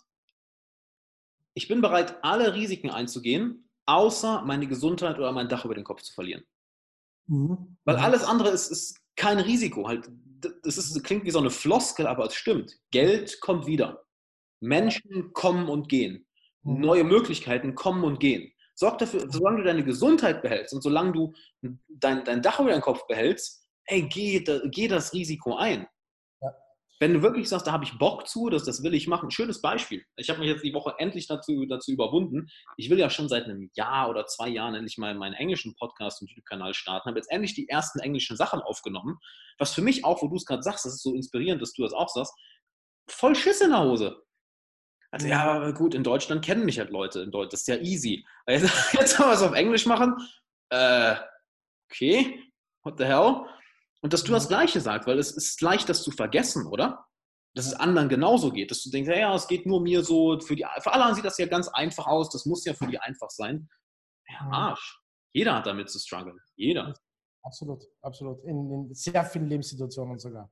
ich 1.54 1.68
bin 1.68 1.82
bereit, 1.82 2.18
alle 2.24 2.54
Risiken 2.56 2.90
einzugehen, 2.90 3.70
außer 3.86 4.42
meine 4.44 4.68
Gesundheit 4.68 5.18
oder 5.18 5.32
mein 5.32 5.50
Dach 5.50 5.66
über 5.66 5.76
den 5.76 5.84
Kopf 5.84 6.02
zu 6.02 6.14
verlieren. 6.14 6.44
Mhm. 7.28 7.78
Weil 7.86 7.98
alles 7.98 8.24
andere 8.24 8.50
ist, 8.50 8.70
ist 8.70 9.00
kein 9.16 9.40
Risiko. 9.40 9.88
Halt, 9.88 10.10
das 10.64 10.78
ist, 10.78 11.04
klingt 11.04 11.26
wie 11.26 11.32
so 11.32 11.40
eine 11.40 11.50
Floskel, 11.50 12.08
aber 12.08 12.26
es 12.26 12.36
stimmt. 12.36 12.78
Geld 12.92 13.40
kommt 13.42 13.66
wieder. 13.66 14.04
Menschen 14.62 15.34
kommen 15.34 15.70
und 15.70 15.90
gehen. 15.90 16.26
Mhm. 16.64 16.82
Neue 16.82 17.04
Möglichkeiten 17.04 17.76
kommen 17.76 18.04
und 18.04 18.20
gehen. 18.20 18.52
Sorg 18.76 18.98
dafür, 18.98 19.30
solange 19.30 19.58
du 19.58 19.64
deine 19.64 19.84
Gesundheit 19.84 20.42
behältst 20.42 20.74
und 20.74 20.82
solange 20.82 21.12
du 21.12 21.34
dein, 21.90 22.24
dein 22.24 22.42
Dach 22.42 22.60
über 22.60 22.72
deinen 22.72 22.82
Kopf 22.82 23.06
behältst, 23.08 23.68
ey, 23.86 24.04
geh, 24.04 24.44
geh 24.72 24.88
das 24.88 25.14
Risiko 25.14 25.56
ein. 25.56 25.88
Wenn 27.04 27.16
du 27.16 27.22
wirklich 27.22 27.50
sagst, 27.50 27.68
da 27.68 27.74
habe 27.74 27.84
ich 27.84 27.98
Bock 27.98 28.30
zu, 28.30 28.50
das, 28.50 28.64
das 28.64 28.82
will 28.82 28.94
ich 28.94 29.10
machen. 29.10 29.30
Schönes 29.30 29.60
Beispiel. 29.60 30.06
Ich 30.16 30.30
habe 30.30 30.40
mich 30.40 30.48
jetzt 30.48 30.64
die 30.64 30.74
Woche 30.74 30.96
endlich 31.00 31.28
dazu, 31.28 31.66
dazu 31.66 31.92
überwunden. 31.92 32.48
Ich 32.78 32.90
will 32.90 32.98
ja 32.98 33.10
schon 33.10 33.28
seit 33.28 33.44
einem 33.44 33.70
Jahr 33.74 34.10
oder 34.10 34.26
zwei 34.26 34.48
Jahren 34.48 34.74
endlich 34.74 34.98
mal 34.98 35.14
meinen 35.14 35.34
englischen 35.34 35.76
Podcast 35.76 36.22
und 36.22 36.30
YouTube-Kanal 36.30 36.74
starten. 36.74 37.10
Habe 37.10 37.20
jetzt 37.20 37.30
endlich 37.30 37.56
die 37.56 37.68
ersten 37.68 38.00
englischen 38.00 38.38
Sachen 38.38 38.62
aufgenommen. 38.62 39.20
Was 39.58 39.74
für 39.74 39.82
mich 39.82 40.06
auch, 40.06 40.22
wo 40.22 40.30
du 40.30 40.38
es 40.38 40.46
gerade 40.46 40.64
sagst, 40.64 40.86
das 40.86 40.94
ist 40.94 41.04
so 41.04 41.14
inspirierend, 41.14 41.62
dass 41.62 41.74
du 41.74 41.84
das 41.84 41.92
auch 41.92 42.08
sagst, 42.08 42.34
voll 43.10 43.36
Schiss 43.36 43.60
in 43.60 43.72
der 43.72 43.84
Hose. 43.84 44.24
Also 45.12 45.28
ja, 45.28 45.72
gut, 45.72 45.96
in 45.96 46.06
Deutschland 46.06 46.46
kennen 46.46 46.64
mich 46.64 46.80
halt 46.80 46.90
Leute. 46.90 47.20
In 47.20 47.32
Deutschland, 47.32 47.52
das 47.52 47.60
ist 47.60 47.68
ja 47.68 47.80
easy. 47.80 48.26
Jetzt 48.48 49.20
haben 49.20 49.28
wir 49.28 49.34
es 49.34 49.42
auf 49.42 49.56
Englisch 49.56 49.86
machen. 49.86 50.16
Äh, 50.70 51.18
okay, 51.92 52.42
what 52.84 52.98
the 52.98 53.04
hell? 53.04 53.46
Und 54.04 54.12
dass 54.12 54.24
du 54.24 54.34
das 54.34 54.50
Gleiche 54.50 54.82
sagst, 54.82 55.08
weil 55.08 55.18
es 55.18 55.32
ist 55.32 55.62
leicht, 55.62 55.88
das 55.88 56.04
zu 56.04 56.12
vergessen, 56.12 56.68
oder? 56.68 57.06
Dass 57.56 57.66
es 57.66 57.74
anderen 57.74 58.10
genauso 58.10 58.52
geht. 58.52 58.70
Dass 58.70 58.84
du 58.84 58.90
denkst, 58.90 59.10
ja, 59.10 59.34
es 59.34 59.48
geht 59.48 59.66
nur 59.66 59.82
mir 59.82 60.04
so, 60.04 60.40
für, 60.40 60.56
die, 60.56 60.66
für 60.82 60.94
alle 60.94 61.16
sieht 61.16 61.24
das 61.24 61.38
ja 61.38 61.46
ganz 61.46 61.70
einfach 61.70 62.06
aus, 62.06 62.30
das 62.30 62.46
muss 62.46 62.66
ja 62.66 62.74
für 62.74 62.88
die 62.88 63.00
einfach 63.00 63.30
sein. 63.30 63.70
Ja, 64.28 64.50
Arsch. 64.52 65.02
Jeder 65.32 65.56
hat 65.56 65.66
damit 65.66 65.90
zu 65.90 66.00
strugglen. 66.00 66.38
Jeder. 66.56 66.94
Absolut, 67.44 67.84
absolut. 68.02 68.44
In, 68.44 68.72
in 68.72 68.94
sehr 68.94 69.24
vielen 69.26 69.48
Lebenssituationen 69.48 70.20
sogar. 70.20 70.52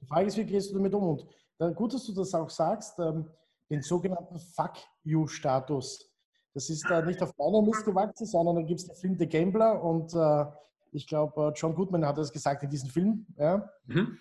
Die 0.00 0.06
Frage 0.06 0.26
ist, 0.26 0.36
wie 0.38 0.44
gehst 0.44 0.70
du 0.70 0.74
damit 0.76 0.94
um? 0.94 1.20
Und 1.58 1.76
gut, 1.76 1.92
dass 1.92 2.06
du 2.06 2.14
das 2.14 2.34
auch 2.34 2.50
sagst. 2.50 2.98
Ähm, 2.98 3.30
den 3.70 3.82
sogenannten 3.82 4.38
Fuck 4.38 4.74
You-Status. 5.04 6.10
Das 6.54 6.68
ist 6.68 6.84
äh, 6.90 7.02
nicht 7.02 7.22
auf 7.22 7.32
meiner 7.38 7.62
Liste 7.62 7.84
gewachsen, 7.84 8.26
sondern 8.26 8.56
da 8.56 8.62
gibt 8.62 8.80
es 8.80 8.86
den 8.86 8.96
Film 8.96 9.16
The 9.18 9.28
Gambler 9.28 9.82
und 9.82 10.12
äh, 10.12 10.44
ich 10.92 11.06
glaube, 11.06 11.48
äh, 11.48 11.52
John 11.54 11.74
Goodman 11.74 12.06
hat 12.06 12.18
das 12.18 12.32
gesagt 12.32 12.62
in 12.62 12.70
diesem 12.70 12.90
Film. 12.90 13.26
Ja. 13.36 13.70
Mhm. 13.86 14.18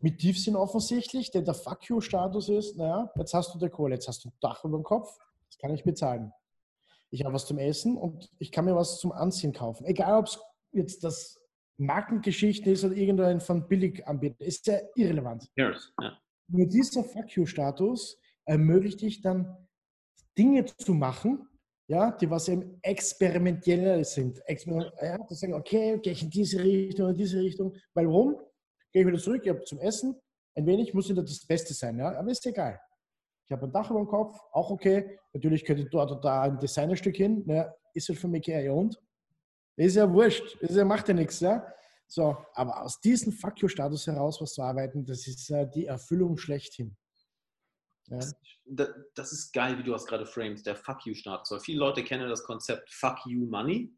Mit 0.00 0.18
Tiefsinn 0.18 0.56
offensichtlich, 0.56 1.30
denn 1.30 1.44
der 1.44 1.54
Fuck 1.54 1.88
You-Status 1.88 2.48
ist, 2.50 2.76
naja, 2.76 3.10
jetzt 3.16 3.34
hast 3.34 3.54
du 3.54 3.58
die 3.58 3.68
Kohle, 3.68 3.94
jetzt 3.94 4.08
hast 4.08 4.24
du 4.24 4.28
ein 4.28 4.32
Dach 4.40 4.62
über 4.64 4.78
dem 4.78 4.84
Kopf, 4.84 5.18
das 5.48 5.58
kann 5.58 5.72
ich 5.72 5.84
bezahlen. 5.84 6.32
Ich 7.10 7.24
habe 7.24 7.34
was 7.34 7.46
zum 7.46 7.58
Essen 7.58 7.96
und 7.96 8.30
ich 8.38 8.52
kann 8.52 8.66
mir 8.66 8.76
was 8.76 8.98
zum 8.98 9.12
Anziehen 9.12 9.52
kaufen. 9.52 9.86
Egal, 9.86 10.18
ob 10.18 10.26
es 10.26 10.38
jetzt 10.72 11.02
das 11.02 11.40
Markengeschichte 11.78 12.70
ist 12.70 12.84
oder 12.84 12.94
irgendein 12.94 13.40
von 13.40 13.66
Billiganbieter, 13.66 14.44
ist 14.44 14.66
ja 14.66 14.78
irrelevant. 14.94 15.50
Yes, 15.56 15.92
ja. 16.00 16.18
Nur 16.48 16.66
dieser 16.66 17.02
Fuck 17.02 17.34
You-Status 17.34 18.18
ermöglicht 18.44 19.00
dich 19.00 19.20
dann, 19.20 19.56
Dinge 20.38 20.66
zu 20.66 20.92
machen, 20.92 21.48
ja, 21.88 22.10
die 22.12 22.28
was 22.28 22.48
eben 22.48 22.78
experimenteller 22.82 24.02
sind. 24.04 24.40
Exper 24.46 24.92
ja, 25.02 25.18
die 25.18 25.34
sagen, 25.34 25.54
okay, 25.54 25.98
gehe 26.02 26.12
ich 26.12 26.22
in 26.22 26.30
diese 26.30 26.62
Richtung, 26.62 27.10
in 27.10 27.16
diese 27.16 27.40
Richtung. 27.40 27.74
Weil 27.94 28.06
warum? 28.06 28.36
Gehe 28.92 29.02
ich 29.02 29.08
wieder 29.08 29.18
zurück, 29.18 29.42
ich 29.44 29.50
habe 29.50 29.62
zum 29.64 29.78
Essen, 29.78 30.16
ein 30.56 30.66
wenig 30.66 30.94
muss 30.94 31.08
wieder 31.08 31.22
das 31.22 31.46
Beste 31.46 31.74
sein, 31.74 31.98
ja, 31.98 32.16
aber 32.18 32.30
ist 32.30 32.46
egal. 32.46 32.80
Ich 33.46 33.52
habe 33.52 33.66
ein 33.66 33.72
Dach 33.72 33.90
über 33.90 34.00
dem 34.00 34.08
Kopf, 34.08 34.36
auch 34.52 34.70
okay. 34.70 35.18
Natürlich 35.32 35.64
könnte 35.64 35.82
ich 35.82 35.90
dort 35.90 36.10
oder 36.10 36.20
da 36.20 36.42
ein 36.42 36.58
Designerstück 36.58 37.16
hin, 37.16 37.44
ja, 37.46 37.72
ist 37.94 38.08
halt 38.08 38.18
für 38.18 38.28
mich 38.28 38.46
ja 38.46 38.72
und. 38.72 39.00
Ist 39.76 39.96
ja 39.96 40.10
wurscht, 40.10 40.56
ist 40.62 40.74
ja, 40.74 40.84
macht 40.84 41.08
ja 41.08 41.14
nichts, 41.14 41.40
ja. 41.40 41.66
So, 42.08 42.36
aber 42.54 42.82
aus 42.82 43.00
diesem 43.00 43.32
Fuck 43.32 43.60
you-Status 43.60 44.06
heraus 44.06 44.40
was 44.40 44.54
zu 44.54 44.62
arbeiten, 44.62 45.04
das 45.04 45.26
ist 45.26 45.50
äh, 45.50 45.68
die 45.68 45.86
Erfüllung 45.86 46.36
schlechthin. 46.36 46.96
Ja. 48.08 48.18
Das, 48.64 48.90
das, 49.14 49.32
ist 49.32 49.52
geil, 49.52 49.78
wie 49.78 49.82
du 49.82 49.92
das 49.92 50.06
gerade 50.06 50.26
framest, 50.26 50.66
der 50.66 50.76
Fuck 50.76 51.06
you-Status. 51.06 51.50
Weil 51.50 51.60
viele 51.60 51.78
Leute 51.78 52.02
kennen 52.04 52.28
das 52.28 52.44
Konzept 52.44 52.92
Fuck 52.92 53.26
you 53.26 53.46
Money. 53.46 53.92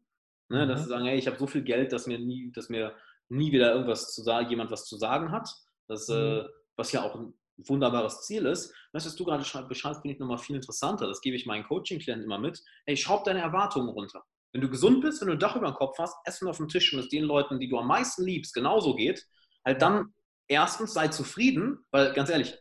Ne, 0.49 0.65
mhm. 0.65 0.69
Dass 0.69 0.83
sie 0.83 0.89
sagen, 0.89 1.05
hey, 1.05 1.17
ich 1.17 1.27
habe 1.27 1.37
so 1.37 1.47
viel 1.47 1.63
Geld, 1.63 1.91
dass 1.91 2.07
mir 2.07 2.19
nie, 2.19 2.51
dass 2.51 2.69
mir 2.69 2.95
nie 3.29 3.51
wieder 3.51 3.73
irgendwas 3.73 4.13
zu 4.13 4.23
sagen, 4.23 4.49
jemand 4.49 4.71
was 4.71 4.85
zu 4.85 4.97
sagen 4.97 5.31
hat. 5.31 5.49
Das, 5.87 6.09
äh, 6.09 6.13
mhm. 6.13 6.39
äh, 6.39 6.49
was 6.75 6.91
ja 6.91 7.03
auch 7.03 7.15
ein 7.15 7.33
wunderbares 7.57 8.21
Ziel 8.21 8.45
ist. 8.45 8.73
Das, 8.93 9.05
was 9.05 9.15
du 9.15 9.25
gerade 9.25 9.43
beschreibst, 9.67 10.01
finde 10.01 10.13
ich 10.13 10.19
nochmal 10.19 10.37
viel 10.37 10.55
interessanter. 10.55 11.07
Das 11.07 11.21
gebe 11.21 11.35
ich 11.35 11.45
meinen 11.45 11.65
Coaching-Klienten 11.65 12.25
immer 12.25 12.39
mit. 12.39 12.61
Hey, 12.85 12.95
schraub 12.97 13.23
deine 13.25 13.41
Erwartungen 13.41 13.89
runter. 13.89 14.23
Wenn 14.51 14.61
du 14.61 14.69
gesund 14.69 15.01
bist, 15.01 15.21
wenn 15.21 15.27
du 15.27 15.33
ein 15.33 15.39
Dach 15.39 15.55
über 15.55 15.67
dem 15.67 15.75
Kopf 15.75 15.97
hast, 15.99 16.15
Essen 16.25 16.47
auf 16.47 16.57
dem 16.57 16.67
Tisch 16.67 16.91
und 16.93 16.99
es 16.99 17.09
den 17.09 17.23
Leuten, 17.23 17.59
die 17.59 17.69
du 17.69 17.77
am 17.77 17.87
meisten 17.87 18.23
liebst, 18.23 18.53
genauso 18.53 18.95
geht, 18.95 19.25
halt 19.63 19.81
dann 19.81 20.13
erstens 20.47 20.93
sei 20.93 21.09
zufrieden, 21.09 21.85
weil 21.91 22.13
ganz 22.13 22.29
ehrlich, 22.29 22.57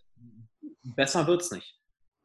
besser 0.95 1.27
wird 1.27 1.43
es 1.43 1.51
nicht. 1.51 1.79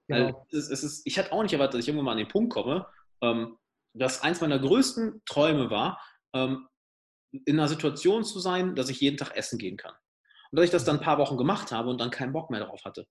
Genau. 0.08 0.46
Es, 0.52 0.70
es 0.70 0.84
ist, 0.84 1.02
ich 1.06 1.18
hätte 1.18 1.32
auch 1.32 1.44
nicht 1.44 1.54
erwartet, 1.54 1.76
dass 1.76 1.82
ich 1.82 1.88
irgendwann 1.88 2.06
mal 2.06 2.12
an 2.12 2.18
den 2.18 2.28
Punkt 2.28 2.54
komme, 2.54 2.86
ähm, 3.22 3.58
dass 3.94 4.22
eins 4.22 4.42
meiner 4.42 4.60
größten 4.60 5.22
Träume 5.26 5.70
war, 5.70 6.02
ähm, 6.34 6.68
in 7.46 7.60
einer 7.60 7.68
Situation 7.68 8.24
zu 8.24 8.40
sein, 8.40 8.76
dass 8.76 8.90
ich 8.90 9.02
jeden 9.02 9.18
Tag 9.18 9.36
essen 9.36 9.58
gehen 9.58 9.78
kann. 9.78 9.94
Und 10.52 10.58
dass 10.58 10.66
ich 10.66 10.72
das 10.72 10.86
dann 10.86 10.98
ein 10.98 11.04
paar 11.04 11.18
Wochen 11.18 11.38
gemacht 11.38 11.72
habe 11.72 11.90
und 11.90 12.00
dann 12.00 12.12
keinen 12.12 12.34
Bock 12.34 12.50
mehr 12.50 12.60
darauf 12.60 12.84
hatte. 12.86 13.08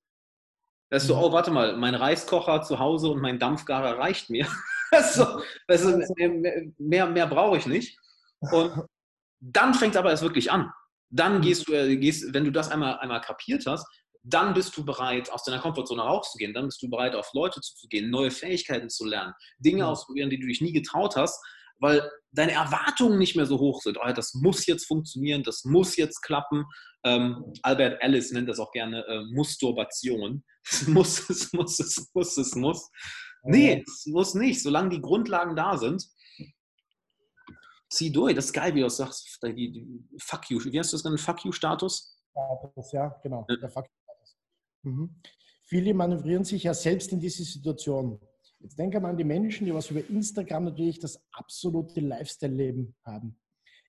Da 0.90 0.98
ist 0.98 1.06
so, 1.06 1.16
mhm. 1.16 1.22
oh, 1.22 1.32
warte 1.32 1.50
mal, 1.50 1.76
mein 1.76 1.94
Reiskocher 1.94 2.62
zu 2.62 2.78
Hause 2.78 3.08
und 3.08 3.20
mein 3.20 3.38
Dampfgarer 3.38 3.98
reicht 3.98 4.30
mir. 4.30 4.46
so, 5.12 5.42
du, 5.66 6.06
mehr, 6.16 6.66
mehr, 6.78 7.06
mehr 7.06 7.26
brauche 7.26 7.56
ich 7.56 7.66
nicht. 7.66 7.98
Und 8.40 8.84
dann 9.40 9.74
fängt 9.74 9.94
es 9.94 9.98
aber 9.98 10.10
erst 10.10 10.22
wirklich 10.22 10.52
an. 10.52 10.70
Dann 11.08 11.38
mhm. 11.38 11.42
gehst 11.42 11.68
du, 11.68 11.72
äh, 11.72 11.96
gehst, 11.96 12.32
wenn 12.34 12.44
du 12.44 12.52
das 12.52 12.70
einmal, 12.70 12.98
einmal 12.98 13.20
kapiert 13.20 13.64
hast, 13.66 13.86
dann 14.24 14.54
bist 14.54 14.76
du 14.76 14.84
bereit, 14.84 15.30
aus 15.30 15.44
deiner 15.44 15.58
Komfortzone 15.58 16.02
rauszugehen. 16.02 16.54
Dann 16.54 16.66
bist 16.66 16.82
du 16.82 16.88
bereit, 16.88 17.14
auf 17.14 17.32
Leute 17.32 17.60
zuzugehen, 17.60 18.10
neue 18.10 18.30
Fähigkeiten 18.30 18.88
zu 18.88 19.04
lernen, 19.04 19.34
Dinge 19.58 19.82
mhm. 19.82 19.90
ausprobieren, 19.90 20.30
die 20.30 20.38
du 20.38 20.46
dich 20.46 20.60
nie 20.60 20.72
getraut 20.72 21.16
hast, 21.16 21.42
weil 21.78 22.08
deine 22.30 22.52
Erwartungen 22.52 23.18
nicht 23.18 23.34
mehr 23.34 23.46
so 23.46 23.58
hoch 23.58 23.82
sind. 23.82 23.98
Oh, 24.00 24.12
das 24.12 24.34
muss 24.34 24.66
jetzt 24.66 24.86
funktionieren, 24.86 25.42
das 25.42 25.64
muss 25.64 25.96
jetzt 25.96 26.20
klappen. 26.22 26.64
Ähm, 27.04 27.52
Albert 27.62 28.00
Ellis 28.00 28.30
nennt 28.30 28.48
das 28.48 28.60
auch 28.60 28.70
gerne 28.70 29.04
äh, 29.06 29.24
Musturbation. 29.32 30.44
Es 30.64 30.86
muss, 30.86 31.28
es 31.28 31.52
muss, 31.52 31.80
es 31.80 32.08
muss, 32.14 32.36
es 32.36 32.54
muss. 32.54 32.88
Nee, 33.42 33.82
es 33.84 34.06
muss 34.06 34.34
nicht. 34.34 34.62
Solange 34.62 34.90
die 34.90 35.00
Grundlagen 35.00 35.56
da 35.56 35.76
sind, 35.76 36.06
zieh 37.90 38.12
durch. 38.12 38.36
Das 38.36 38.44
ist 38.44 38.52
geil, 38.52 38.72
wie 38.76 38.78
du 38.78 38.86
das 38.86 38.98
sagst. 38.98 39.40
Die, 39.44 39.72
die, 39.72 40.04
fuck 40.20 40.48
you. 40.50 40.60
Wie 40.62 40.78
hast 40.78 40.92
du 40.92 40.96
das 40.96 41.02
genannt? 41.02 41.20
Fuck 41.20 41.44
you-Status? 41.44 42.16
Ja, 42.92 43.08
genau. 43.22 43.44
Der 43.48 43.68
Fuck. 43.68 43.86
Mhm. 44.82 45.16
Viele 45.64 45.94
manövrieren 45.94 46.44
sich 46.44 46.64
ja 46.64 46.74
selbst 46.74 47.12
in 47.12 47.20
diese 47.20 47.44
Situation. 47.44 48.20
Jetzt 48.60 48.78
denke 48.78 49.00
mal 49.00 49.08
an 49.10 49.16
die 49.16 49.24
Menschen, 49.24 49.64
die 49.64 49.72
was 49.74 49.90
über 49.90 50.06
Instagram 50.08 50.64
natürlich 50.64 50.98
das 51.00 51.20
absolute 51.32 52.00
Lifestyle-Leben 52.00 52.94
haben. 53.04 53.38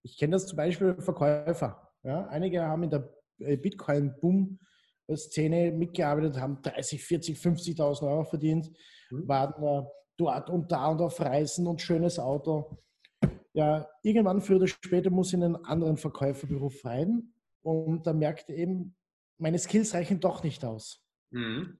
Ich 0.01 0.17
kenne 0.17 0.31
das 0.31 0.47
zum 0.47 0.55
Beispiel 0.57 0.95
Verkäufer. 0.99 1.91
Ja, 2.03 2.25
einige 2.27 2.63
haben 2.63 2.83
in 2.83 2.89
der 2.89 3.13
äh, 3.39 3.57
Bitcoin-Boom-Szene 3.57 5.71
mitgearbeitet, 5.71 6.39
haben 6.39 6.61
30, 6.61 7.03
40, 7.03 7.37
50.000 7.37 8.07
Euro 8.07 8.23
verdient 8.23 8.71
mhm. 9.13 9.27
waren 9.27 9.63
äh, 9.63 9.87
dort 10.17 10.49
und 10.49 10.71
da 10.71 10.87
und 10.87 11.01
auf 11.01 11.19
Reisen 11.19 11.67
und 11.67 11.81
schönes 11.81 12.19
Auto. 12.19 12.77
Ja, 13.53 13.87
irgendwann 14.01 14.41
früher 14.41 14.57
oder 14.57 14.67
später 14.67 15.09
muss 15.09 15.29
ich 15.29 15.35
in 15.35 15.43
einen 15.43 15.65
anderen 15.65 15.97
Verkäuferberuf 15.97 16.83
rein 16.85 17.33
und 17.61 18.07
da 18.07 18.13
merkt 18.13 18.49
eben, 18.49 18.95
meine 19.38 19.59
Skills 19.59 19.93
reichen 19.93 20.19
doch 20.19 20.43
nicht 20.43 20.63
aus. 20.63 21.03
Mhm. 21.31 21.77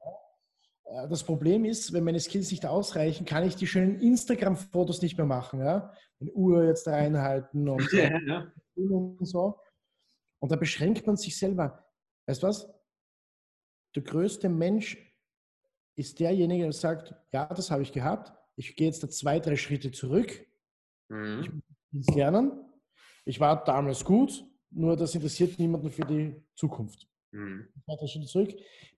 Äh, 0.86 1.08
das 1.08 1.24
Problem 1.24 1.66
ist, 1.66 1.94
wenn 1.94 2.04
meine 2.04 2.20
Skills 2.20 2.52
nicht 2.52 2.66
ausreichen, 2.66 3.26
kann 3.26 3.46
ich 3.46 3.56
die 3.56 3.68
schönen 3.68 4.00
Instagram-Fotos 4.00 5.02
nicht 5.02 5.18
mehr 5.18 5.26
machen. 5.26 5.60
Ja? 5.60 5.94
Eine 6.20 6.32
Uhr 6.32 6.66
jetzt 6.66 6.88
reinhalten 6.88 7.68
und, 7.68 7.82
ja, 7.94 8.20
ja. 8.20 8.52
und 8.76 9.26
so. 9.26 9.60
Und 10.40 10.52
da 10.52 10.56
beschränkt 10.56 11.08
man 11.08 11.16
sich 11.16 11.38
selber. 11.38 11.86
Weißt 12.28 12.44
du 12.44 12.48
was? 12.48 12.70
Der 13.96 14.04
größte 14.04 14.50
Mensch 14.50 14.98
ist 15.96 16.20
derjenige, 16.20 16.64
der 16.64 16.74
sagt, 16.74 17.14
ja, 17.32 17.46
das 17.46 17.70
habe 17.70 17.84
ich 17.84 17.92
gehabt. 17.92 18.34
Ich 18.56 18.76
gehe 18.76 18.88
jetzt 18.88 19.04
da 19.04 19.10
zwei, 19.10 19.40
drei 19.40 19.56
Schritte 19.56 19.92
zurück. 19.92 20.46
Mhm. 21.10 21.42
Ich 21.42 21.52
muss 21.92 22.16
lernen. 22.16 22.60
Ich 23.26 23.40
war 23.40 23.64
damals 23.64 24.04
gut, 24.04 24.46
nur 24.72 24.98
das 24.98 25.16
interessiert 25.16 25.58
niemanden 25.60 25.92
für 25.92 26.06
die 26.06 26.36
Zukunft. 26.56 27.08
Mhm. 27.34 27.68
Zwei, 27.86 28.08
Schritte 28.08 28.28
zurück. 28.28 28.52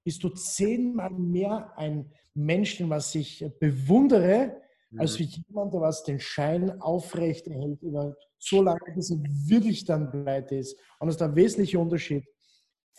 Bist 0.03 0.23
du 0.23 0.29
zehnmal 0.29 1.09
mehr 1.11 1.73
ein 1.77 2.11
Mensch, 2.33 2.77
den 2.77 2.89
was 2.89 3.15
ich 3.15 3.45
bewundere, 3.59 4.61
mhm. 4.91 4.99
als 4.99 5.17
wie 5.19 5.23
jemand, 5.23 5.73
der 5.73 5.81
was 5.81 6.03
den 6.03 6.19
Schein 6.19 6.81
aufrecht 6.81 7.47
erhält 7.47 7.81
über 7.81 8.15
so 8.37 8.61
lange, 8.61 8.93
bis 8.93 9.09
er 9.09 9.17
wirklich 9.47 9.85
dann 9.85 10.11
pleite 10.11 10.55
ist. 10.55 10.77
Und 10.99 11.07
das 11.07 11.15
ist 11.15 11.21
der 11.21 11.35
wesentliche 11.35 11.79
Unterschied. 11.79 12.25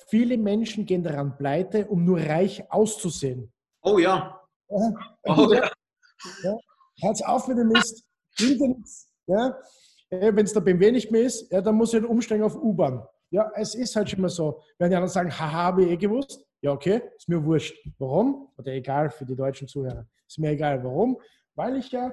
Viele 0.09 0.37
Menschen 0.39 0.87
gehen 0.87 1.03
daran 1.03 1.37
pleite, 1.37 1.87
um 1.87 2.05
nur 2.05 2.19
reich 2.19 2.71
auszusehen. 2.71 3.53
Oh 3.83 3.99
ja. 3.99 4.41
ja. 4.69 4.95
Oh 5.29 5.53
ja. 5.53 5.71
ja. 6.43 6.57
Hört 7.01 7.27
auf 7.27 7.49
mit 7.49 7.59
dem 7.59 7.69
Mist. 7.69 8.05
Ja. 9.27 9.59
Wenn 10.11 10.45
es 10.45 10.53
der 10.53 10.61
BMW 10.61 10.93
nicht 10.93 11.11
mehr 11.11 11.23
ist, 11.23 11.51
ja, 11.51 11.61
dann 11.61 11.75
muss 11.75 11.93
ich 11.93 12.01
halt 12.01 12.09
umsteigen 12.09 12.45
auf 12.45 12.55
U-Bahn. 12.55 13.05
Ja, 13.31 13.51
es 13.55 13.75
ist 13.75 13.97
halt 13.97 14.11
schon 14.11 14.21
mal 14.21 14.29
so. 14.29 14.63
Wenn 14.79 14.91
die 14.91 14.97
anderen 14.97 15.13
sagen, 15.13 15.31
haha, 15.31 15.53
habe 15.53 15.85
ich 15.85 15.91
eh 15.91 15.97
gewusst. 15.97 16.45
Ja, 16.61 16.73
okay, 16.73 17.03
ist 17.17 17.29
mir 17.29 17.45
wurscht. 17.45 17.77
Warum? 17.99 18.49
Oder 18.57 18.73
egal 18.73 19.11
für 19.11 19.25
die 19.25 19.37
deutschen 19.37 19.69
Zuhörer. 19.69 20.07
Ist 20.27 20.39
mir 20.39 20.51
egal. 20.51 20.83
Warum? 20.83 21.21
Weil 21.55 21.77
ich 21.77 21.91
ja 21.91 22.13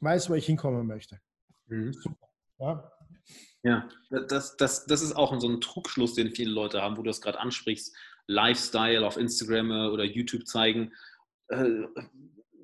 weiß, 0.00 0.30
wo 0.30 0.34
ich 0.34 0.46
hinkommen 0.46 0.86
möchte. 0.86 1.18
Mhm. 1.66 1.94
Ja. 2.58 2.92
Ja, 3.64 3.88
das, 4.28 4.56
das, 4.56 4.86
das 4.86 5.02
ist 5.02 5.16
auch 5.16 5.38
so 5.40 5.48
ein 5.48 5.60
Trugschluss, 5.60 6.14
den 6.14 6.30
viele 6.30 6.52
Leute 6.52 6.80
haben, 6.80 6.96
wo 6.96 7.02
du 7.02 7.10
das 7.10 7.20
gerade 7.20 7.40
ansprichst. 7.40 7.94
Lifestyle 8.28 9.04
auf 9.06 9.16
Instagram 9.16 9.70
äh, 9.70 9.88
oder 9.88 10.04
YouTube 10.04 10.46
zeigen. 10.46 10.92
Äh, 11.48 11.64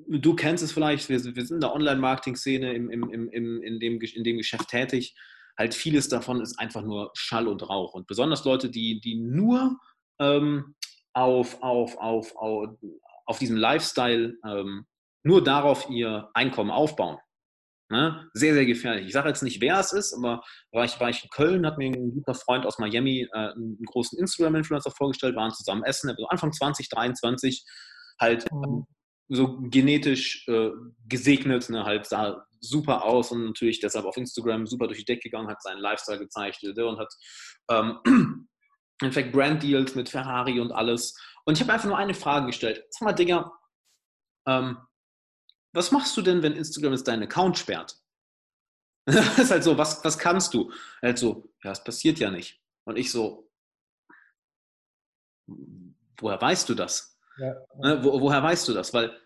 du 0.08 0.36
kennst 0.36 0.62
es 0.62 0.72
vielleicht, 0.72 1.08
wir, 1.08 1.22
wir 1.22 1.46
sind 1.46 1.56
in 1.56 1.60
der 1.60 1.74
Online-Marketing-Szene, 1.74 2.74
im, 2.74 2.90
im, 2.90 3.10
im, 3.10 3.62
in, 3.62 3.80
dem, 3.80 4.00
in 4.00 4.24
dem 4.24 4.36
Geschäft 4.36 4.68
tätig. 4.68 5.16
Halt 5.58 5.74
vieles 5.74 6.08
davon 6.08 6.40
ist 6.40 6.58
einfach 6.58 6.82
nur 6.82 7.10
Schall 7.14 7.46
und 7.48 7.68
Rauch. 7.68 7.94
Und 7.94 8.06
besonders 8.06 8.44
Leute, 8.44 8.70
die, 8.70 9.00
die 9.00 9.16
nur 9.16 9.78
ähm, 10.18 10.74
auf, 11.12 11.62
auf, 11.62 11.96
auf, 11.98 12.34
auf, 12.36 12.70
auf 13.26 13.38
diesem 13.38 13.56
Lifestyle, 13.56 14.36
ähm, 14.46 14.86
nur 15.22 15.42
darauf 15.42 15.88
ihr 15.88 16.28
Einkommen 16.34 16.70
aufbauen. 16.70 17.18
Ne? 17.90 18.28
Sehr, 18.32 18.54
sehr 18.54 18.66
gefährlich. 18.66 19.06
Ich 19.06 19.12
sage 19.12 19.28
jetzt 19.28 19.42
nicht, 19.42 19.60
wer 19.60 19.78
es 19.78 19.92
ist, 19.92 20.14
aber 20.14 20.42
war 20.72 20.84
ich, 20.84 20.98
war 21.00 21.10
ich 21.10 21.22
in 21.22 21.30
Köln, 21.30 21.66
hat 21.66 21.78
mir 21.78 21.92
ein 21.92 22.12
guter 22.12 22.34
Freund 22.34 22.66
aus 22.66 22.78
Miami 22.78 23.28
äh, 23.32 23.52
einen 23.52 23.78
großen 23.84 24.18
Instagram-Influencer 24.18 24.90
vorgestellt, 24.90 25.36
waren 25.36 25.52
zusammen 25.52 25.84
essen, 25.84 26.10
also 26.10 26.26
Anfang 26.26 26.52
2023, 26.52 27.62
halt 28.18 28.50
mhm. 28.50 28.86
so 29.28 29.58
genetisch 29.68 30.48
äh, 30.48 30.70
gesegnet, 31.06 31.68
ne? 31.68 31.84
halt 31.84 32.06
sah 32.06 32.44
super 32.68 33.04
aus 33.04 33.30
und 33.30 33.44
natürlich 33.44 33.80
deshalb 33.80 34.04
auf 34.04 34.16
Instagram 34.16 34.66
super 34.66 34.86
durch 34.86 34.98
die 35.00 35.04
Decke 35.04 35.28
gegangen, 35.28 35.48
hat 35.48 35.62
seinen 35.62 35.80
Lifestyle 35.80 36.18
gezeigt 36.18 36.62
und 36.64 36.98
hat 36.98 37.12
ähm, 37.70 37.98
in 39.02 39.12
fact 39.12 39.32
Brand-Deals 39.32 39.94
mit 39.94 40.08
Ferrari 40.08 40.60
und 40.60 40.72
alles. 40.72 41.16
Und 41.44 41.54
ich 41.54 41.60
habe 41.60 41.72
einfach 41.72 41.88
nur 41.88 41.98
eine 41.98 42.14
Frage 42.14 42.46
gestellt. 42.46 42.84
Sag 42.90 43.02
mal, 43.02 43.12
Digga, 43.12 43.52
ähm, 44.46 44.78
was 45.74 45.90
machst 45.90 46.16
du 46.16 46.22
denn, 46.22 46.42
wenn 46.42 46.52
Instagram 46.52 46.92
jetzt 46.92 47.08
deinen 47.08 47.24
Account 47.24 47.58
sperrt? 47.58 47.96
das 49.06 49.38
ist 49.38 49.50
halt 49.50 49.64
so, 49.64 49.76
was, 49.76 50.02
was 50.04 50.18
kannst 50.18 50.54
du? 50.54 50.72
Halt 51.02 51.18
so, 51.18 51.52
ja, 51.62 51.72
es 51.72 51.84
passiert 51.84 52.18
ja 52.18 52.30
nicht. 52.30 52.62
Und 52.84 52.96
ich 52.96 53.10
so, 53.10 53.50
woher 56.18 56.40
weißt 56.40 56.68
du 56.68 56.74
das? 56.74 57.18
Ja. 57.36 57.54
Ne, 57.76 58.02
wo, 58.02 58.20
woher 58.20 58.42
weißt 58.42 58.68
du 58.68 58.72
das? 58.72 58.94
Weil 58.94 59.18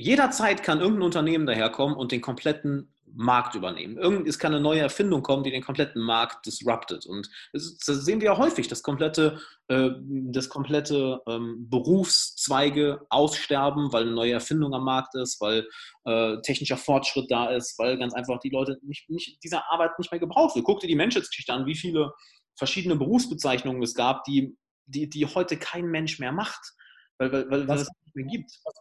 jederzeit 0.00 0.62
kann 0.62 0.80
irgendein 0.80 1.04
Unternehmen 1.04 1.46
daherkommen 1.46 1.96
und 1.96 2.12
den 2.12 2.20
kompletten 2.20 2.94
Markt 3.12 3.54
übernehmen. 3.54 3.98
Irgend 3.98 4.26
ist 4.26 4.38
keine 4.38 4.60
neue 4.60 4.80
Erfindung 4.80 5.22
kommen, 5.22 5.42
die 5.42 5.50
den 5.50 5.64
kompletten 5.64 6.00
Markt 6.00 6.46
disruptet. 6.46 7.06
Und 7.06 7.28
das, 7.52 7.76
das 7.84 8.04
sehen 8.04 8.20
wir 8.20 8.26
ja 8.26 8.38
häufig, 8.38 8.68
dass 8.68 8.82
komplette, 8.82 9.40
äh, 9.68 9.90
das 10.30 10.48
komplette 10.48 11.20
ähm, 11.26 11.66
Berufszweige 11.68 13.00
aussterben, 13.10 13.92
weil 13.92 14.04
eine 14.04 14.12
neue 14.12 14.32
Erfindung 14.32 14.74
am 14.74 14.84
Markt 14.84 15.14
ist, 15.16 15.40
weil 15.40 15.66
äh, 16.04 16.40
technischer 16.42 16.76
Fortschritt 16.76 17.30
da 17.30 17.50
ist, 17.50 17.78
weil 17.78 17.98
ganz 17.98 18.14
einfach 18.14 18.38
die 18.38 18.50
Leute 18.50 18.78
nicht, 18.82 19.10
nicht 19.10 19.42
dieser 19.42 19.70
Arbeit 19.70 19.98
nicht 19.98 20.12
mehr 20.12 20.20
gebraucht 20.20 20.54
wird. 20.54 20.64
Guck 20.64 20.80
dir 20.80 20.88
die 20.88 20.94
Menschheitsgeschichte 20.94 21.52
an, 21.52 21.66
wie 21.66 21.76
viele 21.76 22.12
verschiedene 22.56 22.96
Berufsbezeichnungen 22.96 23.82
es 23.82 23.94
gab, 23.94 24.24
die, 24.24 24.56
die, 24.86 25.08
die 25.08 25.26
heute 25.26 25.56
kein 25.56 25.86
Mensch 25.86 26.20
mehr 26.20 26.32
macht, 26.32 26.74
weil, 27.18 27.32
weil, 27.32 27.50
weil, 27.50 27.68
weil 27.68 27.78
es 27.78 27.90
nicht 28.04 28.14
mehr 28.14 28.26
gibt. 28.26 28.50
Was 28.64 28.79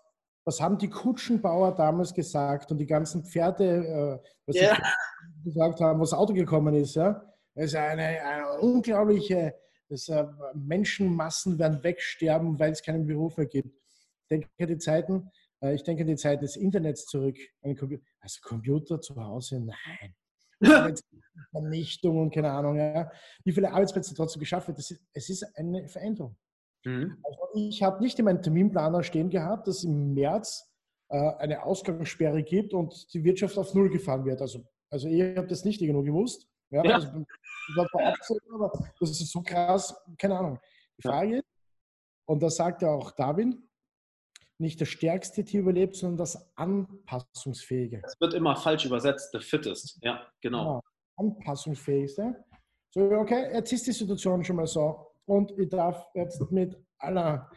haben 0.62 0.78
die 0.78 0.90
Kutschenbauer 0.90 1.76
damals 1.76 2.14
gesagt 2.14 2.72
und 2.72 2.78
die 2.78 2.86
ganzen 2.86 3.24
Pferde, 3.26 3.66
äh, 4.24 4.30
was 4.46 4.56
Ja. 4.56 4.76
sie 5.44 5.44
gesagt 5.52 5.80
haben, 5.82 6.00
was 6.00 6.14
Auto 6.14 6.34
gekommen 6.34 6.74
ist? 6.76 6.96
Ja? 6.96 7.22
Es 7.56 7.66
ist 7.72 7.76
eine, 7.76 8.04
eine 8.04 8.60
unglaubliche, 8.60 9.54
das, 9.90 10.08
äh, 10.08 10.26
Menschenmassen 10.54 11.60
werden 11.60 11.84
wegsterben, 11.84 12.58
weil 12.60 12.72
es 12.72 12.82
keinen 12.82 13.06
Beruf 13.06 13.38
mehr 13.38 13.48
gibt. 13.48 13.68
Ich 14.22 14.28
denke 14.30 14.48
an 14.60 14.68
die 14.68 14.78
Zeiten, 14.78 15.30
äh, 15.62 15.74
ich 15.76 15.84
denke 15.84 16.02
an 16.04 16.08
die 16.08 16.16
Zeit 16.16 16.42
des 16.42 16.56
Internets 16.56 17.06
zurück. 17.06 17.38
Ein 17.62 17.76
Compu- 17.76 18.02
Also 18.22 18.40
Computer 18.44 19.02
zu 19.02 19.16
Hause, 19.16 19.60
nein. 19.60 20.16
Vernichtung 21.52 22.20
und 22.20 22.34
keine 22.34 22.52
Ahnung, 22.52 22.76
ja. 22.78 23.10
wie 23.46 23.52
viele 23.52 23.72
Arbeitsplätze 23.72 24.14
trotzdem 24.14 24.40
geschafft 24.42 24.68
wird. 24.68 24.80
Ist, 24.80 25.00
es 25.14 25.30
ist 25.30 25.44
eine 25.56 25.88
Veränderung. 25.88 26.36
Mhm. 26.86 27.18
Also 27.24 27.40
ich 27.56 27.84
habe 27.84 28.02
nicht 28.02 28.20
in 28.20 28.26
meinem 28.26 28.42
Terminplaner 28.42 29.04
stehen 29.04 29.30
gehabt, 29.30 29.68
dass 29.68 29.84
im 29.84 30.14
März 30.14 30.72
äh, 31.10 31.34
eine 31.38 31.64
Ausgangssperre 31.64 32.44
gibt 32.44 32.74
und 32.74 33.14
die 33.14 33.24
Wirtschaft 33.24 33.58
auf 33.58 33.74
Null 33.74 33.90
gefahren 33.90 34.26
wird. 34.26 34.42
Also, 34.42 34.66
also 34.90 35.08
ich 35.08 35.22
habe 35.38 35.48
das 35.48 35.66
nicht 35.66 35.80
genau 35.80 36.04
gewusst. 36.04 36.48
Ja, 36.72 36.84
Ja. 36.84 36.96
Also, 36.96 37.26
aber 38.54 38.72
das 39.00 39.10
ist 39.10 39.32
so 39.32 39.42
krass, 39.42 39.96
keine 40.18 40.38
Ahnung. 40.38 40.60
Die. 40.98 41.08
Frage 41.08 41.38
ist, 41.38 41.46
und 42.28 42.44
da 42.44 42.50
sagt 42.50 42.82
ja 42.84 42.90
auch 42.90 43.12
Darwin, 43.12 43.70
nicht 44.60 44.80
das 44.82 44.90
stärkste 44.90 45.44
Tier 45.44 45.62
überlebt, 45.62 45.96
sondern 45.96 46.18
das 46.18 46.52
anpassungsfähige. 46.56 48.02
Es 48.06 48.20
wird 48.20 48.34
immer 48.34 48.56
falsch 48.56 48.86
übersetzt, 48.86 49.32
the 49.32 49.40
fittest. 49.40 49.98
Ja, 50.04 50.28
genau. 50.42 50.82
Anpassungsfähigste. 51.16 52.44
So, 52.92 53.02
okay, 53.12 53.54
jetzt 53.54 53.72
ist 53.72 53.88
die 53.88 53.92
Situation 53.94 54.44
schon 54.44 54.58
mal 54.58 54.68
so. 54.68 55.09
Und 55.30 55.52
ich 55.60 55.70
darf 55.70 56.08
jetzt 56.16 56.52
mit 56.52 56.76
aller, 56.98 57.48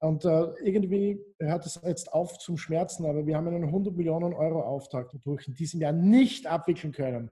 und 0.00 0.26
äh, 0.26 0.52
irgendwie 0.62 1.18
hört 1.38 1.64
es 1.64 1.80
jetzt 1.82 2.12
auf 2.12 2.36
zum 2.38 2.58
Schmerzen, 2.58 3.06
aber 3.06 3.26
wir 3.26 3.34
haben 3.34 3.48
einen 3.48 3.64
100 3.64 3.96
Millionen 3.96 4.34
Euro 4.34 4.60
Auftrag 4.60 5.08
dadurch 5.10 5.48
in 5.48 5.54
diesem 5.54 5.80
Jahr 5.80 5.92
nicht 5.92 6.46
abwickeln 6.46 6.92
können. 6.92 7.30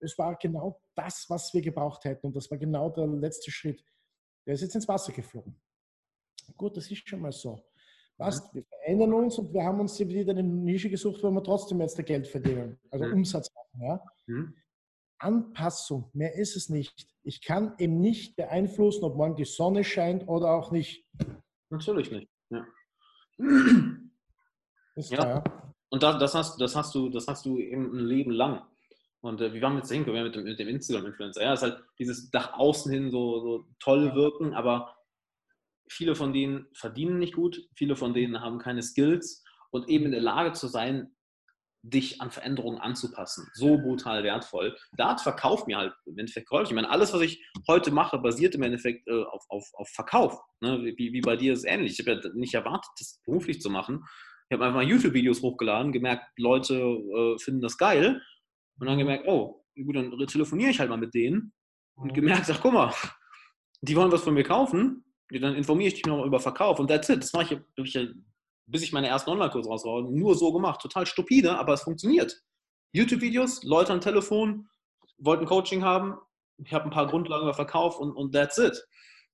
Es 0.00 0.18
war 0.18 0.36
genau 0.36 0.82
das, 0.94 1.24
was 1.30 1.54
wir 1.54 1.62
gebraucht 1.62 2.04
hätten. 2.04 2.26
Und 2.26 2.36
das 2.36 2.50
war 2.50 2.58
genau 2.58 2.90
der 2.90 3.06
letzte 3.06 3.50
Schritt. 3.50 3.82
Der 4.46 4.52
ist 4.52 4.60
jetzt 4.60 4.74
ins 4.74 4.86
Wasser 4.86 5.12
geflogen. 5.12 5.58
Gut, 6.58 6.76
das 6.76 6.90
ist 6.90 7.08
schon 7.08 7.20
mal 7.20 7.32
so. 7.32 7.58
Passt, 8.18 8.54
wir 8.54 8.64
verändern 8.64 9.14
uns 9.14 9.38
und 9.38 9.50
wir 9.54 9.64
haben 9.64 9.80
uns 9.80 9.98
wieder 9.98 10.32
eine 10.32 10.42
Nische 10.42 10.90
gesucht, 10.90 11.22
wo 11.22 11.30
wir 11.30 11.42
trotzdem 11.42 11.80
jetzt 11.80 11.96
Geld 12.04 12.28
verdienen. 12.28 12.78
Also 12.90 13.06
Mhm. 13.06 13.12
Umsatz 13.14 13.48
machen. 13.54 13.82
Ja? 13.82 14.04
Mhm. 14.26 14.54
Anpassung, 15.22 16.10
mehr 16.12 16.34
ist 16.34 16.56
es 16.56 16.68
nicht. 16.68 17.06
Ich 17.22 17.42
kann 17.42 17.74
eben 17.78 18.00
nicht 18.00 18.36
beeinflussen, 18.36 19.04
ob 19.04 19.16
morgen 19.16 19.36
die 19.36 19.44
Sonne 19.44 19.84
scheint 19.84 20.26
oder 20.28 20.50
auch 20.50 20.72
nicht. 20.72 21.06
Natürlich 21.70 22.10
nicht. 22.10 22.28
Ja. 22.50 22.66
Ist 24.96 25.10
Ja. 25.10 25.16
klar. 25.18 25.74
Und 25.90 26.02
das, 26.02 26.18
das, 26.18 26.34
hast, 26.34 26.60
das, 26.60 26.74
hast 26.74 26.94
du, 26.94 27.10
das 27.10 27.26
hast 27.28 27.44
du 27.44 27.58
eben 27.58 27.94
ein 27.96 28.06
Leben 28.06 28.30
lang. 28.30 28.62
Und 29.20 29.40
äh, 29.40 29.52
wie 29.52 29.62
waren 29.62 29.74
wir 29.74 29.78
jetzt 29.80 29.90
hingekommen? 29.90 30.24
Mit 30.24 30.34
dem, 30.34 30.44
mit 30.44 30.58
dem 30.58 30.68
Instagram-Influencer. 30.68 31.42
Ja, 31.42 31.52
es 31.52 31.62
ist 31.62 31.70
halt 31.70 31.84
dieses 31.98 32.32
nach 32.32 32.54
außen 32.54 32.90
hin 32.90 33.10
so, 33.10 33.40
so 33.40 33.66
toll 33.78 34.14
wirken, 34.14 34.54
aber 34.54 34.96
viele 35.88 36.14
von 36.14 36.32
denen 36.32 36.66
verdienen 36.72 37.18
nicht 37.18 37.34
gut, 37.34 37.68
viele 37.74 37.94
von 37.94 38.14
denen 38.14 38.40
haben 38.40 38.58
keine 38.58 38.82
Skills 38.82 39.44
und 39.70 39.88
eben 39.88 40.06
in 40.06 40.12
der 40.12 40.20
Lage 40.22 40.52
zu 40.52 40.66
sein, 40.66 41.11
dich 41.82 42.20
an 42.20 42.30
Veränderungen 42.30 42.78
anzupassen. 42.78 43.48
So 43.54 43.76
brutal 43.76 44.22
wertvoll. 44.22 44.76
Da 44.96 45.10
hat 45.10 45.20
Verkauf 45.20 45.66
mir 45.66 45.78
halt 45.78 45.92
im 46.06 46.16
Endeffekt 46.16 46.48
geholfen. 46.48 46.72
Ich 46.72 46.74
meine, 46.76 46.90
alles, 46.90 47.12
was 47.12 47.20
ich 47.22 47.44
heute 47.68 47.90
mache, 47.90 48.18
basiert 48.18 48.54
im 48.54 48.62
Endeffekt 48.62 49.08
äh, 49.08 49.22
auf, 49.24 49.44
auf, 49.48 49.68
auf 49.74 49.88
Verkauf. 49.88 50.40
Ne? 50.60 50.94
Wie, 50.96 51.12
wie 51.12 51.20
bei 51.20 51.36
dir 51.36 51.52
ist 51.52 51.60
es 51.60 51.64
ähnlich. 51.64 51.98
Ich 51.98 52.06
habe 52.06 52.20
ja 52.22 52.30
nicht 52.34 52.54
erwartet, 52.54 52.90
das 52.98 53.20
beruflich 53.26 53.60
zu 53.60 53.68
machen. 53.68 54.04
Ich 54.48 54.54
habe 54.54 54.64
einfach 54.64 54.80
mal 54.80 54.88
YouTube-Videos 54.88 55.42
hochgeladen, 55.42 55.92
gemerkt, 55.92 56.24
Leute 56.36 56.74
äh, 56.74 57.38
finden 57.38 57.62
das 57.62 57.76
geil. 57.78 58.22
Und 58.78 58.86
dann 58.86 58.98
gemerkt, 58.98 59.24
oh, 59.26 59.64
gut, 59.74 59.96
dann 59.96 60.10
telefoniere 60.26 60.70
ich 60.70 60.78
halt 60.78 60.90
mal 60.90 60.96
mit 60.96 61.14
denen. 61.14 61.52
Und 61.94 62.14
gemerkt, 62.14 62.48
ach 62.50 62.60
guck 62.60 62.72
mal, 62.72 62.94
die 63.80 63.96
wollen 63.96 64.12
was 64.12 64.22
von 64.22 64.34
mir 64.34 64.44
kaufen. 64.44 65.04
Dann 65.30 65.54
informiere 65.54 65.88
ich 65.88 65.94
dich 65.94 66.06
noch 66.06 66.18
mal 66.18 66.26
über 66.26 66.40
Verkauf. 66.40 66.78
Und 66.78 66.88
that's 66.88 67.08
it. 67.08 67.22
Das 67.22 67.32
mache 67.32 67.54
ich, 67.54 67.84
ich 67.84 67.94
ja, 67.94 68.02
bis 68.66 68.82
ich 68.82 68.92
meine 68.92 69.08
ersten 69.08 69.30
Online-Kurse 69.30 69.68
raushaue, 69.68 70.02
nur 70.04 70.34
so 70.34 70.52
gemacht. 70.52 70.80
Total 70.80 71.06
stupide, 71.06 71.58
aber 71.58 71.74
es 71.74 71.82
funktioniert. 71.82 72.42
YouTube-Videos, 72.92 73.62
Leute 73.64 73.92
am 73.92 74.00
Telefon, 74.00 74.68
wollten 75.18 75.46
Coaching 75.46 75.82
haben. 75.82 76.16
Ich 76.58 76.72
habe 76.72 76.84
ein 76.84 76.90
paar 76.90 77.06
Grundlagen 77.06 77.42
über 77.44 77.54
Verkauf 77.54 77.98
und, 77.98 78.12
und 78.12 78.32
that's 78.32 78.58
it. 78.58 78.82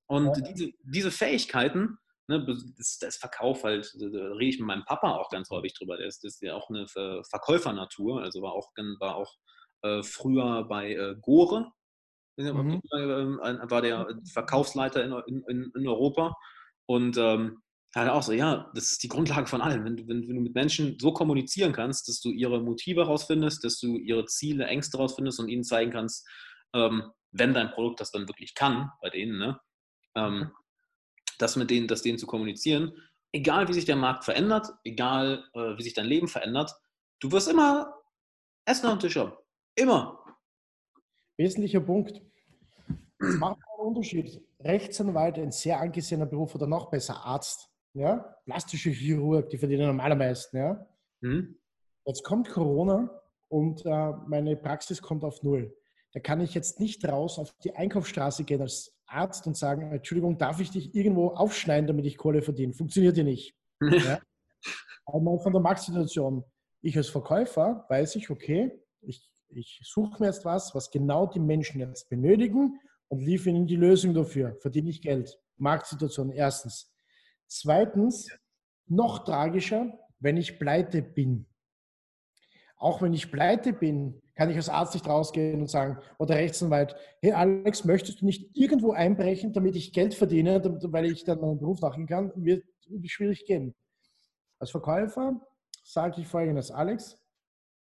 Und 0.07 0.27
Ja. 0.37 0.43
diese, 0.53 0.71
diese 0.83 1.11
Fähigkeiten, 1.11 1.99
ne, 2.29 2.45
das, 2.77 2.99
das 2.99 3.17
Verkauf 3.17 3.65
halt, 3.65 3.93
da 4.01 4.09
da 4.09 4.33
rede 4.35 4.51
ich 4.51 4.59
mit 4.59 4.67
meinem 4.67 4.85
Papa 4.85 5.17
auch 5.17 5.29
ganz 5.31 5.51
häufig 5.51 5.75
drüber. 5.75 5.97
Der 5.97 6.07
ist, 6.07 6.25
das 6.25 6.35
ist 6.35 6.43
ja 6.43 6.55
auch 6.55 6.71
eine 6.71 6.87
Ver- 6.89 7.23
Verkäufernatur, 7.25 8.23
also 8.23 8.41
war 8.43 8.53
auch, 8.53 8.71
war 9.01 9.17
auch 9.17 9.35
äh, 9.83 10.03
früher 10.03 10.65
bei 10.65 10.93
äh, 10.95 11.17
Gore, 11.21 11.73
Mhm. 12.41 12.81
ähm, 12.97 13.41
war 13.43 13.83
der 13.83 14.07
Verkaufsleiter 14.33 15.05
in, 15.27 15.43
in, 15.49 15.73
in 15.75 15.89
Europa 15.89 16.37
und 16.87 17.17
ähm, 17.17 17.61
hat 17.95 18.09
auch 18.09 18.23
so, 18.23 18.33
ja, 18.33 18.71
das 18.75 18.91
ist 18.91 19.03
die 19.03 19.09
Grundlage 19.09 19.47
von 19.47 19.63
allem. 19.63 19.85
Wenn 19.85 19.97
du, 19.97 20.07
wenn, 20.09 20.29
wenn 20.29 20.37
du 20.37 20.43
mit 20.43 20.55
Menschen 20.55 20.99
so 21.01 21.13
kommunizieren 21.13 21.73
kannst, 21.73 22.09
dass 22.09 22.21
du 22.21 22.31
ihre 22.31 22.61
Motive 22.61 23.03
herausfindest, 23.03 23.65
dass 23.65 23.79
du 23.81 23.97
ihre 23.97 24.27
Ziele, 24.27 24.67
Ängste 24.67 24.99
herausfindest 24.99 25.41
und 25.41 25.49
ihnen 25.49 25.65
zeigen 25.65 25.91
kannst, 25.91 26.29
ähm, 26.75 27.11
wenn 27.33 27.55
dein 27.55 27.71
Produkt 27.71 28.01
das 28.01 28.11
dann 28.11 28.29
wirklich 28.29 28.55
kann, 28.55 28.91
bei 29.01 29.11
denen, 29.11 29.39
ne, 29.39 29.61
ähm, 30.15 30.51
das 31.39 31.57
mit 31.57 31.71
denen, 31.71 31.89
das 31.89 32.03
denen 32.03 32.19
zu 32.19 32.27
kommunizieren, 32.27 32.93
egal 33.33 33.69
wie 33.69 33.73
sich 33.73 33.85
der 33.85 33.97
Markt 33.97 34.25
verändert, 34.25 34.69
egal 34.85 35.45
äh, 35.55 35.77
wie 35.79 35.83
sich 35.83 35.95
dein 35.95 36.07
Leben 36.07 36.29
verändert, 36.29 36.73
du 37.21 37.33
wirst 37.33 37.49
immer 37.49 37.95
Essen 38.67 38.87
auf 38.87 38.99
dem 38.99 39.01
Tisch 39.01 39.17
haben. 39.17 39.33
Immer. 39.75 40.23
Wesentlicher 41.39 41.81
Punkt. 41.81 42.21
Es 43.19 43.37
macht 43.37 43.57
einen 43.57 43.89
Unterschied. 43.89 44.43
Rechtsanwalt, 44.61 45.39
ein 45.39 45.53
sehr 45.53 45.81
angesehener 45.81 46.27
Beruf 46.27 46.55
oder 46.55 46.67
noch 46.67 46.91
besser 46.91 47.25
Arzt, 47.25 47.71
ja? 47.99 48.37
plastische 48.45 48.91
Chirurg, 48.91 49.49
die 49.51 49.59
verdienen 49.59 49.89
am 49.89 50.01
allermeisten. 50.01 50.57
Ja? 50.57 50.87
Hm? 51.23 51.57
Jetzt 52.05 52.25
kommt 52.25 52.49
Corona 52.49 53.11
und 53.49 53.85
äh, 53.85 54.13
meine 54.27 54.57
Praxis 54.57 55.03
kommt 55.03 55.25
auf 55.25 55.43
Null. 55.43 55.77
Da 56.13 56.21
kann 56.21 56.41
ich 56.41 56.55
jetzt 56.55 56.81
nicht 56.81 57.07
raus 57.07 57.39
auf 57.39 57.53
die 57.63 57.77
Einkaufsstraße 57.77 58.45
gehen 58.45 58.63
als 58.63 58.99
Arzt 59.07 59.47
und 59.47 59.57
sagen, 59.57 59.93
Entschuldigung, 59.93 60.39
darf 60.39 60.61
ich 60.61 60.71
dich 60.71 60.95
irgendwo 60.95 61.29
aufschneiden, 61.29 61.87
damit 61.87 62.07
ich 62.07 62.17
Kohle 62.17 62.43
verdiene? 62.43 62.73
Funktioniert 62.73 63.17
ja 63.17 63.25
nicht. 63.25 63.55
Ja? 63.81 64.21
Einmal 65.07 65.39
von 65.39 65.53
der 65.53 65.63
Marktsituation. 65.63 66.45
Ich 66.81 66.97
als 66.97 67.09
Verkäufer 67.09 67.85
weiß 67.89 68.17
ich, 68.17 68.31
okay, 68.31 68.73
ich, 69.01 69.31
ich 69.49 69.81
suche 69.85 70.21
mir 70.21 70.27
jetzt 70.27 70.45
was, 70.45 70.75
was 70.75 70.91
genau 70.91 71.27
die 71.27 71.41
Menschen 71.41 71.81
jetzt 71.81 72.09
benötigen 72.09 72.79
und 73.09 73.21
liefere 73.21 73.51
ihnen 73.51 73.67
die 73.67 73.77
Lösung 73.77 74.15
dafür. 74.15 74.57
Verdiene 74.61 74.91
ich 74.91 75.03
Geld. 75.03 75.39
Marktsituation 75.57 76.31
erstens. 76.31 76.93
Zweitens, 77.49 78.31
noch 78.87 79.25
tragischer, 79.25 79.93
wenn 80.21 80.37
ich 80.37 80.59
pleite 80.59 81.03
bin. 81.03 81.47
Auch 82.77 83.03
wenn 83.03 83.13
ich 83.13 83.33
pleite 83.33 83.73
bin, 83.73 84.23
kann 84.35 84.51
ich 84.51 84.57
als 84.57 84.69
Arzt 84.69 84.95
nicht 84.95 85.09
rausgehen 85.09 85.61
und 85.61 85.69
sagen, 85.69 85.99
oder 86.19 86.37
Rechtsanwalt, 86.37 86.95
hey 87.21 87.33
Alex, 87.33 87.85
möchtest 87.85 88.21
du 88.21 88.27
nicht 88.27 88.57
irgendwo 88.57 88.93
einbrechen, 88.93 89.53
damit 89.53 89.75
ich 89.75 89.93
Geld 89.93 90.15
verdiene, 90.15 90.63
weil 90.65 91.07
ich 91.07 91.25
dann 91.25 91.41
meinen 91.41 91.59
Beruf 91.59 91.81
nachgehen 91.81 92.07
kann? 92.07 92.33
Wird 92.37 92.65
schwierig 93.07 93.45
gehen. 93.47 93.75
Als 94.61 94.71
Verkäufer 94.71 95.41
sage 95.83 96.21
ich 96.21 96.29
folgendes, 96.29 96.71
Alex, 96.71 97.21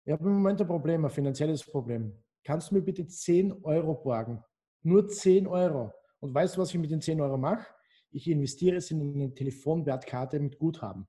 ich 0.03 0.11
habe 0.11 0.25
im 0.25 0.33
Moment 0.33 0.59
ein 0.59 0.67
Problem, 0.67 1.05
ein 1.05 1.11
finanzielles 1.11 1.63
Problem. 1.63 2.21
Kannst 2.43 2.71
du 2.71 2.75
mir 2.75 2.81
bitte 2.81 3.07
10 3.07 3.63
Euro 3.63 3.93
borgen? 3.93 4.43
Nur 4.81 5.07
10 5.07 5.47
Euro. 5.47 5.93
Und 6.19 6.33
weißt 6.33 6.57
du, 6.57 6.61
was 6.61 6.69
ich 6.69 6.79
mit 6.79 6.91
den 6.91 6.99
10 6.99 7.21
Euro 7.21 7.37
mache? 7.37 7.65
Ich 8.13 8.27
investiere 8.27 8.77
es 8.77 8.91
in 8.91 9.01
eine 9.01 9.33
Telefonwertkarte 9.33 10.39
mit 10.39 10.59
Guthaben. 10.59 11.07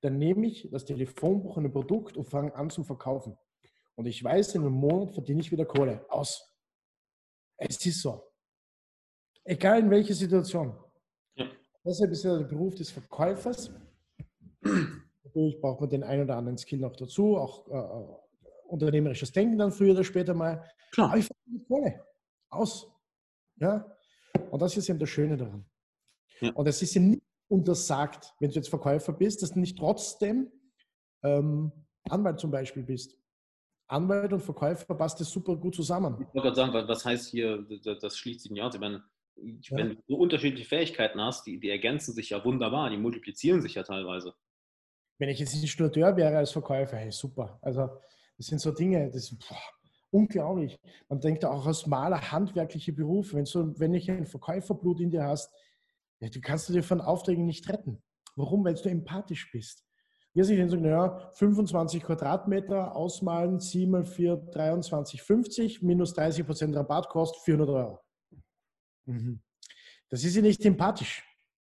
Dann 0.00 0.16
nehme 0.16 0.46
ich 0.46 0.68
das 0.70 0.86
Telefonbuch 0.86 1.58
und 1.58 1.66
ein 1.66 1.72
Produkt 1.72 2.16
und 2.16 2.24
fange 2.24 2.54
an 2.54 2.70
zu 2.70 2.82
verkaufen. 2.82 3.36
Und 3.94 4.06
ich 4.06 4.24
weiß, 4.24 4.54
in 4.54 4.62
einem 4.62 4.72
Monat 4.72 5.12
verdiene 5.12 5.40
ich 5.40 5.52
wieder 5.52 5.66
Kohle. 5.66 6.04
Aus. 6.08 6.50
Es 7.58 7.84
ist 7.84 8.00
so. 8.00 8.22
Egal 9.44 9.80
in 9.80 9.90
welcher 9.90 10.14
Situation. 10.14 10.74
Ja. 11.36 11.46
Deshalb 11.84 12.10
ist 12.10 12.24
ja 12.24 12.38
der 12.38 12.46
Beruf 12.46 12.74
des 12.74 12.90
Verkäufers. 12.90 13.70
Natürlich 15.24 15.60
braucht 15.60 15.80
man 15.80 15.90
den 15.90 16.02
einen 16.02 16.24
oder 16.24 16.36
anderen 16.36 16.56
Skill 16.56 16.80
noch 16.80 16.96
dazu, 16.96 17.36
auch 17.36 17.68
äh, 17.68 18.68
unternehmerisches 18.68 19.30
Denken 19.30 19.58
dann 19.58 19.72
früher 19.72 19.92
oder 19.92 20.04
später 20.04 20.32
mal. 20.32 20.66
Klar. 20.90 21.10
Aber 21.10 21.18
ich 21.18 21.26
verdiene 21.26 21.64
Kohle. 21.66 22.06
Aus. 22.48 22.90
Ja? 23.56 23.94
Und 24.50 24.62
das 24.62 24.74
ist 24.76 24.88
eben 24.88 24.98
das 24.98 25.10
Schöne 25.10 25.36
daran. 25.36 25.66
Ja. 26.44 26.52
Und 26.52 26.66
es 26.66 26.82
ist 26.82 26.94
ja 26.94 27.00
nicht 27.00 27.22
untersagt, 27.48 28.34
wenn 28.40 28.50
du 28.50 28.56
jetzt 28.56 28.68
Verkäufer 28.68 29.12
bist, 29.12 29.42
dass 29.42 29.52
du 29.52 29.60
nicht 29.60 29.78
trotzdem 29.78 30.50
ähm, 31.22 31.72
Anwalt 32.08 32.40
zum 32.40 32.50
Beispiel 32.50 32.82
bist. 32.82 33.16
Anwalt 33.86 34.32
und 34.32 34.40
Verkäufer 34.40 34.94
passt 34.94 35.20
das 35.20 35.30
super 35.30 35.56
gut 35.56 35.74
zusammen. 35.74 36.14
Ich 36.14 36.34
wollte 36.34 36.40
gerade 36.40 36.56
sagen, 36.56 36.88
was 36.88 37.04
heißt 37.04 37.28
hier, 37.28 37.66
das 38.00 38.16
schließt 38.16 38.40
sich 38.40 38.50
nicht 38.50 38.62
aus. 38.62 38.74
Ich 38.74 38.80
meine, 38.80 39.02
wenn 39.36 39.90
du 39.90 39.96
so 40.08 40.16
unterschiedliche 40.16 40.66
Fähigkeiten 40.66 41.20
hast, 41.20 41.46
die, 41.46 41.58
die 41.58 41.68
ergänzen 41.68 42.14
sich 42.14 42.30
ja 42.30 42.44
wunderbar, 42.44 42.90
die 42.90 42.96
multiplizieren 42.96 43.60
sich 43.60 43.74
ja 43.74 43.82
teilweise. 43.82 44.34
Wenn 45.18 45.28
ich 45.28 45.38
jetzt 45.38 45.54
Installateur 45.54 46.16
wäre 46.16 46.38
als 46.38 46.52
Verkäufer, 46.52 46.96
hey, 46.96 47.12
super. 47.12 47.58
Also 47.62 47.88
das 48.36 48.46
sind 48.46 48.60
so 48.60 48.72
Dinge, 48.72 49.06
das 49.06 49.30
ist 49.30 49.36
unglaublich. 50.10 50.78
Man 51.08 51.20
denkt 51.20 51.44
auch 51.44 51.66
als 51.66 51.86
Maler 51.86 52.32
handwerkliche 52.32 52.92
Berufe. 52.92 53.36
Wenn, 53.36 53.44
so, 53.44 53.78
wenn 53.78 53.94
ich 53.94 54.10
ein 54.10 54.26
Verkäuferblut 54.26 55.00
in 55.00 55.10
dir 55.10 55.24
hast, 55.24 55.52
ja, 56.20 56.28
du 56.28 56.40
kannst 56.40 56.68
dir 56.68 56.82
von 56.82 57.00
Aufträgen 57.00 57.46
nicht 57.46 57.68
retten. 57.68 58.02
Warum? 58.36 58.64
Weil 58.64 58.74
du 58.74 58.88
empathisch 58.88 59.50
bist. 59.52 59.84
Wir 60.34 60.44
sind 60.44 60.68
sagen, 60.68 60.82
naja, 60.82 61.30
25 61.34 62.02
Quadratmeter 62.02 62.96
ausmalen, 62.96 63.60
7 63.60 63.90
mal 63.90 64.04
4, 64.04 64.50
23,50, 64.50 65.84
minus 65.84 66.12
30 66.14 66.44
Prozent 66.44 66.74
Rabatt 66.74 67.08
kostet 67.08 67.40
400 67.44 67.68
Euro. 67.68 68.00
Mhm. 69.06 69.40
Das 70.10 70.24
ist 70.24 70.34
ja 70.34 70.42
nicht 70.42 70.64
empathisch. 70.64 71.24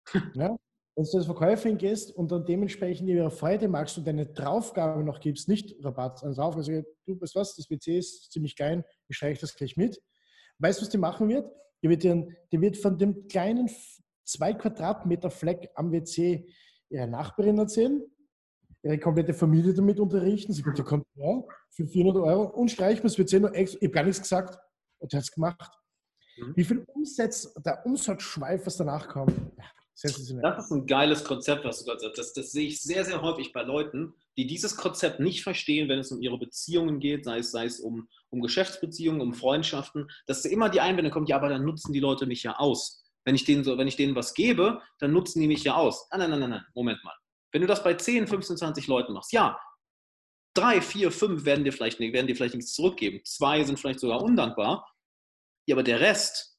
ja? 0.34 0.56
Wenn 0.96 1.04
du 1.04 1.18
als 1.18 1.26
Verkäuferin 1.26 1.78
gehst 1.78 2.10
und 2.10 2.32
dann 2.32 2.44
dementsprechend 2.44 3.08
ihre 3.08 3.30
Freude 3.30 3.68
magst 3.68 3.98
und 3.98 4.06
deine 4.06 4.26
Draufgabe 4.26 5.04
noch 5.04 5.20
gibst, 5.20 5.48
nicht 5.48 5.76
Rabatt, 5.84 6.18
sondern 6.18 6.36
drauf, 6.36 6.56
also 6.56 6.72
du 7.04 7.20
weißt 7.20 7.34
was, 7.36 7.54
das 7.54 7.70
WC 7.70 7.98
ist 7.98 8.32
ziemlich 8.32 8.56
geil, 8.56 8.84
ich 9.06 9.16
streiche 9.16 9.42
das 9.42 9.54
gleich 9.54 9.76
mit. 9.76 10.00
Weißt 10.58 10.80
du, 10.80 10.82
was 10.82 10.90
die 10.90 10.98
machen 10.98 11.28
wird? 11.28 11.48
Die 11.84 11.88
wird, 11.88 12.02
ihren, 12.02 12.34
die 12.50 12.60
wird 12.60 12.78
von 12.78 12.98
dem 12.98 13.28
kleinen 13.28 13.68
2 14.26 14.54
Quadratmeter 14.54 15.30
Fleck 15.30 15.70
am 15.74 15.92
WC 15.92 16.46
ihre 16.90 17.06
Nachbarin 17.06 17.58
erzählen, 17.58 18.02
ihre 18.82 18.98
komplette 18.98 19.34
Familie 19.34 19.74
damit 19.74 19.98
unterrichten. 19.98 20.52
Sie 20.52 20.62
kommt, 20.62 20.78
die 20.78 20.82
kommt 20.82 21.06
ja, 21.14 21.42
für 21.70 21.86
400 21.86 22.22
Euro 22.22 22.44
und 22.58 22.70
streichen 22.70 23.02
das 23.02 23.18
WC 23.18 23.40
nur 23.40 23.54
extra. 23.54 23.78
Ich 23.80 23.86
habe 23.86 23.94
gar 23.94 24.04
nichts 24.04 24.20
gesagt 24.20 24.58
und 24.98 25.12
der 25.12 25.18
hat 25.18 25.24
es 25.24 25.32
gemacht. 25.32 25.72
Mhm. 26.36 26.52
Wie 26.56 26.64
viel 26.64 26.84
Umsatz, 26.86 27.52
der 27.64 27.84
Umsatzschweif, 27.84 28.66
was 28.66 28.76
danach 28.76 29.08
kommt, 29.08 29.34
das 30.02 30.18
ist 30.18 30.30
ein 30.70 30.86
geiles 30.86 31.24
Konzept, 31.24 31.64
was 31.64 31.78
du 31.78 31.86
gerade 31.86 32.00
sagst. 32.00 32.18
Das, 32.18 32.32
das, 32.34 32.52
sehe 32.52 32.68
ich 32.68 32.82
sehr, 32.82 33.04
sehr 33.06 33.22
häufig 33.22 33.54
bei 33.54 33.62
Leuten, 33.62 34.12
die 34.36 34.46
dieses 34.46 34.76
Konzept 34.76 35.20
nicht 35.20 35.42
verstehen, 35.42 35.88
wenn 35.88 35.98
es 35.98 36.12
um 36.12 36.20
ihre 36.20 36.38
Beziehungen 36.38 37.00
geht, 37.00 37.24
sei 37.24 37.38
es, 37.38 37.50
sei 37.50 37.64
es 37.64 37.80
um, 37.80 38.06
um 38.28 38.42
Geschäftsbeziehungen, 38.42 39.22
um 39.22 39.32
Freundschaften, 39.32 40.08
dass 40.26 40.44
immer 40.44 40.68
die 40.68 40.82
Einwände 40.82 41.10
kommt, 41.10 41.30
ja, 41.30 41.36
aber 41.36 41.48
dann 41.48 41.64
nutzen 41.64 41.94
die 41.94 42.00
Leute 42.00 42.26
mich 42.26 42.42
ja 42.42 42.56
aus. 42.56 43.05
Wenn 43.26 43.34
ich 43.34 43.44
denen, 43.44 43.64
so, 43.64 43.76
wenn 43.76 43.88
ich 43.88 43.96
denen 43.96 44.14
was 44.14 44.32
gebe, 44.34 44.80
dann 45.00 45.12
nutzen 45.12 45.40
die 45.40 45.48
mich 45.48 45.64
ja 45.64 45.74
aus. 45.74 46.08
Nein, 46.10 46.30
nein, 46.30 46.40
nein, 46.40 46.50
nein, 46.50 46.64
Moment 46.74 47.02
mal. 47.04 47.14
Wenn 47.52 47.60
du 47.60 47.66
das 47.66 47.82
bei 47.82 47.94
10, 47.94 48.28
15, 48.28 48.56
20 48.56 48.86
Leuten 48.86 49.12
machst, 49.12 49.32
ja, 49.32 49.58
drei, 50.54 50.80
vier, 50.80 51.10
fünf 51.10 51.44
werden 51.44 51.64
dir 51.64 51.72
vielleicht, 51.72 51.98
werden 51.98 52.26
dir 52.26 52.36
vielleicht 52.36 52.54
nichts 52.54 52.72
zurückgeben. 52.72 53.20
Zwei 53.24 53.64
sind 53.64 53.78
vielleicht 53.78 54.00
sogar 54.00 54.22
undankbar. 54.22 54.88
Ja, 55.66 55.74
aber 55.74 55.82
der 55.82 56.00
Rest, 56.00 56.56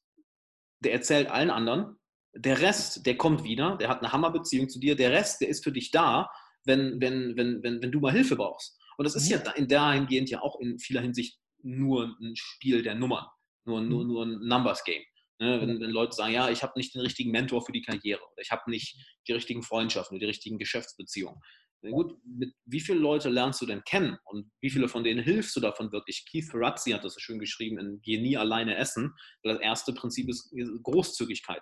der 0.84 0.94
erzählt 0.94 1.30
allen 1.30 1.49
anderen, 1.49 1.98
der 2.35 2.61
Rest, 2.61 3.06
der 3.06 3.18
kommt 3.18 3.44
wieder, 3.44 3.77
der 3.77 3.88
hat 3.88 3.99
eine 3.99 4.11
Hammerbeziehung 4.11 4.69
zu 4.69 4.80
dir. 4.80 4.95
Der 4.95 5.11
Rest, 5.11 5.41
der 5.41 5.48
ist 5.48 5.64
für 5.64 5.72
dich 5.72 5.91
da, 5.91 6.30
wenn, 6.65 6.99
wenn, 7.02 7.35
wenn, 7.38 7.64
wenn, 7.64 7.81
wenn 7.81 7.91
du 7.91 7.99
mal 7.99 8.11
Hilfe 8.11 8.35
brauchst. 8.35 8.77
Und 8.98 9.06
das 9.06 9.15
ist 9.15 9.30
mhm. 9.30 9.41
ja 9.45 9.52
in 9.52 9.68
dahingehend 9.68 10.30
ja 10.30 10.41
auch 10.41 10.60
in 10.60 10.77
vieler 10.80 11.02
Hinsicht 11.02 11.39
nur 11.64 12.15
ein 12.22 12.35
Spiel 12.35 12.84
der 12.84 12.95
Nummern, 12.95 13.26
nur, 13.65 13.81
nur, 13.81 14.03
mhm. 14.03 14.07
nur 14.07 14.26
ein 14.26 14.39
Numbers 14.48 14.84
Game. 14.84 15.03
Ne, 15.39 15.61
wenn, 15.61 15.80
wenn, 15.80 15.91
Leute 15.91 16.15
sagen, 16.15 16.34
ja, 16.34 16.49
ich 16.49 16.64
habe 16.64 16.73
nicht 16.77 16.95
den 16.95 17.01
richtigen 17.01 17.30
Mentor 17.30 17.64
für 17.64 17.72
die 17.72 17.84
Karriere 17.84 18.22
oder 18.22 18.41
ich 18.41 18.49
habe 18.49 18.72
nicht 18.72 18.97
die 19.27 19.34
richtigen 19.34 19.61
Freundschaften, 19.61 20.19
die 20.19 20.26
richtigen 20.26 20.57
Geschäftsbeziehungen. 20.57 21.39
Na 21.84 21.91
gut, 21.91 22.18
mit 22.26 22.53
wie 22.65 22.80
viele 22.80 22.97
Leute 22.97 23.30
lernst 23.30 23.61
du 23.61 23.68
denn 23.68 23.84
kennen 23.84 24.18
und 24.26 24.49
wie 24.61 24.72
viele 24.72 24.88
von 24.88 25.03
denen 25.03 25.23
hilfst 25.23 25.55
du 25.55 25.59
davon 25.59 25.91
wirklich? 25.91 26.26
Keith 26.30 26.49
Ferrazzi 26.49 26.89
hat 26.89 27.03
das 27.03 27.14
so 27.14 27.19
schön 27.19 27.38
geschrieben 27.38 27.77
in 27.77 28.01
Geh 28.01 28.19
nie 28.19 28.35
alleine 28.35 28.76
essen. 28.77 29.14
Das 29.43 29.59
erste 29.59 29.93
Prinzip 29.93 30.27
ist 30.27 30.51
Großzügigkeit. 30.81 31.61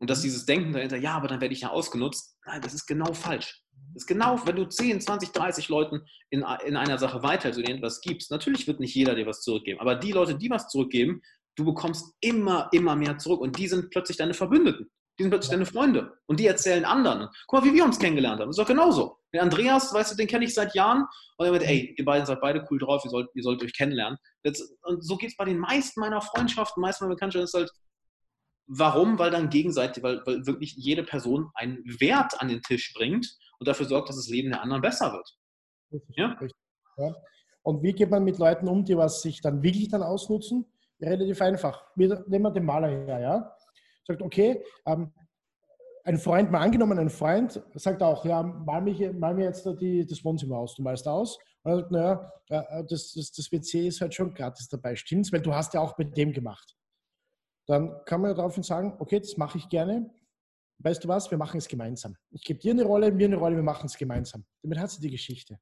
Und 0.00 0.08
dass 0.08 0.20
mhm. 0.20 0.24
dieses 0.24 0.46
Denken 0.46 0.72
dahinter, 0.72 0.96
ja, 0.96 1.14
aber 1.14 1.28
dann 1.28 1.42
werde 1.42 1.54
ich 1.54 1.60
ja 1.60 1.70
ausgenutzt, 1.70 2.38
nein, 2.46 2.62
das 2.62 2.74
ist 2.74 2.86
genau 2.86 3.12
falsch. 3.12 3.62
Das 3.92 4.04
ist 4.04 4.06
genau, 4.06 4.44
wenn 4.46 4.56
du 4.56 4.64
10, 4.64 5.00
20, 5.00 5.30
30 5.32 5.68
Leuten 5.68 6.00
in, 6.30 6.44
in 6.64 6.76
einer 6.76 6.98
Sache 6.98 7.22
weiter 7.22 7.52
zu 7.52 7.62
denen 7.62 7.78
etwas 7.78 8.00
gibst, 8.00 8.30
natürlich 8.30 8.66
wird 8.66 8.80
nicht 8.80 8.94
jeder 8.94 9.14
dir 9.14 9.26
was 9.26 9.42
zurückgeben, 9.42 9.80
aber 9.80 9.94
die 9.94 10.12
Leute, 10.12 10.36
die 10.36 10.50
was 10.50 10.68
zurückgeben, 10.68 11.22
du 11.56 11.64
bekommst 11.64 12.14
immer, 12.20 12.68
immer 12.72 12.96
mehr 12.96 13.18
zurück 13.18 13.40
und 13.40 13.58
die 13.58 13.68
sind 13.68 13.90
plötzlich 13.90 14.16
deine 14.16 14.34
Verbündeten. 14.34 14.90
Die 15.18 15.22
sind 15.22 15.30
plötzlich 15.30 15.52
ja. 15.52 15.58
deine 15.58 15.66
Freunde 15.66 16.12
und 16.26 16.40
die 16.40 16.46
erzählen 16.46 16.84
anderen. 16.84 17.28
Guck 17.46 17.60
mal, 17.60 17.68
wie 17.70 17.74
wir 17.74 17.84
uns 17.84 17.98
kennengelernt 17.98 18.40
haben. 18.40 18.48
Das 18.48 18.58
ist 18.58 18.62
doch 18.62 18.68
genauso. 18.68 19.18
Den 19.32 19.42
Andreas, 19.42 19.94
weißt 19.94 20.12
du, 20.12 20.16
den 20.16 20.26
kenne 20.26 20.44
ich 20.44 20.54
seit 20.54 20.74
Jahren 20.74 21.06
und 21.36 21.46
er 21.46 21.52
wird, 21.52 21.62
ey, 21.62 21.94
ihr 21.96 22.04
beiden 22.04 22.26
seid 22.26 22.40
beide 22.40 22.66
cool 22.70 22.78
drauf, 22.78 23.04
ihr 23.04 23.10
sollt, 23.10 23.28
ihr 23.34 23.42
sollt 23.42 23.62
euch 23.62 23.72
kennenlernen. 23.72 24.18
Das, 24.42 24.60
und 24.82 25.04
so 25.04 25.16
geht 25.16 25.30
es 25.30 25.36
bei 25.36 25.44
den 25.44 25.58
meisten 25.58 26.00
meiner 26.00 26.20
Freundschaften, 26.20 26.80
meisten 26.80 27.04
meiner 27.04 27.14
Bekanntschaften, 27.14 27.44
ist 27.44 27.54
halt, 27.54 27.70
Warum? 28.66 29.18
Weil 29.18 29.30
dann 29.30 29.50
gegenseitig, 29.50 30.02
weil, 30.02 30.22
weil 30.24 30.46
wirklich 30.46 30.74
jede 30.76 31.02
Person 31.02 31.50
einen 31.54 31.84
Wert 32.00 32.40
an 32.40 32.48
den 32.48 32.62
Tisch 32.62 32.94
bringt 32.94 33.36
und 33.58 33.68
dafür 33.68 33.86
sorgt, 33.86 34.08
dass 34.08 34.16
das 34.16 34.28
Leben 34.28 34.50
der 34.50 34.62
anderen 34.62 34.82
besser 34.82 35.12
wird. 35.12 35.36
Richtig, 35.92 36.16
ja? 36.16 36.28
Richtig, 36.28 36.58
ja. 36.96 37.14
Und 37.62 37.82
wie 37.82 37.92
geht 37.92 38.10
man 38.10 38.24
mit 38.24 38.38
Leuten 38.38 38.68
um, 38.68 38.84
die 38.84 38.96
was 38.96 39.22
sich 39.22 39.40
dann 39.40 39.62
wirklich 39.62 39.88
dann 39.88 40.02
ausnutzen? 40.02 40.66
Relativ 41.04 41.40
einfach. 41.42 41.84
Wir, 41.94 42.24
nehmen 42.26 42.52
den 42.52 42.64
Maler 42.64 42.88
her, 42.88 43.18
ja. 43.20 43.56
Sagt, 44.06 44.22
okay, 44.22 44.62
ähm, 44.86 45.12
ein 46.04 46.18
Freund, 46.18 46.50
mal 46.50 46.60
angenommen, 46.60 46.98
ein 46.98 47.08
Freund 47.08 47.62
sagt 47.74 48.02
auch, 48.02 48.24
ja, 48.24 48.42
mal, 48.42 48.82
mich, 48.82 49.00
mal 49.12 49.34
mir 49.34 49.46
jetzt 49.46 49.66
die, 49.80 50.04
das 50.04 50.22
Wohnzimmer 50.24 50.58
aus, 50.58 50.74
du 50.74 50.82
malst 50.82 51.08
aus. 51.08 51.38
Und 51.62 51.72
er 51.72 51.76
sagt, 51.78 51.90
naja, 51.90 52.32
äh, 52.48 52.84
das, 52.88 53.12
das, 53.12 53.32
das 53.32 53.50
WC 53.50 53.88
ist 53.88 54.00
halt 54.00 54.14
schon 54.14 54.34
gratis 54.34 54.68
dabei, 54.68 54.96
stimmt's? 54.96 55.32
Weil 55.32 55.40
du 55.40 55.54
hast 55.54 55.72
ja 55.74 55.80
auch 55.80 55.96
mit 55.96 56.16
dem 56.16 56.32
gemacht 56.32 56.76
dann 57.66 58.04
kann 58.04 58.20
man 58.20 58.34
daraufhin 58.34 58.62
sagen, 58.62 58.94
okay, 58.98 59.20
das 59.20 59.36
mache 59.36 59.58
ich 59.58 59.68
gerne. 59.68 60.10
Weißt 60.78 61.02
du 61.04 61.08
was, 61.08 61.30
wir 61.30 61.38
machen 61.38 61.58
es 61.58 61.68
gemeinsam. 61.68 62.16
Ich 62.30 62.42
gebe 62.42 62.58
dir 62.58 62.72
eine 62.72 62.84
Rolle, 62.84 63.10
mir 63.12 63.26
eine 63.26 63.36
Rolle, 63.36 63.56
wir 63.56 63.62
machen 63.62 63.86
es 63.86 63.96
gemeinsam. 63.96 64.44
Damit 64.62 64.78
hat 64.78 64.90
sie 64.90 65.00
die 65.00 65.10
Geschichte. 65.10 65.58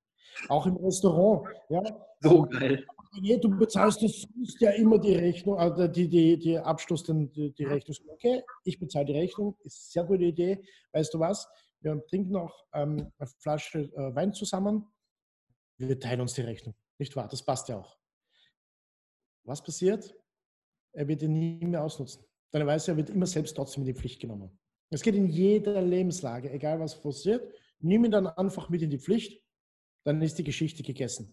Auch 0.49 0.67
im 0.67 0.77
Restaurant. 0.77 1.49
Ja. 1.69 1.83
So 2.21 2.43
geil. 2.45 2.85
Du 3.15 3.51
bezahlst 3.51 4.03
das 4.03 4.23
sonst 4.23 4.61
ja 4.61 4.71
immer 4.71 4.99
die 4.99 5.15
Rechnung, 5.15 5.59
also 5.59 5.87
die, 5.87 6.09
die, 6.09 6.39
die 6.39 6.59
Abschluss, 6.59 7.05
die, 7.05 7.53
die 7.53 7.65
Rechnung. 7.65 7.97
Okay, 8.09 8.43
ich 8.65 8.79
bezahle 8.79 9.05
die 9.05 9.13
Rechnung, 9.13 9.57
ist 9.65 9.99
eine 9.99 10.05
sehr 10.05 10.05
gute 10.05 10.25
Idee. 10.25 10.65
Weißt 10.93 11.13
du 11.13 11.21
was? 11.21 11.47
Wir 11.81 12.03
trinken 12.07 12.33
noch 12.33 12.67
ähm, 12.73 13.13
eine 13.19 13.29
Flasche 13.41 13.81
äh, 13.81 14.15
Wein 14.15 14.33
zusammen. 14.33 14.87
Wir 15.77 15.99
teilen 16.01 16.23
uns 16.23 16.35
die 16.35 16.43
Rechnung. 16.43 16.75
Nicht 16.99 17.15
wahr? 17.17 17.29
Das 17.29 17.45
passt 17.45 17.69
ja 17.69 17.79
auch. 17.79 17.99
Was 19.45 19.63
passiert? 19.63 20.15
er 20.93 21.09
wird 21.09 21.23
ihn 21.23 21.39
nie 21.39 21.67
mehr 21.67 21.83
ausnutzen. 21.83 22.25
Dann 22.51 22.67
weiß 22.67 22.89
er, 22.89 22.95
er 22.95 22.97
wird 22.99 23.11
immer 23.11 23.27
selbst 23.27 23.55
trotzdem 23.55 23.83
in 23.83 23.89
die 23.89 23.95
Pflicht 23.95 24.21
genommen. 24.21 24.59
Es 24.91 25.03
geht 25.03 25.15
in 25.15 25.27
jeder 25.27 25.81
Lebenslage, 25.81 26.51
egal 26.51 26.79
was 26.81 27.01
passiert, 27.01 27.51
nimm 27.81 28.05
ihn 28.05 28.11
dann 28.11 28.27
einfach 28.27 28.69
mit 28.69 28.83
in 28.83 28.91
die 28.91 28.99
Pflicht, 28.99 29.43
dann 30.05 30.21
ist 30.21 30.39
die 30.39 30.45
Geschichte 30.45 30.83
gegessen. 30.83 31.33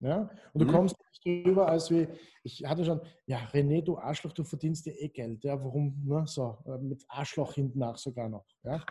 Ja? 0.00 0.30
Und 0.52 0.62
du 0.62 0.66
mhm. 0.66 0.72
kommst 0.72 0.96
nicht 1.24 1.46
drüber, 1.46 1.68
als 1.68 1.90
wie, 1.90 2.06
ich 2.42 2.64
hatte 2.64 2.84
schon, 2.84 3.00
ja, 3.26 3.38
René, 3.52 3.82
du 3.82 3.98
Arschloch, 3.98 4.32
du 4.32 4.44
verdienst 4.44 4.86
dir 4.86 4.98
eh 5.00 5.08
Geld. 5.08 5.44
Ja, 5.44 5.62
warum, 5.62 6.02
ne, 6.04 6.24
so, 6.26 6.58
äh, 6.66 6.78
mit 6.78 7.04
Arschloch 7.08 7.54
hinten 7.54 7.78
nach 7.78 7.98
sogar 7.98 8.28
noch. 8.28 8.46
Ja, 8.62 8.84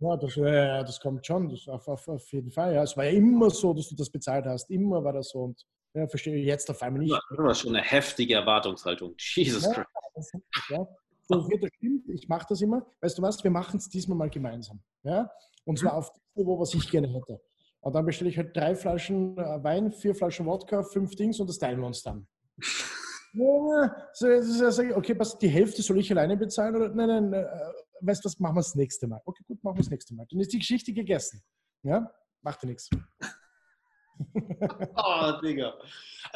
ja 0.00 0.16
das, 0.16 0.34
ja, 0.34 0.82
das 0.82 1.00
kommt 1.00 1.26
schon, 1.26 1.48
das 1.48 1.68
auf, 1.68 1.86
auf, 1.88 2.08
auf 2.08 2.32
jeden 2.32 2.50
Fall. 2.50 2.74
Ja. 2.74 2.82
Es 2.82 2.96
war 2.96 3.04
ja 3.04 3.12
immer 3.12 3.50
so, 3.50 3.72
dass 3.72 3.88
du 3.88 3.94
das 3.94 4.10
bezahlt 4.10 4.46
hast, 4.46 4.70
immer 4.70 5.02
war 5.02 5.12
das 5.12 5.30
so. 5.30 5.40
Und 5.40 5.64
ja, 5.94 6.06
verstehe 6.08 6.36
ich 6.36 6.46
jetzt 6.46 6.68
auf 6.70 6.82
einmal 6.82 7.02
nicht. 7.02 7.12
Das 7.12 7.38
war 7.38 7.54
schon 7.54 7.74
eine 7.74 7.84
heftige 7.84 8.34
Erwartungshaltung. 8.34 9.14
Jesus 9.18 9.64
ja, 9.64 9.72
Christ. 9.72 9.88
Das, 10.14 10.32
ja. 10.70 10.86
So, 11.28 11.48
das 11.60 11.70
stimmt, 11.76 12.08
ich 12.08 12.28
mache 12.28 12.46
das 12.48 12.60
immer. 12.60 12.86
Weißt 13.00 13.18
du 13.18 13.22
was, 13.22 13.42
wir 13.42 13.50
machen 13.50 13.78
es 13.78 13.88
diesmal 13.88 14.16
mal 14.16 14.30
gemeinsam. 14.30 14.80
Ja? 15.02 15.30
Und 15.64 15.78
zwar 15.78 15.92
mhm. 15.92 15.98
auf 15.98 16.12
das 16.12 16.22
Niveau, 16.36 16.58
was 16.58 16.74
ich 16.74 16.88
gerne 16.90 17.08
hätte. 17.08 17.40
Und 17.86 17.94
dann 17.94 18.04
bestelle 18.04 18.28
ich 18.28 18.36
halt 18.36 18.56
drei 18.56 18.74
Flaschen 18.74 19.38
äh, 19.38 19.62
Wein, 19.62 19.92
vier 19.92 20.12
Flaschen 20.12 20.44
Wodka, 20.44 20.82
fünf 20.82 21.14
Dings 21.14 21.38
und 21.38 21.48
das 21.48 21.56
teilen 21.56 21.78
wir 21.78 21.86
uns 21.86 22.02
dann. 22.02 22.26
ja, 23.32 24.08
so, 24.12 24.40
so, 24.42 24.82
okay, 24.96 25.16
was, 25.16 25.38
die 25.38 25.46
Hälfte 25.46 25.82
soll 25.82 26.00
ich 26.00 26.10
alleine 26.10 26.36
bezahlen? 26.36 26.74
Oder 26.74 26.88
nein, 26.88 27.06
nein, 27.06 27.32
äh, 27.32 27.46
weißt 28.00 28.24
du 28.24 28.26
was, 28.26 28.40
machen 28.40 28.56
wir 28.56 28.62
das 28.62 28.74
nächste 28.74 29.06
Mal. 29.06 29.20
Okay, 29.24 29.44
gut, 29.46 29.62
machen 29.62 29.76
wir 29.76 29.82
das 29.82 29.90
nächste 29.90 30.16
Mal. 30.16 30.26
Dann 30.28 30.40
ist 30.40 30.52
die 30.52 30.58
Geschichte 30.58 30.92
gegessen. 30.92 31.44
Ja, 31.84 32.12
macht 32.42 32.60
ja 32.64 32.70
nichts 32.70 32.90
oh, 34.96 35.32
Digga. 35.44 35.74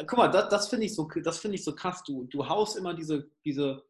Guck 0.07 0.17
mal, 0.19 0.29
das, 0.29 0.47
das 0.47 0.69
finde 0.69 0.85
ich, 0.85 0.95
so, 0.95 1.09
find 1.09 1.53
ich 1.53 1.65
so 1.65 1.75
krass. 1.75 2.01
Du, 2.03 2.23
du 2.27 2.47
haust 2.47 2.77
immer 2.77 2.93
diese, 2.93 3.29
diese, 3.43 3.83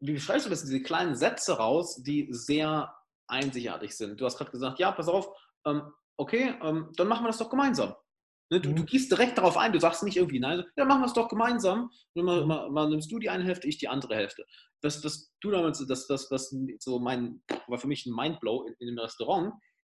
wie 0.00 0.14
beschreibst 0.14 0.46
du 0.46 0.50
das, 0.50 0.64
diese 0.64 0.82
kleinen 0.82 1.14
Sätze 1.14 1.58
raus, 1.58 2.02
die 2.02 2.26
sehr 2.32 2.92
einzigartig 3.28 3.96
sind. 3.96 4.20
Du 4.20 4.24
hast 4.24 4.36
gerade 4.36 4.50
gesagt, 4.50 4.80
ja, 4.80 4.90
pass 4.90 5.06
auf, 5.06 5.28
ähm, 5.64 5.92
okay, 6.16 6.54
ähm, 6.62 6.90
dann 6.96 7.08
machen 7.08 7.24
wir 7.24 7.28
das 7.28 7.38
doch 7.38 7.50
gemeinsam. 7.50 7.94
Ne, 8.50 8.60
du, 8.60 8.74
du, 8.74 8.82
mhm. 8.82 8.86
gehst 8.86 9.10
direkt 9.10 9.38
darauf 9.38 9.56
ein, 9.56 9.72
du 9.72 9.80
sagst 9.80 10.02
nicht 10.02 10.18
irgendwie, 10.18 10.38
nein, 10.38 10.62
ja, 10.76 10.84
machen 10.84 11.00
wir 11.00 11.06
es 11.06 11.14
doch 11.14 11.28
gemeinsam. 11.28 11.90
Mal, 12.14 12.44
mal, 12.44 12.70
mal, 12.70 12.90
nimmst 12.90 13.10
du 13.10 13.18
die 13.18 13.30
eine 13.30 13.44
Hälfte, 13.44 13.66
ich 13.66 13.78
die 13.78 13.88
andere 13.88 14.14
Hälfte. 14.14 14.44
Das, 14.82 15.02
was 15.04 15.32
du 15.40 15.50
damals, 15.50 15.84
das, 15.86 16.06
das, 16.06 16.30
was 16.30 16.54
so 16.78 16.98
mein, 16.98 17.42
war 17.66 17.78
für 17.78 17.86
mich 17.86 18.04
ein 18.04 18.14
Mindblow 18.14 18.66
in, 18.66 18.74
in 18.78 18.88
dem 18.88 18.98
Restaurant, 18.98 19.54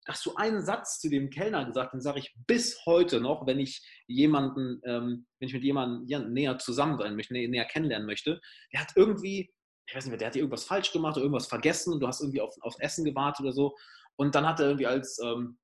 hast 0.08 0.24
du 0.24 0.34
einen 0.36 0.64
Satz 0.64 1.00
zu 1.00 1.10
dem 1.10 1.28
Kellner 1.28 1.66
gesagt, 1.66 1.92
den 1.92 2.00
sage 2.00 2.20
ich 2.20 2.34
bis 2.46 2.86
heute 2.86 3.20
noch, 3.20 3.46
wenn 3.46 3.58
ich 3.58 3.86
jemanden, 4.06 4.80
ähm, 4.84 5.26
wenn 5.38 5.48
ich 5.48 5.54
mit 5.54 5.64
jemandem 5.64 6.32
näher 6.32 6.58
zusammen 6.58 6.96
sein 6.96 7.16
möchte, 7.16 7.34
näher 7.34 7.66
kennenlernen 7.66 8.06
möchte. 8.06 8.40
Der 8.72 8.80
hat 8.80 8.92
irgendwie, 8.94 9.52
ich 9.86 9.94
weiß 9.94 10.04
nicht 10.04 10.12
mehr, 10.12 10.18
der 10.18 10.28
hat 10.28 10.34
dir 10.34 10.40
irgendwas 10.40 10.64
falsch 10.64 10.92
gemacht 10.92 11.16
oder 11.16 11.24
irgendwas 11.24 11.48
vergessen 11.48 11.92
und 11.92 12.00
du 12.00 12.06
hast 12.06 12.20
irgendwie 12.20 12.40
auf, 12.40 12.54
aufs 12.60 12.78
Essen 12.78 13.04
gewartet 13.04 13.44
oder 13.44 13.52
so. 13.52 13.76
Und 14.16 14.34
dann 14.34 14.46
hat 14.46 14.60
er 14.60 14.66
irgendwie 14.66 14.86
als, 14.86 15.18
ähm, 15.22 15.58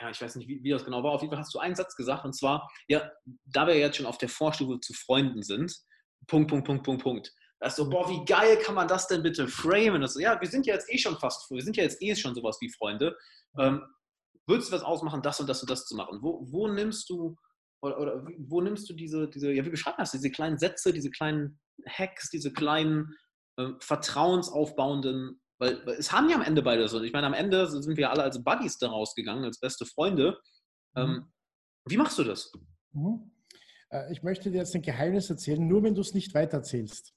ja, 0.00 0.10
ich 0.10 0.20
weiß 0.20 0.36
nicht, 0.36 0.48
wie, 0.48 0.62
wie, 0.62 0.70
das 0.70 0.84
genau 0.84 1.02
war, 1.02 1.12
auf 1.12 1.22
jeden 1.22 1.32
Fall 1.32 1.40
hast 1.40 1.54
du 1.54 1.58
einen 1.58 1.74
Satz 1.74 1.94
gesagt 1.96 2.24
und 2.24 2.34
zwar, 2.34 2.70
ja, 2.88 3.10
da 3.46 3.66
wir 3.66 3.78
jetzt 3.78 3.96
schon 3.96 4.06
auf 4.06 4.18
der 4.18 4.28
Vorstufe 4.28 4.80
zu 4.80 4.92
Freunden 4.92 5.42
sind, 5.42 5.74
Punkt, 6.26 6.50
Punkt, 6.50 6.66
Punkt, 6.66 6.84
Punkt, 6.84 7.02
Punkt. 7.02 7.32
Da 7.60 7.66
ist 7.66 7.76
so, 7.76 7.88
boah, 7.88 8.08
wie 8.08 8.24
geil 8.24 8.58
kann 8.58 8.74
man 8.74 8.88
das 8.88 9.06
denn 9.06 9.22
bitte 9.22 9.46
framen? 9.46 10.00
Das 10.00 10.14
so, 10.14 10.20
ja, 10.20 10.40
wir 10.40 10.48
sind 10.48 10.66
ja 10.66 10.74
jetzt 10.74 10.90
eh 10.90 10.96
schon 10.96 11.18
fast, 11.18 11.50
wir 11.50 11.62
sind 11.62 11.76
ja 11.76 11.82
jetzt 11.82 12.00
eh 12.00 12.14
schon 12.16 12.34
sowas 12.34 12.56
wie 12.60 12.70
Freunde. 12.70 13.16
Ähm, 13.58 13.82
würdest 14.46 14.70
du 14.70 14.76
was 14.76 14.82
ausmachen, 14.82 15.22
das 15.22 15.40
und 15.40 15.48
das 15.48 15.60
und 15.60 15.70
das 15.70 15.84
zu 15.84 15.94
machen? 15.94 16.18
Wo, 16.22 16.46
wo 16.50 16.68
nimmst 16.68 17.10
du, 17.10 17.36
oder, 17.82 17.98
oder 17.98 18.26
wo 18.38 18.60
nimmst 18.62 18.88
du 18.88 18.94
diese, 18.94 19.28
diese, 19.28 19.52
ja, 19.52 19.64
wie 19.64 19.70
beschreibst 19.70 19.98
du 19.98 20.02
das, 20.02 20.12
diese 20.12 20.30
kleinen 20.30 20.58
Sätze, 20.58 20.92
diese 20.92 21.10
kleinen 21.10 21.60
Hacks, 21.86 22.30
diese 22.30 22.52
kleinen 22.52 23.14
äh, 23.58 23.68
vertrauensaufbauenden 23.80 25.39
weil, 25.60 25.86
weil, 25.86 25.94
es 25.94 26.10
haben 26.10 26.28
ja 26.28 26.36
am 26.36 26.42
Ende 26.42 26.62
beide 26.62 26.88
so. 26.88 27.00
Ich 27.02 27.12
meine, 27.12 27.26
am 27.26 27.34
Ende 27.34 27.68
sind 27.68 27.96
wir 27.96 28.10
alle 28.10 28.22
als 28.22 28.42
Buddies 28.42 28.78
da 28.78 28.88
rausgegangen, 28.88 29.44
als 29.44 29.60
beste 29.60 29.84
Freunde. 29.86 30.40
Mhm. 30.94 31.02
Ähm, 31.02 31.32
wie 31.86 31.96
machst 31.96 32.18
du 32.18 32.24
das? 32.24 32.50
Mhm. 32.92 33.30
Äh, 33.90 34.10
ich 34.12 34.22
möchte 34.22 34.50
dir 34.50 34.58
jetzt 34.58 34.74
ein 34.74 34.82
Geheimnis 34.82 35.30
erzählen, 35.30 35.64
nur 35.66 35.82
wenn 35.82 35.94
du 35.94 36.00
es 36.00 36.14
nicht 36.14 36.34
weitererzählst. 36.34 37.14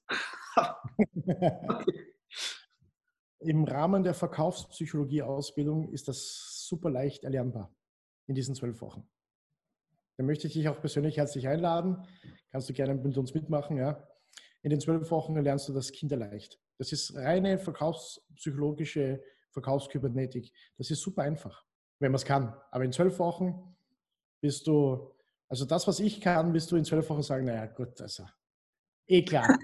Im 3.40 3.64
Rahmen 3.64 4.04
der 4.04 4.14
Verkaufspsychologie-Ausbildung 4.14 5.90
ist 5.92 6.08
das 6.08 6.66
super 6.68 6.90
leicht 6.90 7.24
erlernbar 7.24 7.74
in 8.26 8.34
diesen 8.34 8.54
zwölf 8.54 8.80
Wochen. 8.80 9.08
Da 10.16 10.24
möchte 10.24 10.46
ich 10.46 10.52
dich 10.52 10.68
auch 10.68 10.80
persönlich 10.80 11.16
herzlich 11.16 11.48
einladen. 11.48 12.06
Kannst 12.52 12.68
du 12.68 12.72
gerne 12.72 12.94
mit 12.94 13.18
uns 13.18 13.34
mitmachen. 13.34 13.76
Ja? 13.76 14.06
In 14.62 14.70
den 14.70 14.80
zwölf 14.80 15.10
Wochen 15.10 15.36
lernst 15.36 15.68
du 15.68 15.72
das 15.72 15.92
kinderleicht. 15.92 16.58
Das 16.78 16.92
ist 16.92 17.14
reine 17.14 17.58
verkaufspsychologische 17.58 19.22
Verkaufskybernetik. 19.50 20.52
Das 20.76 20.90
ist 20.90 21.00
super 21.00 21.22
einfach, 21.22 21.64
wenn 22.00 22.10
man 22.10 22.16
es 22.16 22.24
kann. 22.24 22.54
Aber 22.70 22.84
in 22.84 22.92
zwölf 22.92 23.18
Wochen 23.18 23.76
bist 24.40 24.66
du, 24.66 25.14
also 25.48 25.64
das, 25.64 25.86
was 25.86 26.00
ich 26.00 26.20
kann, 26.20 26.52
bist 26.52 26.70
du 26.70 26.76
in 26.76 26.84
zwölf 26.84 27.08
Wochen 27.08 27.22
sagen, 27.22 27.46
naja, 27.46 27.66
gut, 27.66 28.00
also 28.00 28.24
eh 29.06 29.24
klar. 29.24 29.58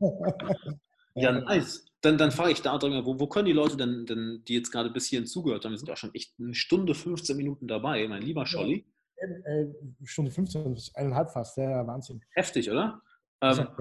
ja, 1.14 1.32
nice. 1.32 1.84
Dann, 2.00 2.16
dann 2.16 2.30
frage 2.30 2.52
ich 2.52 2.62
da 2.62 2.78
drin, 2.78 3.04
wo, 3.04 3.18
wo 3.18 3.26
können 3.26 3.46
die 3.46 3.52
Leute 3.52 3.76
denn, 3.76 4.06
denn, 4.06 4.44
die 4.46 4.54
jetzt 4.54 4.70
gerade 4.70 4.90
bis 4.90 5.06
hierhin 5.06 5.26
zugehört 5.26 5.64
haben, 5.64 5.72
wir 5.72 5.78
sind 5.78 5.90
auch 5.90 5.96
schon 5.96 6.14
echt 6.14 6.32
eine 6.38 6.54
Stunde, 6.54 6.94
15 6.94 7.36
Minuten 7.36 7.66
dabei, 7.66 8.06
mein 8.06 8.22
lieber 8.22 8.46
Scholli. 8.46 8.86
Ja, 9.20 9.52
äh, 9.52 9.74
Stunde 10.04 10.30
15, 10.30 10.78
eineinhalb 10.94 11.32
fast, 11.32 11.56
ja, 11.56 11.84
Wahnsinn. 11.84 12.22
Heftig, 12.30 12.70
oder? 12.70 13.02
Ähm, 13.40 13.58
ja. 13.58 13.76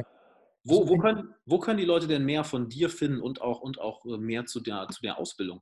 Wo, 0.68 0.88
wo, 0.88 0.98
können, 0.98 1.34
wo 1.46 1.60
können 1.60 1.78
die 1.78 1.86
Leute 1.86 2.08
denn 2.08 2.26
mehr 2.26 2.44
von 2.44 2.68
dir 2.70 2.90
finden 2.90 3.22
und 3.22 3.42
auch, 3.42 3.62
und 3.62 3.80
auch 3.80 4.06
äh, 4.06 4.18
mehr 4.18 4.46
zu 4.46 4.60
der, 4.60 4.88
zu 4.90 5.02
der 5.02 5.18
Ausbildung? 5.18 5.62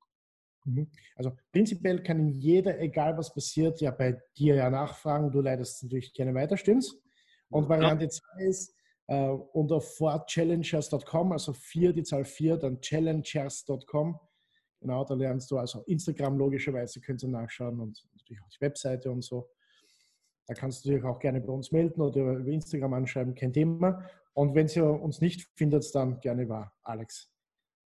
Mhm. 0.66 0.88
Also 1.16 1.32
prinzipiell 1.52 2.02
kann 2.02 2.28
jeder, 2.28 2.80
egal 2.80 3.18
was 3.18 3.34
passiert, 3.34 3.82
ja 3.82 3.92
bei 3.92 4.20
dir 4.38 4.56
ja 4.56 4.70
nachfragen. 4.70 5.32
Du 5.32 5.42
leidest 5.42 5.84
natürlich 5.84 6.14
gerne 6.14 6.34
weiter, 6.34 6.58
stimmt's? 6.58 7.00
Und 7.50 7.70
Variante 7.70 8.10
2 8.10 8.24
ja. 8.40 8.50
ist 8.50 8.76
äh, 9.08 9.28
unter 9.28 9.80
fortchallengers.com, 9.80 11.32
also 11.32 11.54
4, 11.54 11.94
die 11.94 12.04
Zahl 12.04 12.26
4, 12.26 12.58
dann 12.58 12.82
challengers.com. 12.82 14.20
Genau, 14.82 15.06
da 15.06 15.14
lernst 15.14 15.50
du 15.52 15.58
also 15.58 15.82
Instagram 15.84 16.38
logischerweise, 16.38 17.00
könnt 17.00 17.24
ihr 17.24 17.30
nachschauen 17.30 17.80
und 17.80 18.04
natürlich 18.14 18.42
auch 18.44 18.50
die 18.50 18.62
Webseite 18.62 19.12
und 19.12 19.24
so. 19.24 19.50
Da 20.48 20.54
kannst 20.54 20.86
du 20.86 20.90
dich 20.90 21.04
auch 21.04 21.20
gerne 21.20 21.42
bei 21.42 21.52
uns 21.52 21.72
melden 21.72 22.02
oder 22.02 22.34
über 22.34 22.52
Instagram 22.52 22.94
anschreiben, 22.94 23.34
kein 23.34 23.54
Thema. 23.54 24.08
Und 24.36 24.54
wenn 24.54 24.68
ihr 24.68 24.86
uns 24.86 25.22
nicht 25.22 25.48
findet, 25.56 25.96
dann 25.96 26.20
gerne 26.20 26.44
über 26.44 26.74
Alex. 26.84 27.32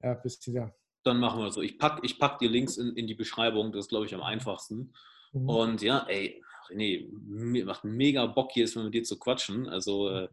Ja, 0.01 0.15
bis 0.15 0.43
ja. 0.47 0.73
Dann 1.03 1.19
machen 1.19 1.41
wir 1.41 1.51
so. 1.51 1.61
Ich 1.61 1.77
packe 1.77 2.05
ich 2.05 2.19
pack 2.19 2.39
die 2.39 2.47
Links 2.47 2.77
in, 2.77 2.95
in 2.95 3.07
die 3.07 3.15
Beschreibung, 3.15 3.71
das 3.71 3.85
ist, 3.85 3.89
glaube 3.89 4.07
ich, 4.07 4.15
am 4.15 4.23
einfachsten. 4.23 4.93
Mhm. 5.31 5.49
Und 5.49 5.81
ja, 5.81 6.05
ey, 6.07 6.43
René, 6.67 7.07
mir 7.11 7.65
macht 7.65 7.83
mega 7.83 8.25
Bock 8.25 8.51
hier, 8.51 8.67
mit 8.75 8.93
dir 8.93 9.03
zu 9.03 9.19
quatschen. 9.19 9.67
Also 9.69 10.09
äh, 10.09 10.27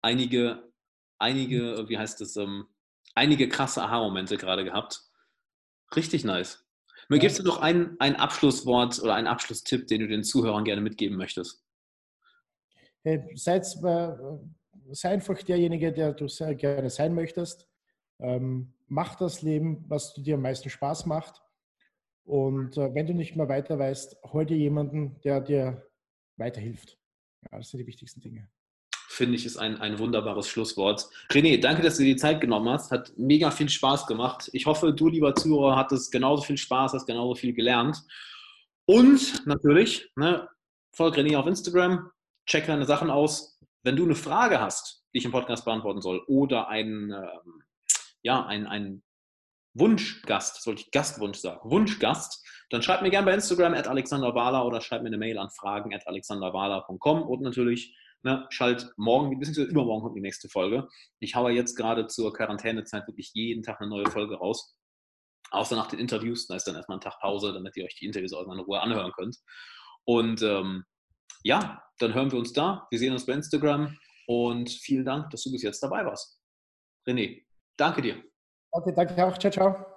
einige, 0.00 0.72
einige, 1.18 1.86
wie 1.88 1.98
heißt 1.98 2.22
es, 2.22 2.36
ähm, 2.36 2.66
einige 3.14 3.48
krasse 3.48 3.82
Aha-Momente 3.82 4.38
gerade 4.38 4.64
gehabt. 4.64 5.02
Richtig 5.94 6.24
nice. 6.24 6.66
Mir 7.08 7.18
gibst 7.18 7.38
du 7.38 7.42
noch 7.42 7.60
ein, 7.60 7.96
ein 7.98 8.16
Abschlusswort 8.16 9.02
oder 9.02 9.14
einen 9.14 9.26
Abschlusstipp, 9.26 9.86
den 9.86 10.00
du 10.00 10.08
den 10.08 10.24
Zuhörern 10.24 10.64
gerne 10.64 10.80
mitgeben 10.80 11.18
möchtest? 11.18 11.62
Hey, 13.02 13.22
seid, 13.34 13.66
äh, 13.84 14.12
sei 14.90 15.10
einfach 15.10 15.42
derjenige, 15.42 15.92
der 15.92 16.12
du 16.12 16.28
sehr 16.28 16.54
gerne 16.54 16.90
sein 16.90 17.14
möchtest. 17.14 17.68
Ähm, 18.20 18.74
mach 18.86 19.14
das 19.16 19.42
Leben, 19.42 19.84
was 19.88 20.14
dir 20.14 20.34
am 20.34 20.42
meisten 20.42 20.70
Spaß 20.70 21.06
macht. 21.06 21.42
Und 22.24 22.76
äh, 22.76 22.94
wenn 22.94 23.06
du 23.06 23.14
nicht 23.14 23.36
mehr 23.36 23.48
weiter 23.48 23.78
weißt, 23.78 24.16
hol 24.32 24.46
dir 24.46 24.56
jemanden, 24.56 25.20
der 25.22 25.40
dir 25.40 25.86
weiterhilft. 26.36 26.98
Ja, 27.50 27.58
das 27.58 27.70
sind 27.70 27.80
die 27.80 27.86
wichtigsten 27.86 28.20
Dinge 28.20 28.48
finde 29.12 29.36
ich, 29.36 29.46
ist 29.46 29.58
ein, 29.58 29.80
ein 29.80 29.98
wunderbares 29.98 30.48
Schlusswort. 30.48 31.06
René, 31.30 31.60
danke, 31.60 31.82
dass 31.82 31.96
du 31.96 32.02
dir 32.02 32.14
die 32.14 32.20
Zeit 32.20 32.40
genommen 32.40 32.68
hast. 32.70 32.90
Hat 32.90 33.12
mega 33.16 33.50
viel 33.50 33.68
Spaß 33.68 34.06
gemacht. 34.06 34.48
Ich 34.52 34.66
hoffe, 34.66 34.92
du, 34.92 35.08
lieber 35.08 35.34
Zuhörer, 35.34 35.76
hattest 35.76 36.10
genauso 36.10 36.42
viel 36.42 36.56
Spaß, 36.56 36.94
hast 36.94 37.06
genauso 37.06 37.34
viel 37.34 37.52
gelernt. 37.52 38.02
Und 38.86 39.46
natürlich, 39.46 40.10
ne, 40.16 40.48
folg 40.92 41.16
René 41.16 41.36
auf 41.36 41.46
Instagram, 41.46 42.10
check 42.46 42.66
deine 42.66 42.86
Sachen 42.86 43.10
aus. 43.10 43.51
Wenn 43.82 43.96
du 43.96 44.04
eine 44.04 44.14
Frage 44.14 44.60
hast, 44.60 45.04
die 45.12 45.18
ich 45.18 45.24
im 45.24 45.32
Podcast 45.32 45.64
beantworten 45.64 46.00
soll, 46.00 46.22
oder 46.26 46.68
ein, 46.68 47.12
ähm, 47.12 47.62
ja, 48.22 48.44
ein, 48.46 48.66
ein 48.66 49.02
Wunschgast, 49.74 50.62
sollte 50.62 50.82
ich 50.82 50.90
Gastwunsch 50.90 51.38
sagen, 51.38 51.70
Wunschgast, 51.70 52.46
dann 52.70 52.82
schreib 52.82 53.02
mir 53.02 53.10
gerne 53.10 53.26
bei 53.26 53.34
Instagram 53.34 53.74
at 53.74 53.88
alexanderwala 53.88 54.62
oder 54.62 54.80
schreib 54.80 55.02
mir 55.02 55.08
eine 55.08 55.18
Mail 55.18 55.38
an 55.38 55.50
fragen 55.50 55.94
at 55.94 56.06
alexanderwala.com 56.06 57.22
und 57.22 57.42
natürlich 57.42 57.96
ne, 58.22 58.46
schalt 58.50 58.92
morgen, 58.96 59.38
beziehungsweise 59.38 59.68
übermorgen 59.68 60.02
kommt 60.02 60.16
die 60.16 60.22
nächste 60.22 60.48
Folge. 60.48 60.88
Ich 61.20 61.34
haue 61.34 61.52
jetzt 61.52 61.76
gerade 61.76 62.06
zur 62.06 62.32
Quarantänezeit 62.32 63.06
wirklich 63.06 63.32
jeden 63.34 63.62
Tag 63.62 63.80
eine 63.80 63.90
neue 63.90 64.10
Folge 64.10 64.36
raus. 64.36 64.76
Außer 65.50 65.76
nach 65.76 65.88
den 65.88 65.98
Interviews, 65.98 66.46
da 66.46 66.56
ist 66.56 66.66
dann 66.66 66.76
erstmal 66.76 66.98
ein 66.98 67.02
Tag 67.02 67.20
Pause, 67.20 67.52
damit 67.52 67.76
ihr 67.76 67.84
euch 67.84 67.96
die 67.96 68.06
Interviews 68.06 68.32
auch 68.32 68.50
in 68.50 68.60
Ruhe 68.60 68.80
anhören 68.80 69.12
könnt. 69.12 69.36
Und 70.04 70.40
ähm, 70.42 70.84
ja, 71.42 71.82
dann 72.02 72.14
hören 72.14 72.30
wir 72.30 72.38
uns 72.38 72.52
da. 72.52 72.86
Wir 72.90 72.98
sehen 72.98 73.12
uns 73.12 73.24
bei 73.24 73.32
Instagram 73.34 73.96
und 74.26 74.70
vielen 74.70 75.04
Dank, 75.04 75.30
dass 75.30 75.42
du 75.42 75.52
bis 75.52 75.62
jetzt 75.62 75.82
dabei 75.82 76.04
warst. 76.04 76.40
René, 77.06 77.44
danke 77.76 78.02
dir. 78.02 78.22
Okay, 78.70 78.92
danke 78.94 79.24
auch. 79.24 79.38
Ciao, 79.38 79.52
ciao. 79.52 79.91